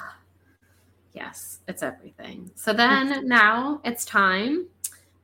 yes, 1.12 1.60
it's 1.66 1.82
everything. 1.82 2.50
So 2.54 2.72
then 2.72 3.26
now 3.26 3.80
it's 3.84 4.04
time 4.04 4.66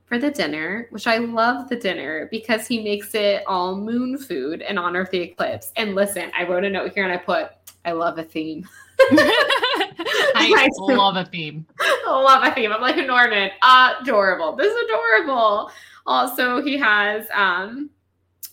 for 0.05 0.17
the 0.17 0.29
dinner, 0.29 0.87
which 0.89 1.07
I 1.07 1.19
love 1.19 1.69
the 1.69 1.75
dinner 1.77 2.27
because 2.31 2.67
he 2.67 2.83
makes 2.83 3.15
it 3.15 3.43
all 3.47 3.77
moon 3.77 4.17
food 4.17 4.61
in 4.61 4.77
honor 4.77 5.01
of 5.01 5.09
the 5.09 5.21
eclipse. 5.21 5.71
And 5.77 5.95
listen, 5.95 6.31
I 6.37 6.45
wrote 6.45 6.65
a 6.65 6.69
note 6.69 6.93
here 6.93 7.05
and 7.05 7.13
I 7.13 7.17
put, 7.17 7.51
I 7.85 7.93
love 7.93 8.17
a 8.17 8.23
theme. 8.23 8.67
I 8.99 10.67
love 10.79 11.15
a 11.15 11.25
theme. 11.25 11.65
I 11.79 12.03
love 12.07 12.43
a 12.43 12.53
theme. 12.53 12.73
I'm 12.73 12.81
like 12.81 12.97
Norman. 12.97 13.51
Adorable. 13.63 14.55
This 14.55 14.73
is 14.73 14.83
adorable. 14.83 15.71
Also, 16.05 16.61
he 16.61 16.77
has 16.77 17.25
um 17.33 17.89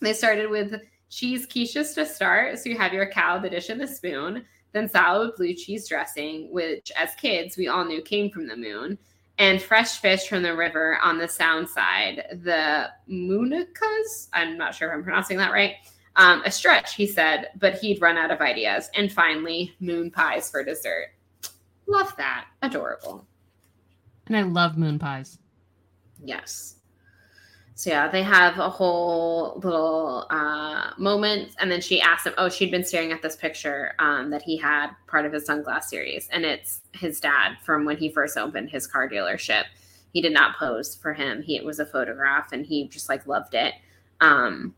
they 0.00 0.12
started 0.12 0.48
with 0.50 0.80
cheese 1.08 1.46
quiches 1.46 1.94
to 1.94 2.06
start. 2.06 2.58
So 2.58 2.68
you 2.68 2.78
have 2.78 2.92
your 2.92 3.10
cow, 3.10 3.38
the 3.38 3.50
dish, 3.50 3.68
and 3.68 3.80
the 3.80 3.86
spoon. 3.86 4.44
Then 4.72 4.88
salad 4.88 5.28
with 5.28 5.36
blue 5.36 5.54
cheese 5.54 5.88
dressing, 5.88 6.52
which 6.52 6.92
as 6.96 7.14
kids 7.14 7.56
we 7.56 7.68
all 7.68 7.84
knew 7.84 8.02
came 8.02 8.30
from 8.30 8.46
the 8.46 8.56
moon. 8.56 8.98
And 9.38 9.62
fresh 9.62 9.98
fish 9.98 10.28
from 10.28 10.42
the 10.42 10.56
river 10.56 10.98
on 11.02 11.16
the 11.16 11.28
sound 11.28 11.68
side. 11.68 12.24
The 12.42 12.90
munikas, 13.08 14.28
I'm 14.32 14.58
not 14.58 14.74
sure 14.74 14.88
if 14.88 14.94
I'm 14.94 15.04
pronouncing 15.04 15.38
that 15.38 15.52
right. 15.52 15.74
Um, 16.16 16.42
a 16.44 16.50
stretch, 16.50 16.96
he 16.96 17.06
said, 17.06 17.50
but 17.60 17.78
he'd 17.78 18.00
run 18.00 18.18
out 18.18 18.32
of 18.32 18.40
ideas. 18.40 18.90
And 18.96 19.12
finally, 19.12 19.76
moon 19.78 20.10
pies 20.10 20.50
for 20.50 20.64
dessert. 20.64 21.10
Love 21.86 22.14
that. 22.16 22.46
Adorable. 22.62 23.26
And 24.26 24.36
I 24.36 24.42
love 24.42 24.76
moon 24.76 24.98
pies. 24.98 25.38
Yes. 26.22 26.77
So 27.78 27.90
yeah, 27.90 28.08
they 28.08 28.24
have 28.24 28.58
a 28.58 28.68
whole 28.68 29.60
little 29.62 30.26
uh, 30.30 30.90
moment, 30.98 31.52
and 31.60 31.70
then 31.70 31.80
she 31.80 32.00
asks 32.00 32.26
him. 32.26 32.34
Oh, 32.36 32.48
she'd 32.48 32.72
been 32.72 32.82
staring 32.82 33.12
at 33.12 33.22
this 33.22 33.36
picture 33.36 33.92
um, 34.00 34.30
that 34.30 34.42
he 34.42 34.56
had 34.56 34.90
part 35.06 35.24
of 35.24 35.32
his 35.32 35.46
sunglass 35.46 35.84
series, 35.84 36.28
and 36.32 36.44
it's 36.44 36.80
his 36.92 37.20
dad 37.20 37.56
from 37.64 37.84
when 37.84 37.96
he 37.96 38.10
first 38.10 38.36
opened 38.36 38.68
his 38.68 38.88
car 38.88 39.08
dealership. 39.08 39.62
He 40.12 40.20
did 40.20 40.32
not 40.32 40.56
pose 40.56 40.96
for 40.96 41.12
him. 41.12 41.40
He 41.40 41.54
it 41.54 41.64
was 41.64 41.78
a 41.78 41.86
photograph, 41.86 42.50
and 42.50 42.66
he 42.66 42.88
just 42.88 43.08
like 43.08 43.28
loved 43.28 43.54
it. 43.54 43.74
Um, 44.20 44.74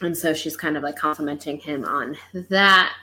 and 0.00 0.16
so 0.16 0.32
she's 0.32 0.56
kind 0.56 0.76
of 0.76 0.84
like 0.84 0.94
complimenting 0.94 1.58
him 1.58 1.84
on 1.84 2.16
that. 2.50 2.94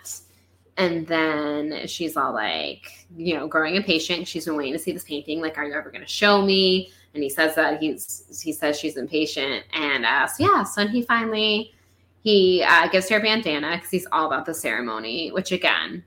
And 0.77 1.05
then 1.07 1.88
she's 1.88 2.15
all 2.15 2.34
like, 2.34 3.05
you 3.17 3.35
know, 3.35 3.49
growing 3.49 3.75
impatient. 3.75 4.30
She's 4.30 4.45
been 4.45 4.55
waiting 4.55 4.71
to 4.73 4.80
see 4.80 4.93
this 4.93 5.03
painting. 5.03 5.41
Like, 5.41 5.57
are 5.57 5.65
you 5.65 5.73
ever 5.73 5.91
going 5.91 6.05
to 6.05 6.07
show 6.07 6.41
me? 6.41 6.93
And 7.14 7.23
he 7.23 7.30
says 7.30 7.56
that 7.56 7.80
he's 7.80 8.41
he 8.44 8.52
says 8.52 8.80
she's 8.80 8.98
impatient 8.98 9.64
and 9.73 10.06
asks 10.06 10.40
yeah 10.40 10.64
so 10.64 10.81
and 10.81 10.90
he 10.91 11.02
finally 11.02 11.73
he 12.22 12.64
uh, 12.65 12.88
gives 12.88 13.10
her 13.10 13.18
a 13.18 13.22
bandana 13.22 13.76
because 13.76 13.90
he's 13.90 14.07
all 14.11 14.27
about 14.27 14.45
the 14.45 14.53
ceremony 14.53 15.31
which 15.31 15.52
again 15.52 16.03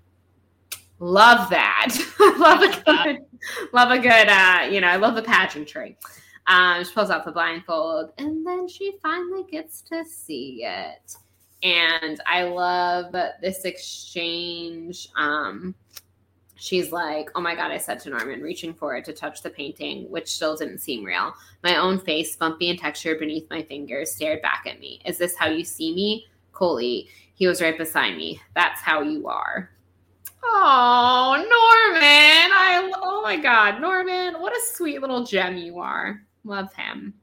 love 0.98 1.50
that. 1.50 1.94
Love 2.38 2.62
a 2.62 2.82
good 2.84 3.18
love 3.72 3.90
a 3.90 3.98
good 3.98 4.28
uh 4.28 4.68
you 4.70 4.80
know 4.80 4.88
i 4.88 4.96
love 4.96 5.14
the 5.14 5.22
pageantry. 5.22 5.96
Um 6.46 6.84
she 6.84 6.92
pulls 6.92 7.10
off 7.10 7.24
the 7.24 7.32
blindfold 7.32 8.12
and 8.18 8.46
then 8.46 8.68
she 8.68 8.92
finally 9.02 9.44
gets 9.50 9.82
to 9.82 10.04
see 10.04 10.64
it. 10.64 11.16
And 11.62 12.20
i 12.26 12.42
love 12.42 13.12
this 13.40 13.64
exchange 13.64 15.08
um 15.16 15.74
she's 16.56 16.92
like, 16.92 17.30
Oh 17.34 17.40
my 17.40 17.54
God, 17.54 17.70
I 17.70 17.78
said 17.78 18.00
to 18.00 18.10
Norman, 18.10 18.40
reaching 18.40 18.74
for 18.74 18.96
it 18.96 19.04
to 19.04 19.12
touch 19.12 19.42
the 19.42 19.50
painting, 19.50 20.10
which 20.10 20.32
still 20.32 20.56
didn't 20.56 20.78
seem 20.78 21.04
real. 21.04 21.34
My 21.62 21.76
own 21.76 22.00
face, 22.00 22.36
bumpy 22.36 22.70
and 22.70 22.78
textured 22.78 23.20
beneath 23.20 23.48
my 23.50 23.62
fingers, 23.62 24.12
stared 24.12 24.42
back 24.42 24.64
at 24.66 24.80
me. 24.80 25.00
Is 25.04 25.18
this 25.18 25.36
how 25.36 25.48
you 25.48 25.64
see 25.64 25.94
me? 25.94 26.26
Coley. 26.52 27.08
He 27.34 27.46
was 27.46 27.60
right 27.60 27.76
beside 27.76 28.16
me. 28.16 28.40
That's 28.54 28.80
how 28.80 29.02
you 29.02 29.28
are. 29.28 29.70
Oh, 30.42 31.34
Norman. 31.36 32.02
I 32.02 32.92
oh 32.96 33.20
my 33.22 33.36
god, 33.36 33.80
Norman, 33.80 34.40
what 34.40 34.52
a 34.52 34.60
sweet 34.72 35.00
little 35.00 35.24
gem 35.24 35.56
you 35.56 35.78
are. 35.78 36.22
Love 36.44 36.72
him. 36.72 37.14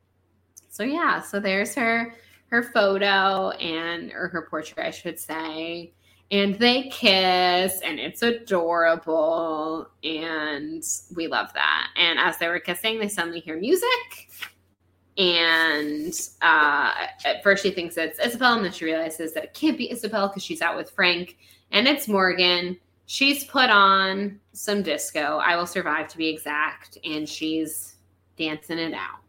So 0.70 0.84
yeah, 0.84 1.22
so 1.22 1.40
there's 1.40 1.74
her 1.76 2.14
her 2.48 2.62
photo 2.62 3.50
and 3.52 4.12
or 4.12 4.28
her 4.28 4.48
portrait, 4.50 4.86
I 4.86 4.92
should 4.92 5.20
say. 5.20 5.94
And 6.34 6.56
they 6.56 6.90
kiss 6.90 7.80
and 7.82 8.00
it's 8.00 8.24
adorable 8.24 9.88
and 10.04 10.84
we 11.16 11.28
love 11.28 11.54
that. 11.54 11.92
And 11.96 12.18
as 12.18 12.40
they 12.40 12.48
were 12.48 12.60
kissing, 12.60 13.00
they 13.00 13.08
suddenly 13.08 13.40
hear 13.40 13.56
music 13.56 14.30
and 15.18 16.14
uh, 16.42 16.92
at 17.26 17.44
first 17.44 17.64
she 17.64 17.72
thinks 17.72 17.98
it's 17.98 18.20
Isabel, 18.20 18.56
and 18.56 18.66
then 18.66 18.72
she 18.72 18.86
realizes 18.86 19.34
that 19.34 19.44
it 19.44 19.54
can't 19.54 19.78
be 19.78 19.92
Isabel 19.92 20.28
because 20.28 20.44
she's 20.44 20.62
out 20.62 20.76
with 20.76 20.90
Frank, 20.90 21.38
and 21.72 21.88
it's 21.88 22.08
Morgan. 22.08 22.78
She's 23.06 23.44
put 23.44 23.70
on 23.70 24.40
some 24.54 24.82
disco. 24.82 25.38
I 25.38 25.56
will 25.56 25.68
survive 25.68 26.08
to 26.10 26.18
be 26.18 26.30
exact, 26.30 26.98
and 27.04 27.30
she's 27.30 27.96
dancing 28.38 28.80
it 28.80 28.94
out. 28.94 29.20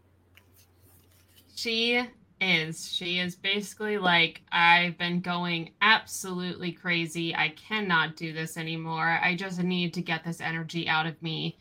She 1.55 2.09
is. 2.41 2.93
She 2.93 3.19
is 3.19 3.35
basically 3.35 3.99
like, 3.99 4.43
I've 4.53 4.99
been 4.99 5.21
going 5.21 5.71
absolutely 5.81 6.73
crazy. 6.73 7.35
I 7.35 7.51
cannot 7.51 8.17
do 8.17 8.33
this 8.33 8.57
anymore. 8.57 9.19
I 9.23 9.35
just 9.35 9.63
need 9.63 9.95
to 9.95 10.03
get 10.03 10.25
this 10.25 10.41
energy 10.41 10.89
out 10.89 11.07
of 11.07 11.21
me. 11.23 11.57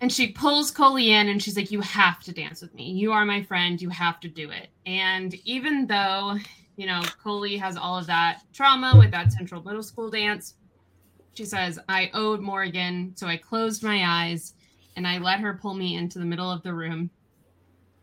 And 0.00 0.10
she 0.10 0.28
pulls 0.28 0.70
Coley 0.70 1.10
in 1.10 1.28
and 1.28 1.42
she's 1.42 1.56
like, 1.56 1.70
You 1.70 1.80
have 1.82 2.20
to 2.20 2.32
dance 2.32 2.62
with 2.62 2.74
me. 2.74 2.90
You 2.90 3.12
are 3.12 3.24
my 3.24 3.42
friend. 3.42 3.80
You 3.80 3.90
have 3.90 4.18
to 4.20 4.28
do 4.28 4.50
it. 4.50 4.68
And 4.86 5.34
even 5.44 5.86
though, 5.86 6.36
you 6.76 6.86
know, 6.86 7.02
Coley 7.22 7.56
has 7.58 7.76
all 7.76 7.98
of 7.98 8.06
that 8.06 8.42
trauma 8.52 8.94
with 8.96 9.10
that 9.10 9.32
central 9.32 9.62
middle 9.62 9.82
school 9.82 10.10
dance, 10.10 10.54
she 11.34 11.44
says, 11.44 11.78
I 11.88 12.10
owed 12.14 12.40
Morgan. 12.40 13.12
So 13.16 13.26
I 13.26 13.36
closed 13.36 13.82
my 13.82 14.02
eyes 14.06 14.54
and 14.96 15.06
I 15.06 15.18
let 15.18 15.40
her 15.40 15.54
pull 15.54 15.74
me 15.74 15.96
into 15.96 16.18
the 16.18 16.24
middle 16.24 16.50
of 16.50 16.62
the 16.62 16.74
room, 16.74 17.10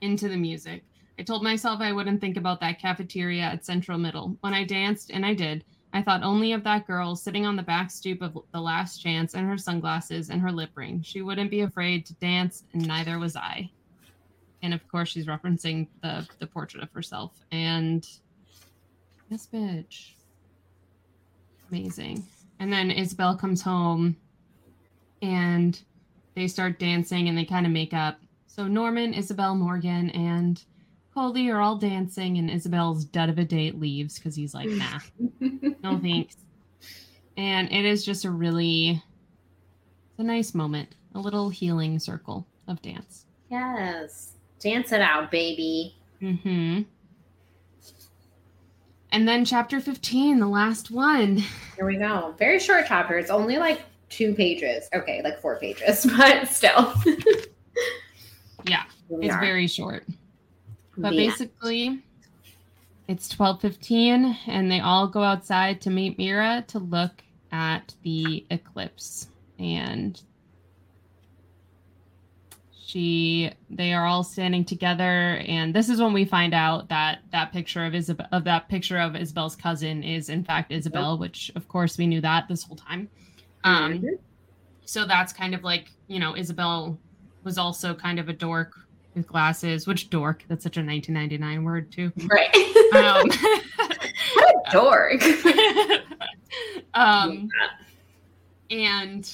into 0.02 0.30
the 0.30 0.38
music. 0.38 0.84
I 1.20 1.24
told 1.24 1.44
myself 1.44 1.82
I 1.82 1.94
wouldn't 1.94 2.22
think 2.22 2.38
about 2.38 2.60
that 2.62 2.80
cafeteria 2.80 3.42
at 3.42 3.66
Central 3.66 3.98
Middle. 3.98 4.38
When 4.42 4.54
I 4.54 4.64
danced, 4.64 5.10
and 5.10 5.26
I 5.26 5.34
did, 5.34 5.64
I 5.94 6.02
thought 6.04 6.22
only 6.22 6.54
of 6.54 6.64
that 6.64 6.86
girl 6.86 7.16
sitting 7.16 7.46
on 7.46 7.56
the 7.56 7.64
back 7.64 7.90
stoop 7.90 8.22
of 8.22 8.38
The 8.52 8.62
Last 8.62 9.02
Chance 9.02 9.34
and 9.34 9.48
her 9.48 9.58
sunglasses 9.58 10.30
and 10.30 10.42
her 10.42 10.52
lip 10.52 10.72
ring. 10.76 11.02
She 11.02 11.22
wouldn't 11.22 11.50
be 11.50 11.62
afraid 11.62 12.06
to 12.06 12.14
dance, 12.16 12.66
and 12.74 12.88
neither 12.88 13.18
was 13.18 13.36
I. 13.36 13.72
And 14.62 14.74
of 14.74 14.88
course, 14.88 15.10
she's 15.10 15.26
referencing 15.26 15.88
the 16.02 16.28
the 16.40 16.48
portrait 16.48 16.84
of 16.84 16.92
herself. 16.92 17.32
And 17.52 18.08
this 19.30 19.48
bitch, 19.48 20.12
amazing. 21.70 22.24
And 22.60 22.72
then 22.72 22.92
Isabel 22.92 23.36
comes 23.36 23.62
home, 23.62 24.18
and 25.22 25.80
they 26.36 26.48
start 26.48 26.80
dancing, 26.80 27.28
and 27.28 27.38
they 27.38 27.46
kind 27.46 27.66
of 27.66 27.72
make 27.72 27.94
up. 27.94 28.20
So 28.46 28.68
Norman, 28.68 29.14
Isabel, 29.14 29.56
Morgan, 29.56 30.10
and 30.12 30.64
Coley 31.18 31.50
are 31.50 31.62
all 31.62 31.76
dancing, 31.76 32.38
and 32.38 32.48
Isabel's 32.48 33.04
dead 33.04 33.28
of 33.28 33.40
a 33.40 33.44
date 33.44 33.80
leaves 33.80 34.20
because 34.20 34.36
he's 34.36 34.54
like, 34.54 34.70
nah, 34.70 35.00
no 35.82 35.98
thanks. 35.98 36.36
And 37.38 37.72
it 37.72 37.86
is 37.86 38.06
just 38.06 38.24
a 38.24 38.30
really, 38.30 39.02
it's 40.12 40.20
a 40.20 40.24
nice 40.24 40.54
moment, 40.54 40.94
a 41.16 41.20
little 41.20 41.50
healing 41.50 41.98
circle 41.98 42.46
of 42.68 42.80
dance. 42.84 43.26
Yes. 43.50 44.34
Dance 44.60 44.92
it 44.92 45.02
out, 45.02 45.32
baby. 45.32 45.96
Mm-hmm. 46.22 46.84
And 49.12 49.28
then 49.28 49.44
chapter 49.44 49.80
15, 49.80 50.38
the 50.38 50.46
last 50.46 50.92
one. 50.92 51.38
Here 51.78 51.88
we 51.88 51.98
go. 51.98 52.36
Very 52.38 52.60
short 52.60 52.86
chapter. 52.88 53.18
It's 53.18 53.32
only 53.32 53.58
like 53.58 53.82
two 54.10 54.36
pages. 54.36 54.88
Okay, 54.94 55.24
like 55.24 55.42
four 55.42 55.58
pages, 55.58 56.06
but 56.18 56.48
still. 56.48 56.94
yeah, 58.66 58.84
it's 59.10 59.36
very 59.38 59.66
short. 59.66 60.06
But 60.98 61.14
yeah. 61.14 61.30
basically, 61.30 62.04
it's 63.08 63.34
12:15 63.34 64.38
and 64.48 64.72
they 64.72 64.80
all 64.80 65.08
go 65.08 65.24
outside 65.24 65.82
to 65.82 65.90
meet 65.90 66.18
Mira 66.18 66.64
to 66.68 66.80
look 66.80 67.24
at 67.52 67.96
the 68.04 68.46
eclipse 68.50 69.30
and 69.58 70.22
she 72.86 73.52
they 73.70 73.94
are 73.94 74.06
all 74.06 74.24
standing 74.24 74.64
together 74.66 75.42
and 75.48 75.74
this 75.74 75.90
is 75.90 76.02
when 76.02 76.14
we 76.14 76.26
find 76.26 76.54
out 76.54 76.90
that 76.90 77.20
that 77.32 77.54
picture 77.54 77.86
of 77.86 77.96
Isabel 77.96 78.28
of 78.32 78.44
that 78.44 78.68
picture 78.68 78.98
of 78.98 79.16
Isabel's 79.16 79.56
cousin 79.56 80.04
is 80.04 80.30
in 80.30 80.44
fact 80.44 80.72
Isabel 80.72 81.14
yep. 81.14 81.20
which 81.20 81.52
of 81.56 81.68
course 81.68 81.98
we 81.98 82.08
knew 82.08 82.22
that 82.22 82.48
this 82.48 82.64
whole 82.64 82.78
time 82.78 83.10
um 83.64 84.04
so 84.86 85.06
that's 85.06 85.32
kind 85.32 85.56
of 85.56 85.64
like 85.64 85.92
you 86.08 86.20
know 86.20 86.36
Isabel 86.36 86.98
was 87.44 87.58
also 87.58 87.94
kind 87.94 88.20
of 88.20 88.30
a 88.30 88.34
dork 88.34 88.87
with 89.18 89.28
glasses. 89.28 89.88
Which 89.88 90.10
dork? 90.10 90.44
That's 90.48 90.64
such 90.64 90.78
a 90.78 90.82
1999 90.82 91.64
word 91.64 91.92
too. 91.92 92.12
Right. 92.28 92.56
Um, 92.94 93.30
what 94.36 94.56
a 94.56 94.72
dork. 94.72 95.24
um, 96.94 97.50
and 98.70 99.30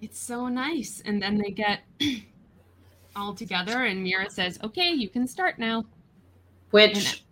it's 0.00 0.18
so 0.18 0.48
nice. 0.48 1.02
And 1.04 1.20
then 1.20 1.38
they 1.38 1.50
get 1.50 1.80
all 3.16 3.34
together, 3.34 3.84
and 3.84 4.02
Mira 4.02 4.30
says, 4.30 4.58
"Okay, 4.62 4.90
you 4.90 5.08
can 5.08 5.26
start 5.26 5.58
now." 5.58 5.84
Which 6.70 7.24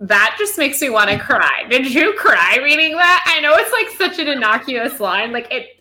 that 0.00 0.36
just 0.38 0.56
makes 0.56 0.80
me 0.80 0.88
want 0.88 1.10
to 1.10 1.18
cry. 1.18 1.64
Did 1.68 1.92
you 1.92 2.14
cry 2.14 2.58
reading 2.62 2.92
that? 2.92 3.22
I 3.26 3.40
know 3.40 3.54
it's 3.56 3.72
like 3.72 4.10
such 4.10 4.18
an 4.18 4.28
innocuous 4.28 4.98
line. 4.98 5.32
Like 5.32 5.52
it 5.52 5.79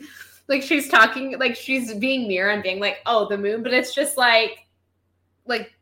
like 0.49 0.63
she's 0.63 0.89
talking 0.89 1.37
like 1.39 1.55
she's 1.55 1.93
being 1.93 2.27
Mira 2.27 2.53
and 2.53 2.63
being 2.63 2.79
like, 2.79 2.97
oh, 3.05 3.29
the 3.29 3.37
moon, 3.37 3.63
but 3.63 3.73
it's 3.73 3.93
just 3.93 4.17
like 4.17 4.65
like 5.45 5.73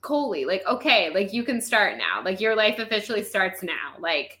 Coley, 0.00 0.44
like, 0.44 0.62
okay, 0.66 1.10
like 1.12 1.32
you 1.32 1.44
can 1.44 1.60
start 1.60 1.98
now. 1.98 2.22
Like 2.24 2.40
your 2.40 2.56
life 2.56 2.78
officially 2.78 3.22
starts 3.22 3.62
now. 3.62 3.94
Like 4.00 4.40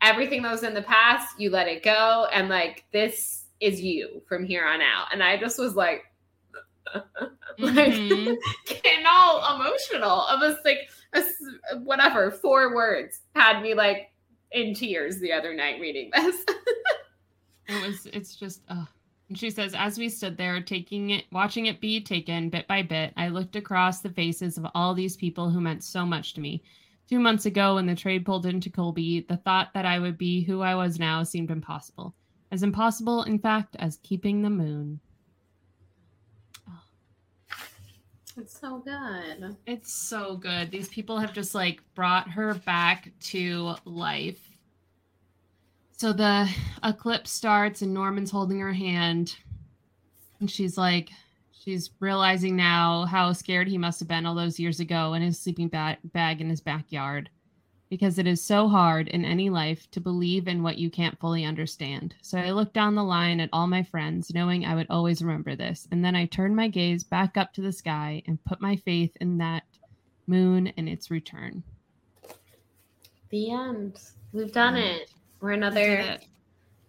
everything 0.00 0.42
that 0.42 0.50
was 0.50 0.62
in 0.62 0.72
the 0.72 0.82
past, 0.82 1.38
you 1.38 1.50
let 1.50 1.68
it 1.68 1.82
go. 1.82 2.26
And 2.32 2.48
like 2.48 2.84
this 2.92 3.44
is 3.60 3.80
you 3.80 4.22
from 4.26 4.44
here 4.44 4.66
on 4.66 4.80
out. 4.80 5.08
And 5.12 5.22
I 5.22 5.36
just 5.36 5.58
was 5.58 5.76
like, 5.76 6.04
like 6.94 7.92
mm-hmm. 7.92 8.34
getting 8.66 9.04
all 9.06 9.56
emotional. 9.56 10.22
I 10.22 10.36
was 10.36 10.56
like, 10.64 10.88
a, 11.12 11.78
whatever, 11.78 12.30
four 12.30 12.74
words 12.74 13.20
had 13.34 13.60
me 13.60 13.74
like 13.74 14.12
in 14.52 14.74
tears 14.74 15.20
the 15.20 15.32
other 15.32 15.54
night 15.54 15.78
reading 15.78 16.10
this. 16.14 16.42
it 17.68 17.86
was, 17.86 18.06
it's 18.06 18.34
just, 18.34 18.62
oh. 18.70 18.88
And 19.30 19.38
she 19.38 19.48
says, 19.48 19.76
as 19.78 19.96
we 19.96 20.08
stood 20.08 20.36
there, 20.36 20.60
taking 20.60 21.10
it, 21.10 21.24
watching 21.30 21.66
it 21.66 21.80
be 21.80 22.00
taken 22.00 22.50
bit 22.50 22.66
by 22.66 22.82
bit, 22.82 23.12
I 23.16 23.28
looked 23.28 23.54
across 23.54 24.00
the 24.00 24.10
faces 24.10 24.58
of 24.58 24.66
all 24.74 24.92
these 24.92 25.16
people 25.16 25.48
who 25.48 25.60
meant 25.60 25.84
so 25.84 26.04
much 26.04 26.34
to 26.34 26.40
me. 26.40 26.64
Two 27.08 27.20
months 27.20 27.46
ago, 27.46 27.76
when 27.76 27.86
the 27.86 27.94
trade 27.94 28.26
pulled 28.26 28.44
into 28.44 28.70
Colby, 28.70 29.20
the 29.28 29.36
thought 29.36 29.72
that 29.72 29.86
I 29.86 30.00
would 30.00 30.18
be 30.18 30.42
who 30.42 30.62
I 30.62 30.74
was 30.74 30.98
now 30.98 31.22
seemed 31.22 31.52
impossible. 31.52 32.12
As 32.50 32.64
impossible, 32.64 33.22
in 33.22 33.38
fact, 33.38 33.76
as 33.78 34.00
keeping 34.02 34.42
the 34.42 34.50
moon. 34.50 34.98
Oh. 36.68 36.82
It's 38.36 38.58
so 38.60 38.78
good. 38.78 39.56
It's 39.64 39.92
so 39.92 40.34
good. 40.34 40.72
These 40.72 40.88
people 40.88 41.20
have 41.20 41.32
just 41.32 41.54
like 41.54 41.82
brought 41.94 42.28
her 42.30 42.54
back 42.54 43.12
to 43.20 43.76
life 43.84 44.49
so 46.00 46.14
the 46.14 46.48
eclipse 46.82 47.30
starts 47.30 47.82
and 47.82 47.92
Norman's 47.92 48.30
holding 48.30 48.58
her 48.58 48.72
hand. 48.72 49.36
And 50.40 50.50
she's 50.50 50.78
like, 50.78 51.10
she's 51.52 51.90
realizing 52.00 52.56
now 52.56 53.04
how 53.04 53.34
scared 53.34 53.68
he 53.68 53.76
must 53.76 54.00
have 54.00 54.08
been 54.08 54.24
all 54.24 54.34
those 54.34 54.58
years 54.58 54.80
ago 54.80 55.12
in 55.12 55.20
his 55.20 55.38
sleeping 55.38 55.68
ba- 55.68 55.98
bag 56.04 56.40
in 56.40 56.48
his 56.48 56.62
backyard. 56.62 57.28
Because 57.90 58.18
it 58.18 58.26
is 58.26 58.42
so 58.42 58.66
hard 58.66 59.08
in 59.08 59.26
any 59.26 59.50
life 59.50 59.90
to 59.90 60.00
believe 60.00 60.48
in 60.48 60.62
what 60.62 60.78
you 60.78 60.88
can't 60.88 61.20
fully 61.20 61.44
understand. 61.44 62.14
So 62.22 62.38
I 62.38 62.52
looked 62.52 62.72
down 62.72 62.94
the 62.94 63.04
line 63.04 63.38
at 63.38 63.50
all 63.52 63.66
my 63.66 63.82
friends, 63.82 64.32
knowing 64.32 64.64
I 64.64 64.76
would 64.76 64.86
always 64.88 65.20
remember 65.20 65.54
this. 65.54 65.86
And 65.92 66.02
then 66.02 66.16
I 66.16 66.24
turned 66.24 66.56
my 66.56 66.68
gaze 66.68 67.04
back 67.04 67.36
up 67.36 67.52
to 67.52 67.60
the 67.60 67.72
sky 67.72 68.22
and 68.26 68.42
put 68.46 68.62
my 68.62 68.74
faith 68.74 69.14
in 69.20 69.36
that 69.36 69.64
moon 70.26 70.72
and 70.78 70.88
its 70.88 71.10
return. 71.10 71.62
The 73.28 73.50
end. 73.50 74.00
We've 74.32 74.50
done 74.50 74.76
it. 74.76 75.10
We're 75.40 75.52
another 75.52 76.18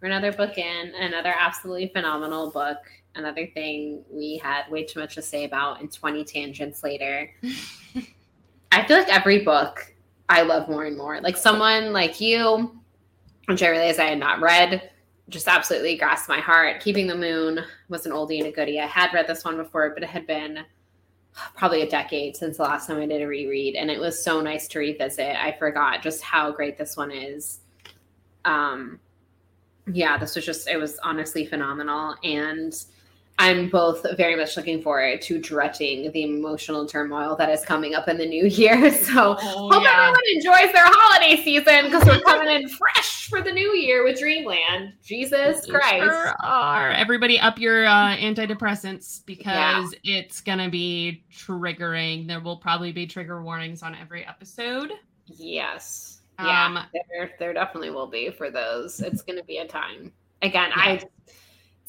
we're 0.02 0.07
another 0.07 0.32
book 0.32 0.57
in, 0.57 0.94
another 0.95 1.34
absolutely 1.38 1.88
phenomenal 1.88 2.49
book. 2.52 2.80
Another 3.15 3.48
thing 3.48 4.03
we 4.10 4.38
had 4.38 4.69
way 4.69 4.84
too 4.84 4.99
much 4.99 5.15
to 5.15 5.22
say 5.22 5.44
about 5.44 5.82
in 5.82 5.90
20 5.90 6.23
tangents 6.23 6.84
later. 6.84 7.30
I 8.72 8.86
feel 8.86 8.98
like 8.98 9.14
every 9.14 9.44
book 9.44 9.94
I 10.28 10.41
love 10.41 10.69
more 10.69 10.86
and 10.86 10.98
more. 10.98 11.22
Like 11.22 11.38
someone 11.38 11.94
like 11.94 12.19
you, 12.19 12.80
which 13.45 13.61
I 13.61 13.69
realized 13.69 13.99
I 13.99 14.10
had 14.10 14.19
not 14.19 14.41
read, 14.41 14.90
just 15.30 15.48
absolutely 15.48 15.98
grasped 15.98 16.30
my 16.30 16.40
heart. 16.40 16.82
Keeping 16.82 17.07
the 17.07 17.15
Moon 17.15 17.60
was 17.90 18.06
an 18.06 18.11
oldie 18.11 18.40
and 18.40 18.48
a 18.48 18.52
goodie. 18.52 18.80
I 18.80 18.88
had 18.88 19.14
read 19.14 19.28
this 19.28 19.45
one 19.45 19.57
before, 19.57 19.91
but 19.91 20.03
it 20.03 20.10
had 20.10 20.26
been 20.26 20.60
probably 21.56 21.84
a 21.84 21.90
decade 21.90 22.36
since 22.36 22.57
the 22.57 22.64
last 22.64 22.88
time 22.88 22.99
I 22.99 23.06
did 23.06 23.22
a 23.22 23.28
reread, 23.28 23.76
and 23.76 23.90
it 23.90 23.99
was 23.99 24.22
so 24.22 24.41
nice 24.41 24.68
to 24.69 24.80
revisit. 24.80 25.36
I 25.36 25.56
forgot 25.57 26.02
just 26.02 26.22
how 26.22 26.52
great 26.52 26.78
this 26.78 26.98
one 26.98 27.11
is. 27.11 27.60
Um, 28.45 28.99
yeah, 29.91 30.18
this 30.18 30.35
was 30.35 30.45
just 30.45 30.68
it 30.68 30.77
was 30.77 30.97
honestly 31.03 31.45
phenomenal, 31.45 32.15
and 32.23 32.73
I'm 33.39 33.69
both 33.69 34.05
very 34.18 34.35
much 34.35 34.55
looking 34.55 34.84
forward 34.84 35.19
to 35.23 35.39
dreading 35.39 36.11
the 36.11 36.23
emotional 36.23 36.85
turmoil 36.85 37.35
that 37.38 37.49
is 37.49 37.65
coming 37.65 37.95
up 37.95 38.07
in 38.07 38.18
the 38.18 38.26
new 38.26 38.45
year. 38.47 38.91
So 38.91 39.35
oh, 39.39 39.69
hope 39.72 39.84
yeah. 39.84 40.09
everyone 40.09 40.22
enjoys 40.35 40.73
their 40.73 40.85
holiday 40.85 41.43
season 41.43 41.85
because 41.85 42.05
we're 42.05 42.19
coming 42.22 42.49
in 42.61 42.69
fresh 42.77 43.27
for 43.30 43.41
the 43.41 43.51
new 43.51 43.73
year 43.76 44.03
with 44.03 44.19
Dreamland. 44.19 44.93
Jesus 45.03 45.65
Christ. 45.65 46.03
Sure 46.03 46.35
are. 46.43 46.91
Everybody 46.91 47.39
up 47.39 47.57
your 47.57 47.85
uh, 47.88 48.15
antidepressants 48.18 49.26
because 49.26 49.95
yeah. 50.03 50.19
it's 50.19 50.41
gonna 50.41 50.69
be 50.69 51.23
triggering. 51.34 52.27
There 52.27 52.41
will 52.41 52.57
probably 52.57 52.91
be 52.91 53.07
trigger 53.07 53.41
warnings 53.41 53.81
on 53.81 53.95
every 53.95 54.23
episode. 54.26 54.91
Yes. 55.26 56.10
Yeah, 56.45 56.65
um, 56.65 56.80
there, 56.93 57.31
there 57.39 57.53
definitely 57.53 57.89
will 57.89 58.07
be 58.07 58.30
for 58.31 58.49
those. 58.49 58.99
It's 59.01 59.22
gonna 59.22 59.43
be 59.43 59.57
a 59.57 59.68
time. 59.68 60.11
Again, 60.41 60.69
yeah. 60.76 60.84
I 60.84 61.03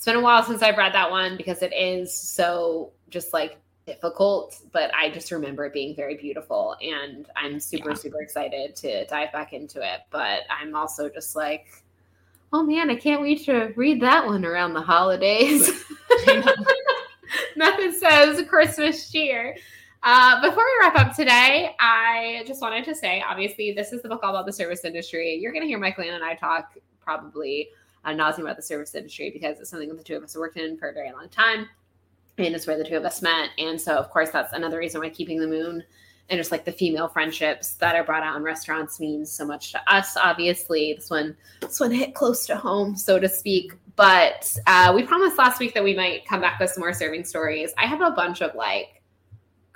it's 0.03 0.07
been 0.07 0.16
a 0.16 0.20
while 0.20 0.43
since 0.43 0.62
I've 0.62 0.77
read 0.77 0.95
that 0.95 1.12
one 1.12 1.37
because 1.37 1.62
it 1.62 1.73
is 1.73 2.12
so 2.12 2.91
just 3.09 3.33
like 3.33 3.61
difficult, 3.87 4.59
but 4.73 4.93
I 4.95 5.11
just 5.11 5.31
remember 5.31 5.65
it 5.65 5.73
being 5.73 5.95
very 5.95 6.16
beautiful 6.16 6.77
and 6.83 7.29
I'm 7.37 7.61
super, 7.61 7.91
yeah. 7.91 7.95
super 7.95 8.20
excited 8.20 8.74
to 8.77 9.07
dive 9.07 9.31
back 9.31 9.53
into 9.53 9.81
it. 9.81 10.01
But 10.11 10.41
I'm 10.51 10.74
also 10.74 11.09
just 11.09 11.37
like, 11.37 11.69
oh 12.53 12.65
man, 12.65 12.91
I 12.91 12.97
can't 12.97 13.23
wait 13.23 13.45
to 13.45 13.73
read 13.77 14.01
that 14.03 14.27
one 14.27 14.45
around 14.45 14.74
the 14.74 14.83
holidays. 14.83 15.70
Nothing 17.57 17.93
says 17.99 18.45
Christmas 18.49 19.09
cheer. 19.09 19.57
Uh, 20.05 20.41
before 20.41 20.65
we 20.65 20.79
wrap 20.81 20.97
up 20.97 21.15
today, 21.15 21.77
I 21.79 22.43
just 22.45 22.61
wanted 22.61 22.85
to 22.87 22.95
say 22.95 23.23
obviously, 23.27 23.73
this 23.73 23.93
is 23.93 24.03
the 24.03 24.09
book 24.09 24.20
all 24.24 24.31
about 24.31 24.47
the 24.47 24.53
service 24.53 24.85
industry. 24.85 25.39
You're 25.41 25.53
going 25.53 25.62
to 25.62 25.69
hear 25.69 25.79
Michael 25.79 26.05
and 26.05 26.24
I 26.24 26.35
talk 26.35 26.77
probably 27.01 27.69
uh, 28.05 28.12
nauseam 28.12 28.45
about 28.45 28.57
the 28.57 28.62
service 28.62 28.97
industry 28.97 29.31
because 29.31 29.61
it's 29.61 29.70
something 29.70 29.89
that 29.89 29.99
the 29.99 30.03
two 30.03 30.16
of 30.16 30.24
us 30.24 30.33
have 30.33 30.41
worked 30.41 30.57
in 30.57 30.77
for 30.77 30.89
a 30.89 30.93
very 30.93 31.12
long 31.12 31.29
time. 31.29 31.69
And 32.39 32.53
it's 32.55 32.66
where 32.66 32.77
the 32.77 32.85
two 32.85 32.97
of 32.97 33.05
us 33.05 33.23
met. 33.23 33.51
And 33.59 33.81
so, 33.81 33.95
of 33.97 34.11
course, 34.11 34.31
that's 34.31 34.53
another 34.55 34.79
reason 34.79 35.01
why 35.01 35.11
Keeping 35.11 35.39
the 35.39 35.47
Moon 35.47 35.85
and 36.31 36.39
just 36.39 36.51
like 36.51 36.65
the 36.65 36.73
female 36.73 37.09
friendships 37.09 37.74
that 37.74 37.95
are 37.95 38.03
brought 38.03 38.24
out 38.24 38.37
in 38.37 38.43
restaurants 38.43 38.99
means 38.99 39.31
so 39.31 39.45
much 39.45 39.70
to 39.70 39.81
us. 39.93 40.16
Obviously, 40.16 40.95
this 40.95 41.11
one, 41.11 41.37
this 41.61 41.79
one 41.79 41.93
hit 41.93 42.15
close 42.15 42.47
to 42.47 42.57
home, 42.57 42.97
so 42.97 43.20
to 43.20 43.29
speak. 43.29 43.73
But 43.95 44.57
uh, 44.66 44.93
we 44.97 45.05
promised 45.05 45.39
last 45.39 45.61
week 45.61 45.74
that 45.74 45.85
we 45.85 45.95
might 45.95 46.27
come 46.27 46.41
back 46.41 46.59
with 46.59 46.70
some 46.70 46.81
more 46.81 46.95
serving 46.95 47.24
stories. 47.24 47.73
I 47.79 47.87
have 47.87 48.01
a 48.01 48.11
bunch 48.11 48.41
of 48.41 48.55
like 48.57 49.02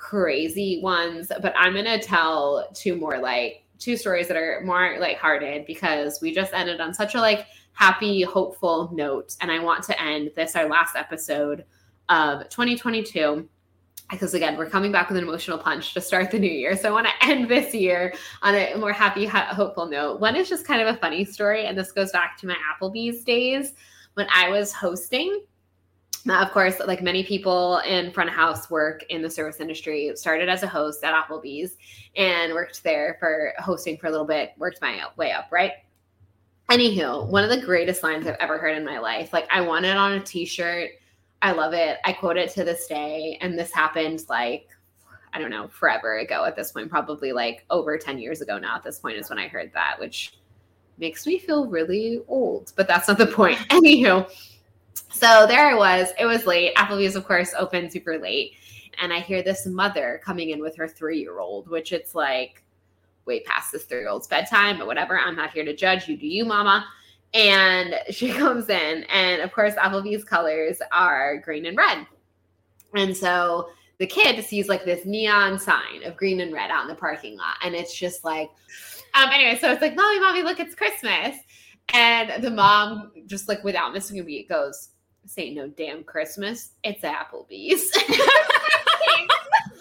crazy 0.09 0.81
ones, 0.83 1.33
but 1.43 1.53
I'm 1.59 1.75
gonna 1.75 1.99
tell 2.01 2.69
two 2.75 2.95
more 2.95 3.19
like 3.19 3.65
two 3.81 3.97
stories 3.97 4.29
that 4.29 4.37
are 4.37 4.63
more 4.65 4.99
lighthearted 5.01 5.67
because 5.67 6.21
we 6.23 6.33
just 6.33 6.55
ended 6.55 6.81
on 6.81 6.95
such 6.95 7.17
a 7.17 7.21
like 7.21 7.47
happy, 7.73 8.23
hopeful 8.23 8.89
note. 8.95 9.35
And 9.41 9.51
I 9.51 9.59
want 9.59 9.83
to 9.85 10.01
end 10.01 10.31
this, 10.37 10.55
our 10.55 10.69
last 10.69 10.95
episode 10.95 11.65
of 12.09 12.49
2022 12.51 13.49
because 14.09 14.35
again 14.35 14.57
we're 14.57 14.71
coming 14.71 14.93
back 14.93 15.09
with 15.09 15.19
an 15.19 15.25
emotional 15.25 15.59
punch 15.59 15.93
to 15.93 16.01
start 16.01 16.31
the 16.31 16.39
new 16.39 16.49
year 16.49 16.77
so 16.77 16.89
i 16.89 16.93
want 16.93 17.09
to 17.09 17.27
end 17.27 17.49
this 17.51 17.75
year 17.75 18.15
on 18.43 18.55
a 18.55 18.77
more 18.77 18.93
happy 18.93 19.27
hopeful 19.27 19.87
note 19.87 20.21
one 20.21 20.37
is 20.37 20.49
just 20.49 20.65
kind 20.65 20.81
of 20.81 20.87
a 20.87 20.97
funny 20.99 21.25
story 21.25 21.67
and 21.67 21.77
this 21.77 21.91
goes 21.91 22.13
back 22.13 22.39
to 22.39 22.47
my 22.47 22.55
applebee's 22.71 23.25
days 23.25 23.73
when 24.15 24.29
i 24.33 24.49
was 24.49 24.73
hosting 24.73 25.43
now, 26.27 26.43
of 26.43 26.51
course 26.51 26.81
like 26.81 27.03
many 27.03 27.25
people 27.25 27.79
in 27.79 28.13
front 28.13 28.29
of 28.29 28.37
house 28.37 28.69
work 28.69 29.05
in 29.11 29.23
the 29.23 29.31
service 29.31 29.61
industry 29.61 30.13
started 30.17 30.49
as 30.49 30.63
a 30.63 30.67
host 30.67 31.03
at 31.05 31.15
applebee's 31.15 31.77
and 32.17 32.53
worked 32.53 32.83
there 32.83 33.17
for 33.19 33.55
hosting 33.59 33.97
for 33.97 34.09
a 34.09 34.11
little 34.11 34.27
bit 34.27 34.53
worked 34.59 34.83
my 34.83 35.03
way 35.17 35.33
up 35.33 35.47
right 35.51 35.73
Anywho, 36.71 37.29
one 37.29 37.45
of 37.45 37.51
the 37.51 37.61
greatest 37.61 38.03
lines 38.03 38.27
I've 38.27 38.37
ever 38.41 38.59
heard 38.59 38.77
in 38.77 38.85
my 38.85 38.99
life. 38.99 39.33
Like, 39.33 39.47
I 39.53 39.61
want 39.61 39.85
it 39.85 39.97
on 39.97 40.13
a 40.13 40.21
t 40.21 40.45
shirt. 40.45 40.91
I 41.43 41.53
love 41.53 41.75
it. 41.75 41.99
I 42.05 42.13
quote 42.13 42.37
it 42.37 42.51
to 42.55 42.65
this 42.65 42.89
day. 42.89 43.39
And 43.41 43.57
this 43.57 43.73
happened 43.73 44.25
like, 44.29 44.67
I 45.33 45.39
don't 45.39 45.51
know, 45.51 45.69
forever 45.69 46.19
ago 46.19 46.45
at 46.45 46.57
this 46.57 46.73
point, 46.73 46.91
probably 46.91 47.33
like 47.33 47.65
over 47.71 47.97
10 47.97 48.19
years 48.19 48.41
ago 48.41 48.59
now. 48.59 48.75
At 48.77 48.83
this 48.83 48.99
point 48.99 49.17
is 49.17 49.31
when 49.31 49.39
I 49.39 49.47
heard 49.47 49.71
that, 49.75 49.97
which 50.01 50.39
makes 50.99 51.25
me 51.25 51.39
feel 51.39 51.69
really 51.69 52.23
old, 52.27 52.73
but 52.75 52.89
that's 52.89 53.07
not 53.07 53.19
the 53.19 53.27
point. 53.27 53.59
Anywho, 53.69 54.29
so 55.11 55.47
there 55.47 55.67
I 55.67 55.75
was. 55.75 56.09
It 56.19 56.27
was 56.27 56.47
late. 56.47 56.75
Applebee's, 56.77 57.17
of 57.17 57.27
course, 57.27 57.53
open 57.59 57.91
super 57.91 58.19
late. 58.19 58.55
And 59.01 59.13
I 59.13 59.21
hear 59.21 59.43
this 59.43 59.67
mother 59.67 60.21
coming 60.25 60.51
in 60.51 60.61
with 60.61 60.77
her 60.77 60.89
three 60.89 61.21
year 61.21 61.39
old, 61.39 61.69
which 61.69 61.93
it's 61.93 62.15
like, 62.15 62.63
way 63.27 63.41
past 63.41 63.73
this 63.73 63.85
three 63.85 63.99
year 63.99 64.09
old's 64.09 64.27
bedtime, 64.27 64.79
but 64.79 64.87
whatever. 64.87 65.19
I'm 65.19 65.37
not 65.37 65.51
here 65.51 65.65
to 65.65 65.75
judge. 65.75 66.09
You 66.09 66.17
do 66.17 66.27
you, 66.27 66.45
mama. 66.45 66.87
And 67.35 67.97
she 68.11 68.33
comes 68.33 68.69
in, 68.71 69.05
and 69.05 69.43
of 69.43 69.53
course, 69.53 69.75
Applebee's 69.75 70.25
colors 70.25 70.79
are 70.93 71.39
green 71.39 71.67
and 71.67 71.77
red. 71.77 72.07
And 72.95 73.15
so 73.15 73.71
the 73.99 74.07
kid 74.07 74.43
sees 74.45 74.69
like 74.69 74.85
this 74.85 75.05
neon 75.05 75.59
sign 75.59 76.05
of 76.05 76.17
green 76.17 76.41
and 76.41 76.53
red 76.53 76.71
out 76.71 76.83
in 76.83 76.89
the 76.89 76.95
parking 76.95 77.37
lot. 77.37 77.57
And 77.63 77.75
it's 77.75 77.95
just 77.95 78.25
like, 78.25 78.51
um, 79.15 79.31
anyway, 79.33 79.59
so 79.59 79.71
it's 79.73 79.83
like, 79.83 79.97
Mommy, 79.97 80.21
Mommy, 80.21 80.43
look, 80.43 80.61
it's 80.61 80.75
Christmas. 80.75 81.37
And 81.93 82.43
the 82.43 82.51
mom, 82.51 83.13
just 83.27 83.49
like 83.49 83.63
without 83.65 83.93
missing 83.93 84.19
a 84.19 84.25
beat, 84.25 84.49
goes, 84.49 84.91
This 85.23 85.39
ain't 85.39 85.57
no 85.57 85.69
damn 85.69 86.05
Christmas. 86.05 86.71
It's 86.83 87.03
Applebee's. 87.03 87.91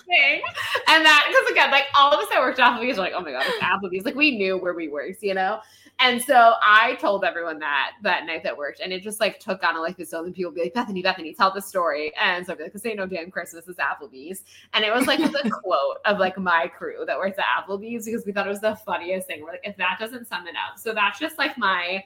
thing. 0.06 0.42
And 0.88 1.06
that, 1.06 1.26
because 1.28 1.52
again, 1.52 1.72
like 1.72 1.86
all 1.96 2.12
of 2.12 2.20
us 2.20 2.30
that 2.30 2.40
worked 2.40 2.60
Applebee's 2.60 2.98
were 2.98 3.04
like, 3.04 3.14
oh 3.16 3.22
my 3.22 3.32
God, 3.32 3.44
it's 3.46 3.64
Applebee's. 3.64 4.06
Like 4.06 4.16
we 4.16 4.38
knew 4.38 4.58
where 4.58 4.74
we 4.74 4.88
worked, 4.88 5.22
you 5.24 5.34
know? 5.34 5.60
And 6.00 6.22
so 6.22 6.54
I 6.62 6.96
told 6.96 7.24
everyone 7.24 7.60
that 7.60 7.92
that 8.02 8.26
night 8.26 8.44
that 8.44 8.58
worked. 8.58 8.82
And 8.82 8.92
it 8.92 9.02
just 9.02 9.20
like 9.20 9.40
took 9.40 9.64
on 9.64 9.76
a 9.76 9.82
like 9.82 9.96
this 9.96 10.14
own 10.14 10.26
And 10.26 10.36
people 10.36 10.52
be 10.52 10.62
like, 10.62 10.74
Bethany, 10.74 11.02
Bethany, 11.02 11.34
tell 11.34 11.54
the 11.54 11.62
story. 11.62 12.12
And 12.22 12.46
so 12.46 12.52
I'd 12.52 12.58
be 12.58 12.64
like, 12.64 12.74
this 12.74 12.86
ain't 12.86 12.98
no 12.98 13.06
damn 13.06 13.32
Christmas, 13.32 13.68
it's 13.68 13.80
Applebee's. 13.80 14.44
And 14.74 14.84
it 14.84 14.94
was 14.94 15.08
like 15.08 15.20
the 15.20 15.50
quote 15.64 15.98
of 16.06 16.20
like 16.20 16.38
my 16.38 16.68
crew 16.68 17.06
that 17.06 17.18
works 17.18 17.38
at 17.38 17.46
Applebee's 17.46 18.06
because 18.06 18.26
we 18.26 18.34
thought 18.34 18.46
it 18.46 18.50
was 18.50 18.62
the 18.62 18.76
funniest 18.86 19.28
thing. 19.28 19.42
We're 19.42 19.52
like, 19.52 19.62
if 19.64 19.78
that 19.78 19.98
doesn't 20.00 20.28
sum 20.28 20.48
it 20.48 20.56
up. 20.56 20.78
So 20.78 20.94
that's 20.94 21.18
just 21.18 21.38
like 21.38 21.58
my 21.58 22.04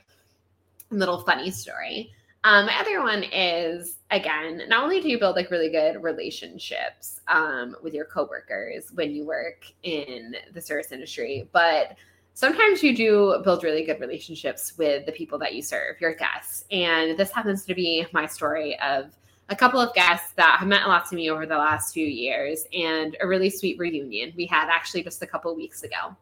little 0.91 1.21
funny 1.21 1.49
story. 1.49 2.11
Um, 2.45 2.67
my 2.67 2.79
other 2.79 3.01
one 3.01 3.23
is 3.23 3.97
again, 4.11 4.61
not 4.69 4.83
only 4.83 5.01
do 5.01 5.09
you 5.09 5.19
build 5.19 5.35
like 5.35 5.51
really 5.51 5.69
good 5.69 6.01
relationships 6.01 7.21
um, 7.27 7.75
with 7.83 7.93
your 7.93 8.05
coworkers 8.05 8.91
when 8.93 9.11
you 9.11 9.25
work 9.25 9.65
in 9.83 10.35
the 10.53 10.61
service 10.61 10.91
industry, 10.91 11.49
but 11.51 11.97
sometimes 12.39 12.81
you 12.81 12.95
do 12.95 13.41
build 13.43 13.65
really 13.65 13.83
good 13.83 13.99
relationships 13.99 14.77
with 14.77 15.05
the 15.05 15.11
people 15.11 15.37
that 15.39 15.53
you 15.55 15.61
serve, 15.61 15.99
your 15.99 16.15
guests. 16.15 16.63
And 16.71 17.17
this 17.17 17.31
happens 17.31 17.65
to 17.65 17.75
be 17.75 18.05
my 18.13 18.25
story 18.25 18.79
of 18.79 19.11
a 19.49 19.55
couple 19.57 19.81
of 19.81 19.93
guests 19.93 20.31
that 20.37 20.57
have 20.57 20.67
meant 20.67 20.85
a 20.85 20.87
lot 20.87 21.05
to 21.09 21.15
me 21.15 21.29
over 21.29 21.45
the 21.45 21.57
last 21.57 21.93
few 21.93 22.05
years 22.05 22.65
and 22.71 23.17
a 23.19 23.27
really 23.27 23.49
sweet 23.49 23.77
reunion 23.77 24.31
we 24.37 24.45
had 24.45 24.69
actually 24.69 25.03
just 25.03 25.21
a 25.21 25.27
couple 25.27 25.53
weeks 25.53 25.83
ago. 25.83 26.15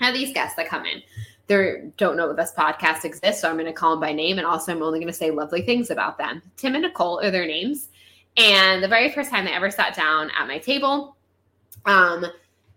I 0.00 0.06
have 0.06 0.14
these 0.14 0.34
guests 0.34 0.56
that 0.56 0.68
come 0.68 0.86
in 0.86 1.00
they 1.46 1.82
don't 1.98 2.16
know 2.16 2.26
that 2.26 2.36
this 2.36 2.52
podcast 2.56 3.04
exists, 3.04 3.42
so 3.42 3.48
I'm 3.48 3.56
going 3.56 3.66
to 3.66 3.72
call 3.72 3.90
them 3.90 4.00
by 4.00 4.12
name, 4.12 4.38
and 4.38 4.46
also 4.46 4.72
I'm 4.72 4.82
only 4.82 4.98
going 4.98 5.12
to 5.12 5.12
say 5.12 5.30
lovely 5.30 5.60
things 5.60 5.90
about 5.90 6.16
them. 6.16 6.40
Tim 6.56 6.74
and 6.74 6.82
Nicole 6.82 7.20
are 7.20 7.30
their 7.30 7.46
names, 7.46 7.90
and 8.38 8.82
the 8.82 8.88
very 8.88 9.12
first 9.12 9.30
time 9.30 9.44
they 9.44 9.52
ever 9.52 9.70
sat 9.70 9.94
down 9.94 10.30
at 10.38 10.48
my 10.48 10.58
table, 10.58 11.16
um, 11.84 12.24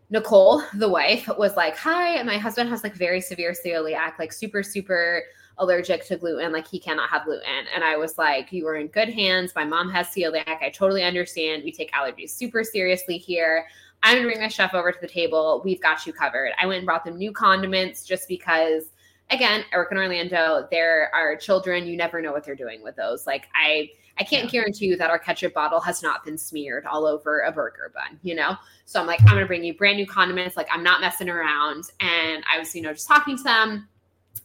Nicole, 0.09 0.63
the 0.73 0.89
wife, 0.89 1.29
was 1.37 1.55
like, 1.55 1.77
"Hi, 1.77 2.21
my 2.23 2.37
husband 2.37 2.69
has 2.69 2.83
like 2.83 2.95
very 2.95 3.21
severe 3.21 3.53
celiac, 3.53 4.19
like 4.19 4.33
super, 4.33 4.63
super." 4.63 5.23
allergic 5.59 6.05
to 6.05 6.15
gluten 6.15 6.51
like 6.51 6.67
he 6.67 6.77
cannot 6.77 7.09
have 7.09 7.25
gluten 7.25 7.65
and 7.73 7.83
i 7.83 7.97
was 7.97 8.19
like 8.19 8.51
you 8.51 8.67
are 8.67 8.75
in 8.75 8.85
good 8.85 9.09
hands 9.09 9.53
my 9.55 9.65
mom 9.65 9.89
has 9.89 10.05
celiac 10.09 10.61
i 10.61 10.69
totally 10.69 11.03
understand 11.03 11.63
we 11.63 11.71
take 11.71 11.91
allergies 11.93 12.29
super 12.29 12.63
seriously 12.63 13.17
here 13.17 13.65
I'm 14.03 14.17
gonna 14.17 14.27
bring 14.27 14.39
my 14.39 14.47
chef 14.47 14.73
over 14.73 14.91
to 14.91 14.97
the 15.01 15.07
table. 15.07 15.61
We've 15.63 15.81
got 15.81 16.05
you 16.05 16.13
covered. 16.13 16.51
I 16.61 16.65
went 16.65 16.79
and 16.79 16.85
brought 16.85 17.03
them 17.03 17.17
new 17.17 17.31
condiments 17.31 18.05
just 18.05 18.27
because 18.27 18.91
again, 19.29 19.65
I 19.73 19.77
work 19.77 19.91
in 19.91 19.97
Orlando. 19.97 20.67
There 20.71 21.13
are 21.13 21.35
children. 21.35 21.85
You 21.85 21.97
never 21.97 22.21
know 22.21 22.31
what 22.31 22.45
they're 22.45 22.55
doing 22.55 22.81
with 22.81 22.95
those. 22.95 23.27
Like 23.27 23.47
I, 23.55 23.89
I 24.19 24.23
can't 24.23 24.45
yeah. 24.45 24.51
guarantee 24.51 24.87
you 24.87 24.97
that 24.97 25.09
our 25.09 25.19
ketchup 25.19 25.53
bottle 25.53 25.79
has 25.81 26.01
not 26.01 26.25
been 26.25 26.37
smeared 26.37 26.85
all 26.85 27.05
over 27.05 27.41
a 27.41 27.51
burger 27.51 27.91
bun. 27.93 28.19
You 28.23 28.35
know, 28.35 28.55
so 28.85 28.99
I'm 28.99 29.07
like, 29.07 29.21
I'm 29.21 29.27
gonna 29.27 29.45
bring 29.45 29.63
you 29.63 29.75
brand 29.75 29.97
new 29.97 30.07
condiments. 30.07 30.57
Like 30.57 30.67
I'm 30.71 30.83
not 30.83 31.01
messing 31.01 31.29
around. 31.29 31.91
And 31.99 32.43
I 32.51 32.59
was, 32.59 32.75
you 32.75 32.81
know, 32.81 32.93
just 32.93 33.07
talking 33.07 33.37
to 33.37 33.43
them 33.43 33.87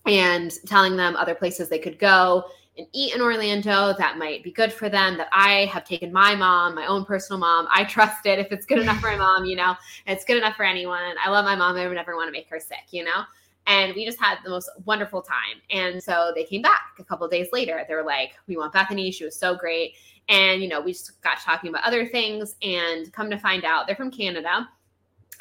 and 0.06 0.52
telling 0.66 0.96
them 0.96 1.16
other 1.16 1.34
places 1.34 1.68
they 1.68 1.78
could 1.78 1.98
go 1.98 2.44
and 2.78 2.86
eat 2.92 3.14
in 3.14 3.20
Orlando 3.20 3.94
that 3.98 4.16
might 4.16 4.42
be 4.42 4.50
good 4.50 4.72
for 4.72 4.88
them. 4.88 5.16
That 5.16 5.28
I 5.32 5.66
have 5.66 5.84
taken 5.84 6.12
my 6.12 6.34
mom, 6.34 6.74
my 6.74 6.86
own 6.86 7.04
personal 7.04 7.38
mom. 7.38 7.68
I 7.70 7.84
trust 7.88 8.26
it. 8.26 8.38
If 8.38 8.52
it's 8.52 8.66
good 8.66 8.78
enough 8.78 9.00
for 9.00 9.10
my 9.10 9.16
mom, 9.16 9.44
you 9.44 9.56
know, 9.56 9.74
it's 10.06 10.24
good 10.24 10.36
enough 10.36 10.56
for 10.56 10.64
anyone. 10.64 11.14
I 11.22 11.30
love 11.30 11.44
my 11.44 11.56
mom. 11.56 11.76
I 11.76 11.86
would 11.86 11.94
never 11.94 12.16
want 12.16 12.28
to 12.28 12.32
make 12.32 12.48
her 12.48 12.60
sick, 12.60 12.86
you 12.90 13.04
know? 13.04 13.22
And 13.66 13.94
we 13.94 14.04
just 14.04 14.20
had 14.20 14.38
the 14.44 14.50
most 14.50 14.68
wonderful 14.84 15.22
time. 15.22 15.60
And 15.70 16.02
so 16.02 16.32
they 16.34 16.44
came 16.44 16.62
back 16.62 16.96
a 16.98 17.04
couple 17.04 17.28
days 17.28 17.48
later. 17.52 17.84
They 17.88 17.94
were 17.94 18.02
like, 18.02 18.32
We 18.46 18.56
want 18.56 18.72
Bethany. 18.72 19.10
She 19.10 19.24
was 19.24 19.36
so 19.36 19.54
great. 19.54 19.94
And, 20.28 20.62
you 20.62 20.68
know, 20.68 20.80
we 20.80 20.92
just 20.92 21.20
got 21.22 21.40
talking 21.40 21.70
about 21.70 21.84
other 21.84 22.06
things 22.06 22.56
and 22.62 23.12
come 23.12 23.30
to 23.30 23.38
find 23.38 23.64
out 23.64 23.86
they're 23.86 23.96
from 23.96 24.10
Canada 24.10 24.68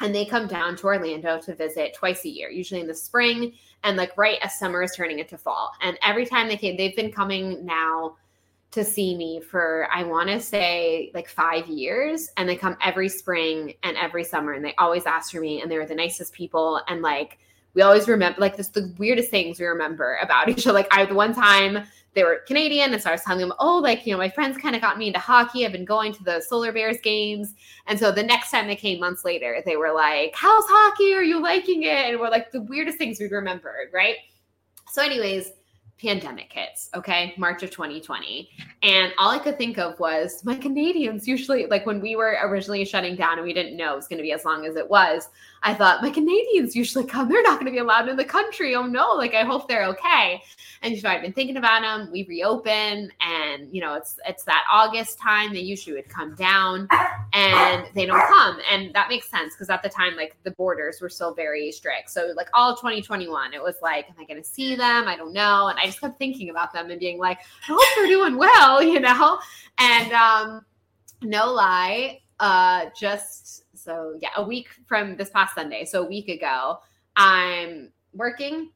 and 0.00 0.14
they 0.14 0.24
come 0.24 0.48
down 0.48 0.76
to 0.76 0.86
Orlando 0.86 1.40
to 1.40 1.54
visit 1.54 1.94
twice 1.94 2.24
a 2.24 2.28
year, 2.28 2.50
usually 2.50 2.80
in 2.80 2.86
the 2.86 2.94
spring 2.94 3.52
and 3.84 3.96
like 3.96 4.16
right 4.16 4.38
as 4.42 4.58
summer 4.58 4.82
is 4.82 4.92
turning 4.96 5.18
into 5.18 5.38
fall. 5.38 5.72
And 5.80 5.98
every 6.02 6.26
time 6.26 6.48
they 6.48 6.56
came, 6.56 6.76
they've 6.76 6.96
been 6.96 7.12
coming 7.12 7.64
now 7.64 8.16
to 8.72 8.84
see 8.84 9.14
me 9.16 9.40
for 9.40 9.86
I 9.92 10.02
want 10.02 10.28
to 10.30 10.40
say 10.40 11.10
like 11.14 11.28
5 11.28 11.68
years 11.68 12.30
and 12.36 12.48
they 12.48 12.56
come 12.56 12.76
every 12.82 13.08
spring 13.08 13.74
and 13.82 13.96
every 13.96 14.24
summer 14.24 14.52
and 14.52 14.64
they 14.64 14.74
always 14.76 15.04
ask 15.04 15.30
for 15.30 15.40
me 15.40 15.60
and 15.60 15.70
they 15.70 15.76
were 15.76 15.86
the 15.86 15.94
nicest 15.94 16.32
people 16.32 16.80
and 16.88 17.02
like 17.02 17.38
we 17.74 17.82
always 17.82 18.08
remember 18.08 18.40
like 18.40 18.56
this 18.56 18.68
the 18.68 18.94
weirdest 18.98 19.30
things 19.30 19.58
we 19.58 19.66
remember 19.66 20.18
about 20.22 20.48
each 20.50 20.66
other 20.66 20.74
like 20.74 20.88
I 20.90 21.04
the 21.04 21.14
one 21.14 21.34
time 21.34 21.84
they 22.14 22.24
were 22.24 22.42
Canadian. 22.46 22.92
And 22.92 23.02
so 23.02 23.08
I 23.08 23.12
was 23.12 23.22
telling 23.22 23.40
them, 23.40 23.54
oh, 23.58 23.78
like, 23.78 24.06
you 24.06 24.12
know, 24.12 24.18
my 24.18 24.28
friends 24.28 24.58
kind 24.58 24.76
of 24.76 24.82
got 24.82 24.98
me 24.98 25.06
into 25.06 25.18
hockey. 25.18 25.64
I've 25.64 25.72
been 25.72 25.84
going 25.84 26.12
to 26.12 26.22
the 26.22 26.40
Solar 26.40 26.72
Bears 26.72 26.98
games. 27.02 27.54
And 27.86 27.98
so 27.98 28.12
the 28.12 28.22
next 28.22 28.50
time 28.50 28.66
they 28.66 28.76
came 28.76 29.00
months 29.00 29.24
later, 29.24 29.62
they 29.64 29.76
were 29.76 29.92
like, 29.92 30.34
how's 30.34 30.64
hockey? 30.66 31.14
Are 31.14 31.22
you 31.22 31.40
liking 31.40 31.84
it? 31.84 32.10
And 32.10 32.20
we're 32.20 32.28
like, 32.28 32.50
the 32.50 32.62
weirdest 32.62 32.98
things 32.98 33.18
we'd 33.18 33.32
remembered, 33.32 33.88
right? 33.92 34.16
So, 34.90 35.02
anyways, 35.02 35.52
pandemic 35.98 36.52
hits, 36.52 36.90
okay, 36.94 37.32
March 37.38 37.62
of 37.62 37.70
2020. 37.70 38.50
And 38.82 39.12
all 39.18 39.30
I 39.30 39.38
could 39.38 39.56
think 39.56 39.78
of 39.78 39.98
was 39.98 40.44
my 40.44 40.56
Canadians 40.56 41.26
usually, 41.26 41.66
like 41.66 41.86
when 41.86 42.00
we 42.00 42.16
were 42.16 42.36
originally 42.42 42.84
shutting 42.84 43.16
down 43.16 43.38
and 43.38 43.46
we 43.46 43.54
didn't 43.54 43.76
know 43.76 43.94
it 43.94 43.96
was 43.96 44.08
going 44.08 44.18
to 44.18 44.22
be 44.22 44.32
as 44.32 44.44
long 44.44 44.66
as 44.66 44.76
it 44.76 44.90
was, 44.90 45.28
I 45.64 45.74
thought 45.74 46.02
my 46.02 46.10
Canadians 46.10 46.74
usually 46.74 47.04
come. 47.04 47.28
They're 47.28 47.42
not 47.42 47.54
going 47.54 47.66
to 47.66 47.72
be 47.72 47.78
allowed 47.78 48.08
in 48.08 48.16
the 48.16 48.24
country. 48.24 48.74
Oh 48.74 48.84
no, 48.84 49.12
like 49.12 49.34
I 49.34 49.44
hope 49.44 49.68
they're 49.68 49.86
okay. 49.86 50.42
And 50.82 50.98
so 50.98 51.08
I've 51.08 51.22
been 51.22 51.32
thinking 51.32 51.56
about 51.56 51.82
them. 51.82 52.10
We 52.10 52.24
reopen, 52.24 53.12
and 53.20 53.68
you 53.70 53.80
know 53.80 53.94
it's 53.94 54.18
it's 54.26 54.44
that 54.44 54.64
August 54.70 55.18
time. 55.18 55.52
They 55.52 55.60
usually 55.60 55.94
would 55.94 56.08
come 56.08 56.34
down, 56.34 56.88
and 57.32 57.86
they 57.94 58.06
don't 58.06 58.26
come, 58.28 58.58
and 58.70 58.92
that 58.94 59.08
makes 59.08 59.30
sense 59.30 59.54
because 59.54 59.70
at 59.70 59.82
the 59.82 59.88
time 59.88 60.16
like 60.16 60.36
the 60.42 60.50
borders 60.52 61.00
were 61.00 61.08
still 61.08 61.32
very 61.32 61.70
strict. 61.70 62.10
So 62.10 62.32
like 62.36 62.48
all 62.54 62.74
2021, 62.76 63.54
it 63.54 63.62
was 63.62 63.76
like, 63.82 64.08
am 64.08 64.16
I 64.18 64.24
going 64.24 64.42
to 64.42 64.48
see 64.48 64.74
them? 64.74 65.06
I 65.06 65.16
don't 65.16 65.32
know. 65.32 65.68
And 65.68 65.78
I 65.78 65.86
just 65.86 66.00
kept 66.00 66.18
thinking 66.18 66.50
about 66.50 66.72
them 66.72 66.90
and 66.90 66.98
being 66.98 67.18
like, 67.18 67.38
I 67.68 67.72
hope 67.72 67.82
they're 67.96 68.06
doing 68.06 68.36
well, 68.36 68.82
you 68.92 69.00
know. 69.00 69.38
And 69.78 70.12
um, 70.12 70.64
no 71.22 71.52
lie, 71.52 72.20
uh, 72.40 72.86
just 72.98 73.64
so 73.82 74.18
yeah, 74.20 74.30
a 74.36 74.42
week 74.42 74.68
from 74.86 75.16
this 75.16 75.30
past 75.30 75.54
Sunday, 75.54 75.84
so 75.84 76.02
a 76.02 76.06
week 76.06 76.28
ago, 76.28 76.78
I'm 77.16 77.90
working 78.14 78.70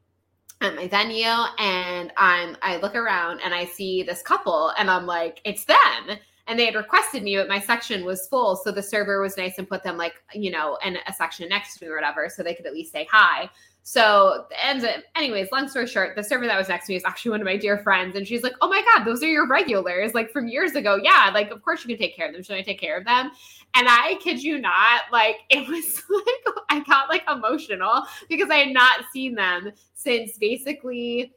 at 0.61 0.75
my 0.75 0.89
venue 0.89 1.27
and 1.59 2.13
I'm 2.17 2.57
I 2.63 2.79
look 2.79 2.95
around 2.95 3.41
and 3.45 3.55
I 3.55 3.67
see 3.67 4.03
this 4.03 4.23
couple 4.23 4.73
and 4.79 4.91
I'm 4.91 5.07
like, 5.07 5.41
it's 5.45 5.65
them. 5.65 6.19
And 6.49 6.59
they 6.59 6.67
had 6.67 6.77
requested 6.77 7.25
me, 7.25 7.37
but 7.37 7.49
my 7.49 7.59
section 7.59 8.05
was 8.05 8.29
full. 8.29 8.55
So 8.55 8.71
the 8.71 8.83
server 8.83 9.21
was 9.21 9.37
nice 9.37 9.59
and 9.59 9.69
put 9.69 9.83
them 9.83 9.97
like, 9.97 10.15
you 10.33 10.51
know, 10.51 10.79
in 10.85 10.97
a 11.07 11.13
section 11.13 11.49
next 11.49 11.79
to 11.79 11.85
me 11.85 11.91
or 11.91 11.97
whatever, 11.97 12.29
so 12.29 12.43
they 12.43 12.55
could 12.55 12.67
at 12.67 12.73
least 12.73 12.93
say 12.93 13.07
hi. 13.11 13.51
So, 13.89 14.47
and 14.61 14.85
anyways, 15.15 15.53
long 15.53 15.69
story 15.69 15.87
short, 15.87 16.17
the 16.17 16.25
server 16.25 16.45
that 16.49 16.59
was 16.59 16.69
next 16.69 16.87
to 16.87 16.93
me 16.93 16.97
is 16.97 17.05
actually 17.05 17.31
one 17.31 17.41
of 17.41 17.45
my 17.45 17.57
dear 17.57 17.79
friends. 17.79 18.17
And 18.17 18.27
she's 18.27 18.43
like, 18.43 18.55
Oh 18.61 18.69
my 18.69 18.83
God, 18.83 19.05
those 19.05 19.23
are 19.23 19.29
your 19.29 19.47
regulars, 19.47 20.13
like 20.13 20.33
from 20.33 20.49
years 20.49 20.75
ago. 20.75 20.99
Yeah, 21.01 21.31
like, 21.33 21.53
of 21.53 21.63
course 21.63 21.85
you 21.85 21.95
can 21.95 21.97
take 21.97 22.17
care 22.17 22.27
of 22.27 22.33
them. 22.33 22.43
Should 22.43 22.57
I 22.57 22.63
take 22.63 22.81
care 22.81 22.99
of 22.99 23.05
them? 23.05 23.31
And 23.77 23.87
I 23.89 24.19
kid 24.21 24.43
you 24.43 24.59
not, 24.59 25.03
like, 25.13 25.37
it 25.51 25.69
was 25.69 26.03
like, 26.11 26.57
I 26.69 26.81
got 26.81 27.09
like 27.09 27.23
emotional 27.31 28.03
because 28.29 28.51
I 28.51 28.57
had 28.57 28.75
not 28.75 29.05
seen 29.13 29.37
them 29.37 29.71
since 29.95 30.37
basically 30.37 31.33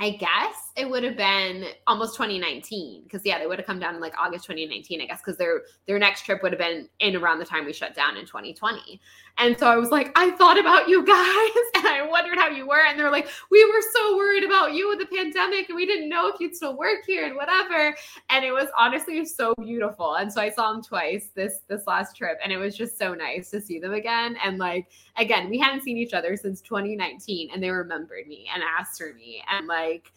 I 0.00 0.10
guess 0.10 0.71
it 0.74 0.88
would 0.88 1.04
have 1.04 1.18
been 1.18 1.66
almost 1.86 2.14
2019 2.14 3.02
because 3.04 3.20
yeah, 3.26 3.38
they 3.38 3.46
would 3.46 3.58
have 3.58 3.66
come 3.66 3.78
down 3.78 3.94
in 3.94 4.00
like 4.00 4.14
August 4.18 4.46
2019, 4.46 5.02
I 5.02 5.06
guess, 5.06 5.20
because 5.20 5.36
their 5.36 5.62
their 5.86 5.98
next 5.98 6.24
trip 6.24 6.42
would 6.42 6.52
have 6.52 6.58
been 6.58 6.88
in 6.98 7.14
around 7.14 7.40
the 7.40 7.44
time 7.44 7.66
we 7.66 7.74
shut 7.74 7.94
down 7.94 8.16
in 8.16 8.24
2020. 8.24 8.98
And 9.36 9.58
so 9.58 9.66
I 9.66 9.76
was 9.76 9.90
like, 9.90 10.12
I 10.14 10.30
thought 10.30 10.58
about 10.58 10.88
you 10.88 11.04
guys 11.04 11.64
and 11.76 11.86
I 11.86 12.06
wondered 12.08 12.38
how 12.38 12.48
you 12.48 12.66
were. 12.66 12.86
And 12.86 12.98
they're 12.98 13.10
like, 13.10 13.28
we 13.50 13.62
were 13.66 13.82
so 13.92 14.16
worried 14.16 14.44
about 14.44 14.72
you 14.72 14.88
with 14.88 14.98
the 14.98 15.14
pandemic 15.14 15.68
and 15.68 15.76
we 15.76 15.84
didn't 15.84 16.08
know 16.08 16.28
if 16.28 16.40
you'd 16.40 16.56
still 16.56 16.76
work 16.76 17.04
here 17.06 17.26
and 17.26 17.36
whatever. 17.36 17.94
And 18.30 18.42
it 18.42 18.52
was 18.52 18.68
honestly 18.78 19.24
so 19.26 19.54
beautiful. 19.60 20.14
And 20.14 20.32
so 20.32 20.40
I 20.40 20.48
saw 20.48 20.72
them 20.72 20.82
twice 20.82 21.28
this 21.34 21.60
this 21.68 21.86
last 21.86 22.16
trip 22.16 22.38
and 22.42 22.50
it 22.50 22.56
was 22.56 22.74
just 22.74 22.98
so 22.98 23.12
nice 23.12 23.50
to 23.50 23.60
see 23.60 23.78
them 23.78 23.92
again. 23.92 24.36
And 24.42 24.56
like 24.56 24.88
again, 25.18 25.50
we 25.50 25.58
hadn't 25.58 25.82
seen 25.82 25.98
each 25.98 26.14
other 26.14 26.34
since 26.34 26.62
2019 26.62 27.50
and 27.52 27.62
they 27.62 27.70
remembered 27.70 28.26
me 28.26 28.48
and 28.54 28.62
asked 28.62 28.98
for 28.98 29.12
me. 29.12 29.42
And 29.50 29.66
like 29.66 30.12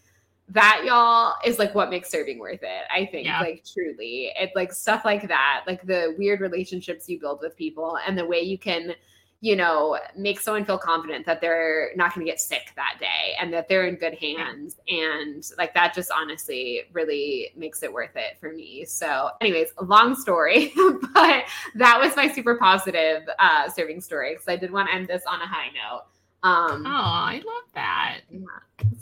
that 0.48 0.84
y'all 0.86 1.34
is 1.44 1.58
like 1.58 1.74
what 1.74 1.90
makes 1.90 2.10
serving 2.10 2.38
worth 2.38 2.62
it 2.62 2.84
i 2.94 3.06
think 3.06 3.26
yeah. 3.26 3.40
like 3.40 3.64
truly. 3.66 4.32
It's 4.40 4.56
like 4.56 4.72
stuff 4.72 5.04
like 5.04 5.28
that 5.28 5.64
like 5.66 5.86
the 5.86 6.16
weird 6.18 6.40
relationships 6.40 7.10
you 7.10 7.20
build 7.20 7.40
with 7.42 7.56
people 7.58 7.98
and 8.06 8.18
the 8.18 8.26
way 8.26 8.42
you 8.42 8.58
can 8.58 8.94
you 9.42 9.56
know 9.56 10.00
make 10.16 10.40
someone 10.40 10.66
feel 10.66 10.78
confident 10.78 11.26
that 11.26 11.42
they're 11.42 11.92
not 11.96 12.14
going 12.14 12.26
to 12.26 12.32
get 12.32 12.40
sick 12.40 12.72
that 12.76 12.98
day 13.00 13.36
and 13.40 13.54
that 13.54 13.68
they're 13.68 13.86
in 13.86 13.96
good 13.96 14.16
hands. 14.16 14.78
And 14.88 15.44
like 15.58 15.74
that 15.74 15.94
just 15.94 16.12
honestly 16.12 16.84
really 16.94 17.52
makes 17.56 17.84
it 17.84 17.92
worth 17.92 18.16
it 18.16 18.40
for 18.40 18.52
me. 18.52 18.86
So 18.86 19.30
anyways 19.42 19.70
long 19.82 20.16
story 20.16 20.74
but 21.14 21.44
that 21.76 22.00
was 22.00 22.16
my 22.16 22.32
super 22.32 22.56
positive 22.56 23.24
uh 23.40 23.70
serving 23.70 24.02
story 24.02 24.34
because 24.34 24.48
i 24.48 24.56
did 24.56 24.72
want 24.72 24.90
to 24.90 24.96
end 24.96 25.08
this 25.08 25.24
on 25.28 25.42
a 25.42 25.48
high 25.48 25.68
note 25.68 26.04
um, 26.46 26.86
oh, 26.86 26.90
I 26.90 27.42
love 27.44 27.64
that. 27.74 28.20
Yeah, 28.30 28.40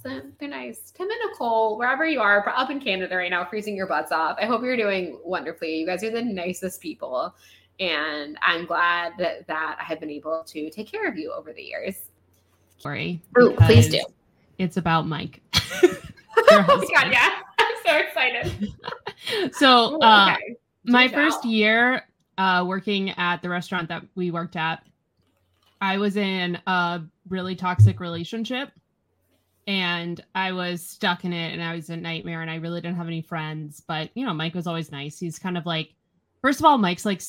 so 0.02 0.22
they're 0.40 0.48
nice. 0.48 0.92
Tim 0.92 1.10
and 1.10 1.20
Nicole, 1.30 1.78
wherever 1.78 2.06
you 2.06 2.22
are, 2.22 2.48
up 2.48 2.70
in 2.70 2.80
Canada 2.80 3.18
right 3.18 3.30
now, 3.30 3.44
freezing 3.44 3.76
your 3.76 3.86
butts 3.86 4.14
off. 4.14 4.38
I 4.40 4.46
hope 4.46 4.64
you're 4.64 4.78
doing 4.78 5.20
wonderfully. 5.26 5.76
You 5.76 5.86
guys 5.86 6.06
are 6.06 6.10
the 6.10 6.22
nicest 6.22 6.80
people. 6.80 7.36
And 7.82 8.38
I'm 8.42 8.66
glad 8.66 9.14
that, 9.18 9.46
that 9.48 9.78
I 9.78 9.84
have 9.84 10.00
been 10.00 10.10
able 10.10 10.46
to 10.48 10.70
take 10.70 10.90
care 10.90 11.06
of 11.06 11.18
you 11.18 11.34
over 11.34 11.52
the 11.52 11.64
years. 11.64 12.04
Sorry. 12.78 13.22
Oh, 13.38 13.54
please 13.60 13.90
do. 13.90 14.06
It's 14.58 14.78
about 14.78 15.06
Mike. 15.06 15.42
oh 15.84 16.66
my 16.68 17.02
God, 17.02 17.12
yeah. 17.12 17.40
I'm 17.60 17.76
so 17.86 17.98
excited. 17.98 18.74
so, 19.54 20.02
uh, 20.02 20.36
okay. 20.36 20.56
my 20.86 21.10
first 21.10 21.44
year 21.44 22.08
uh, 22.38 22.64
working 22.66 23.10
at 23.12 23.42
the 23.42 23.50
restaurant 23.50 23.90
that 23.90 24.04
we 24.16 24.32
worked 24.32 24.56
at, 24.56 24.82
I 25.82 25.98
was 25.98 26.16
in 26.16 26.58
a 26.68 27.02
really 27.30 27.56
toxic 27.56 28.00
relationship 28.00 28.72
and 29.68 30.24
I 30.36 30.52
was 30.52 30.84
stuck 30.84 31.26
in 31.26 31.34
it 31.34 31.54
and 31.54 31.64
I 31.64 31.76
was 31.76 31.90
a 31.90 31.98
nightmare 31.98 32.42
and 32.42 32.52
I 32.52 32.56
really 32.56 32.82
didn't 32.82 32.98
have 32.98 33.08
any 33.08 33.22
friends. 33.22 33.82
But, 33.88 34.10
you 34.14 34.26
know, 34.26 34.34
Mike 34.34 34.56
was 34.56 34.68
always 34.68 34.92
nice. 34.92 35.20
He's 35.20 35.40
kind 35.40 35.58
of 35.58 35.66
like, 35.66 35.94
first 36.42 36.60
of 36.60 36.66
all, 36.66 36.78
Mike's 36.78 37.06
like, 37.06 37.22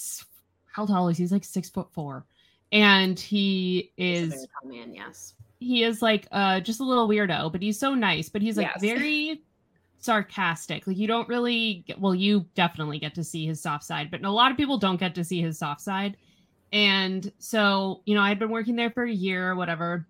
how 0.67 0.87
tall 0.87 1.09
is 1.09 1.17
he? 1.17 1.23
He's 1.23 1.33
like 1.33 1.45
six 1.45 1.69
foot 1.69 1.93
four. 1.93 2.25
And 2.73 3.19
he 3.19 3.93
is, 3.97 4.49
man, 4.65 4.95
yes. 4.95 5.35
He 5.61 5.85
is 5.85 6.03
like 6.03 6.27
uh, 6.33 6.61
just 6.61 6.81
a 6.81 6.85
little 6.85 7.09
weirdo, 7.09 7.53
but 7.53 7.63
he's 7.63 7.79
so 7.79 7.95
nice. 7.95 8.29
But 8.29 8.43
he's 8.43 8.57
like 8.57 8.71
yes. 8.75 8.81
very 8.81 9.43
sarcastic. 9.99 10.87
Like 10.87 10.97
you 10.97 11.07
don't 11.07 11.29
really, 11.29 11.85
get, 11.87 12.01
well, 12.01 12.15
you 12.15 12.47
definitely 12.57 12.99
get 12.99 13.15
to 13.15 13.23
see 13.23 13.47
his 13.47 13.61
soft 13.61 13.85
side, 13.85 14.11
but 14.11 14.25
a 14.25 14.31
lot 14.31 14.51
of 14.51 14.57
people 14.57 14.77
don't 14.77 14.99
get 14.99 15.15
to 15.15 15.25
see 15.25 15.41
his 15.41 15.59
soft 15.59 15.83
side. 15.83 16.17
And 16.73 17.31
so, 17.39 18.03
you 18.05 18.15
know, 18.15 18.23
I'd 18.23 18.39
been 18.39 18.51
working 18.51 18.77
there 18.77 18.91
for 18.91 19.05
a 19.05 19.13
year 19.13 19.51
or 19.51 19.55
whatever. 19.55 20.07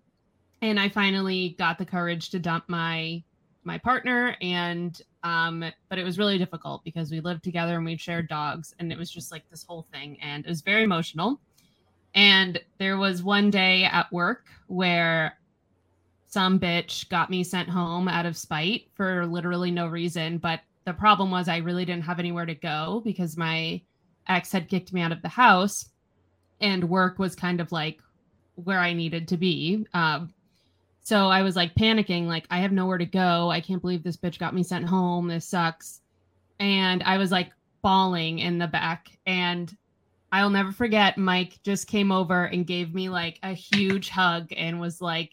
And 0.61 0.79
I 0.79 0.89
finally 0.89 1.55
got 1.59 1.77
the 1.77 1.85
courage 1.85 2.29
to 2.31 2.39
dump 2.39 2.65
my 2.67 3.23
my 3.65 3.77
partner 3.79 4.37
and 4.41 5.01
um 5.23 5.65
but 5.89 5.97
it 5.97 6.03
was 6.03 6.19
really 6.19 6.37
difficult 6.37 6.83
because 6.83 7.09
we 7.09 7.19
lived 7.19 7.43
together 7.43 7.77
and 7.77 7.83
we 7.85 7.97
shared 7.97 8.29
dogs 8.29 8.75
and 8.77 8.91
it 8.91 8.97
was 8.97 9.09
just 9.09 9.31
like 9.31 9.41
this 9.49 9.63
whole 9.63 9.87
thing 9.91 10.17
and 10.21 10.45
it 10.45 10.49
was 10.49 10.61
very 10.61 10.83
emotional. 10.83 11.39
And 12.13 12.59
there 12.77 12.97
was 12.97 13.23
one 13.23 13.49
day 13.49 13.83
at 13.83 14.11
work 14.11 14.47
where 14.67 15.37
some 16.25 16.59
bitch 16.59 17.09
got 17.09 17.29
me 17.29 17.43
sent 17.43 17.69
home 17.69 18.07
out 18.07 18.25
of 18.25 18.37
spite 18.37 18.87
for 18.93 19.25
literally 19.25 19.71
no 19.71 19.87
reason, 19.87 20.37
but 20.37 20.61
the 20.85 20.93
problem 20.93 21.31
was 21.31 21.49
I 21.49 21.57
really 21.57 21.85
didn't 21.85 22.03
have 22.03 22.19
anywhere 22.19 22.45
to 22.45 22.55
go 22.55 23.01
because 23.03 23.35
my 23.35 23.81
ex 24.27 24.51
had 24.51 24.69
kicked 24.69 24.93
me 24.93 25.01
out 25.01 25.11
of 25.11 25.21
the 25.21 25.29
house 25.29 25.89
and 26.61 26.89
work 26.89 27.19
was 27.19 27.35
kind 27.35 27.59
of 27.61 27.71
like 27.71 27.99
where 28.55 28.79
I 28.79 28.93
needed 28.93 29.27
to 29.29 29.37
be. 29.37 29.85
Um, 29.93 30.33
so 31.01 31.27
I 31.27 31.43
was 31.43 31.55
like 31.55 31.75
panicking, 31.75 32.25
like, 32.25 32.47
I 32.49 32.59
have 32.59 32.71
nowhere 32.71 32.97
to 32.97 33.05
go. 33.05 33.51
I 33.51 33.61
can't 33.61 33.81
believe 33.81 34.01
this 34.01 34.17
bitch 34.17 34.39
got 34.39 34.55
me 34.55 34.63
sent 34.63 34.85
home. 34.85 35.27
This 35.27 35.47
sucks. 35.47 36.01
And 36.59 37.03
I 37.03 37.17
was 37.17 37.31
like 37.31 37.51
bawling 37.83 38.39
in 38.39 38.57
the 38.57 38.67
back. 38.67 39.09
And 39.27 39.75
I'll 40.31 40.49
never 40.49 40.71
forget, 40.71 41.17
Mike 41.17 41.59
just 41.63 41.87
came 41.87 42.11
over 42.11 42.45
and 42.45 42.65
gave 42.65 42.95
me 42.95 43.09
like 43.09 43.39
a 43.43 43.53
huge 43.53 44.09
hug 44.09 44.47
and 44.57 44.79
was 44.79 44.99
like, 44.99 45.31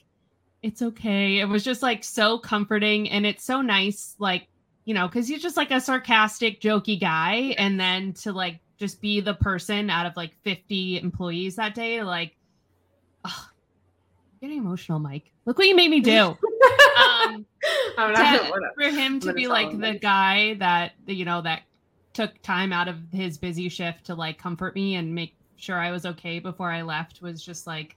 it's 0.62 0.82
okay. 0.82 1.38
It 1.38 1.46
was 1.46 1.64
just 1.64 1.82
like 1.82 2.04
so 2.04 2.38
comforting. 2.38 3.08
And 3.10 3.24
it's 3.24 3.44
so 3.44 3.62
nice, 3.62 4.14
like, 4.18 4.48
you 4.84 4.94
know, 4.94 5.08
because 5.08 5.26
he's 5.26 5.42
just 5.42 5.56
like 5.56 5.70
a 5.70 5.80
sarcastic, 5.80 6.60
jokey 6.60 7.00
guy. 7.00 7.54
And 7.56 7.80
then 7.80 8.12
to 8.14 8.32
like 8.32 8.60
just 8.82 9.00
be 9.00 9.20
the 9.20 9.34
person 9.34 9.88
out 9.88 10.06
of 10.06 10.16
like 10.16 10.34
50 10.42 10.98
employees 10.98 11.54
that 11.54 11.72
day 11.72 12.02
like 12.02 12.36
oh, 13.24 13.48
getting 14.40 14.58
emotional 14.58 14.98
mike 14.98 15.30
look 15.44 15.56
what 15.56 15.68
you 15.68 15.76
made 15.76 15.88
me 15.88 16.00
do 16.00 16.36
um, 16.98 17.46
to, 17.96 18.60
for 18.74 18.82
him 18.82 19.20
to 19.20 19.32
be 19.32 19.46
like 19.46 19.78
the 19.78 19.94
guy 19.94 20.54
that 20.54 20.94
you 21.06 21.24
know 21.24 21.40
that 21.42 21.62
took 22.12 22.42
time 22.42 22.72
out 22.72 22.88
of 22.88 22.96
his 23.12 23.38
busy 23.38 23.68
shift 23.68 24.04
to 24.06 24.16
like 24.16 24.36
comfort 24.36 24.74
me 24.74 24.96
and 24.96 25.14
make 25.14 25.36
sure 25.56 25.78
I 25.78 25.92
was 25.92 26.04
okay 26.04 26.40
before 26.40 26.70
I 26.70 26.82
left 26.82 27.22
was 27.22 27.40
just 27.40 27.68
like 27.68 27.96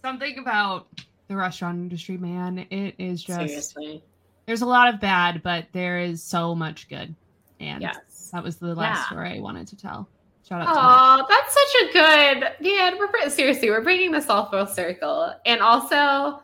something 0.00 0.38
about 0.38 0.88
the 1.28 1.36
restaurant 1.36 1.78
industry, 1.78 2.16
man. 2.16 2.66
It 2.70 2.94
is 2.98 3.22
just 3.22 3.38
Seriously. 3.38 4.02
there's 4.46 4.62
a 4.62 4.66
lot 4.66 4.92
of 4.92 4.98
bad, 4.98 5.42
but 5.42 5.66
there 5.72 5.98
is 5.98 6.22
so 6.22 6.54
much 6.54 6.88
good. 6.88 7.14
And 7.60 7.82
yes. 7.82 7.96
That 8.32 8.42
was 8.42 8.56
the 8.56 8.74
last 8.74 8.98
yeah. 8.98 9.06
story 9.06 9.36
I 9.36 9.40
wanted 9.40 9.68
to 9.68 9.76
tell. 9.76 10.08
Shout 10.48 10.62
out 10.62 10.68
Oh, 10.70 11.26
that's 11.28 11.54
such 11.54 11.82
a 11.82 11.92
good 11.92 12.52
yeah. 12.60 12.94
We're 12.98 13.30
seriously, 13.30 13.70
we're 13.70 13.82
bringing 13.82 14.10
this 14.10 14.28
all 14.28 14.46
full 14.50 14.66
circle. 14.66 15.32
And 15.46 15.60
also, 15.60 16.42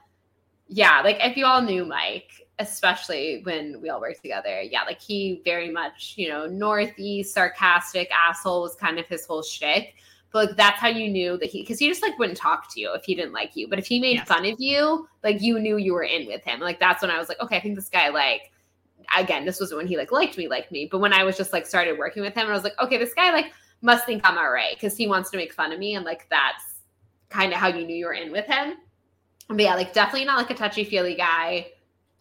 yeah, 0.69 1.01
like 1.01 1.17
if 1.21 1.37
you 1.37 1.47
all 1.47 1.63
knew 1.63 1.85
Mike, 1.85 2.47
especially 2.59 3.41
when 3.45 3.81
we 3.81 3.89
all 3.89 4.01
worked 4.01 4.23
together. 4.23 4.61
Yeah, 4.63 4.83
like 4.83 5.01
he 5.01 5.41
very 5.45 5.71
much, 5.71 6.15
you 6.17 6.29
know, 6.29 6.47
northeast, 6.47 7.35
sarcastic 7.35 8.11
asshole 8.11 8.63
was 8.63 8.75
kind 8.75 8.99
of 8.99 9.07
his 9.07 9.25
whole 9.27 9.43
shtick. 9.43 9.95
But 10.31 10.49
like 10.49 10.57
that's 10.57 10.79
how 10.79 10.89
you 10.89 11.09
knew 11.09 11.39
that 11.39 11.49
he 11.49 11.63
because 11.63 11.79
he 11.79 11.89
just 11.89 12.03
like 12.03 12.19
wouldn't 12.19 12.37
talk 12.37 12.73
to 12.75 12.81
you 12.81 12.93
if 12.95 13.05
he 13.05 13.15
didn't 13.15 13.33
like 13.33 13.57
you. 13.57 13.67
But 13.69 13.79
if 13.79 13.87
he 13.87 13.99
made 13.99 14.17
yes. 14.17 14.29
fun 14.29 14.45
of 14.45 14.61
you, 14.61 15.09
like 15.25 15.41
you 15.41 15.59
knew 15.59 15.79
you 15.79 15.95
were 15.95 16.03
in 16.03 16.27
with 16.27 16.45
him. 16.45 16.61
Like 16.61 16.79
that's 16.79 17.01
when 17.01 17.11
I 17.11 17.19
was 17.19 17.29
like, 17.29 17.41
okay, 17.41 17.57
I 17.57 17.61
think 17.61 17.77
this 17.77 17.89
guy 17.89 18.11
like 18.11 18.53
again, 19.17 19.45
this 19.45 19.61
was 19.61 19.73
when 19.73 19.87
he 19.87 19.97
like 19.97 20.13
liked 20.13 20.37
me, 20.37 20.49
liked 20.49 20.73
me. 20.73 20.89
But 20.91 20.99
when 20.99 21.13
I 21.13 21.25
was 21.25 21.37
just 21.37 21.53
like 21.53 21.67
started 21.67 21.99
working 21.99 22.23
with 22.23 22.35
him, 22.35 22.43
and 22.43 22.51
I 22.51 22.55
was 22.55 22.65
like, 22.65 22.79
okay, 22.81 22.99
this 22.99 23.15
guy 23.15 23.33
like 23.33 23.53
must 23.83 24.07
think 24.07 24.23
I'm 24.25 24.39
all 24.39 24.51
right 24.51 24.75
because 24.75 24.97
he 24.97 25.07
wants 25.07 25.31
to 25.31 25.37
make 25.37 25.53
fun 25.53 25.73
of 25.73 25.79
me, 25.79 25.95
and 25.95 26.05
like 26.05 26.27
that's 26.31 26.65
kind 27.29 27.53
of 27.53 27.59
how 27.59 27.69
you 27.69 27.87
knew 27.87 27.97
you 27.97 28.07
were 28.07 28.15
in 28.15 28.33
with 28.33 28.47
him. 28.47 28.75
But 29.49 29.61
yeah, 29.61 29.75
like 29.75 29.93
definitely 29.93 30.27
not 30.27 30.39
like 30.39 30.51
a 30.51 30.55
touchy 30.55 30.85
feely 30.85 31.15
guy 31.15 31.69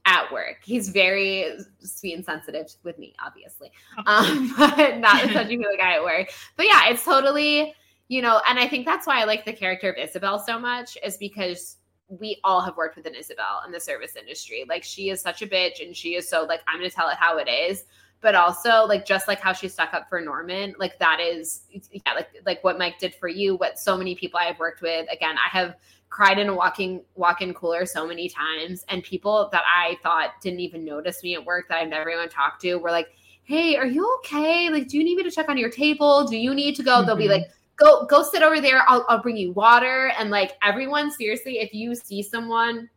at 0.05 0.31
work. 0.31 0.59
He's 0.63 0.89
very 0.89 1.51
sweet 1.81 2.15
and 2.15 2.25
sensitive 2.25 2.73
with 2.83 2.97
me, 2.97 3.13
obviously, 3.23 3.71
um, 4.05 4.53
but 4.57 4.97
not 4.97 5.23
a 5.25 5.33
touchy 5.33 5.57
feely 5.61 5.77
guy 5.77 5.95
at 5.95 6.03
work. 6.03 6.31
But 6.55 6.67
yeah, 6.67 6.89
it's 6.89 7.03
totally, 7.03 7.75
you 8.07 8.21
know, 8.21 8.41
and 8.47 8.57
I 8.57 8.67
think 8.67 8.85
that's 8.85 9.05
why 9.05 9.21
I 9.21 9.25
like 9.25 9.45
the 9.45 9.53
character 9.53 9.89
of 9.89 9.97
Isabel 9.97 10.39
so 10.39 10.57
much 10.57 10.97
is 11.03 11.17
because 11.17 11.76
we 12.09 12.39
all 12.43 12.61
have 12.61 12.77
worked 12.77 12.95
with 12.95 13.05
an 13.05 13.15
Isabel 13.15 13.61
in 13.65 13.71
the 13.71 13.79
service 13.79 14.15
industry. 14.15 14.65
Like 14.67 14.83
she 14.83 15.09
is 15.09 15.21
such 15.21 15.41
a 15.41 15.47
bitch 15.47 15.85
and 15.85 15.95
she 15.95 16.15
is 16.15 16.29
so 16.29 16.43
like, 16.43 16.61
I'm 16.67 16.79
going 16.79 16.89
to 16.89 16.95
tell 16.95 17.09
it 17.09 17.17
how 17.17 17.37
it 17.37 17.49
is. 17.49 17.85
But 18.19 18.33
also 18.33 18.85
like 18.85 19.05
just 19.05 19.27
like 19.27 19.39
how 19.39 19.53
she 19.53 19.67
stuck 19.67 19.93
up 19.93 20.09
for 20.09 20.19
Norman, 20.19 20.73
like 20.79 20.97
that 20.97 21.19
is 21.19 21.61
yeah, 21.91 22.13
like 22.15 22.29
like 22.47 22.63
what 22.63 22.79
Mike 22.79 22.97
did 22.97 23.13
for 23.13 23.27
you, 23.27 23.57
what 23.57 23.77
so 23.77 23.95
many 23.95 24.15
people 24.15 24.39
I 24.39 24.45
have 24.45 24.57
worked 24.57 24.81
with. 24.81 25.07
Again, 25.11 25.35
I 25.37 25.55
have 25.55 25.75
cried 26.09 26.39
in 26.39 26.49
a 26.49 26.53
walking 26.53 27.01
walk-in 27.15 27.53
cooler 27.53 27.85
so 27.85 28.07
many 28.07 28.29
times 28.29 28.85
and 28.89 29.03
people 29.03 29.49
that 29.51 29.63
i 29.67 29.97
thought 30.03 30.31
didn't 30.41 30.59
even 30.59 30.85
notice 30.85 31.21
me 31.21 31.35
at 31.35 31.43
work 31.43 31.67
that 31.67 31.79
i've 31.79 31.89
never 31.89 32.09
even 32.09 32.29
talked 32.29 32.61
to 32.61 32.75
were 32.75 32.91
like 32.91 33.09
hey 33.43 33.75
are 33.75 33.85
you 33.85 34.09
okay 34.19 34.69
like 34.69 34.87
do 34.87 34.97
you 34.97 35.03
need 35.03 35.17
me 35.17 35.23
to 35.23 35.31
check 35.31 35.49
on 35.49 35.57
your 35.57 35.69
table 35.69 36.25
do 36.25 36.37
you 36.37 36.55
need 36.55 36.75
to 36.75 36.83
go 36.83 36.97
mm-hmm. 36.97 37.07
they'll 37.07 37.15
be 37.15 37.25
mm-hmm. 37.25 37.33
like 37.33 37.51
go 37.77 38.05
go 38.05 38.23
sit 38.23 38.43
over 38.43 38.59
there 38.59 38.83
I'll, 38.87 39.05
I'll 39.07 39.21
bring 39.21 39.37
you 39.37 39.53
water 39.53 40.11
and 40.17 40.29
like 40.29 40.57
everyone 40.63 41.11
seriously 41.11 41.59
if 41.59 41.73
you 41.73 41.95
see 41.95 42.21
someone 42.21 42.89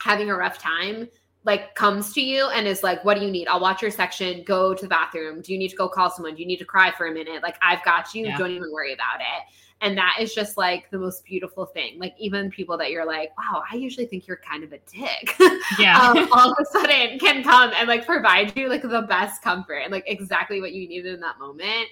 having 0.00 0.30
a 0.30 0.36
rough 0.36 0.58
time 0.58 1.08
like 1.48 1.74
comes 1.74 2.12
to 2.12 2.20
you 2.20 2.48
and 2.50 2.66
is 2.66 2.82
like, 2.82 3.02
what 3.06 3.18
do 3.18 3.24
you 3.24 3.30
need? 3.30 3.48
I'll 3.48 3.58
watch 3.58 3.80
your 3.80 3.90
section. 3.90 4.42
Go 4.44 4.74
to 4.74 4.82
the 4.82 4.88
bathroom. 4.88 5.40
Do 5.40 5.52
you 5.52 5.58
need 5.58 5.68
to 5.68 5.76
go 5.76 5.88
call 5.88 6.10
someone? 6.10 6.34
Do 6.34 6.42
you 6.42 6.46
need 6.46 6.58
to 6.58 6.66
cry 6.66 6.90
for 6.90 7.06
a 7.06 7.12
minute? 7.12 7.42
Like 7.42 7.56
I've 7.62 7.82
got 7.84 8.14
you. 8.14 8.26
Yeah. 8.26 8.36
Don't 8.36 8.50
even 8.50 8.70
worry 8.70 8.92
about 8.92 9.20
it. 9.20 9.54
And 9.80 9.96
that 9.96 10.16
is 10.20 10.34
just 10.34 10.58
like 10.58 10.90
the 10.90 10.98
most 10.98 11.24
beautiful 11.24 11.64
thing. 11.64 11.98
Like 11.98 12.14
even 12.18 12.50
people 12.50 12.76
that 12.76 12.90
you're 12.90 13.06
like, 13.06 13.30
wow, 13.38 13.62
I 13.72 13.76
usually 13.76 14.06
think 14.06 14.26
you're 14.26 14.38
kind 14.38 14.62
of 14.62 14.72
a 14.72 14.78
dick. 14.92 15.36
Yeah. 15.78 15.98
um, 15.98 16.28
all 16.32 16.52
of 16.52 16.58
a 16.60 16.64
sudden 16.66 17.18
can 17.18 17.42
come 17.42 17.72
and 17.76 17.88
like 17.88 18.04
provide 18.04 18.56
you 18.56 18.68
like 18.68 18.82
the 18.82 19.02
best 19.08 19.42
comfort 19.42 19.78
and 19.78 19.92
like 19.92 20.04
exactly 20.06 20.60
what 20.60 20.72
you 20.72 20.86
needed 20.86 21.14
in 21.14 21.20
that 21.20 21.38
moment. 21.38 21.88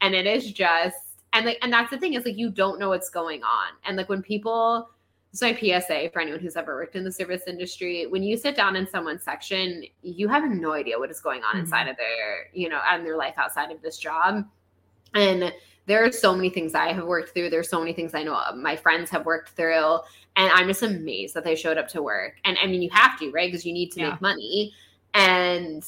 And 0.00 0.14
it 0.14 0.26
is 0.26 0.52
just 0.52 1.07
and 1.32 1.46
like 1.46 1.58
and 1.62 1.72
that's 1.72 1.90
the 1.90 1.98
thing 1.98 2.14
is 2.14 2.24
like 2.24 2.36
you 2.36 2.50
don't 2.50 2.78
know 2.78 2.90
what's 2.90 3.10
going 3.10 3.42
on. 3.42 3.68
And 3.84 3.96
like 3.96 4.08
when 4.08 4.22
people 4.22 4.90
it's 5.32 5.42
my 5.42 5.54
PSA 5.54 6.10
for 6.12 6.20
anyone 6.20 6.40
who's 6.40 6.56
ever 6.56 6.74
worked 6.74 6.96
in 6.96 7.04
the 7.04 7.12
service 7.12 7.42
industry. 7.46 8.06
When 8.06 8.22
you 8.22 8.36
sit 8.36 8.56
down 8.56 8.76
in 8.76 8.88
someone's 8.88 9.22
section, 9.22 9.84
you 10.02 10.26
have 10.28 10.48
no 10.50 10.72
idea 10.72 10.98
what 10.98 11.10
is 11.10 11.20
going 11.20 11.42
on 11.42 11.50
mm-hmm. 11.50 11.60
inside 11.60 11.88
of 11.88 11.96
their, 11.96 12.48
you 12.54 12.68
know, 12.68 12.80
and 12.88 13.04
their 13.04 13.16
life 13.16 13.34
outside 13.36 13.70
of 13.70 13.82
this 13.82 13.98
job. 13.98 14.46
And 15.14 15.52
there 15.86 16.04
are 16.04 16.12
so 16.12 16.34
many 16.34 16.48
things 16.48 16.74
I 16.74 16.92
have 16.92 17.04
worked 17.04 17.34
through. 17.34 17.50
There's 17.50 17.68
so 17.68 17.78
many 17.78 17.92
things 17.92 18.14
I 18.14 18.22
know 18.22 18.40
my 18.56 18.76
friends 18.76 19.10
have 19.10 19.26
worked 19.26 19.50
through. 19.50 19.98
And 20.36 20.52
I'm 20.52 20.66
just 20.66 20.82
amazed 20.82 21.34
that 21.34 21.44
they 21.44 21.56
showed 21.56 21.76
up 21.76 21.88
to 21.88 22.02
work. 22.02 22.34
And 22.44 22.56
I 22.62 22.66
mean, 22.66 22.80
you 22.80 22.90
have 22.92 23.18
to, 23.18 23.30
right? 23.30 23.50
Because 23.50 23.66
you 23.66 23.72
need 23.72 23.92
to 23.92 24.00
yeah. 24.00 24.10
make 24.10 24.20
money. 24.20 24.72
And 25.12 25.84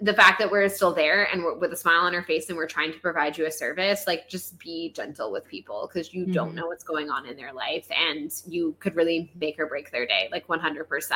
the 0.00 0.12
fact 0.12 0.38
that 0.38 0.50
we're 0.50 0.68
still 0.68 0.92
there 0.92 1.24
and 1.32 1.42
we're 1.42 1.54
with 1.54 1.72
a 1.72 1.76
smile 1.76 2.02
on 2.02 2.14
our 2.14 2.22
face 2.22 2.48
and 2.48 2.56
we're 2.56 2.66
trying 2.66 2.92
to 2.92 2.98
provide 2.98 3.38
you 3.38 3.46
a 3.46 3.50
service, 3.50 4.06
like 4.06 4.28
just 4.28 4.58
be 4.58 4.92
gentle 4.92 5.32
with 5.32 5.46
people 5.46 5.88
because 5.90 6.12
you 6.12 6.24
mm-hmm. 6.24 6.32
don't 6.32 6.54
know 6.54 6.66
what's 6.66 6.84
going 6.84 7.08
on 7.08 7.26
in 7.26 7.36
their 7.36 7.52
life 7.52 7.86
and 7.90 8.30
you 8.46 8.76
could 8.78 8.94
really 8.94 9.32
make 9.40 9.58
or 9.58 9.66
break 9.66 9.90
their 9.90 10.06
day, 10.06 10.28
like 10.30 10.46
100%. 10.48 11.10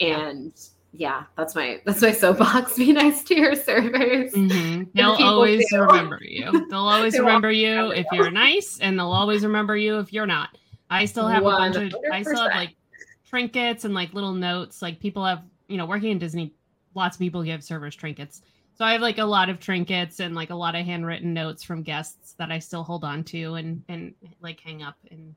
And 0.00 0.52
yeah 0.54 0.62
yeah, 0.92 1.24
that's 1.36 1.54
my 1.54 1.80
that's 1.84 2.00
my 2.00 2.12
soapbox. 2.12 2.76
Be 2.76 2.92
nice 2.92 3.22
to 3.24 3.36
your 3.36 3.54
servers. 3.54 4.32
Mm-hmm. 4.32 4.84
They'll 4.94 5.12
always 5.12 5.68
do. 5.70 5.82
remember 5.82 6.18
you. 6.22 6.66
They'll 6.70 6.80
always 6.80 7.18
remember 7.18 7.52
you 7.52 7.90
if 7.90 8.06
you're 8.12 8.30
nice, 8.30 8.78
and 8.80 8.98
they'll 8.98 9.12
always 9.12 9.44
remember 9.44 9.76
you 9.76 9.98
if 9.98 10.12
you're 10.12 10.26
not. 10.26 10.56
I 10.90 11.04
still 11.04 11.28
have 11.28 11.42
100%. 11.42 11.44
a 11.44 11.58
bunch 11.58 11.76
of 11.76 12.00
I 12.10 12.22
still 12.22 12.42
have 12.42 12.56
like 12.56 12.74
trinkets 13.28 13.84
and 13.84 13.92
like 13.92 14.14
little 14.14 14.32
notes. 14.32 14.80
Like 14.80 14.98
people 15.00 15.24
have, 15.24 15.42
you 15.68 15.76
know, 15.76 15.86
working 15.86 16.10
in 16.10 16.18
Disney, 16.18 16.54
lots 16.94 17.16
of 17.16 17.20
people 17.20 17.42
give 17.42 17.62
servers 17.62 17.94
trinkets. 17.94 18.42
So 18.74 18.84
I 18.84 18.92
have 18.92 19.00
like 19.00 19.18
a 19.18 19.24
lot 19.24 19.48
of 19.50 19.58
trinkets 19.58 20.20
and 20.20 20.34
like 20.34 20.50
a 20.50 20.54
lot 20.54 20.76
of 20.76 20.84
handwritten 20.84 21.34
notes 21.34 21.62
from 21.64 21.82
guests 21.82 22.34
that 22.38 22.52
I 22.52 22.58
still 22.60 22.84
hold 22.84 23.04
on 23.04 23.24
to 23.24 23.54
and 23.54 23.82
and 23.88 24.14
like 24.40 24.60
hang 24.60 24.82
up 24.82 24.96
and 25.10 25.34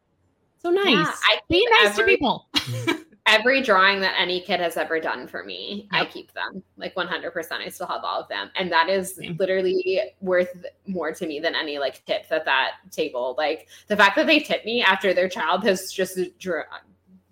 so 0.61 0.69
nice. 0.69 0.85
Yeah, 0.85 1.11
I 1.25 1.39
Be 1.49 1.67
nice 1.81 1.97
every, 1.97 2.03
to 2.03 2.17
people. 2.17 2.47
every 3.25 3.61
drawing 3.61 3.99
that 4.01 4.13
any 4.19 4.41
kid 4.41 4.59
has 4.59 4.77
ever 4.77 4.99
done 4.99 5.27
for 5.27 5.43
me, 5.43 5.87
yep. 5.91 6.03
I 6.03 6.05
keep 6.05 6.31
them 6.33 6.61
like 6.77 6.93
100%. 6.93 7.51
I 7.51 7.69
still 7.69 7.87
have 7.87 8.03
all 8.03 8.21
of 8.21 8.27
them. 8.27 8.51
And 8.55 8.71
that 8.71 8.87
is 8.87 9.15
Same. 9.15 9.37
literally 9.37 9.99
worth 10.19 10.65
more 10.85 11.11
to 11.13 11.25
me 11.25 11.39
than 11.39 11.55
any 11.55 11.79
like 11.79 12.05
tip 12.05 12.25
at 12.29 12.45
that 12.45 12.73
table. 12.91 13.33
Like 13.39 13.69
the 13.87 13.97
fact 13.97 14.15
that 14.17 14.27
they 14.27 14.39
tip 14.39 14.63
me 14.65 14.83
after 14.83 15.13
their 15.13 15.29
child 15.29 15.63
has 15.63 15.91
just 15.91 16.19
drew, 16.37 16.61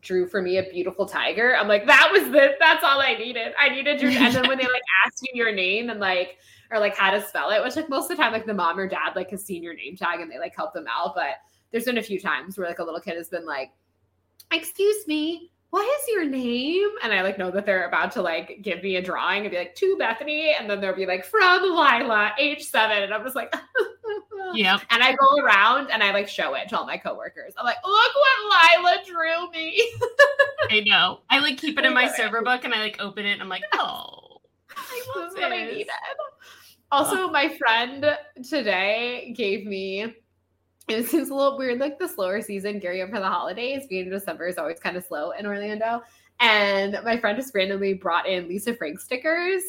drew 0.01 0.27
for 0.27 0.41
me 0.41 0.57
a 0.57 0.63
beautiful 0.63 1.05
tiger. 1.05 1.55
I'm 1.55 1.67
like, 1.67 1.85
that 1.85 2.09
was 2.11 2.23
the, 2.23 2.55
that's 2.59 2.83
all 2.83 3.01
I 3.01 3.15
needed. 3.15 3.53
I 3.59 3.69
needed 3.69 4.01
your, 4.01 4.11
and 4.11 4.33
then 4.33 4.47
when 4.47 4.57
they 4.57 4.65
like 4.65 4.81
ask 5.05 5.21
you 5.23 5.31
your 5.33 5.53
name 5.53 5.89
and 5.89 5.99
like, 5.99 6.37
or 6.71 6.79
like 6.79 6.95
how 6.95 7.11
to 7.11 7.21
spell 7.21 7.49
it, 7.49 7.63
which 7.63 7.75
like 7.75 7.89
most 7.89 8.09
of 8.09 8.17
the 8.17 8.23
time, 8.23 8.31
like 8.31 8.45
the 8.45 8.53
mom 8.53 8.79
or 8.79 8.87
dad 8.87 9.15
like 9.15 9.31
has 9.31 9.43
seen 9.43 9.63
your 9.63 9.73
name 9.73 9.95
tag 9.95 10.19
and 10.19 10.31
they 10.31 10.39
like 10.39 10.55
help 10.55 10.73
them 10.73 10.85
out. 10.87 11.15
But 11.15 11.35
there's 11.71 11.85
been 11.85 11.97
a 11.97 12.03
few 12.03 12.19
times 12.19 12.57
where 12.57 12.67
like 12.67 12.79
a 12.79 12.83
little 12.83 12.99
kid 12.99 13.17
has 13.17 13.29
been 13.29 13.45
like, 13.45 13.71
excuse 14.51 15.07
me, 15.07 15.51
what 15.71 15.85
is 15.85 16.07
your 16.07 16.25
name? 16.25 16.89
And 17.03 17.13
I 17.13 17.21
like 17.21 17.37
know 17.37 17.51
that 17.51 17.65
they're 17.65 17.87
about 17.87 18.11
to 18.13 18.21
like 18.21 18.59
give 18.61 18.81
me 18.81 18.95
a 18.95 19.01
drawing 19.01 19.43
and 19.43 19.51
be 19.51 19.57
like, 19.57 19.75
to 19.75 19.97
Bethany. 19.97 20.55
And 20.59 20.69
then 20.69 20.81
they'll 20.81 20.95
be 20.95 21.05
like, 21.05 21.25
from 21.25 21.61
Lila, 21.61 22.31
age 22.39 22.63
seven. 22.63 23.03
And 23.03 23.13
I'm 23.13 23.23
just 23.23 23.35
like, 23.35 23.53
yeah. 24.53 24.79
And 24.89 25.03
I 25.03 25.15
go 25.15 25.43
around 25.43 25.91
and 25.91 26.01
I 26.01 26.11
like 26.11 26.27
show 26.27 26.55
it 26.55 26.69
to 26.69 26.79
all 26.79 26.87
my 26.87 26.97
coworkers. 26.97 27.53
I'm 27.57 27.65
like, 27.65 27.77
look 27.85 28.11
what 28.15 28.81
Lila 28.81 29.03
drew 29.05 29.51
me. 29.51 29.79
I 30.71 30.79
know. 30.81 31.19
I 31.29 31.39
like 31.39 31.57
keep 31.57 31.77
it 31.77 31.85
in 31.85 31.93
my 31.93 32.11
server 32.11 32.41
book 32.41 32.63
and 32.63 32.73
I 32.73 32.79
like 32.79 32.97
open 32.99 33.25
it 33.27 33.33
and 33.33 33.41
I'm 33.41 33.49
like, 33.49 33.63
oh, 33.75 34.41
I 34.75 35.01
this 35.15 35.33
is 35.33 35.37
what 35.37 35.51
I 35.51 35.65
needed. 35.65 35.89
Also, 36.91 37.27
oh. 37.27 37.31
my 37.31 37.55
friend 37.57 38.17
today 38.49 39.35
gave 39.37 39.67
me 39.67 40.15
it 40.89 41.07
seems 41.07 41.29
a 41.29 41.35
little 41.35 41.57
weird, 41.57 41.79
like 41.79 41.99
the 41.99 42.07
slower 42.07 42.41
season 42.41 42.79
gearing 42.79 43.01
up 43.01 43.09
for 43.09 43.19
the 43.19 43.27
holidays. 43.27 43.85
Being 43.87 44.05
in 44.05 44.11
December 44.11 44.47
is 44.47 44.57
always 44.57 44.79
kind 44.79 44.97
of 44.97 45.05
slow 45.05 45.31
in 45.31 45.45
Orlando. 45.45 46.01
And 46.39 46.97
my 47.03 47.17
friend 47.19 47.37
just 47.37 47.53
randomly 47.53 47.93
brought 47.93 48.27
in 48.27 48.47
Lisa 48.47 48.73
Frank 48.73 48.99
stickers. 48.99 49.61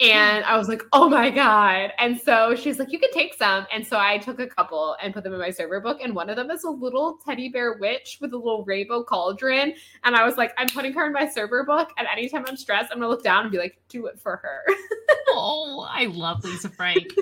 And 0.00 0.44
I 0.44 0.56
was 0.56 0.66
like, 0.66 0.82
oh 0.94 1.10
my 1.10 1.28
God. 1.28 1.92
And 1.98 2.18
so 2.18 2.54
she's 2.54 2.78
like, 2.78 2.90
you 2.90 2.98
can 2.98 3.12
take 3.12 3.34
some. 3.34 3.66
And 3.70 3.86
so 3.86 3.98
I 3.98 4.16
took 4.16 4.40
a 4.40 4.46
couple 4.46 4.96
and 5.02 5.12
put 5.12 5.24
them 5.24 5.34
in 5.34 5.38
my 5.38 5.50
server 5.50 5.78
book. 5.78 6.00
And 6.02 6.14
one 6.14 6.30
of 6.30 6.36
them 6.36 6.50
is 6.50 6.64
a 6.64 6.70
little 6.70 7.18
teddy 7.22 7.50
bear 7.50 7.74
witch 7.74 8.16
with 8.18 8.32
a 8.32 8.36
little 8.36 8.64
rainbow 8.64 9.04
cauldron. 9.04 9.74
And 10.04 10.16
I 10.16 10.24
was 10.24 10.38
like, 10.38 10.54
I'm 10.56 10.68
putting 10.68 10.94
her 10.94 11.06
in 11.06 11.12
my 11.12 11.28
server 11.28 11.64
book. 11.64 11.90
And 11.98 12.08
anytime 12.10 12.46
I'm 12.48 12.56
stressed, 12.56 12.90
I'm 12.90 12.98
going 12.98 13.10
to 13.10 13.14
look 13.14 13.22
down 13.22 13.42
and 13.42 13.52
be 13.52 13.58
like, 13.58 13.78
do 13.90 14.06
it 14.06 14.18
for 14.18 14.36
her. 14.36 14.62
oh, 15.28 15.86
I 15.90 16.06
love 16.06 16.44
Lisa 16.44 16.70
Frank. 16.70 17.14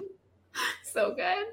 so 0.84 1.14
good. 1.16 1.46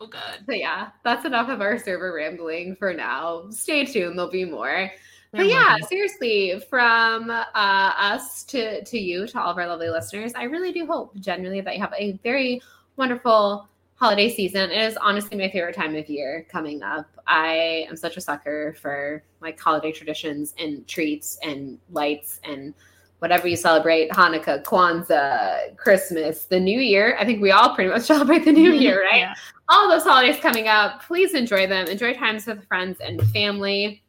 Oh, 0.00 0.06
good. 0.06 0.46
But 0.46 0.58
yeah, 0.58 0.90
that's 1.04 1.24
enough 1.24 1.48
of 1.48 1.60
our 1.60 1.78
server 1.78 2.12
rambling 2.14 2.76
for 2.76 2.94
now. 2.94 3.50
Stay 3.50 3.84
tuned, 3.84 4.18
there'll 4.18 4.30
be 4.30 4.44
more. 4.44 4.90
But 5.32 5.46
yeah, 5.46 5.76
seriously, 5.86 6.58
from 6.70 7.30
uh, 7.30 7.44
us 7.54 8.44
to 8.44 8.82
to 8.82 8.98
you, 8.98 9.26
to 9.26 9.40
all 9.40 9.50
of 9.50 9.58
our 9.58 9.66
lovely 9.66 9.90
listeners, 9.90 10.32
I 10.34 10.44
really 10.44 10.72
do 10.72 10.86
hope 10.86 11.14
genuinely 11.16 11.60
that 11.60 11.74
you 11.74 11.82
have 11.82 11.92
a 11.98 12.12
very 12.22 12.62
wonderful 12.96 13.68
holiday 13.96 14.30
season. 14.30 14.70
It 14.70 14.80
is 14.80 14.96
honestly 14.96 15.36
my 15.36 15.50
favorite 15.50 15.74
time 15.74 15.94
of 15.96 16.08
year 16.08 16.46
coming 16.50 16.82
up. 16.82 17.06
I 17.26 17.86
am 17.88 17.96
such 17.96 18.16
a 18.16 18.22
sucker 18.22 18.74
for 18.80 19.22
like 19.42 19.60
holiday 19.60 19.92
traditions 19.92 20.54
and 20.58 20.86
treats 20.86 21.38
and 21.42 21.78
lights 21.90 22.40
and 22.44 22.72
whatever 23.18 23.48
you 23.48 23.56
celebrate 23.56 24.10
Hanukkah, 24.10 24.62
Kwanzaa, 24.62 25.76
Christmas, 25.76 26.44
the 26.44 26.60
New 26.60 26.80
Year. 26.80 27.16
I 27.18 27.24
think 27.24 27.42
we 27.42 27.50
all 27.50 27.74
pretty 27.74 27.90
much 27.90 28.02
celebrate 28.06 28.44
the 28.44 28.52
New 28.52 28.72
Year, 28.72 29.02
right? 29.02 29.20
Yeah. 29.20 29.34
All 29.68 29.88
those 29.88 30.04
holidays 30.04 30.40
coming 30.40 30.68
up. 30.68 31.02
Please 31.02 31.34
enjoy 31.34 31.66
them. 31.66 31.86
Enjoy 31.88 32.14
times 32.14 32.46
with 32.46 32.66
friends 32.66 32.98
and 33.00 33.20
family. 33.30 34.02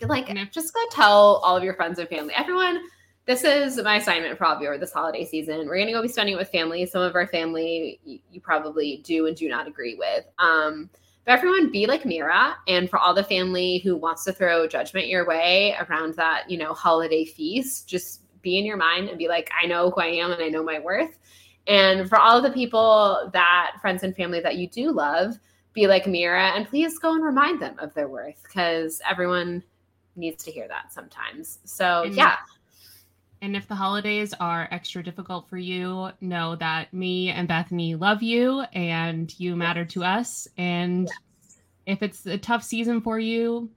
Like, 0.00 0.26
just 0.50 0.74
go 0.74 0.80
tell 0.90 1.36
all 1.44 1.56
of 1.56 1.62
your 1.62 1.74
friends 1.74 1.98
and 1.98 2.08
family. 2.08 2.34
Everyone, 2.34 2.80
this 3.26 3.44
is 3.44 3.80
my 3.82 3.96
assignment 3.96 4.36
for 4.36 4.44
all 4.44 4.56
of 4.56 4.62
you 4.62 4.76
this 4.78 4.92
holiday 4.92 5.24
season. 5.24 5.66
We're 5.66 5.76
going 5.76 5.86
to 5.86 5.92
go 5.92 6.02
be 6.02 6.08
spending 6.08 6.34
it 6.34 6.38
with 6.38 6.50
family. 6.50 6.84
Some 6.86 7.02
of 7.02 7.14
our 7.14 7.26
family 7.26 8.00
you, 8.04 8.18
you 8.30 8.40
probably 8.40 8.98
do 9.04 9.26
and 9.26 9.36
do 9.36 9.48
not 9.48 9.68
agree 9.68 9.94
with. 9.94 10.24
Um, 10.38 10.90
but 11.24 11.32
everyone 11.32 11.70
be 11.70 11.86
like 11.86 12.04
Mira. 12.04 12.56
And 12.68 12.88
for 12.88 12.98
all 12.98 13.14
the 13.14 13.24
family 13.24 13.78
who 13.78 13.96
wants 13.96 14.24
to 14.24 14.32
throw 14.32 14.66
judgment 14.66 15.08
your 15.08 15.26
way 15.26 15.76
around 15.88 16.14
that, 16.14 16.50
you 16.50 16.58
know, 16.58 16.74
holiday 16.74 17.24
feast, 17.24 17.88
just 17.88 18.22
be 18.42 18.58
in 18.58 18.64
your 18.64 18.76
mind 18.76 19.08
and 19.08 19.18
be 19.18 19.28
like, 19.28 19.50
I 19.60 19.66
know 19.66 19.90
who 19.90 20.00
I 20.00 20.06
am 20.06 20.32
and 20.32 20.42
I 20.42 20.48
know 20.48 20.62
my 20.62 20.78
worth. 20.78 21.18
And 21.66 22.08
for 22.08 22.18
all 22.18 22.36
of 22.36 22.42
the 22.42 22.52
people 22.52 23.30
that 23.32 23.76
friends 23.80 24.02
and 24.02 24.14
family 24.14 24.40
that 24.40 24.56
you 24.56 24.68
do 24.68 24.92
love, 24.92 25.38
be 25.72 25.86
like 25.86 26.06
Mira 26.06 26.50
and 26.50 26.68
please 26.68 26.98
go 26.98 27.14
and 27.14 27.24
remind 27.24 27.60
them 27.60 27.74
of 27.78 27.92
their 27.94 28.06
worth 28.06 28.40
because 28.44 29.00
everyone 29.08 29.62
needs 30.16 30.44
to 30.44 30.50
hear 30.52 30.68
that 30.68 30.92
sometimes. 30.92 31.58
So, 31.64 32.04
and, 32.04 32.14
yeah. 32.14 32.36
And 33.44 33.54
if 33.54 33.68
the 33.68 33.74
holidays 33.74 34.32
are 34.40 34.66
extra 34.70 35.02
difficult 35.02 35.50
for 35.50 35.58
you, 35.58 36.08
know 36.22 36.56
that 36.56 36.94
me 36.94 37.28
and 37.28 37.46
Bethany 37.46 37.94
love 37.94 38.22
you 38.22 38.62
and 38.72 39.38
you 39.38 39.54
matter 39.54 39.84
to 39.84 40.02
us. 40.02 40.48
And 40.56 41.08
yes. 41.42 41.58
if 41.84 42.02
it's 42.02 42.24
a 42.24 42.38
tough 42.38 42.62
season 42.62 43.02
for 43.02 43.18
you, 43.18 43.68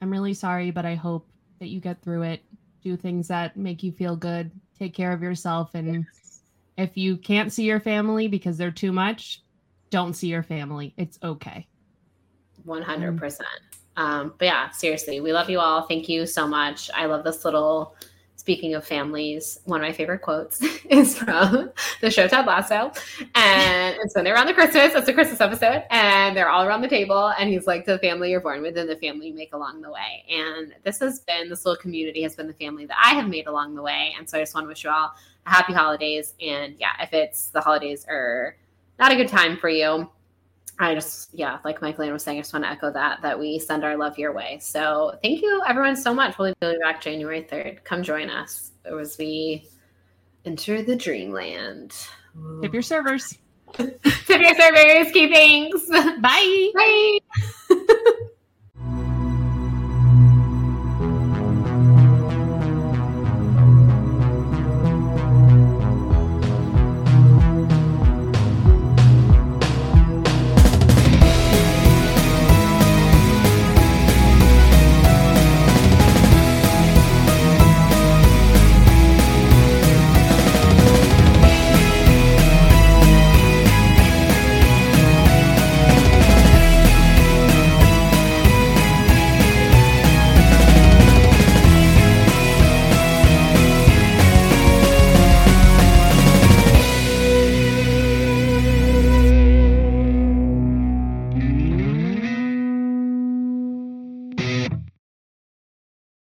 I'm 0.00 0.12
really 0.12 0.32
sorry, 0.32 0.70
but 0.70 0.86
I 0.86 0.94
hope 0.94 1.28
that 1.58 1.70
you 1.70 1.80
get 1.80 2.00
through 2.02 2.22
it. 2.22 2.44
Do 2.84 2.96
things 2.96 3.26
that 3.26 3.56
make 3.56 3.82
you 3.82 3.90
feel 3.90 4.14
good. 4.14 4.52
Take 4.78 4.94
care 4.94 5.10
of 5.10 5.22
yourself. 5.22 5.74
And 5.74 6.06
yes. 6.06 6.42
if 6.78 6.96
you 6.96 7.16
can't 7.16 7.52
see 7.52 7.64
your 7.64 7.80
family 7.80 8.28
because 8.28 8.56
they're 8.56 8.70
too 8.70 8.92
much, 8.92 9.42
don't 9.90 10.14
see 10.14 10.28
your 10.28 10.44
family. 10.44 10.94
It's 10.96 11.18
okay. 11.24 11.66
100%. 12.64 13.40
Um, 13.96 14.34
but 14.38 14.44
yeah, 14.44 14.70
seriously, 14.70 15.18
we 15.18 15.32
love 15.32 15.50
you 15.50 15.58
all. 15.58 15.82
Thank 15.82 16.08
you 16.08 16.26
so 16.26 16.46
much. 16.46 16.92
I 16.94 17.06
love 17.06 17.24
this 17.24 17.44
little. 17.44 17.96
Speaking 18.36 18.74
of 18.74 18.86
families, 18.86 19.60
one 19.64 19.80
of 19.80 19.86
my 19.86 19.92
favorite 19.92 20.20
quotes 20.20 20.62
is 20.90 21.16
from 21.16 21.70
the 22.00 22.10
show 22.10 22.28
Ted 22.28 22.46
Lasso, 22.46 22.92
and 23.34 23.96
it's 24.00 24.14
when 24.14 24.24
they're 24.24 24.34
around 24.34 24.46
the 24.46 24.54
Christmas. 24.54 24.94
It's 24.94 25.08
a 25.08 25.12
Christmas 25.12 25.40
episode, 25.40 25.84
and 25.90 26.36
they're 26.36 26.50
all 26.50 26.64
around 26.64 26.82
the 26.82 26.88
table, 26.88 27.32
and 27.38 27.48
he's 27.48 27.66
like, 27.66 27.86
"The 27.86 27.98
family 27.98 28.30
you're 28.30 28.40
born 28.40 28.62
with, 28.62 28.76
and 28.76 28.88
the 28.88 28.96
family 28.96 29.28
you 29.28 29.34
make 29.34 29.54
along 29.54 29.80
the 29.80 29.90
way." 29.90 30.24
And 30.30 30.74
this 30.84 31.00
has 31.00 31.20
been 31.20 31.48
this 31.48 31.64
little 31.64 31.80
community 31.80 32.22
has 32.22 32.36
been 32.36 32.46
the 32.46 32.54
family 32.54 32.84
that 32.86 32.96
I 33.02 33.14
have 33.14 33.28
made 33.28 33.46
along 33.46 33.74
the 33.74 33.82
way, 33.82 34.14
and 34.18 34.28
so 34.28 34.38
I 34.38 34.42
just 34.42 34.54
want 34.54 34.66
to 34.66 34.68
wish 34.68 34.84
you 34.84 34.90
all 34.90 35.14
a 35.46 35.50
happy 35.50 35.72
holidays. 35.72 36.34
And 36.40 36.76
yeah, 36.78 36.92
if 37.00 37.14
it's 37.14 37.48
the 37.48 37.62
holidays 37.62 38.04
are 38.08 38.56
not 38.98 39.12
a 39.12 39.16
good 39.16 39.28
time 39.28 39.56
for 39.56 39.70
you, 39.70 40.08
I 40.78 40.94
just, 40.94 41.30
yeah, 41.32 41.58
like 41.64 41.80
Michael 41.80 42.10
was 42.12 42.22
saying, 42.22 42.38
I 42.38 42.42
just 42.42 42.52
want 42.52 42.64
to 42.64 42.70
echo 42.70 42.90
that, 42.92 43.22
that 43.22 43.38
we 43.38 43.58
send 43.58 43.84
our 43.84 43.96
love 43.96 44.18
your 44.18 44.34
way. 44.34 44.58
So 44.60 45.18
thank 45.22 45.40
you 45.40 45.62
everyone 45.66 45.96
so 45.96 46.12
much. 46.12 46.38
We'll 46.38 46.54
be 46.60 46.78
back 46.82 47.00
January 47.00 47.42
3rd. 47.42 47.82
Come 47.84 48.02
join 48.02 48.28
us 48.28 48.72
as 48.84 49.16
we 49.18 49.68
enter 50.44 50.82
the 50.82 50.96
dreamland. 50.96 51.94
Tip 52.62 52.74
your 52.74 52.82
servers. 52.82 53.38
Tip 53.72 54.00
your 54.28 54.54
servers. 54.54 55.12
Keep 55.12 55.32
things. 55.32 55.86
Bye. 56.20 56.70
Bye. 56.74 57.18